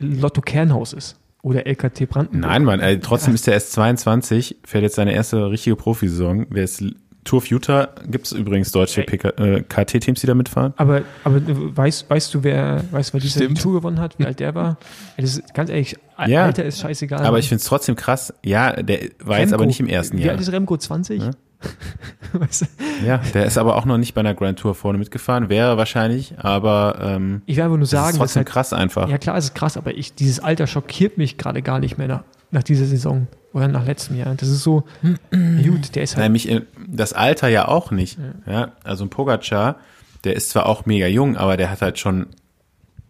Lotto-Kernhaus 0.00 0.92
ist. 0.92 1.16
Oder 1.42 1.66
LKT 1.66 2.08
Brandenburg. 2.08 2.50
Nein, 2.50 2.64
Mann, 2.64 2.80
ey, 2.80 3.00
trotzdem 3.00 3.34
ist 3.34 3.46
der 3.46 3.54
erst 3.54 3.72
22, 3.72 4.58
fährt 4.64 4.82
jetzt 4.82 4.96
seine 4.96 5.14
erste 5.14 5.50
richtige 5.50 5.76
Profisaison. 5.76 6.46
Wer 6.50 6.64
ist 6.64 6.84
Tour 7.30 7.36
of 7.38 7.46
Utah? 7.46 7.88
Gibt 8.08 8.26
es 8.26 8.32
übrigens 8.32 8.72
deutsche 8.72 9.02
äh, 9.06 9.62
KT-Teams, 9.62 10.20
die 10.20 10.26
da 10.26 10.34
mitfahren? 10.34 10.74
Aber, 10.76 11.02
aber 11.22 11.40
weißt, 11.46 12.10
weißt 12.10 12.34
du, 12.34 12.42
wer, 12.42 12.82
weißt, 12.90 13.14
wer 13.14 13.20
Stimmt. 13.20 13.60
Tour 13.60 13.74
gewonnen 13.74 14.00
hat, 14.00 14.18
wie 14.18 14.26
alt 14.26 14.40
der 14.40 14.56
war? 14.56 14.78
Das 15.16 15.36
ist, 15.36 15.54
ganz 15.54 15.70
ehrlich, 15.70 15.96
Ja. 16.26 16.46
Alter 16.46 16.64
ist 16.64 16.80
scheißegal. 16.80 17.24
Aber 17.24 17.38
ich 17.38 17.48
finde 17.48 17.60
es 17.60 17.66
trotzdem 17.66 17.94
krass. 17.94 18.34
Ja, 18.44 18.72
der 18.82 19.10
war 19.20 19.38
jetzt 19.38 19.50
Remco, 19.50 19.54
aber 19.54 19.66
nicht 19.66 19.78
im 19.78 19.86
ersten 19.86 20.18
Wie 20.18 20.22
Jahr. 20.22 20.32
alt 20.32 20.40
ist 20.40 20.50
Remco? 20.50 20.76
20? 20.76 21.22
Ja. 21.22 21.30
weißt 22.32 22.62
du? 22.62 22.66
Ja, 23.06 23.18
der 23.32 23.44
ist 23.44 23.58
aber 23.58 23.76
auch 23.76 23.84
noch 23.84 23.96
nicht 23.98 24.14
bei 24.14 24.20
einer 24.22 24.34
Grand 24.34 24.58
Tour 24.58 24.74
vorne 24.74 24.98
mitgefahren. 24.98 25.48
Wäre 25.48 25.76
wahrscheinlich, 25.76 26.34
aber 26.38 26.98
ähm, 27.00 27.42
Ich 27.46 27.56
will 27.56 27.62
einfach 27.62 27.76
nur 27.76 27.82
das 27.82 27.90
sagen, 27.90 28.06
ist 28.06 28.12
dass 28.14 28.18
trotzdem 28.18 28.40
halt, 28.40 28.48
krass 28.48 28.72
einfach. 28.72 29.08
ja 29.08 29.18
klar, 29.18 29.36
es 29.36 29.44
ist 29.44 29.54
krass, 29.54 29.76
aber 29.76 29.94
ich, 29.96 30.16
dieses 30.16 30.40
Alter 30.40 30.66
schockiert 30.66 31.16
mich 31.16 31.38
gerade 31.38 31.62
gar 31.62 31.78
nicht 31.78 31.96
mehr 31.96 32.08
nach, 32.08 32.24
nach 32.50 32.64
dieser 32.64 32.86
Saison 32.86 33.28
oder 33.52 33.68
nach 33.68 33.86
letztem 33.86 34.16
Jahr. 34.16 34.34
Das 34.34 34.48
ist 34.48 34.62
so, 34.62 34.84
gut, 35.30 35.94
der 35.94 36.02
ist 36.02 36.16
halt, 36.16 36.24
Nämlich 36.24 36.48
äh, 36.48 36.62
das 36.86 37.12
Alter 37.12 37.48
ja 37.48 37.68
auch 37.68 37.90
nicht. 37.90 38.18
Ja, 38.46 38.72
also 38.84 39.04
ein 39.04 39.10
Pogacar, 39.10 39.76
der 40.24 40.36
ist 40.36 40.50
zwar 40.50 40.66
auch 40.66 40.86
mega 40.86 41.06
jung, 41.06 41.36
aber 41.36 41.56
der 41.56 41.70
hat 41.70 41.82
halt 41.82 41.98
schon, 41.98 42.26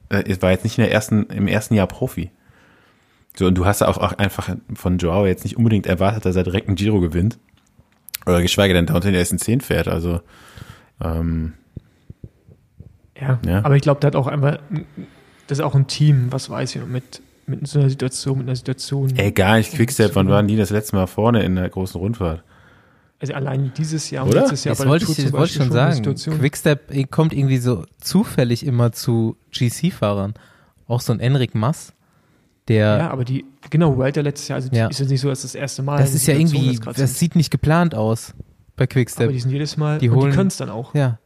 äh, 0.09 0.37
war 0.41 0.51
jetzt 0.51 0.65
nicht 0.65 0.79
in 0.79 0.85
der 0.85 0.93
ersten, 0.93 1.25
im 1.25 1.49
ersten 1.49 1.75
Jahr 1.75 1.87
Profi. 1.87 2.31
So, 3.37 3.47
und 3.47 3.55
du 3.55 3.65
hast 3.65 3.83
auch, 3.83 3.99
auch 3.99 4.13
einfach 4.15 4.57
von 4.75 4.99
Joao 4.99 5.27
jetzt 5.27 5.45
nicht 5.45 5.57
unbedingt 5.57 5.87
erwartet, 5.87 6.25
dass 6.25 6.37
er 6.37 6.43
direkt 6.43 6.69
einen 6.69 6.77
Giro 6.77 7.01
gewinnt. 7.01 7.39
Oder 8.27 8.43
geschweige 8.43 8.75
denn 8.75 8.87
da 8.87 8.95
unter 8.95 9.09
den 9.09 9.15
ersten 9.15 9.39
zehn 9.39 9.61
fährt. 9.61 9.89
Also, 9.89 10.21
ähm, 11.01 11.55
ja. 13.19 13.39
ja. 13.47 13.65
Aber 13.65 13.77
ich 13.77 13.83
glaube, 13.83 14.01
der 14.01 14.09
hat 14.09 14.17
auch 14.17 14.27
einfach, 14.27 14.59
das 15.47 15.59
ist 15.59 15.65
auch 15.65 15.75
ein 15.75 15.87
Team, 15.87 16.33
was 16.33 16.51
weiß 16.51 16.77
ich, 16.77 16.85
mit, 16.85 17.23
mit 17.51 17.67
so 17.69 17.79
einer 17.81 17.91
Situation, 17.91 18.39
mit 18.39 18.47
einer 18.49 18.57
Situation. 18.57 19.13
ey, 19.17 19.33
gar 19.33 19.57
nicht. 19.59 19.73
Quickstep, 19.73 20.15
wann 20.15 20.29
waren 20.29 20.47
die 20.49 20.57
das 20.57 20.71
letzte 20.71 20.97
Mal 20.97 21.07
vorne 21.07 21.43
in 21.43 21.57
der 21.57 21.69
großen 21.69 22.01
Rundfahrt? 22.01 22.43
Also 23.21 23.35
allein 23.35 23.73
dieses 23.77 24.11
Jahr 24.11 24.27
Oder? 24.27 24.37
und 24.37 24.41
letztes 24.43 24.65
Jahr 24.65 24.75
Das 24.77 24.87
wollte 24.87 25.05
ich, 25.11 25.15
zum 25.17 25.33
wollte 25.33 25.45
ich 25.51 25.57
schon 25.57 25.71
sagen. 25.73 25.95
Situation. 25.95 26.39
Quickstep 26.39 26.95
eh, 26.95 27.05
kommt 27.05 27.35
irgendwie 27.35 27.59
so 27.59 27.85
zufällig 28.01 28.65
immer 28.65 28.93
zu 28.93 29.37
GC-Fahrern. 29.53 30.33
Auch 30.87 31.01
so 31.03 31.13
ein 31.13 31.21
Enric 31.21 31.55
Mas, 31.55 31.93
der, 32.69 32.97
Ja, 32.99 33.11
aber 33.11 33.25
die, 33.25 33.45
genau, 33.69 33.99
Welter 33.99 34.23
letztes 34.23 34.49
Jahr, 34.49 34.57
also 34.57 34.71
die 34.71 34.77
Ja. 34.77 34.87
ist 34.89 34.99
jetzt 35.01 35.11
nicht 35.11 35.21
so, 35.21 35.29
dass 35.29 35.43
das 35.43 35.55
erste 35.55 35.83
Mal. 35.83 35.99
das 35.99 36.15
ist 36.15 36.27
ja 36.27 36.35
irgendwie, 36.35 36.79
das 36.85 36.97
sind. 36.97 37.09
sieht 37.09 37.37
nicht 37.37 37.51
geplant 37.51 37.95
aus 37.95 38.33
bei 38.77 38.85
aber 38.85 38.87
Quickstep. 38.95 39.31
die 39.31 39.39
sind 39.41 39.51
jedes 39.51 39.77
Mal, 39.77 39.99
die 39.99 40.09
holen- 40.11 40.31
die 40.31 40.37
können 40.37 40.49
es 40.49 40.57
dann 40.57 40.71
auch. 40.71 40.95
Ja. 40.95 41.19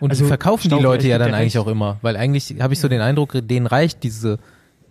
Und 0.00 0.10
Also, 0.10 0.26
verkaufen 0.26 0.68
die 0.68 0.82
Leute 0.82 1.08
ja 1.08 1.18
dann 1.18 1.32
eigentlich 1.34 1.56
recht. 1.56 1.64
auch 1.64 1.68
immer, 1.70 1.98
weil 2.02 2.16
eigentlich 2.16 2.56
habe 2.60 2.74
ich 2.74 2.80
so 2.80 2.88
den 2.88 3.00
Eindruck, 3.00 3.32
denen 3.42 3.66
reicht 3.66 4.02
diese 4.02 4.38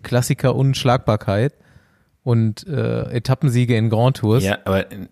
Klassiker 0.03 0.55
Unschlagbarkeit 0.55 1.53
und 2.23 2.65
äh, 2.67 3.03
Etappensiege 3.11 3.75
in 3.77 3.89
Grand 3.89 4.17
Tours. 4.17 4.43
Ja, 4.43 4.57
aber 4.65 4.91
äh, 4.91 5.07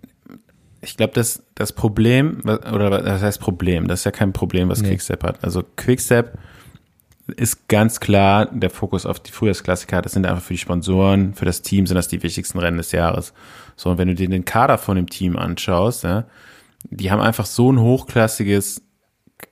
ich 0.81 0.97
glaube, 0.97 1.13
das, 1.13 1.43
das 1.55 1.71
Problem, 1.73 2.41
oder 2.43 3.01
das 3.01 3.21
heißt 3.21 3.39
Problem, 3.39 3.87
das 3.87 3.99
ist 4.01 4.05
ja 4.05 4.11
kein 4.11 4.33
Problem, 4.33 4.67
was 4.69 4.81
Nee. 4.81 4.89
Quickstep 4.89 5.23
hat. 5.23 5.43
Also 5.43 5.63
Quickstep 5.77 6.33
ist 7.37 7.69
ganz 7.69 7.99
klar 8.01 8.47
der 8.47 8.69
Fokus 8.69 9.05
auf 9.05 9.19
die 9.21 9.31
Frühjahrsklassiker. 9.31 10.01
Das 10.01 10.11
sind 10.11 10.25
einfach 10.25 10.43
für 10.43 10.53
die 10.55 10.59
Sponsoren, 10.59 11.33
für 11.35 11.45
das 11.45 11.61
Team 11.61 11.87
sind 11.87 11.95
das 11.95 12.09
die 12.09 12.21
wichtigsten 12.21 12.59
Rennen 12.59 12.77
des 12.77 12.91
Jahres. 12.91 13.33
So, 13.77 13.91
und 13.91 13.97
wenn 13.97 14.09
du 14.09 14.15
dir 14.15 14.27
den 14.27 14.43
Kader 14.43 14.77
von 14.77 14.97
dem 14.97 15.09
Team 15.09 15.37
anschaust, 15.37 16.03
ja, 16.03 16.25
die 16.89 17.11
haben 17.11 17.21
einfach 17.21 17.45
so 17.45 17.71
ein 17.71 17.79
hochklassiges 17.79 18.81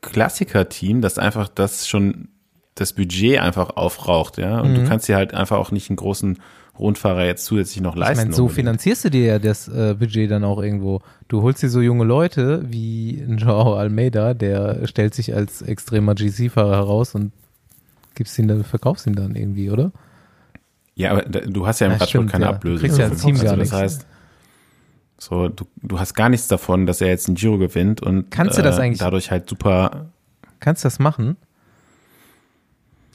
Klassiker-Team, 0.02 1.02
dass 1.02 1.18
einfach 1.18 1.48
das 1.48 1.88
schon 1.88 2.30
das 2.76 2.94
Budget 2.94 3.40
einfach 3.40 3.72
aufraucht, 3.76 4.38
ja. 4.38 4.62
Und 4.62 4.76
du 4.76 4.86
kannst 4.86 5.08
dir 5.08 5.16
halt 5.18 5.34
einfach 5.34 5.58
auch 5.58 5.72
nicht 5.72 5.90
einen 5.90 5.98
großen 5.98 6.40
Rundfahrer 6.80 7.26
jetzt 7.26 7.46
zusätzlich 7.46 7.82
noch 7.84 7.94
Ich 7.96 8.00
leisten. 8.00 8.18
meine, 8.24 8.34
so 8.34 8.44
unbedingt. 8.44 8.56
finanzierst 8.68 9.06
du 9.06 9.10
dir 9.12 9.26
ja 9.26 9.40
das 9.40 9.68
äh, 9.68 9.94
Budget 10.00 10.32
dann 10.32 10.44
auch 10.46 10.62
irgendwo. 10.64 11.02
Du 11.28 11.42
holst 11.44 11.62
dir 11.62 11.70
so 11.70 11.82
junge 11.82 12.06
Leute 12.06 12.64
wie 12.72 13.20
ein 13.22 13.38
Joao 13.40 13.76
Almeida, 13.76 14.34
der 14.34 14.88
stellt 14.88 15.14
sich 15.14 15.36
als 15.36 15.62
extremer 15.62 16.16
GC-Fahrer 16.16 16.78
heraus 16.78 17.14
und 17.14 17.34
gibst 18.16 18.40
ihn 18.40 18.48
dann, 18.48 18.64
verkaufst 18.64 19.06
ihn 19.06 19.16
dann 19.16 19.36
irgendwie, 19.36 19.70
oder? 19.70 19.92
Ja, 20.96 21.12
aber 21.12 21.22
du 21.24 21.68
hast 21.68 21.80
ja 21.82 21.88
im 21.88 21.94
Ja, 21.94 22.00
Radsport 22.00 22.28
keine 22.30 22.46
ja. 22.46 22.52
Du 22.52 22.56
Ablöse. 22.58 22.80
kriegst 22.82 22.98
ja 22.98 23.10
davon. 23.10 23.22
Team 23.22 23.36
gar 23.36 23.46
das 23.58 23.58
nichts. 23.58 23.74
heißt, 23.74 24.06
so, 25.24 25.50
du, 25.50 25.66
du 25.84 26.00
hast 26.00 26.16
gar 26.16 26.30
nichts 26.30 26.48
davon, 26.48 26.88
dass 26.88 27.00
er 27.00 27.10
jetzt 27.10 27.28
einen 27.28 27.36
Giro 27.36 27.60
gewinnt 27.60 28.02
und 28.02 28.20
äh, 28.22 28.26
Kannst 28.32 28.58
du 28.58 28.64
das 28.64 28.80
eigentlich- 28.80 28.98
dadurch 28.98 29.30
halt 29.30 29.48
super. 29.48 30.08
Kannst 30.60 30.84
du 30.84 30.88
das 30.88 30.98
machen? 30.98 31.38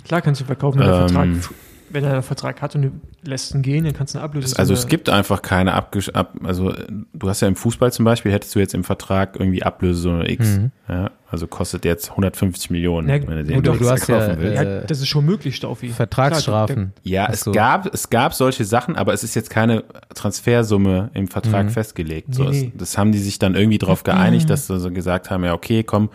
Klar 0.04 0.22
kannst 0.22 0.40
du 0.40 0.44
verkaufen, 0.44 0.78
wenn 0.78 0.86
er 0.86 1.00
Ähm. 1.02 1.08
Vertrag, 1.40 1.54
wenn 1.90 2.04
er 2.04 2.12
einen 2.14 2.22
Vertrag 2.22 2.62
hat 2.62 2.74
und 2.74 2.82
du 2.82 2.90
lässt 3.24 3.54
ihn 3.54 3.62
gehen, 3.62 3.84
dann 3.84 3.92
kannst 3.92 4.14
du 4.14 4.18
eine 4.18 4.24
Ablöse. 4.24 4.58
Also 4.58 4.74
es 4.74 4.86
gibt 4.86 5.08
einfach 5.08 5.42
keine 5.42 5.74
Abgesch 5.74 6.08
ab, 6.10 6.34
also 6.44 6.70
äh, 6.72 6.86
du 7.12 7.28
hast 7.28 7.40
ja 7.42 7.48
im 7.48 7.56
Fußball 7.56 7.92
zum 7.92 8.04
Beispiel, 8.04 8.32
hättest 8.32 8.54
du 8.54 8.58
jetzt 8.58 8.74
im 8.74 8.84
Vertrag 8.84 9.36
irgendwie 9.38 9.62
Ablöse 9.62 10.24
X, 10.26 10.58
Mhm. 10.58 10.70
ja, 10.88 11.10
also 11.30 11.46
kostet 11.46 11.84
jetzt 11.84 12.10
150 12.10 12.70
Millionen, 12.70 13.08
Ja, 13.08 13.14
wenn 13.26 13.36
du 13.38 13.44
den 13.44 13.62
doch, 13.62 13.76
du 13.78 13.90
hast 13.90 14.06
ja, 14.08 14.26
äh, 14.26 14.54
ja, 14.54 14.80
das 14.82 14.98
ist 15.00 15.08
schon 15.08 15.24
möglich, 15.24 15.56
Staufi. 15.56 15.88
Vertragsstrafen. 15.88 16.92
Ja, 17.02 17.28
es 17.30 17.40
so. 17.40 17.52
gab, 17.52 17.92
es 17.92 18.10
gab 18.10 18.32
solche 18.34 18.64
Sachen, 18.64 18.96
aber 18.96 19.12
es 19.12 19.24
ist 19.24 19.34
jetzt 19.34 19.50
keine 19.50 19.84
Transfersumme 20.14 21.10
im 21.14 21.28
Vertrag 21.28 21.66
Mhm. 21.66 21.70
festgelegt. 21.70 22.28
Nee, 22.30 22.34
So, 22.34 22.44
nee. 22.44 22.72
es, 22.74 22.78
das 22.78 22.98
haben 22.98 23.12
die 23.12 23.18
sich 23.18 23.38
dann 23.38 23.54
irgendwie 23.54 23.78
drauf 23.78 24.02
geeinigt, 24.02 24.50
dass 24.50 24.66
sie 24.66 24.78
so 24.78 24.90
gesagt 24.90 25.30
haben, 25.30 25.44
ja, 25.44 25.54
okay, 25.54 25.82
komm, 25.82 26.10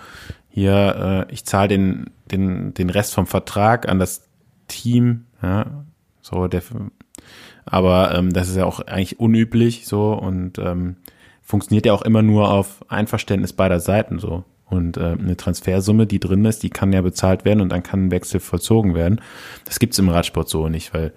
hier, 0.49 1.25
äh, 1.29 1.33
ich 1.33 1.45
zahle 1.45 1.69
den, 1.69 2.09
den, 2.29 2.73
den 2.73 2.89
Rest 2.89 3.13
vom 3.13 3.25
Vertrag 3.25 3.87
an 3.87 3.99
das 3.99 4.27
Team, 4.67 5.25
ja, 5.41 5.85
so, 6.21 6.47
der, 6.47 6.61
aber 7.65 8.13
ähm, 8.15 8.31
das 8.33 8.49
ist 8.49 8.57
ja 8.57 8.65
auch 8.65 8.79
eigentlich 8.79 9.19
unüblich 9.19 9.87
so 9.87 10.13
und 10.13 10.59
ähm, 10.59 10.97
funktioniert 11.41 11.85
ja 11.85 11.93
auch 11.93 12.01
immer 12.03 12.21
nur 12.21 12.51
auf 12.51 12.85
Einverständnis 12.89 13.53
beider 13.53 13.79
Seiten 13.79 14.19
so. 14.19 14.43
Und 14.65 14.95
äh, 14.95 15.17
eine 15.19 15.35
Transfersumme, 15.35 16.07
die 16.07 16.21
drin 16.21 16.45
ist, 16.45 16.63
die 16.63 16.69
kann 16.69 16.93
ja 16.93 17.01
bezahlt 17.01 17.43
werden 17.43 17.59
und 17.59 17.69
dann 17.69 17.83
kann 17.83 18.05
ein 18.05 18.11
Wechsel 18.11 18.39
vollzogen 18.39 18.95
werden. 18.95 19.19
Das 19.65 19.79
gibt's 19.79 19.99
im 19.99 20.07
Radsport 20.07 20.47
so 20.47 20.69
nicht, 20.69 20.93
weil 20.93 21.11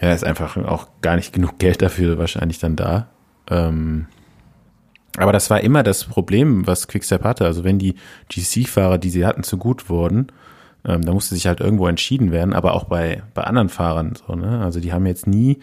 ja 0.00 0.12
ist 0.12 0.24
einfach 0.24 0.56
auch 0.56 0.88
gar 1.00 1.14
nicht 1.14 1.32
genug 1.32 1.58
Geld 1.58 1.82
dafür 1.82 2.18
wahrscheinlich 2.18 2.58
dann 2.58 2.74
da. 2.74 3.08
Ähm, 3.48 4.06
aber 5.16 5.32
das 5.32 5.50
war 5.50 5.60
immer 5.60 5.82
das 5.82 6.04
Problem, 6.04 6.66
was 6.66 6.88
Quickstep 6.88 7.24
hatte. 7.24 7.44
Also 7.44 7.64
wenn 7.64 7.78
die 7.78 7.94
GC-Fahrer, 8.28 8.98
die 8.98 9.10
sie 9.10 9.24
hatten, 9.24 9.42
zu 9.42 9.56
gut 9.56 9.88
wurden, 9.88 10.28
ähm, 10.84 11.02
da 11.04 11.12
musste 11.12 11.34
sich 11.34 11.46
halt 11.46 11.60
irgendwo 11.60 11.86
entschieden 11.86 12.30
werden, 12.32 12.54
aber 12.54 12.74
auch 12.74 12.84
bei, 12.84 13.22
bei 13.34 13.44
anderen 13.44 13.68
Fahrern 13.68 14.14
so, 14.26 14.34
ne? 14.34 14.60
Also 14.62 14.80
die 14.80 14.92
haben 14.92 15.06
jetzt 15.06 15.26
nie 15.26 15.58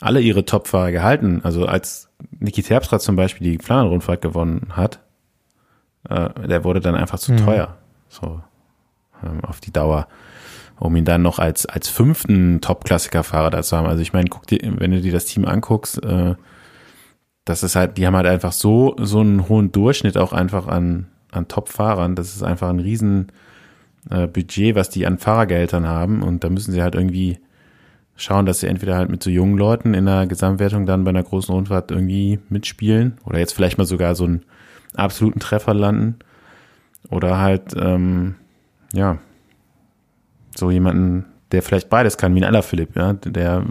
alle 0.00 0.20
ihre 0.20 0.44
Top-Fahrer 0.44 0.92
gehalten. 0.92 1.40
Also 1.42 1.66
als 1.66 2.08
Niki 2.38 2.62
Terpstra 2.62 2.98
zum 2.98 3.16
Beispiel 3.16 3.50
die 3.50 3.58
Flandern-Rundfahrt 3.64 4.20
gewonnen 4.20 4.68
hat, 4.70 5.00
äh, 6.08 6.28
der 6.46 6.64
wurde 6.64 6.80
dann 6.80 6.94
einfach 6.94 7.18
zu 7.18 7.32
Mhm. 7.32 7.38
teuer. 7.38 7.76
So 8.08 8.40
ähm, 9.24 9.44
auf 9.44 9.60
die 9.60 9.72
Dauer. 9.72 10.06
Um 10.80 10.94
ihn 10.94 11.04
dann 11.04 11.22
noch 11.22 11.40
als, 11.40 11.66
als 11.66 11.88
fünften 11.88 12.60
Top-Klassiker-Fahrer 12.60 13.50
da 13.50 13.62
zu 13.64 13.76
haben. 13.76 13.88
Also 13.88 14.00
ich 14.00 14.12
meine, 14.12 14.28
guck 14.28 14.46
dir, 14.46 14.60
wenn 14.62 14.92
du 14.92 15.00
dir 15.00 15.10
das 15.10 15.24
Team 15.24 15.44
anguckst, 15.44 16.00
äh, 16.04 16.36
das 17.44 17.64
ist 17.64 17.74
halt, 17.74 17.98
die 17.98 18.06
haben 18.06 18.14
halt 18.14 18.26
einfach 18.26 18.52
so, 18.52 18.94
so 19.00 19.18
einen 19.20 19.48
hohen 19.48 19.72
Durchschnitt 19.72 20.16
auch 20.16 20.32
einfach 20.32 20.68
an, 20.68 21.08
an 21.32 21.48
Top-Fahrern. 21.48 22.14
Das 22.14 22.36
ist 22.36 22.44
einfach 22.44 22.68
ein 22.68 22.78
riesen 22.78 23.32
äh, 24.10 24.26
Budget, 24.26 24.74
was 24.74 24.90
die 24.90 25.06
an 25.06 25.18
Fahrergeldern 25.18 25.86
haben. 25.86 26.22
Und 26.22 26.44
da 26.44 26.50
müssen 26.50 26.72
sie 26.72 26.82
halt 26.82 26.94
irgendwie 26.94 27.38
schauen, 28.16 28.46
dass 28.46 28.60
sie 28.60 28.66
entweder 28.66 28.96
halt 28.96 29.10
mit 29.10 29.22
so 29.22 29.30
jungen 29.30 29.56
Leuten 29.56 29.94
in 29.94 30.06
der 30.06 30.26
Gesamtwertung 30.26 30.86
dann 30.86 31.04
bei 31.04 31.10
einer 31.10 31.22
großen 31.22 31.54
Rundfahrt 31.54 31.90
irgendwie 31.90 32.40
mitspielen 32.48 33.18
oder 33.24 33.38
jetzt 33.38 33.54
vielleicht 33.54 33.78
mal 33.78 33.84
sogar 33.84 34.14
so 34.14 34.24
einen 34.24 34.42
absoluten 34.94 35.38
Treffer 35.38 35.74
landen 35.74 36.16
oder 37.10 37.38
halt, 37.38 37.74
ähm, 37.78 38.34
ja, 38.92 39.18
so 40.56 40.70
jemanden, 40.70 41.26
der 41.52 41.62
vielleicht 41.62 41.88
beides 41.88 42.18
kann, 42.18 42.34
wie 42.34 42.40
ein 42.40 42.44
Alaphilipp, 42.44 42.96
ja, 42.96 43.12
der, 43.12 43.64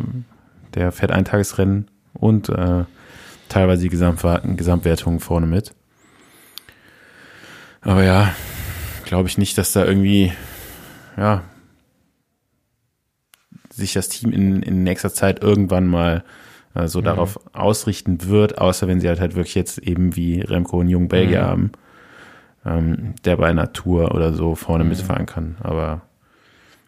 Der 0.74 0.92
fährt 0.92 1.12
Eintagesrennen 1.12 1.90
und 2.14 2.50
äh, 2.50 2.86
teilweise 3.50 3.82
die 3.84 3.90
Gesamtwertung 3.90 5.20
vorne 5.20 5.48
mit. 5.48 5.74
Aber 7.82 8.04
ja, 8.04 8.34
glaube 9.08 9.28
ich 9.28 9.38
nicht, 9.38 9.58
dass 9.58 9.74
da 9.74 9.86
irgendwie, 9.86 10.32
ja, 11.18 11.44
sich 13.72 13.94
das 13.94 14.10
Team 14.10 14.32
in, 14.32 14.62
in 14.62 14.84
nächster 14.84 15.14
Zeit 15.14 15.42
irgendwann 15.42 15.88
mal 15.88 16.24
äh, 16.74 16.88
so 16.88 17.00
mhm. 17.00 17.06
darauf 17.06 17.40
ausrichten 17.54 18.28
wird, 18.28 18.58
außer 18.58 18.88
wenn 18.88 19.00
sie 19.00 19.08
halt 19.08 19.20
halt 19.20 19.36
wirklich 19.36 19.56
jetzt 19.56 19.78
eben 19.80 20.16
wie 20.16 20.42
Remco 20.42 20.80
einen 20.80 20.90
jungen 20.90 21.08
Belgier 21.08 21.44
mhm. 21.44 21.48
haben, 21.48 21.72
ähm, 22.66 23.14
der 23.24 23.38
bei 23.38 23.54
Natur 23.54 24.14
oder 24.14 24.34
so 24.34 24.56
vorne 24.56 24.84
mhm. 24.84 24.92
mitfahren 24.92 25.26
kann. 25.26 25.58
Aber 25.62 26.02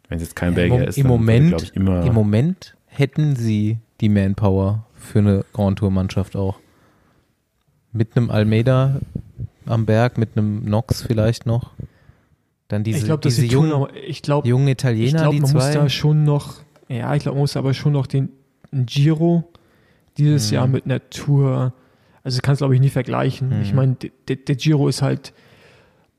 wenn 0.07 0.17
es 0.17 0.23
jetzt 0.23 0.35
kein 0.35 0.51
ja, 0.51 0.55
Belgier 0.55 0.87
ist, 0.87 0.97
im 0.97 1.03
dann 1.03 1.11
Moment, 1.11 1.61
ich, 1.61 1.75
immer 1.75 2.05
im 2.05 2.13
Moment 2.13 2.75
hätten 2.87 3.35
sie 3.35 3.77
die 4.01 4.09
Manpower 4.09 4.85
für 4.93 5.19
eine 5.19 5.45
Grand 5.53 5.79
Tour 5.79 5.91
Mannschaft 5.91 6.35
auch. 6.35 6.59
Mit 7.91 8.15
einem 8.15 8.29
Almeida 8.29 8.99
am 9.65 9.85
Berg, 9.85 10.17
mit 10.17 10.35
einem 10.35 10.65
Nox 10.65 11.01
vielleicht 11.01 11.45
noch. 11.45 11.71
Dann 12.69 12.83
diese, 12.83 12.99
ich 12.99 13.05
glaub, 13.05 13.21
diese 13.21 13.45
jungen, 13.45 13.87
ich 14.07 14.21
glaub, 14.21 14.45
jungen 14.45 14.67
Italiener, 14.67 15.05
ich 15.05 15.15
glaub, 15.15 15.31
die 15.33 15.39
man 15.41 15.49
zwei. 15.49 15.65
muss 15.65 15.73
da 15.73 15.89
schon 15.89 16.23
noch, 16.23 16.61
ja, 16.87 17.13
ich 17.15 17.23
glaube, 17.23 17.35
man 17.35 17.41
muss 17.41 17.57
aber 17.57 17.73
schon 17.73 17.93
noch 17.93 18.07
den 18.07 18.29
Giro 18.71 19.51
dieses 20.17 20.49
mhm. 20.49 20.55
Jahr 20.55 20.67
mit 20.67 20.85
einer 20.85 21.09
Tour, 21.09 21.73
also 22.23 22.39
kann 22.41 22.53
es 22.53 22.59
glaube 22.59 22.75
ich 22.75 22.81
nie 22.81 22.89
vergleichen. 22.89 23.49
Mhm. 23.49 23.61
Ich 23.63 23.73
meine, 23.73 23.95
der, 24.27 24.35
der 24.35 24.55
Giro 24.55 24.87
ist 24.87 25.01
halt 25.01 25.33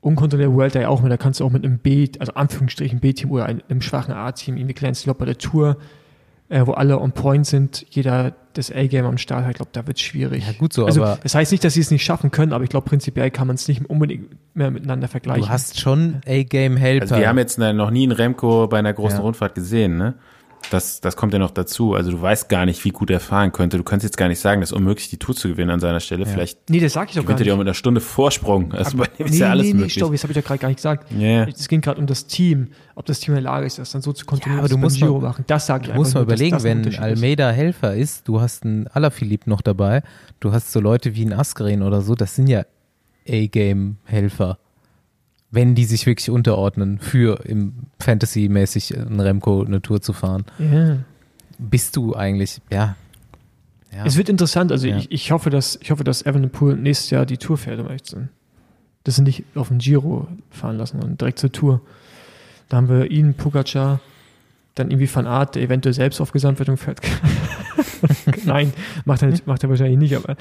unkontrollierter 0.01 0.53
World 0.53 0.75
Day 0.75 0.85
auch, 0.85 1.07
da 1.07 1.15
kannst 1.15 1.39
du 1.39 1.45
auch 1.45 1.51
mit 1.51 1.63
einem 1.63 1.79
B, 1.79 2.09
also 2.19 2.33
Anführungsstrichen 2.33 2.99
B-Team 2.99 3.31
oder 3.31 3.45
einem 3.45 3.81
schwachen 3.81 4.13
A-Team 4.13 4.57
irgendwie. 4.57 4.75
Ich 4.91 5.03
glaube, 5.03 5.19
bei 5.19 5.25
der 5.25 5.37
Tour, 5.37 5.77
äh, 6.51 6.67
wo 6.67 6.73
alle 6.73 6.99
on 6.99 7.13
point 7.13 7.47
sind, 7.47 7.85
jeder 7.89 8.33
das 8.53 8.69
A-Game 8.71 9.05
am 9.05 9.17
Start 9.17 9.45
hat, 9.45 9.51
ich 9.51 9.55
glaube, 9.55 9.71
da 9.71 9.87
wird 9.87 9.97
es 9.97 10.03
schwierig. 10.03 10.45
Ja, 10.45 10.51
gut 10.51 10.73
so, 10.73 10.85
also, 10.85 11.01
aber. 11.01 11.19
Das 11.23 11.33
heißt 11.33 11.53
nicht, 11.53 11.63
dass 11.63 11.75
sie 11.75 11.79
es 11.79 11.89
nicht 11.89 12.03
schaffen 12.03 12.29
können, 12.29 12.51
aber 12.51 12.65
ich 12.65 12.69
glaube, 12.69 12.89
prinzipiell 12.89 13.31
kann 13.31 13.47
man 13.47 13.55
es 13.55 13.69
nicht 13.69 13.89
unbedingt 13.89 14.35
mehr 14.53 14.69
miteinander 14.69 15.07
vergleichen. 15.07 15.43
Du 15.43 15.49
hast 15.49 15.79
schon 15.79 16.21
A-Game-Helper. 16.27 17.03
Also, 17.03 17.15
wir 17.15 17.29
haben 17.29 17.37
jetzt 17.37 17.57
noch 17.57 17.89
nie 17.89 18.03
einen 18.03 18.11
Remco 18.11 18.67
bei 18.67 18.79
einer 18.79 18.91
großen 18.91 19.19
ja. 19.19 19.23
Rundfahrt 19.23 19.55
gesehen, 19.55 19.97
ne? 19.97 20.15
Das, 20.71 21.01
das 21.01 21.17
kommt 21.17 21.33
ja 21.33 21.39
noch 21.39 21.51
dazu. 21.51 21.95
Also 21.95 22.11
du 22.11 22.21
weißt 22.21 22.47
gar 22.47 22.65
nicht, 22.65 22.85
wie 22.85 22.91
gut 22.91 23.09
er 23.09 23.19
fahren 23.19 23.51
könnte. 23.51 23.75
Du 23.75 23.83
kannst 23.83 24.05
jetzt 24.05 24.15
gar 24.15 24.29
nicht 24.29 24.39
sagen, 24.39 24.61
das 24.61 24.71
ist 24.71 24.77
unmöglich, 24.77 25.09
die 25.09 25.17
Tour 25.17 25.35
zu 25.35 25.49
gewinnen 25.49 25.69
an 25.69 25.81
seiner 25.81 25.99
Stelle. 25.99 26.23
Ja. 26.23 26.29
Vielleicht 26.29 26.69
nee, 26.69 26.79
das 26.79 26.93
sag 26.93 27.09
ich 27.09 27.15
doch 27.15 27.25
gar 27.25 27.37
nicht. 27.37 27.45
er 27.45 27.55
auch 27.55 27.57
mit 27.57 27.67
einer 27.67 27.73
Stunde 27.73 27.99
Vorsprung. 27.99 28.71
Also 28.71 28.97
Aber, 28.97 29.07
bei 29.17 29.25
ist 29.25 29.31
nee, 29.31 29.37
ja 29.39 29.49
alles 29.49 29.65
nee, 29.65 29.73
nee, 29.73 29.79
möglich. 29.79 29.93
Stopp, 29.95 30.13
das 30.13 30.23
habe 30.23 30.31
ich 30.31 30.39
doch 30.39 30.45
gerade 30.45 30.59
gar 30.59 30.69
nicht 30.69 30.77
gesagt. 30.77 31.11
Yeah. 31.11 31.45
Es 31.49 31.67
ging 31.67 31.81
gerade 31.81 31.99
um 31.99 32.07
das 32.07 32.25
Team, 32.25 32.69
ob 32.95 33.05
das 33.05 33.19
Team 33.19 33.35
in 33.35 33.43
der 33.43 33.51
Lage 33.51 33.65
ist, 33.65 33.79
das 33.79 33.91
dann 33.91 34.01
so 34.01 34.13
zu 34.13 34.25
kontrollieren, 34.25 34.59
ja, 34.59 34.61
aber 34.61 34.69
du 34.69 34.77
musst 34.77 34.95
Giro 34.95 35.19
mal, 35.19 35.27
machen. 35.27 35.43
Das 35.47 35.65
sage 35.65 35.87
ich 35.87 35.91
Du 35.91 35.97
musst 35.97 36.13
mal 36.13 36.23
überlegen, 36.23 36.63
wenn 36.63 36.97
Almeida 36.97 37.49
ist. 37.49 37.57
Helfer 37.57 37.95
ist, 37.95 38.29
du 38.29 38.39
hast 38.39 38.63
einen 38.63 38.87
Alaphilippe 38.87 39.49
noch 39.49 39.59
dabei, 39.61 40.03
du 40.39 40.53
hast 40.53 40.71
so 40.71 40.79
Leute 40.79 41.15
wie 41.15 41.25
ein 41.25 41.33
Askren 41.33 41.81
oder 41.81 42.01
so, 42.01 42.15
das 42.15 42.35
sind 42.35 42.47
ja 42.47 42.63
A-Game-Helfer 43.27 44.57
wenn 45.51 45.75
die 45.75 45.85
sich 45.85 46.05
wirklich 46.05 46.29
unterordnen, 46.29 46.97
für 46.99 47.45
im 47.45 47.73
Fantasy-mäßig 47.99 48.97
ein 48.97 49.19
Remco 49.19 49.63
eine 49.63 49.81
Tour 49.81 50.01
zu 50.01 50.13
fahren. 50.13 50.45
Ja 50.57 50.97
bist 51.61 51.95
du 51.95 52.15
eigentlich, 52.15 52.59
ja. 52.71 52.95
ja. 53.93 54.05
Es 54.05 54.17
wird 54.17 54.29
interessant, 54.29 54.71
also 54.71 54.87
ja. 54.87 54.97
ich, 54.97 55.11
ich 55.11 55.31
hoffe, 55.31 55.49
dass 55.49 55.77
ich 55.81 55.91
hoffe, 55.91 56.03
dass 56.03 56.25
Evenepoel 56.25 56.75
nächstes 56.75 57.11
Jahr 57.11 57.25
die 57.25 57.37
Tour 57.37 57.57
fährt, 57.57 57.79
um 57.79 57.87
ehrlich 57.87 58.03
zu 58.03 58.15
sein. 58.15 58.29
Dass 59.03 59.15
sie 59.15 59.23
nicht 59.23 59.45
auf 59.55 59.69
den 59.69 59.79
Giro 59.79 60.27
fahren 60.49 60.77
lassen, 60.77 60.99
sondern 60.99 61.17
direkt 61.17 61.39
zur 61.39 61.51
Tour. 61.51 61.81
Da 62.69 62.77
haben 62.77 62.89
wir 62.89 63.09
ihn, 63.09 63.33
Pogacar, 63.33 63.99
dann 64.75 64.91
irgendwie 64.91 65.13
Van 65.13 65.27
Art, 65.27 65.55
der 65.55 65.63
eventuell 65.63 65.93
selbst 65.93 66.21
auf 66.21 66.31
Gesamtwertung 66.31 66.77
fährt. 66.77 67.01
Nein, 68.45 68.73
macht 69.05 69.21
er, 69.21 69.29
nicht, 69.29 69.47
macht 69.47 69.63
er 69.63 69.69
wahrscheinlich 69.69 69.97
nicht, 69.97 70.15
aber. 70.15 70.35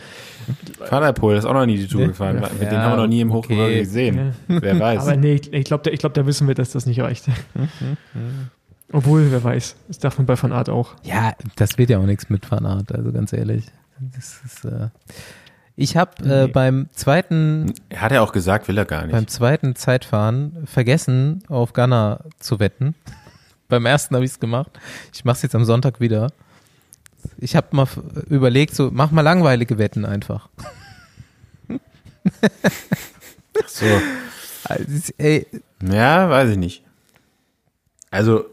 Poel 1.12 1.36
ist 1.36 1.44
auch 1.44 1.54
noch 1.54 1.66
nie 1.66 1.78
die 1.78 1.88
Tour 1.88 2.06
gefahren. 2.06 2.40
Ja, 2.40 2.48
den 2.48 2.78
haben 2.78 2.92
wir 2.92 2.96
noch 2.96 3.06
nie 3.06 3.20
im 3.20 3.32
Hochgebirge 3.32 3.70
okay. 3.70 3.80
gesehen. 3.80 4.34
Wer 4.48 4.78
weiß. 4.78 5.02
Aber 5.02 5.16
nee, 5.16 5.40
ich 5.50 5.64
glaube, 5.64 5.90
ich 5.90 6.00
glaub, 6.00 6.14
da 6.14 6.26
wissen 6.26 6.48
wir, 6.48 6.54
dass 6.54 6.70
das 6.70 6.86
nicht 6.86 7.00
reicht. 7.00 7.26
Obwohl, 8.92 9.30
wer 9.30 9.44
weiß, 9.44 9.76
das 9.88 9.98
darf 9.98 10.18
man 10.18 10.26
bei 10.26 10.40
Van 10.40 10.52
Art 10.52 10.68
auch. 10.68 10.94
Ja, 11.04 11.32
das 11.56 11.78
wird 11.78 11.90
ja 11.90 11.98
auch 11.98 12.06
nichts 12.06 12.28
mit 12.28 12.50
Van 12.50 12.66
Art, 12.66 12.92
also 12.92 13.12
ganz 13.12 13.32
ehrlich. 13.32 13.66
Das 14.00 14.40
ist, 14.44 14.64
äh 14.64 14.88
ich 15.76 15.96
habe 15.96 16.10
äh, 16.24 16.46
nee. 16.46 16.52
beim 16.52 16.88
zweiten. 16.92 17.72
Er 17.88 18.02
hat 18.02 18.12
ja 18.12 18.20
auch 18.20 18.32
gesagt, 18.32 18.68
will 18.68 18.76
er 18.76 18.84
gar 18.84 19.02
nicht. 19.02 19.12
Beim 19.12 19.28
zweiten 19.28 19.74
Zeitfahren 19.76 20.66
vergessen, 20.66 21.42
auf 21.48 21.72
Gunner 21.72 22.24
zu 22.38 22.60
wetten. 22.60 22.94
beim 23.68 23.86
ersten 23.86 24.14
habe 24.14 24.26
ich 24.26 24.32
es 24.32 24.40
gemacht. 24.40 24.78
Ich 25.14 25.24
mache 25.24 25.36
es 25.36 25.42
jetzt 25.42 25.54
am 25.54 25.64
Sonntag 25.64 25.98
wieder. 26.00 26.32
Ich 27.38 27.56
habe 27.56 27.68
mal 27.72 27.86
überlegt, 28.28 28.74
so 28.74 28.90
mach 28.92 29.10
mal 29.10 29.22
langweilige 29.22 29.78
Wetten 29.78 30.04
einfach. 30.04 30.48
Ach 33.62 33.68
so. 33.68 33.86
Also, 34.64 35.12
ey. 35.18 35.46
Ja, 35.82 36.28
weiß 36.28 36.50
ich 36.50 36.58
nicht. 36.58 36.84
Also 38.10 38.44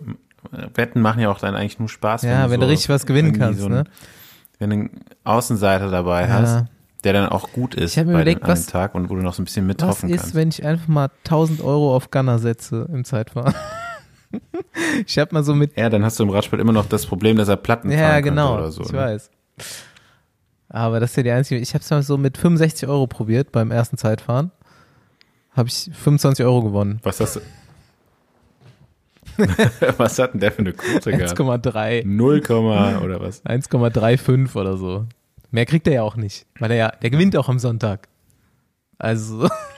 Wetten 0.73 1.01
machen 1.01 1.19
ja 1.19 1.29
auch 1.29 1.39
dann 1.39 1.55
eigentlich 1.55 1.79
nur 1.79 1.89
Spaß. 1.89 2.23
Ja, 2.23 2.43
wenn, 2.43 2.51
wenn 2.51 2.59
du, 2.61 2.65
so 2.67 2.71
richtig 2.71 2.89
was 2.89 3.05
gewinnen 3.05 3.33
kannst, 3.33 3.59
so 3.59 3.65
ein, 3.65 3.71
ne? 3.71 3.83
Wenn 4.59 4.69
du 4.69 4.75
einen 4.75 4.89
Außenseiter 5.23 5.89
dabei 5.89 6.23
ja. 6.23 6.29
hast, 6.29 6.65
der 7.03 7.13
dann 7.13 7.29
auch 7.29 7.51
gut 7.51 7.75
ist 7.75 7.91
ich 7.91 7.97
mir 7.97 8.05
bei 8.05 8.11
überlegt, 8.11 8.43
den, 8.43 8.47
was, 8.47 8.65
Tag 8.65 8.95
und 8.95 9.09
wo 9.09 9.15
du 9.15 9.21
noch 9.21 9.33
so 9.33 9.41
ein 9.41 9.45
bisschen 9.45 9.67
mithoffen 9.67 10.09
kannst. 10.09 10.23
Was 10.23 10.29
ist, 10.29 10.35
wenn 10.35 10.49
ich 10.49 10.65
einfach 10.65 10.87
mal 10.87 11.09
1000 11.25 11.61
Euro 11.61 11.95
auf 11.95 12.11
Gunner 12.11 12.39
setze 12.39 12.87
im 12.91 13.03
Zeitfahren? 13.03 13.53
Ich 15.05 15.17
habe 15.19 15.33
mal 15.33 15.43
so 15.43 15.55
mit. 15.55 15.77
Ja, 15.77 15.89
dann 15.89 16.03
hast 16.03 16.19
du 16.19 16.23
im 16.23 16.29
Radsport 16.29 16.61
immer 16.61 16.73
noch 16.73 16.85
das 16.85 17.05
Problem, 17.05 17.37
dass 17.37 17.47
er 17.47 17.57
Platten 17.57 17.91
ja, 17.91 18.19
genau, 18.19 18.55
oder 18.55 18.71
so. 18.71 18.83
Ich 18.83 18.91
ne? 18.91 18.97
weiß. 18.97 19.29
Aber 20.69 20.99
das 20.99 21.11
ist 21.11 21.17
ja 21.17 21.23
die 21.23 21.31
einzige. 21.31 21.61
Ich 21.61 21.73
habe 21.73 21.83
es 21.83 21.89
mal 21.89 22.03
so 22.03 22.17
mit 22.17 22.37
65 22.37 22.87
Euro 22.89 23.07
probiert 23.07 23.51
beim 23.51 23.71
ersten 23.71 23.97
Zeitfahren. 23.97 24.51
Habe 25.51 25.69
ich 25.69 25.89
25 25.93 26.45
Euro 26.45 26.61
gewonnen. 26.61 26.99
Was 27.03 27.19
hast 27.19 27.37
du? 27.37 27.41
was 29.97 30.19
hat 30.19 30.33
denn 30.33 30.39
der 30.39 30.51
für 30.51 30.59
eine 30.59 30.73
Quote 30.73 31.11
gehabt? 31.11 31.39
1,3. 31.39 32.05
0, 32.05 32.41
oder 33.03 33.21
was? 33.21 33.45
1,35 33.45 34.55
oder 34.55 34.77
so. 34.77 35.05
Mehr 35.51 35.65
kriegt 35.65 35.87
er 35.87 35.93
ja 35.93 36.03
auch 36.03 36.15
nicht, 36.15 36.45
weil 36.59 36.71
er 36.71 36.77
ja, 36.77 36.89
der 36.89 37.09
gewinnt 37.09 37.35
auch 37.37 37.47
am 37.49 37.59
Sonntag. 37.59 38.07
Also. 38.97 39.47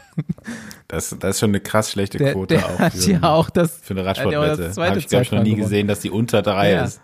Das, 0.87 1.15
das 1.19 1.35
ist 1.35 1.39
schon 1.39 1.51
eine 1.51 1.59
krass 1.59 1.91
schlechte 1.91 2.17
Quote 2.17 2.55
der, 2.55 2.63
der 2.63 2.75
auch. 2.75 2.79
Hat 2.79 2.93
für, 2.93 3.11
ja 3.11 3.21
auch 3.21 3.49
das, 3.51 3.79
für 3.79 3.93
eine 3.93 4.05
Radsportwette. 4.05 4.73
Habe 4.75 4.97
ich, 4.97 5.07
glaube 5.07 5.23
ich, 5.23 5.31
noch 5.31 5.43
nie 5.43 5.55
gesehen, 5.55 5.87
dass 5.87 5.99
die 5.99 6.09
unter 6.09 6.41
drei 6.41 6.71
ja. 6.71 6.83
ist. 6.83 6.99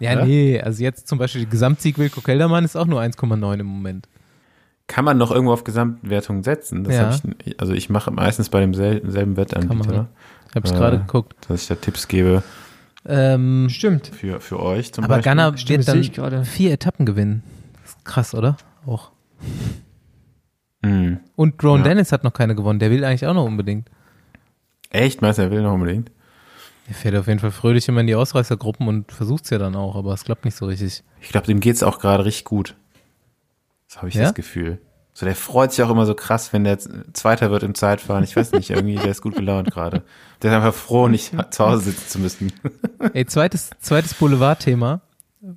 Ja, 0.00 0.12
ja, 0.12 0.24
nee, 0.24 0.60
also 0.60 0.82
jetzt 0.82 1.08
zum 1.08 1.18
Beispiel 1.18 1.46
Gesamtsieg 1.46 1.96
Wilko 1.98 2.20
Keldermann 2.20 2.64
ist 2.64 2.76
auch 2.76 2.86
nur 2.86 3.00
1,9 3.00 3.60
im 3.60 3.66
Moment. 3.66 4.08
Kann 4.86 5.04
man 5.04 5.16
noch 5.16 5.30
irgendwo 5.30 5.52
auf 5.54 5.64
Gesamtwertung 5.64 6.42
setzen? 6.42 6.84
Das 6.84 6.94
ja. 6.94 7.32
ich, 7.44 7.58
also 7.58 7.72
ich 7.72 7.88
mache 7.88 8.10
meistens 8.10 8.50
bei 8.50 8.60
demselben 8.60 9.10
selben 9.10 9.36
Wettanbieter. 9.36 10.08
Habe 10.54 10.66
ich 10.66 10.72
äh, 10.72 10.76
gerade 10.76 10.98
geguckt. 10.98 11.34
Dass 11.48 11.62
ich 11.62 11.68
da 11.68 11.76
Tipps 11.76 12.06
gebe. 12.08 12.42
Ähm, 13.06 13.68
Stimmt. 13.70 14.08
Für, 14.08 14.40
für 14.40 14.60
euch 14.60 14.92
zum 14.92 15.04
aber 15.04 15.16
Beispiel. 15.16 15.32
Aber 15.32 15.52
Ghana 15.52 15.68
wird 15.68 16.28
dann 16.28 16.44
vier 16.44 16.72
Etappen 16.72 17.06
gewinnen. 17.06 17.42
krass, 18.04 18.34
oder? 18.34 18.56
Auch. 18.86 19.10
Mhm. 20.84 21.20
Und 21.36 21.62
Ron 21.64 21.78
ja. 21.78 21.84
Dennis 21.84 22.12
hat 22.12 22.24
noch 22.24 22.32
keine 22.32 22.54
gewonnen. 22.54 22.78
Der 22.78 22.90
will 22.90 23.04
eigentlich 23.04 23.26
auch 23.26 23.34
noch 23.34 23.46
unbedingt. 23.46 23.88
Echt? 24.90 25.22
Meinst 25.22 25.38
du, 25.38 25.42
er 25.42 25.50
will 25.50 25.62
noch 25.62 25.72
unbedingt? 25.72 26.10
Er 26.86 26.94
fährt 26.94 27.16
auf 27.16 27.26
jeden 27.26 27.40
Fall 27.40 27.50
fröhlich 27.50 27.88
immer 27.88 28.02
in 28.02 28.06
die 28.06 28.14
Ausreißergruppen 28.14 28.86
und 28.86 29.10
versucht 29.10 29.44
es 29.44 29.50
ja 29.50 29.58
dann 29.58 29.74
auch, 29.74 29.96
aber 29.96 30.12
es 30.12 30.24
klappt 30.24 30.44
nicht 30.44 30.56
so 30.56 30.66
richtig. 30.66 31.02
Ich 31.20 31.30
glaube, 31.30 31.46
dem 31.46 31.60
geht 31.60 31.76
es 31.76 31.82
auch 31.82 31.98
gerade 31.98 32.24
richtig 32.26 32.44
gut. 32.44 32.74
Das 33.88 33.98
habe 33.98 34.08
ich 34.08 34.14
ja? 34.14 34.24
das 34.24 34.34
Gefühl. 34.34 34.78
So, 35.14 35.24
der 35.24 35.36
freut 35.36 35.72
sich 35.72 35.82
auch 35.84 35.90
immer 35.90 36.06
so 36.06 36.14
krass, 36.14 36.52
wenn 36.52 36.64
der 36.64 36.78
Zweiter 36.78 37.50
wird 37.50 37.62
im 37.62 37.74
Zeitfahren. 37.74 38.24
Ich 38.24 38.34
weiß 38.34 38.52
nicht, 38.52 38.70
irgendwie, 38.70 38.96
der 38.96 39.06
ist 39.06 39.22
gut 39.22 39.36
gelaunt 39.36 39.70
gerade. 39.70 40.02
Der 40.42 40.50
ist 40.50 40.56
einfach 40.56 40.74
froh, 40.74 41.08
nicht 41.08 41.32
zu 41.50 41.64
Hause 41.64 41.84
sitzen 41.84 42.08
zu 42.08 42.18
müssen. 42.18 42.52
Ey, 43.14 43.24
zweites, 43.24 43.70
zweites 43.80 44.14
Boulevardthema, 44.14 45.00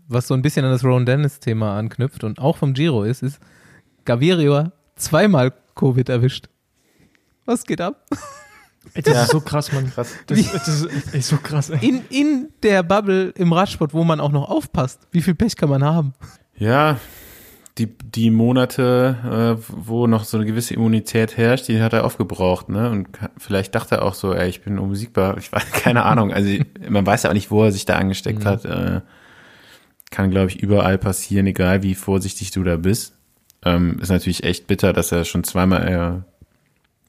was 0.07 0.27
so 0.27 0.35
ein 0.35 0.43
bisschen 0.43 0.63
an 0.63 0.71
das 0.71 0.83
Ron 0.83 1.05
Dennis-Thema 1.05 1.75
anknüpft 1.75 2.23
und 2.23 2.39
auch 2.39 2.57
vom 2.57 2.73
Giro 2.73 3.03
ist, 3.03 3.23
ist 3.23 3.39
Gavirio 4.05 4.71
zweimal 4.97 5.53
Covid 5.75 6.09
erwischt. 6.09 6.49
Was 7.45 7.63
geht 7.63 7.81
ab? 7.81 8.05
Ey, 8.93 9.01
das 9.01 9.13
ja. 9.13 9.23
ist 9.23 9.31
so 9.31 9.41
krass, 9.41 9.71
Mann. 9.71 9.91
Krass. 9.91 10.13
Das, 10.27 10.51
das, 10.51 10.67
ist 10.67 11.13
ey, 11.13 11.21
so 11.21 11.37
krass. 11.37 11.69
Ey. 11.69 11.85
In, 11.87 12.01
in 12.09 12.49
der 12.63 12.83
Bubble 12.83 13.29
im 13.35 13.53
Radsport, 13.53 13.93
wo 13.93 14.03
man 14.03 14.19
auch 14.19 14.31
noch 14.31 14.49
aufpasst. 14.49 15.07
Wie 15.11 15.21
viel 15.21 15.35
Pech 15.35 15.55
kann 15.55 15.69
man 15.69 15.83
haben? 15.83 16.13
Ja, 16.55 16.97
die, 17.77 17.85
die 17.85 18.31
Monate, 18.31 19.57
äh, 19.59 19.63
wo 19.69 20.07
noch 20.07 20.23
so 20.23 20.37
eine 20.37 20.45
gewisse 20.45 20.73
Immunität 20.73 21.37
herrscht, 21.37 21.67
die 21.67 21.81
hat 21.81 21.93
er 21.93 22.05
aufgebraucht, 22.05 22.69
ne? 22.69 22.89
Und 22.89 23.07
vielleicht 23.37 23.75
dachte 23.75 23.95
er 23.95 24.01
auch 24.03 24.15
so, 24.15 24.33
ey, 24.33 24.49
ich 24.49 24.61
bin 24.61 24.79
unbesiegbar. 24.79 25.37
Ich 25.37 25.51
weiß 25.51 25.71
keine 25.71 26.03
Ahnung. 26.03 26.33
Also 26.33 26.49
man 26.89 27.05
weiß 27.05 27.23
ja 27.23 27.29
auch 27.29 27.35
nicht, 27.35 27.51
wo 27.51 27.63
er 27.63 27.71
sich 27.71 27.85
da 27.85 27.95
angesteckt 27.95 28.39
mhm. 28.39 28.45
hat. 28.45 28.65
Äh, 28.65 29.01
kann, 30.09 30.31
glaube 30.31 30.49
ich, 30.49 30.61
überall 30.61 30.97
passieren, 30.97 31.47
egal 31.47 31.83
wie 31.83 31.93
vorsichtig 31.93 32.51
du 32.51 32.63
da 32.63 32.77
bist. 32.77 33.16
Ähm, 33.63 33.99
ist 33.99 34.09
natürlich 34.09 34.43
echt 34.43 34.67
bitter, 34.67 34.93
dass 34.93 35.11
er 35.11 35.25
schon 35.25 35.43
zweimal, 35.43 35.87
äh, 35.87 36.21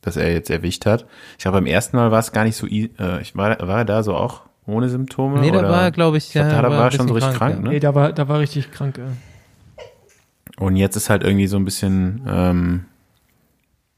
dass 0.01 0.17
er 0.17 0.33
jetzt 0.33 0.51
erwischt 0.51 0.87
hat. 0.87 1.07
Ich 1.37 1.43
glaube, 1.43 1.59
beim 1.59 1.67
ersten 1.67 1.97
Mal 1.97 2.11
war 2.11 2.21
es 2.21 2.33
gar 2.33 2.45
nicht 2.45 2.57
so, 2.57 2.67
äh, 2.67 2.89
ich 3.21 3.37
war, 3.37 3.59
war 3.67 3.79
er 3.79 3.85
da 3.85 4.03
so 4.03 4.15
auch 4.15 4.43
ohne 4.67 4.89
Symptome? 4.89 5.41
Nee, 5.41 5.51
da 5.51 5.61
oder? 5.61 5.69
war 5.71 5.83
er, 5.83 5.91
glaube 5.91 6.19
ich, 6.19 6.31
glaub, 6.31 6.47
ja, 6.47 6.63
da 6.63 6.71
war 6.71 6.79
er 6.79 6.85
ein 6.87 6.93
schon 6.93 7.09
so 7.09 7.15
richtig 7.15 7.35
krank, 7.35 7.57
ja. 7.57 7.63
ne? 7.63 7.69
Nee, 7.71 7.81
da 7.81 7.95
war, 7.95 8.13
da 8.13 8.29
war 8.29 8.39
richtig 8.39 8.71
krank. 8.71 8.99
Ja. 8.99 9.05
Und 10.59 10.77
jetzt 10.77 10.97
ist 10.97 11.09
halt 11.09 11.23
irgendwie 11.23 11.47
so 11.47 11.57
ein 11.57 11.65
bisschen, 11.65 12.23
ähm, 12.29 12.85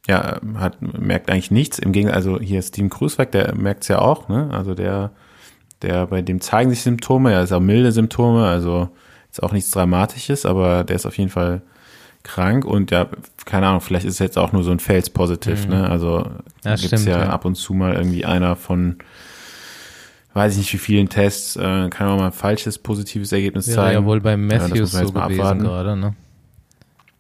ja, 0.06 0.40
hat, 0.56 0.80
merkt 0.80 1.30
eigentlich 1.30 1.50
nichts. 1.50 1.78
Im 1.78 1.92
Gegenteil, 1.92 2.16
also 2.16 2.38
hier 2.40 2.58
ist 2.58 2.68
Steven 2.68 2.90
Krusweg, 2.90 3.32
der 3.32 3.54
merkt 3.54 3.82
es 3.82 3.88
ja 3.88 3.98
auch, 3.98 4.28
ne? 4.28 4.50
Also 4.52 4.74
der, 4.74 5.10
der, 5.82 6.06
bei 6.06 6.22
dem 6.22 6.40
zeigen 6.40 6.70
sich 6.70 6.82
Symptome, 6.82 7.32
er 7.32 7.42
ist 7.42 7.52
auch 7.52 7.60
milde 7.60 7.92
Symptome, 7.92 8.46
also 8.46 8.90
ist 9.30 9.42
auch 9.42 9.52
nichts 9.52 9.70
Dramatisches, 9.70 10.46
aber 10.46 10.84
der 10.84 10.96
ist 10.96 11.06
auf 11.06 11.16
jeden 11.18 11.30
Fall 11.30 11.62
krank 12.22 12.64
und 12.64 12.90
ja, 12.90 13.06
keine 13.46 13.66
Ahnung, 13.68 13.80
vielleicht 13.80 14.04
ist 14.04 14.14
es 14.14 14.18
jetzt 14.18 14.38
auch 14.38 14.52
nur 14.52 14.62
so 14.62 14.70
ein 14.70 14.78
Fels 14.80 15.10
positiv, 15.10 15.68
ne? 15.68 15.88
Also 15.88 16.18
Ja, 16.64 16.72
gibt's 16.76 16.84
stimmt, 16.86 17.06
ja, 17.06 17.20
ja. 17.20 17.28
ab 17.30 17.44
und 17.44 17.54
zu 17.56 17.74
mal 17.74 17.94
irgendwie 17.94 18.24
einer 18.24 18.56
von 18.56 18.96
weiß 20.32 20.52
ich 20.52 20.58
nicht 20.58 20.72
wie 20.74 20.78
vielen 20.78 21.08
Tests, 21.08 21.56
äh, 21.56 21.88
kann 21.90 22.06
auch 22.08 22.16
mal 22.16 22.26
ein 22.26 22.32
falsches 22.32 22.78
positives 22.78 23.32
Ergebnis 23.32 23.66
Wäre 23.66 23.76
zeigen. 23.76 24.00
ja 24.00 24.04
wohl 24.04 24.20
beim 24.20 24.48
Ja, 24.48 24.58
das 24.58 24.68
Matthews 24.68 24.92
man 24.92 25.06
so 25.06 25.12
gewesen 25.12 25.40
abwarten. 25.40 25.60
gerade, 25.64 25.96
ne? 25.96 26.14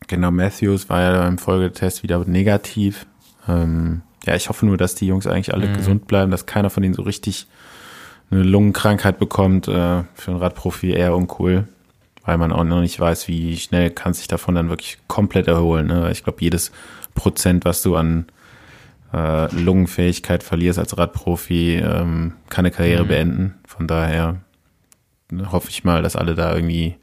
Genau, 0.06 0.30
Matthews 0.30 0.88
war 0.88 1.00
ja 1.00 1.18
beim 1.18 1.38
Folgetest 1.38 2.02
wieder 2.02 2.24
negativ. 2.24 3.06
Ähm, 3.48 4.02
ja, 4.26 4.34
ich 4.36 4.48
hoffe 4.48 4.66
nur, 4.66 4.76
dass 4.76 4.94
die 4.94 5.06
Jungs 5.06 5.26
eigentlich 5.26 5.52
alle 5.54 5.68
Mhm. 5.68 5.76
gesund 5.76 6.06
bleiben, 6.06 6.30
dass 6.30 6.46
keiner 6.46 6.70
von 6.70 6.82
denen 6.82 6.94
so 6.94 7.02
richtig 7.02 7.46
eine 8.30 8.42
Lungenkrankheit 8.44 9.18
bekommt. 9.18 9.66
Äh, 9.66 10.02
für 10.14 10.30
einen 10.30 10.36
Radprofi 10.36 10.90
eher 10.92 11.16
uncool, 11.16 11.66
weil 12.24 12.38
man 12.38 12.52
auch 12.52 12.64
noch 12.64 12.80
nicht 12.80 12.98
weiß, 13.00 13.28
wie 13.28 13.56
schnell 13.56 13.90
kann 13.90 14.14
sich 14.14 14.28
davon 14.28 14.54
dann 14.54 14.68
wirklich 14.68 14.98
komplett 15.08 15.48
erholen. 15.48 15.86
Ne? 15.86 16.10
Ich 16.12 16.22
glaube, 16.24 16.38
jedes 16.40 16.70
Prozent, 17.14 17.64
was 17.64 17.82
du 17.82 17.96
an 17.96 18.26
äh, 19.12 19.52
Lungenfähigkeit 19.54 20.42
verlierst 20.42 20.78
als 20.78 20.96
Radprofi, 20.96 21.76
ähm, 21.76 22.34
kann 22.48 22.64
eine 22.64 22.70
Karriere 22.70 23.04
Mhm. 23.04 23.08
beenden. 23.08 23.54
Von 23.66 23.86
daher 23.88 24.36
hoffe 25.50 25.68
ich 25.70 25.82
mal, 25.84 26.02
dass 26.02 26.14
alle 26.16 26.34
da 26.34 26.54
irgendwie 26.54 26.96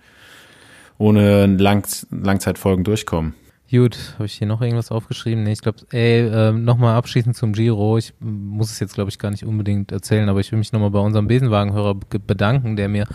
ohne 0.97 1.45
Lang 1.47 1.86
Langzeitfolgen 2.11 2.84
durchkommen. 2.84 3.36
Gut, 3.70 3.97
habe 4.13 4.26
ich 4.28 4.34
hier 4.34 4.47
noch 4.47 4.61
irgendwas 4.61 4.91
aufgeschrieben? 4.91 5.43
Nee, 5.43 5.51
ich 5.51 5.59
glaube, 5.61 5.80
ey, 5.91 6.22
ähm, 6.26 6.63
nochmal 6.63 6.95
abschließend 6.95 7.36
zum 7.36 7.51
Giro. 7.51 7.97
Ich 7.97 8.13
muss 8.22 8.72
es 8.72 8.80
jetzt, 8.80 8.93
glaube 8.93 9.09
ich, 9.09 9.20
gar 9.20 9.30
nicht 9.30 9.43
unbedingt 9.43 9.91
erzählen, 9.91 10.30
aber 10.30 10.39
ich 10.39 10.49
will 10.53 10.59
mich 10.59 10.72
nochmal 10.72 10.89
bei 10.91 10.99
unserem 10.99 11.28
Besenwagenhörer 11.28 11.95
be- 11.95 12.20
bedanken, 12.20 12.78
der 12.78 12.88
mir, 12.88 13.05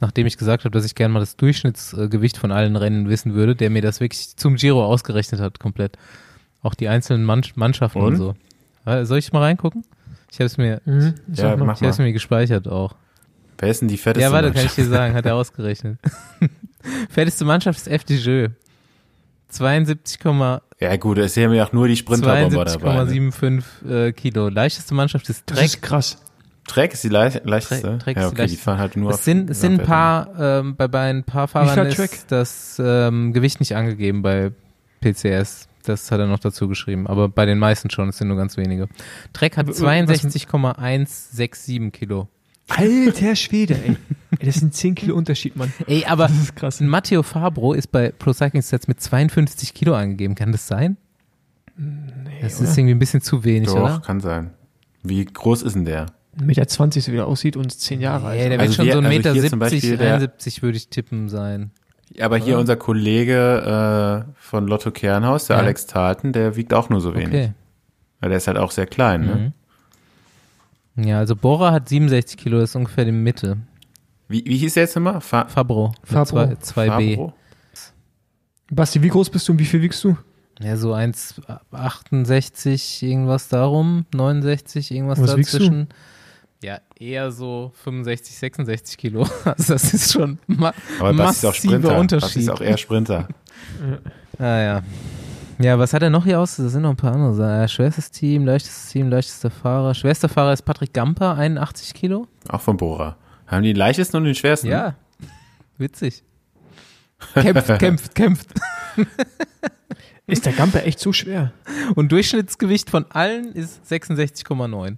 nachdem 0.00 0.26
ich 0.26 0.36
gesagt 0.36 0.64
habe, 0.64 0.72
dass 0.72 0.84
ich 0.84 0.94
gerne 0.94 1.14
mal 1.14 1.20
das 1.20 1.36
Durchschnittsgewicht 1.36 2.36
von 2.36 2.52
allen 2.52 2.76
Rennen 2.76 3.08
wissen 3.08 3.32
würde, 3.32 3.56
der 3.56 3.70
mir 3.70 3.80
das 3.80 4.00
wirklich 4.00 4.36
zum 4.36 4.56
Giro 4.56 4.84
ausgerechnet 4.84 5.40
hat, 5.40 5.58
komplett. 5.58 5.96
Auch 6.60 6.74
die 6.74 6.88
einzelnen 6.88 7.24
Mann 7.24 7.42
Mannschaften 7.54 7.98
und, 8.00 8.06
Und? 8.08 8.16
so. 8.16 8.34
Äh, 8.84 9.06
Soll 9.06 9.16
ich 9.18 9.32
mal 9.32 9.40
reingucken? 9.40 9.82
Ich 10.30 10.36
habe 10.40 10.46
es 10.46 10.58
mir, 10.58 10.82
Mhm. 10.84 11.14
Ja, 11.32 11.54
ich 11.54 11.68
habe 11.80 11.86
es 11.88 11.98
mir 11.98 12.12
gespeichert 12.12 12.68
auch. 12.68 12.96
Wer 13.58 13.70
ist 13.70 13.80
denn 13.80 13.88
die 13.88 13.96
fetteste 13.96 14.26
Ja, 14.28 14.32
warte, 14.32 14.48
kann 14.48 14.56
ich 14.58 14.62
Mannschaft? 14.64 14.78
dir 14.78 14.84
sagen, 14.88 15.14
hat 15.14 15.24
er 15.24 15.36
ausgerechnet. 15.36 15.98
Fetteste 17.08 17.44
Mannschaft 17.44 17.78
ist 17.78 17.88
FDJ. 17.88 18.48
72, 19.52 20.18
Ja 20.80 20.96
gut, 20.96 21.18
es 21.18 21.34
sind 21.34 21.52
ja 21.52 21.64
auch 21.64 21.72
nur 21.72 21.86
die 21.88 21.96
Sprinterbomber 21.96 22.64
dabei. 22.64 23.04
Ne? 23.04 23.10
72,75 23.12 23.62
äh, 24.08 24.12
Kilo. 24.12 24.48
Leichteste 24.48 24.94
Mannschaft 24.94 25.28
ist 25.28 25.42
Das 25.46 25.56
Trek. 25.58 25.66
ist 25.66 25.82
krass. 25.82 26.16
Trek 26.66 26.92
ist 26.94 27.04
die 27.04 27.08
leicht, 27.08 27.44
leichteste? 27.44 27.98
Trek- 27.98 28.00
Trek 28.00 28.16
ja, 28.16 28.22
ist 28.22 28.28
die 28.28 28.28
okay, 28.28 28.34
die 28.36 28.40
leichteste. 28.42 28.64
fahren 28.64 28.78
halt 28.78 28.96
nur 28.96 29.10
Es 29.10 29.16
auf 29.16 29.22
sind, 29.24 29.50
es 29.50 29.60
sind 29.60 29.80
ein 29.80 29.86
paar, 29.86 30.28
ähm, 30.38 30.76
bei, 30.76 30.88
bei 30.88 31.10
ein 31.10 31.24
paar 31.24 31.48
Fahrern 31.48 31.86
ist 31.86 32.26
das 32.30 32.80
ähm, 32.82 33.32
Gewicht 33.32 33.60
nicht 33.60 33.74
angegeben 33.76 34.22
bei 34.22 34.52
PCS. 35.00 35.68
Das 35.84 36.10
hat 36.12 36.20
er 36.20 36.26
noch 36.26 36.38
dazu 36.38 36.68
geschrieben. 36.68 37.08
Aber 37.08 37.28
bei 37.28 37.44
den 37.44 37.58
meisten 37.58 37.90
schon, 37.90 38.08
es 38.08 38.18
sind 38.18 38.28
nur 38.28 38.36
ganz 38.36 38.56
wenige. 38.56 38.88
Trek 39.32 39.56
hat 39.56 39.66
W- 39.66 39.70
was- 39.72 39.78
62,167 39.78 41.90
Kilo. 41.92 42.28
Alter 42.68 43.34
Schwede, 43.36 43.74
ey. 43.74 43.96
Ey. 44.38 44.46
Das 44.46 44.56
sind 44.56 44.74
10 44.74 44.94
Kilo 44.94 45.14
Unterschied, 45.16 45.56
Mann. 45.56 45.72
Ey, 45.86 46.04
aber 46.06 46.28
Das 46.28 46.36
ist 46.38 46.56
krass. 46.56 46.80
ein 46.80 46.88
Matteo 46.88 47.22
Fabro 47.22 47.72
ist 47.74 47.92
bei 47.92 48.10
Pro 48.10 48.32
Cycling 48.32 48.62
Stats 48.62 48.88
mit 48.88 49.00
52 49.00 49.74
Kilo 49.74 49.94
angegeben. 49.94 50.34
Kann 50.34 50.52
das 50.52 50.66
sein? 50.66 50.96
das 52.42 52.60
ist 52.60 52.76
irgendwie 52.76 52.94
ein 52.94 52.98
bisschen 52.98 53.22
zu 53.22 53.44
wenig, 53.44 53.68
Doch, 53.68 53.76
oder? 53.82 54.02
kann 54.04 54.20
sein. 54.20 54.50
Wie 55.02 55.24
groß 55.24 55.62
ist 55.62 55.74
denn 55.74 55.84
der? 55.84 56.06
1,20 56.38 56.44
Meter, 56.46 57.00
so 57.00 57.12
wie 57.12 57.16
er 57.16 57.26
aussieht 57.26 57.56
und 57.56 57.72
10 57.72 58.00
Jahre 58.00 58.28
alt. 58.28 58.40
Nee, 58.40 58.48
der 58.50 58.60
Also 58.60 58.68
wird 58.70 58.76
schon 58.76 58.86
wir- 58.86 58.92
so 58.92 58.98
1,70 59.00 59.06
also 59.06 59.16
Meter, 59.18 59.32
hier 59.40 59.50
zum 59.50 59.58
Beispiel 59.58 59.96
der- 59.96 60.14
71 60.14 60.62
würde 60.62 60.76
ich 60.76 60.88
tippen 60.88 61.28
sein. 61.28 61.70
Aber 62.20 62.36
hier 62.36 62.54
Oder? 62.54 62.60
unser 62.60 62.76
Kollege 62.76 64.24
äh, 64.28 64.32
von 64.38 64.66
Lotto 64.68 64.90
Kernhaus, 64.90 65.46
der 65.46 65.56
Ja. 65.56 65.62
Alex 65.62 65.86
Talten, 65.86 66.32
der 66.32 66.56
wiegt 66.56 66.74
auch 66.74 66.90
nur 66.90 67.00
so 67.00 67.14
wenig. 67.14 67.28
Okay. 67.28 67.52
Weil 68.20 68.28
der 68.28 68.36
ist 68.38 68.46
halt 68.46 68.58
auch 68.58 68.70
sehr 68.70 68.86
klein, 68.86 69.22
ne? 69.26 69.52
Mhm. 70.96 71.04
Ja, 71.06 71.18
also 71.18 71.34
Bora 71.34 71.72
hat 71.72 71.88
67 71.88 72.36
Kilo, 72.36 72.60
das 72.60 72.70
ist 72.70 72.76
ungefähr 72.76 73.04
die 73.06 73.12
Mitte. 73.12 73.56
Wie, 74.32 74.44
wie 74.44 74.56
hieß 74.56 74.74
der 74.74 74.84
jetzt 74.84 74.96
nochmal? 74.96 75.20
Fa 75.20 75.46
Fabro. 75.46 75.92
Fabro. 76.02 76.56
zwei- 76.56 76.88
2B. 76.88 77.16
Fabro? 77.16 77.32
Basti, 78.70 79.02
wie 79.02 79.08
groß 79.08 79.28
bist 79.30 79.46
du 79.48 79.52
und 79.52 79.58
wie 79.58 79.64
viel 79.66 79.82
wiegst 79.82 80.02
du? 80.02 80.16
Ja, 80.60 80.76
so 80.76 80.94
1,68, 80.94 83.02
irgendwas 83.02 83.48
darum, 83.48 84.06
69, 84.14 84.90
irgendwas 84.92 85.20
Was 85.20 85.36
wiegst 85.36 85.54
dazwischen. 85.54 85.88
Ja, 86.62 86.78
eher 86.98 87.30
so 87.32 87.72
65, 87.82 88.36
66 88.36 88.96
Kilo. 88.96 89.26
Also 89.44 89.74
das 89.74 89.92
ist 89.92 90.12
schon 90.12 90.38
ma 90.46 90.72
Aber 91.00 91.12
Basti 91.12 91.46
ist 91.46 91.50
auch 91.50 91.54
Sprinter. 91.54 91.88
Basti 91.88 92.00
Unterschied. 92.00 92.42
ist 92.42 92.48
auch 92.50 92.60
eher 92.60 92.78
Sprinter. 92.78 93.28
Ah 94.38 94.58
ja. 94.60 94.82
Ja, 95.58 95.78
was 95.78 95.92
hat 95.92 96.02
er 96.02 96.08
noch 96.10 96.24
hier 96.24 96.40
aus? 96.40 96.56
Da 96.56 96.66
sind 96.68 96.82
noch 96.82 96.90
ein 96.90 96.96
paar 96.96 97.12
andere 97.12 97.34
Sachen. 97.34 97.64
Äh, 97.64 97.68
schwerstes 97.68 98.10
Team, 98.10 98.44
leichtes 98.46 98.88
Team, 98.88 99.08
leichtester 99.10 99.50
Fahrer. 99.50 99.94
Schwerster 99.94 100.28
Fahrer 100.28 100.52
ist 100.54 100.62
Patrick 100.62 100.92
Gamper, 100.94 101.36
81 101.36 101.92
Kilo. 101.94 102.26
Auch 102.48 102.60
von 102.62 102.76
Bora. 102.78 103.16
Haben 103.46 103.62
die 103.62 103.72
den 103.72 103.76
leichtesten 103.76 104.16
und 104.16 104.24
den 104.24 104.34
schwersten? 104.34 104.68
Ja, 104.68 104.94
witzig. 105.78 106.22
Kämpft, 107.34 107.78
kämpft, 107.78 108.14
kämpft. 108.14 108.48
Ist 110.26 110.46
der 110.46 110.52
Gamper 110.52 110.84
echt 110.84 110.98
so 110.98 111.12
schwer? 111.12 111.52
Und 111.94 112.12
Durchschnittsgewicht 112.12 112.90
von 112.90 113.06
allen 113.10 113.52
ist 113.52 113.84
66,9. 113.90 114.96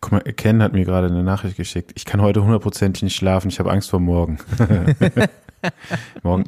Guck 0.00 0.12
mal, 0.12 0.20
Ken 0.20 0.62
hat 0.62 0.72
mir 0.72 0.84
gerade 0.84 1.06
eine 1.06 1.22
Nachricht 1.22 1.56
geschickt. 1.56 1.92
Ich 1.94 2.04
kann 2.04 2.20
heute 2.20 2.42
hundertprozentig 2.42 3.02
nicht 3.02 3.16
schlafen. 3.16 3.48
Ich 3.48 3.58
habe 3.58 3.70
Angst 3.70 3.90
vor 3.90 4.00
morgen. 4.00 4.38
morgen. 6.22 6.44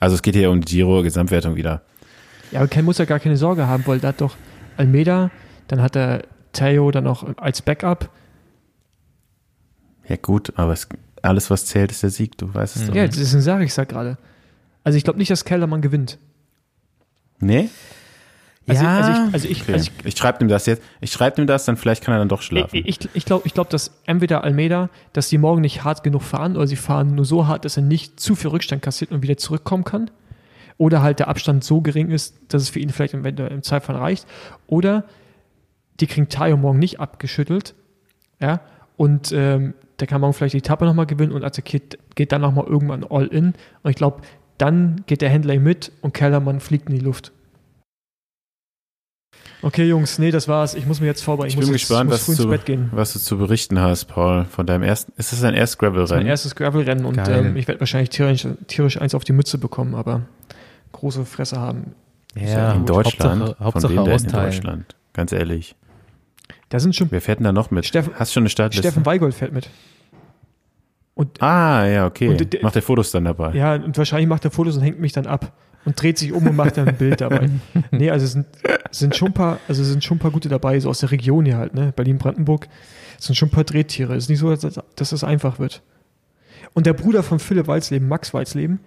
Also 0.00 0.16
es 0.16 0.22
geht 0.22 0.34
hier 0.34 0.50
um 0.50 0.60
die 0.60 0.76
Giro 0.76 1.02
Gesamtwertung 1.02 1.56
wieder. 1.56 1.82
Ja, 2.50 2.60
aber 2.60 2.68
Ken 2.68 2.84
muss 2.84 2.98
ja 2.98 3.04
gar 3.04 3.20
keine 3.20 3.36
Sorge 3.36 3.66
haben, 3.66 3.86
weil 3.86 4.00
da 4.00 4.08
hat 4.08 4.20
doch 4.20 4.36
Almeida, 4.76 5.30
dann 5.68 5.82
hat 5.82 5.96
er 5.96 6.22
Theo 6.52 6.90
dann 6.90 7.04
noch 7.04 7.36
als 7.36 7.62
Backup. 7.62 8.10
Ja 10.08 10.16
gut, 10.16 10.52
aber 10.56 10.72
es, 10.72 10.88
alles 11.22 11.50
was 11.50 11.66
zählt 11.66 11.90
ist 11.90 12.02
der 12.02 12.10
Sieg. 12.10 12.36
Du 12.38 12.52
weißt 12.52 12.76
es 12.76 12.82
Mhm. 12.82 12.86
doch. 12.88 12.94
Ja, 12.94 13.06
deswegen 13.06 13.42
sage 13.42 13.64
ich 13.64 13.70
es 13.70 13.76
ja 13.76 13.84
gerade. 13.84 14.18
Also 14.82 14.96
ich 14.98 15.04
glaube 15.04 15.18
nicht, 15.18 15.30
dass 15.30 15.44
Kellermann 15.44 15.80
gewinnt. 15.80 16.18
Nee? 17.40 17.68
Also, 18.66 18.82
ja, 18.84 18.98
also 18.98 19.10
ich, 19.12 19.34
also 19.34 19.48
ich, 19.48 19.62
Okay. 19.62 19.72
also 19.74 19.90
ich 20.04 20.16
schreibe 20.16 20.42
ihm 20.42 20.48
das 20.48 20.64
jetzt. 20.64 20.82
Ich 21.02 21.12
schreibe 21.12 21.40
ihm 21.40 21.46
das, 21.46 21.66
dann 21.66 21.76
vielleicht 21.76 22.02
kann 22.02 22.14
er 22.14 22.18
dann 22.18 22.28
doch 22.30 22.40
ich, 22.40 22.46
schlafen. 22.46 22.76
ich, 22.76 22.86
ich, 22.86 23.08
ich 23.12 23.24
glaube, 23.26 23.46
ich 23.46 23.52
glaub, 23.52 23.68
dass 23.68 23.90
entweder 24.06 24.42
Almeida, 24.42 24.88
dass 25.12 25.28
die 25.28 25.36
morgen 25.36 25.60
nicht 25.60 25.84
hart 25.84 26.02
genug 26.02 26.22
fahren 26.22 26.56
oder 26.56 26.66
sie 26.66 26.76
fahren 26.76 27.14
nur 27.14 27.26
so 27.26 27.46
hart, 27.46 27.66
dass 27.66 27.76
er 27.76 27.82
nicht 27.82 28.18
zu 28.20 28.34
viel 28.34 28.48
Rückstand 28.48 28.80
kassiert 28.82 29.10
und 29.10 29.22
wieder 29.22 29.36
zurückkommen 29.36 29.84
kann. 29.84 30.10
Oder 30.78 31.02
halt 31.02 31.18
der 31.18 31.28
Abstand 31.28 31.62
so 31.62 31.82
gering 31.82 32.10
ist, 32.10 32.36
dass 32.48 32.62
es 32.62 32.68
für 32.70 32.78
ihn 32.80 32.88
vielleicht 32.90 33.12
im, 33.14 33.24
im 33.24 33.62
Zeitfall 33.62 33.96
reicht. 33.96 34.26
Oder 34.66 35.04
die 36.00 36.06
kriegen 36.06 36.28
Tayo 36.30 36.56
morgen 36.56 36.78
nicht 36.78 37.00
abgeschüttelt. 37.00 37.74
Ja, 38.40 38.60
und 38.96 39.30
ähm, 39.32 39.74
der 40.00 40.06
kann 40.06 40.20
morgen 40.20 40.32
vielleicht 40.34 40.54
die 40.54 40.58
Etappe 40.58 40.84
nochmal 40.84 41.06
gewinnen 41.06 41.32
und 41.32 41.44
attackiert, 41.44 41.98
geht 42.14 42.32
dann 42.32 42.40
nochmal 42.40 42.66
irgendwann 42.66 43.04
all 43.04 43.26
in. 43.26 43.54
Und 43.82 43.90
ich 43.90 43.96
glaube, 43.96 44.22
dann 44.58 45.02
geht 45.06 45.22
der 45.22 45.30
Händler 45.30 45.58
mit 45.58 45.92
und 46.00 46.14
Kellermann 46.14 46.60
fliegt 46.60 46.88
in 46.88 46.96
die 46.96 47.04
Luft. 47.04 47.32
Okay, 49.62 49.88
Jungs, 49.88 50.18
nee, 50.18 50.30
das 50.30 50.46
war's. 50.46 50.74
Ich 50.74 50.84
muss 50.84 51.00
mir 51.00 51.06
jetzt 51.06 51.22
vorbereiten. 51.22 51.50
Ich 51.50 51.56
muss 51.56 51.64
bin 51.64 51.72
jetzt, 51.72 51.88
gespannt, 51.88 52.10
muss 52.10 52.18
was 52.18 52.24
früh 52.26 52.32
ins 52.32 52.42
du, 52.42 52.48
Bett 52.50 52.66
gehen. 52.66 52.90
was 52.92 53.14
du 53.14 53.18
zu 53.18 53.38
berichten 53.38 53.80
hast, 53.80 54.04
Paul, 54.04 54.44
von 54.44 54.66
deinem 54.66 54.82
ersten. 54.82 55.12
Ist 55.16 55.32
das 55.32 55.40
dein 55.40 55.54
erstes 55.54 55.78
Das 55.78 55.88
ist 55.88 55.92
mein 55.92 55.94
Gravel-Rennen? 55.96 56.26
erstes 56.26 56.54
Gravel-Rennen 56.54 57.04
und 57.06 57.28
ähm, 57.28 57.56
ich 57.56 57.66
werde 57.66 57.80
wahrscheinlich 57.80 58.10
tierisch, 58.10 58.46
tierisch 58.66 59.00
eins 59.00 59.14
auf 59.14 59.24
die 59.24 59.32
Mütze 59.32 59.56
bekommen, 59.56 59.94
aber 59.94 60.22
große 60.92 61.24
Fresse 61.24 61.58
haben. 61.58 61.94
ja, 62.36 62.72
in 62.72 62.80
gut, 62.80 62.90
Deutschland? 62.90 63.40
Hauptsache, 63.40 63.56
von 63.56 63.64
Hauptsache 63.64 63.96
wem 63.96 64.04
denn 64.04 64.12
in. 64.12 64.44
Deutschland? 64.44 64.96
Ganz 65.14 65.32
ehrlich. 65.32 65.76
Da 66.74 66.80
sind 66.80 66.96
schon, 66.96 67.08
Wer 67.12 67.20
fährt 67.20 67.38
denn 67.38 67.44
da 67.44 67.52
noch 67.52 67.70
mit? 67.70 67.86
Steffen- 67.86 68.14
Hast 68.16 68.32
schon 68.32 68.42
eine 68.42 68.48
Startliste? 68.50 68.82
Steffen 68.88 69.06
Weigold 69.06 69.32
fährt 69.32 69.52
mit. 69.52 69.70
Und 71.14 71.40
Ah, 71.40 71.86
ja, 71.86 72.04
okay. 72.04 72.26
Und 72.26 72.62
Macht 72.64 72.74
der 72.74 72.82
Fotos 72.82 73.12
dann 73.12 73.26
dabei? 73.26 73.52
ja, 73.54 73.74
und 73.76 73.96
wahrscheinlich 73.96 74.28
macht 74.28 74.44
er 74.44 74.50
Fotos 74.50 74.76
und 74.76 74.82
hängt 74.82 74.98
mich 74.98 75.12
dann 75.12 75.26
ab 75.28 75.52
und 75.84 76.02
dreht 76.02 76.18
sich 76.18 76.32
um 76.32 76.44
und 76.44 76.56
macht 76.56 76.76
dann 76.76 76.88
ein 76.88 76.96
Bild 76.96 77.20
dabei. 77.20 77.48
Nee, 77.92 78.10
also 78.10 78.24
es 78.24 78.32
sind, 78.32 78.46
sind 78.90 79.14
schon 79.14 79.28
ein 79.28 79.34
paar, 79.34 79.60
also 79.68 79.84
sind 79.84 80.02
schon 80.02 80.16
ein 80.16 80.18
paar 80.18 80.32
gute 80.32 80.48
dabei, 80.48 80.80
so 80.80 80.88
aus 80.90 80.98
der 80.98 81.12
Region 81.12 81.44
hier 81.44 81.58
halt, 81.58 81.74
ne? 81.74 81.92
Berlin-Brandenburg. 81.94 82.66
Es 83.20 83.26
sind 83.26 83.36
schon 83.36 83.50
ein 83.50 83.52
paar 83.52 83.62
Drehtiere. 83.62 84.16
Es 84.16 84.24
ist 84.24 84.30
nicht 84.30 84.40
so, 84.40 84.50
dass, 84.52 84.80
dass 84.96 85.10
das 85.10 85.22
einfach 85.22 85.60
wird. 85.60 85.80
Und 86.72 86.86
der 86.86 86.94
Bruder 86.94 87.22
von 87.22 87.38
Philipp 87.38 87.68
Walzleben, 87.68 88.08
Max 88.08 88.34
Walzleben, 88.34 88.80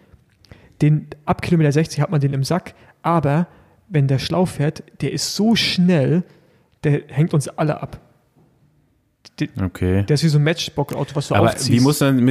den 0.81 1.07
ab 1.25 1.41
Kilometer 1.41 1.71
60 1.71 2.01
hat 2.01 2.11
man 2.11 2.19
den 2.19 2.33
im 2.33 2.43
Sack, 2.43 2.73
aber 3.01 3.47
wenn 3.87 4.09
der 4.09 4.19
schlau 4.19 4.45
fährt, 4.45 4.83
der 4.99 5.13
ist 5.13 5.33
so 5.37 5.55
schnell, 5.55 6.23
der 6.91 7.01
hängt 7.07 7.33
uns 7.33 7.47
alle 7.47 7.81
ab. 7.81 7.99
Okay. 9.61 10.03
Der 10.03 10.15
ist 10.15 10.23
wie 10.23 10.29
so 10.29 10.39
ein 10.39 10.43
Matchbox-Auto, 10.43 11.11
was 11.15 11.27
du 11.27 11.35
Aber 11.35 11.49
aufziehst. 11.49 11.69
wie 11.71 11.79
muss, 11.79 11.99
dann, 11.99 12.27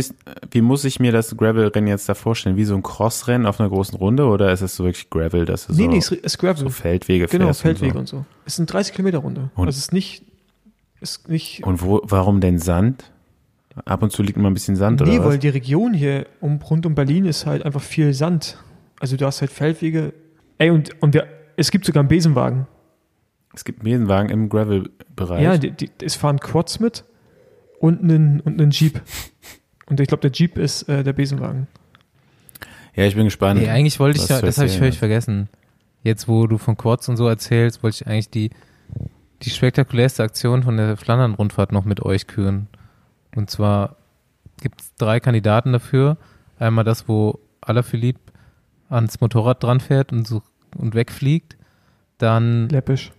wie 0.51 0.61
muss 0.61 0.85
ich 0.85 0.99
mir 0.99 1.13
das 1.13 1.37
Gravel-Rennen 1.37 1.87
jetzt 1.87 2.09
da 2.09 2.15
vorstellen? 2.15 2.57
Wie 2.57 2.65
so 2.65 2.75
ein 2.75 2.83
Crossrennen 2.83 3.47
auf 3.47 3.61
einer 3.61 3.69
großen 3.69 3.97
Runde 3.97 4.25
oder 4.27 4.51
ist 4.51 4.61
es 4.63 4.75
so 4.75 4.85
wirklich 4.85 5.09
Gravel, 5.09 5.45
dass 5.45 5.69
du 5.69 5.75
nee, 5.75 5.85
so, 5.85 5.89
nee, 5.91 5.99
es 5.99 6.11
ist 6.11 6.39
Gravel. 6.39 6.57
so 6.57 6.69
Feldwege 6.69 7.27
genau? 7.29 7.53
Feldwege 7.53 7.97
und, 7.97 8.09
so? 8.09 8.17
und 8.17 8.23
so. 8.25 8.27
Es 8.45 8.57
sind 8.57 8.73
30 8.73 8.93
Kilometer 8.95 9.19
Runde. 9.19 9.51
Und- 9.55 9.67
Also 9.67 9.77
es 9.77 9.85
ist 9.85 9.93
nicht, 9.93 10.25
ist 11.01 11.29
nicht, 11.29 11.63
und 11.65 11.81
wo, 11.83 12.01
warum 12.03 12.41
denn 12.41 12.59
Sand? 12.59 13.13
Ab 13.85 14.03
und 14.03 14.11
zu 14.11 14.23
liegt 14.23 14.39
immer 14.39 14.51
ein 14.51 14.55
bisschen 14.55 14.75
Sand 14.75 15.01
nee, 15.03 15.11
oder 15.17 15.25
weil 15.27 15.33
was? 15.35 15.39
die 15.39 15.51
Region 15.51 15.93
hier 15.95 16.27
um, 16.41 16.57
rund 16.63 16.87
um 16.87 16.95
Berlin 16.97 17.27
ist 17.27 17.47
halt 17.47 17.63
einfach 17.65 17.83
viel 17.83 18.15
Sand. 18.15 18.57
Also 18.99 19.17
du 19.17 19.27
hast 19.27 19.43
halt 19.43 19.53
Feldwege. 19.53 20.13
Ey, 20.59 20.71
und, 20.71 20.91
und 21.03 21.13
wir, 21.15 21.27
es 21.57 21.71
gibt 21.71 21.85
sogar 21.85 22.01
einen 22.01 22.09
Besenwagen. 22.09 22.67
Es 23.57 23.65
gibt 23.65 23.83
Besenwagen 23.83 24.29
im 24.29 24.51
Gravel-Bereich. 24.51 25.43
Ja, 25.43 25.57
die, 25.57 25.71
die, 25.71 25.91
es 26.03 26.15
fahren 26.15 26.39
Quads 26.39 26.79
mit 26.79 27.05
und 27.81 28.03
einen, 28.03 28.41
und 28.41 28.61
einen 28.61 28.71
Jeep. 28.71 29.01
Und 29.87 29.99
ich 29.99 30.09
glaube, 30.09 30.21
der 30.21 30.33
Jeep 30.33 30.59
ist 30.59 30.83
äh, 30.89 31.03
der 31.03 31.13
Besenwagen. 31.13 31.69
ja, 32.95 33.05
ich 33.05 33.15
bin 33.15 33.25
gespannt. 33.25 33.61
Nee, 33.61 33.69
eigentlich 33.69 33.99
wollte 33.99 34.21
ich 34.21 34.29
ja, 34.29 34.41
das 34.41 34.59
habe 34.59 34.69
ich 34.69 34.79
völlig 34.79 34.99
vergessen. 34.99 35.49
Jetzt, 36.03 36.29
wo 36.29 36.47
du 36.47 36.59
von 36.59 36.77
Quads 36.77 37.09
und 37.09 37.17
so 37.17 37.27
erzählst, 37.29 37.83
wollte 37.83 38.03
ich 38.03 38.07
eigentlich 38.07 38.31
die, 38.31 38.51
die 39.43 39.51
spektakulärste 39.51 40.23
Aktion 40.23 40.63
von 40.63 40.77
der 40.77 40.97
Flandern-Rundfahrt 40.97 41.73
noch 41.73 41.85
mit 41.85 42.03
euch 42.03 42.27
küren. 42.27 42.69
Und 43.35 43.51
zwar 43.51 43.97
gibt 44.61 44.81
es 44.81 44.95
drei 44.97 45.19
Kandidaten 45.21 45.73
dafür. 45.73 46.17
Einmal 46.59 46.85
das, 46.85 47.09
wo 47.09 47.39
Alaphilippe 47.61 48.33
ans 48.89 49.21
Motorrad 49.21 49.63
dran 49.63 49.81
fährt 49.81 50.13
und, 50.13 50.27
so, 50.27 50.43
und 50.77 50.95
wegfliegt. 50.95 51.57
Dann 52.19 52.69
Läppisch. 52.69 53.13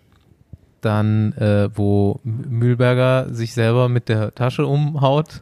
Dann, 0.81 1.33
äh, 1.33 1.69
wo 1.75 2.19
Mühlberger 2.23 3.33
sich 3.33 3.53
selber 3.53 3.89
mit 3.89 4.09
der 4.09 4.33
Tasche 4.35 4.65
umhaut. 4.65 5.41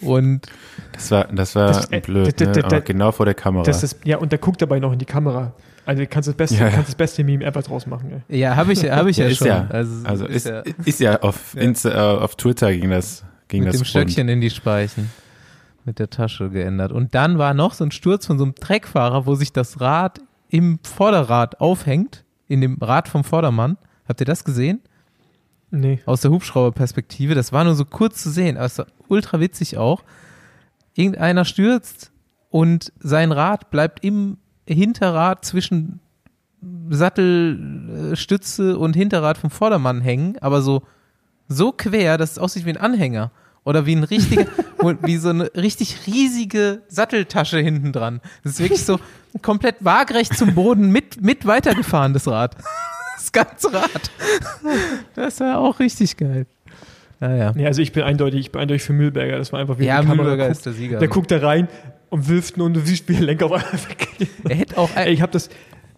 Und 0.00 0.46
Das 0.92 1.10
war, 1.10 1.24
das 1.32 1.54
war 1.54 1.68
Das- 1.68 1.90
äh, 1.90 2.00
blöd, 2.00 2.38
d- 2.38 2.46
ne? 2.46 2.52
d- 2.52 2.60
d- 2.60 2.66
Aber 2.66 2.80
genau 2.82 3.12
vor 3.12 3.26
der 3.26 3.34
Kamera. 3.34 3.64
Das 3.64 3.82
ist, 3.82 3.98
ja, 4.04 4.18
und 4.18 4.30
der 4.32 4.38
guckt 4.38 4.60
dabei 4.62 4.78
noch 4.78 4.92
in 4.92 4.98
die 4.98 5.04
Kamera. 5.04 5.52
Also 5.86 6.02
du 6.02 6.06
kannst 6.08 6.28
das 6.28 6.34
beste, 6.36 6.56
Ja, 6.56 6.64
ja. 6.66 6.70
kannst 6.70 6.88
das 6.88 6.94
beste 6.94 7.24
Meme 7.24 7.44
ever 7.44 7.62
draus 7.62 7.86
machen. 7.86 8.22
Ey. 8.28 8.38
ja, 8.40 8.56
habe 8.56 8.72
ich, 8.72 8.84
hab 8.90 9.06
ich 9.06 9.16
ja, 9.16 9.26
ist 9.26 9.38
schon. 9.38 9.46
ja, 9.48 9.66
Also, 9.70 10.06
also 10.06 10.26
ist, 10.26 10.46
ja 10.46 10.62
ist 10.84 11.00
ja 11.00 11.20
auf, 11.22 11.54
Ja. 11.54 11.62
Insta, 11.62 11.90
äh, 11.90 12.18
auf 12.18 12.36
Twitter 12.36 12.72
ging 12.72 12.90
das, 12.90 13.24
ging 13.48 13.64
mit 13.64 13.68
das 13.72 13.76
dem 13.76 13.80
rund. 13.80 13.88
Stöckchen 13.88 14.28
in 14.28 14.40
die 14.40 14.50
Speichen 14.50 15.10
mit 15.84 15.98
der 15.98 16.10
Tasche 16.10 16.50
geändert. 16.50 16.92
Und 16.92 17.14
dann 17.14 17.38
war 17.38 17.54
noch 17.54 17.72
so 17.72 17.84
ein 17.84 17.90
Sturz 17.90 18.26
von 18.26 18.38
so 18.38 18.44
einem 18.44 18.54
Treckfahrer, 18.54 19.24
wo 19.26 19.34
sich 19.34 19.52
das 19.52 19.80
Rad 19.80 20.20
im 20.50 20.78
Vorderrad 20.82 21.60
aufhängt, 21.60 22.24
in 22.48 22.60
dem 22.60 22.78
Rad 22.80 23.08
vom 23.08 23.24
Vordermann. 23.24 23.76
Habt 24.08 24.20
ihr 24.20 24.26
das 24.26 24.44
gesehen? 24.44 24.80
Nee. 25.70 26.00
Aus 26.06 26.22
der 26.22 26.30
Hubschrauberperspektive. 26.30 27.34
Das 27.34 27.52
war 27.52 27.64
nur 27.64 27.74
so 27.74 27.84
kurz 27.84 28.22
zu 28.22 28.30
sehen, 28.30 28.56
aber 28.56 28.66
es 28.66 28.78
war 28.78 28.86
ultra 29.08 29.38
witzig 29.38 29.76
auch. 29.76 30.02
Irgendeiner 30.94 31.44
stürzt 31.44 32.10
und 32.50 32.92
sein 32.98 33.32
Rad 33.32 33.70
bleibt 33.70 34.02
im 34.02 34.38
Hinterrad 34.66 35.44
zwischen 35.44 36.00
Sattelstütze 36.88 38.78
und 38.78 38.96
Hinterrad 38.96 39.38
vom 39.38 39.50
Vordermann 39.50 40.00
hängen, 40.00 40.38
aber 40.40 40.62
so, 40.62 40.82
so 41.46 41.72
quer, 41.72 42.18
dass 42.18 42.32
es 42.32 42.38
aussieht 42.38 42.64
wie 42.64 42.70
ein 42.70 42.76
Anhänger. 42.76 43.30
Oder 43.68 43.84
wie 43.84 43.94
ein 43.96 44.04
richtiger, 44.04 44.46
wie 45.02 45.18
so 45.18 45.28
eine 45.28 45.50
richtig 45.54 46.06
riesige 46.06 46.80
Satteltasche 46.88 47.58
hinten 47.58 47.92
dran. 47.92 48.22
Das 48.42 48.54
ist 48.54 48.60
wirklich 48.60 48.82
so 48.82 48.98
komplett 49.42 49.76
waagrecht 49.80 50.38
zum 50.38 50.54
Boden 50.54 50.90
mit, 50.90 51.20
mit 51.22 51.46
weitergefahren, 51.46 52.14
das 52.14 52.26
Rad. 52.26 52.56
Das 53.18 53.32
ganze 53.32 53.72
Rad. 53.74 54.10
Das 55.16 55.40
war 55.40 55.58
auch 55.58 55.80
richtig 55.80 56.16
geil. 56.16 56.46
Naja. 57.18 57.52
Nee, 57.54 57.66
also 57.66 57.82
ich 57.82 57.90
bin 57.92 58.04
eindeutig, 58.04 58.40
ich 58.40 58.52
bin 58.52 58.62
eindeutig 58.62 58.84
für 58.84 58.92
Mühlberger. 58.92 59.36
Das 59.36 59.52
war 59.52 59.58
einfach 59.58 59.78
wie 59.80 59.86
Ja, 59.86 59.96
Kamera 59.96 60.14
Mühlberger 60.14 60.44
guckt. 60.44 60.56
ist 60.56 60.64
der 60.66 60.72
Sieger. 60.72 60.98
Der 61.00 61.08
guckt 61.08 61.30
da 61.32 61.38
rein 61.38 61.66
und 62.10 62.28
wirft 62.28 62.56
nur 62.56 62.66
und 62.66 62.88
wie 62.88 63.12
der 63.12 63.20
Lenker 63.22 63.46
auf 63.46 63.52
einmal 63.52 63.72
weggeht. 63.88 64.28
er 64.48 64.56
hätte 64.56 64.78
auch 64.78 64.88
Ey, 64.94 65.12
ich 65.12 65.20
habe 65.20 65.32
das, 65.32 65.50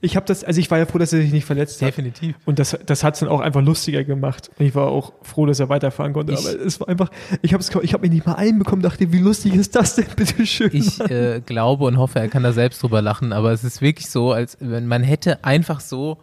ich 0.03 0.17
habe 0.17 0.25
das, 0.27 0.45
also 0.45 0.59
ich 0.61 0.71
war 0.71 0.79
ja 0.79 0.87
froh, 0.87 0.97
dass 0.99 1.13
er 1.13 1.21
sich 1.21 1.31
nicht 1.33 1.45
verletzt 1.45 1.83
hat. 1.83 1.89
definitiv. 1.89 2.35
Und 2.47 2.59
das, 2.59 2.77
das 2.87 3.05
hat 3.05 3.15
es 3.15 3.21
dann 3.21 3.29
auch 3.29 3.41
einfach 3.41 3.61
lustiger 3.63 4.03
gemacht. 4.03 4.51
Und 4.59 4.65
ich 4.65 4.75
war 4.75 4.87
auch 4.89 5.13
froh, 5.23 5.45
dass 5.47 5.61
er 5.61 5.69
weiterfahren 5.69 6.13
konnte. 6.15 6.33
Ich- 6.33 6.39
Aber 6.39 6.61
es 6.65 6.81
war 6.81 6.89
einfach, 6.89 7.11
ich 7.43 7.53
habe 7.53 7.63
ich 7.83 7.93
hab 7.95 8.01
mich 8.01 8.11
nicht 8.11 8.25
mal 8.27 8.35
einbekommen, 8.35 8.83
dachte, 8.83 9.13
wie 9.13 9.19
lustig 9.19 9.55
ist 9.55 9.77
das 9.77 9.97
denn, 9.97 10.07
bitteschön. 10.17 10.71
Ich 10.73 10.99
äh, 11.01 11.41
glaube 11.45 11.85
und 11.85 11.99
hoffe, 11.99 12.19
er 12.19 12.29
kann 12.29 12.43
da 12.43 12.53
selbst 12.53 12.83
drüber 12.83 13.03
lachen, 13.03 13.33
aber 13.35 13.53
es 13.53 13.63
ist 13.63 13.83
wirklich 13.83 14.09
so, 14.11 14.33
als 14.33 14.57
wenn 14.61 14.87
man 14.87 15.03
hätte 15.03 15.45
einfach 15.45 15.81
so 15.81 16.17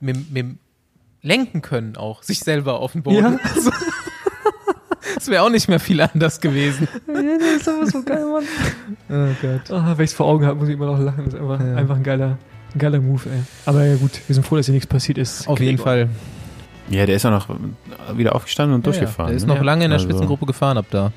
mit, 0.00 0.16
mit 0.30 0.36
dem 0.36 0.58
lenken 1.22 1.62
können 1.62 1.96
auch, 1.96 2.22
sich 2.22 2.40
selber 2.40 2.78
auf 2.80 2.92
den 2.92 3.02
Boden. 3.02 3.16
Ja. 3.16 3.38
Also, 3.54 3.70
Es 5.16 5.28
wäre 5.28 5.42
auch 5.42 5.50
nicht 5.50 5.68
mehr 5.68 5.80
viel 5.80 6.00
anders 6.00 6.40
gewesen. 6.40 6.88
das 7.06 7.60
ist 7.62 7.68
aber 7.68 7.86
so 7.86 8.02
geil, 8.02 8.24
Mann. 8.26 8.44
Oh 9.08 9.34
Gott. 9.40 9.70
Ah, 9.70 9.94
wenn 9.96 10.04
ich 10.04 10.10
es 10.10 10.16
vor 10.16 10.26
Augen 10.26 10.44
habe, 10.44 10.58
muss 10.58 10.68
ich 10.68 10.74
immer 10.74 10.86
noch 10.86 10.98
lachen. 10.98 11.24
Das 11.24 11.34
ist 11.34 11.40
einfach, 11.40 11.60
Ja. 11.60 11.76
einfach 11.76 11.96
ein 11.96 12.02
geiler, 12.02 12.38
geiler 12.78 13.00
Move, 13.00 13.22
ey. 13.32 13.40
Aber 13.66 13.84
ja 13.84 13.96
gut, 13.96 14.20
wir 14.26 14.34
sind 14.34 14.44
froh, 14.46 14.56
dass 14.56 14.66
hier 14.66 14.74
nichts 14.74 14.86
passiert 14.86 15.18
ist. 15.18 15.46
Auf 15.48 15.60
jeden 15.60 15.78
Fall. 15.78 16.08
Ja, 16.90 17.06
der 17.06 17.16
ist 17.16 17.24
auch 17.24 17.30
noch 17.30 17.48
wieder 18.16 18.34
aufgestanden 18.34 18.74
und 18.74 18.86
Ja, 18.86 18.92
ja. 18.92 18.98
durchgefahren. 18.98 19.28
Der 19.28 19.36
ist 19.36 19.46
ne? 19.46 19.54
noch 19.54 19.62
lange 19.62 19.84
in 19.84 19.90
der 19.90 19.98
Also, 19.98 20.08
Spitzengruppe 20.08 20.46
gefahren 20.46 20.76
ab 20.78 20.86
da. 20.90 21.12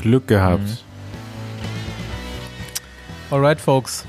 Glück 0.00 0.26
gehabt. 0.26 0.62
Mhm. 0.62 0.76
Alright, 3.30 3.60
folks. 3.60 4.04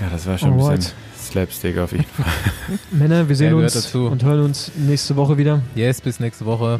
Ja, 0.00 0.08
das 0.10 0.26
war 0.26 0.38
schon 0.38 0.52
ein 0.54 0.60
Alright. 0.60 0.76
bisschen 0.78 0.94
Slapstick 1.18 1.78
auf 1.78 1.92
jeden 1.92 2.04
Fall. 2.04 2.26
Männer, 2.90 3.28
wir 3.28 3.34
sehen 3.36 3.50
gehört 3.50 3.64
uns 3.74 3.84
dazu. 3.84 4.06
und 4.06 4.22
hören 4.22 4.40
uns 4.44 4.70
nächste 4.76 5.16
Woche 5.16 5.36
wieder. 5.38 5.62
Yes, 5.74 6.00
bis 6.00 6.20
nächste 6.20 6.44
Woche. 6.46 6.78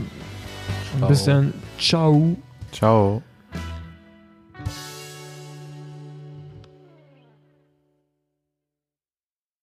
Bis 1.08 1.24
dann. 1.24 1.52
Ciao. 1.78 2.36
Ciao. 2.72 3.22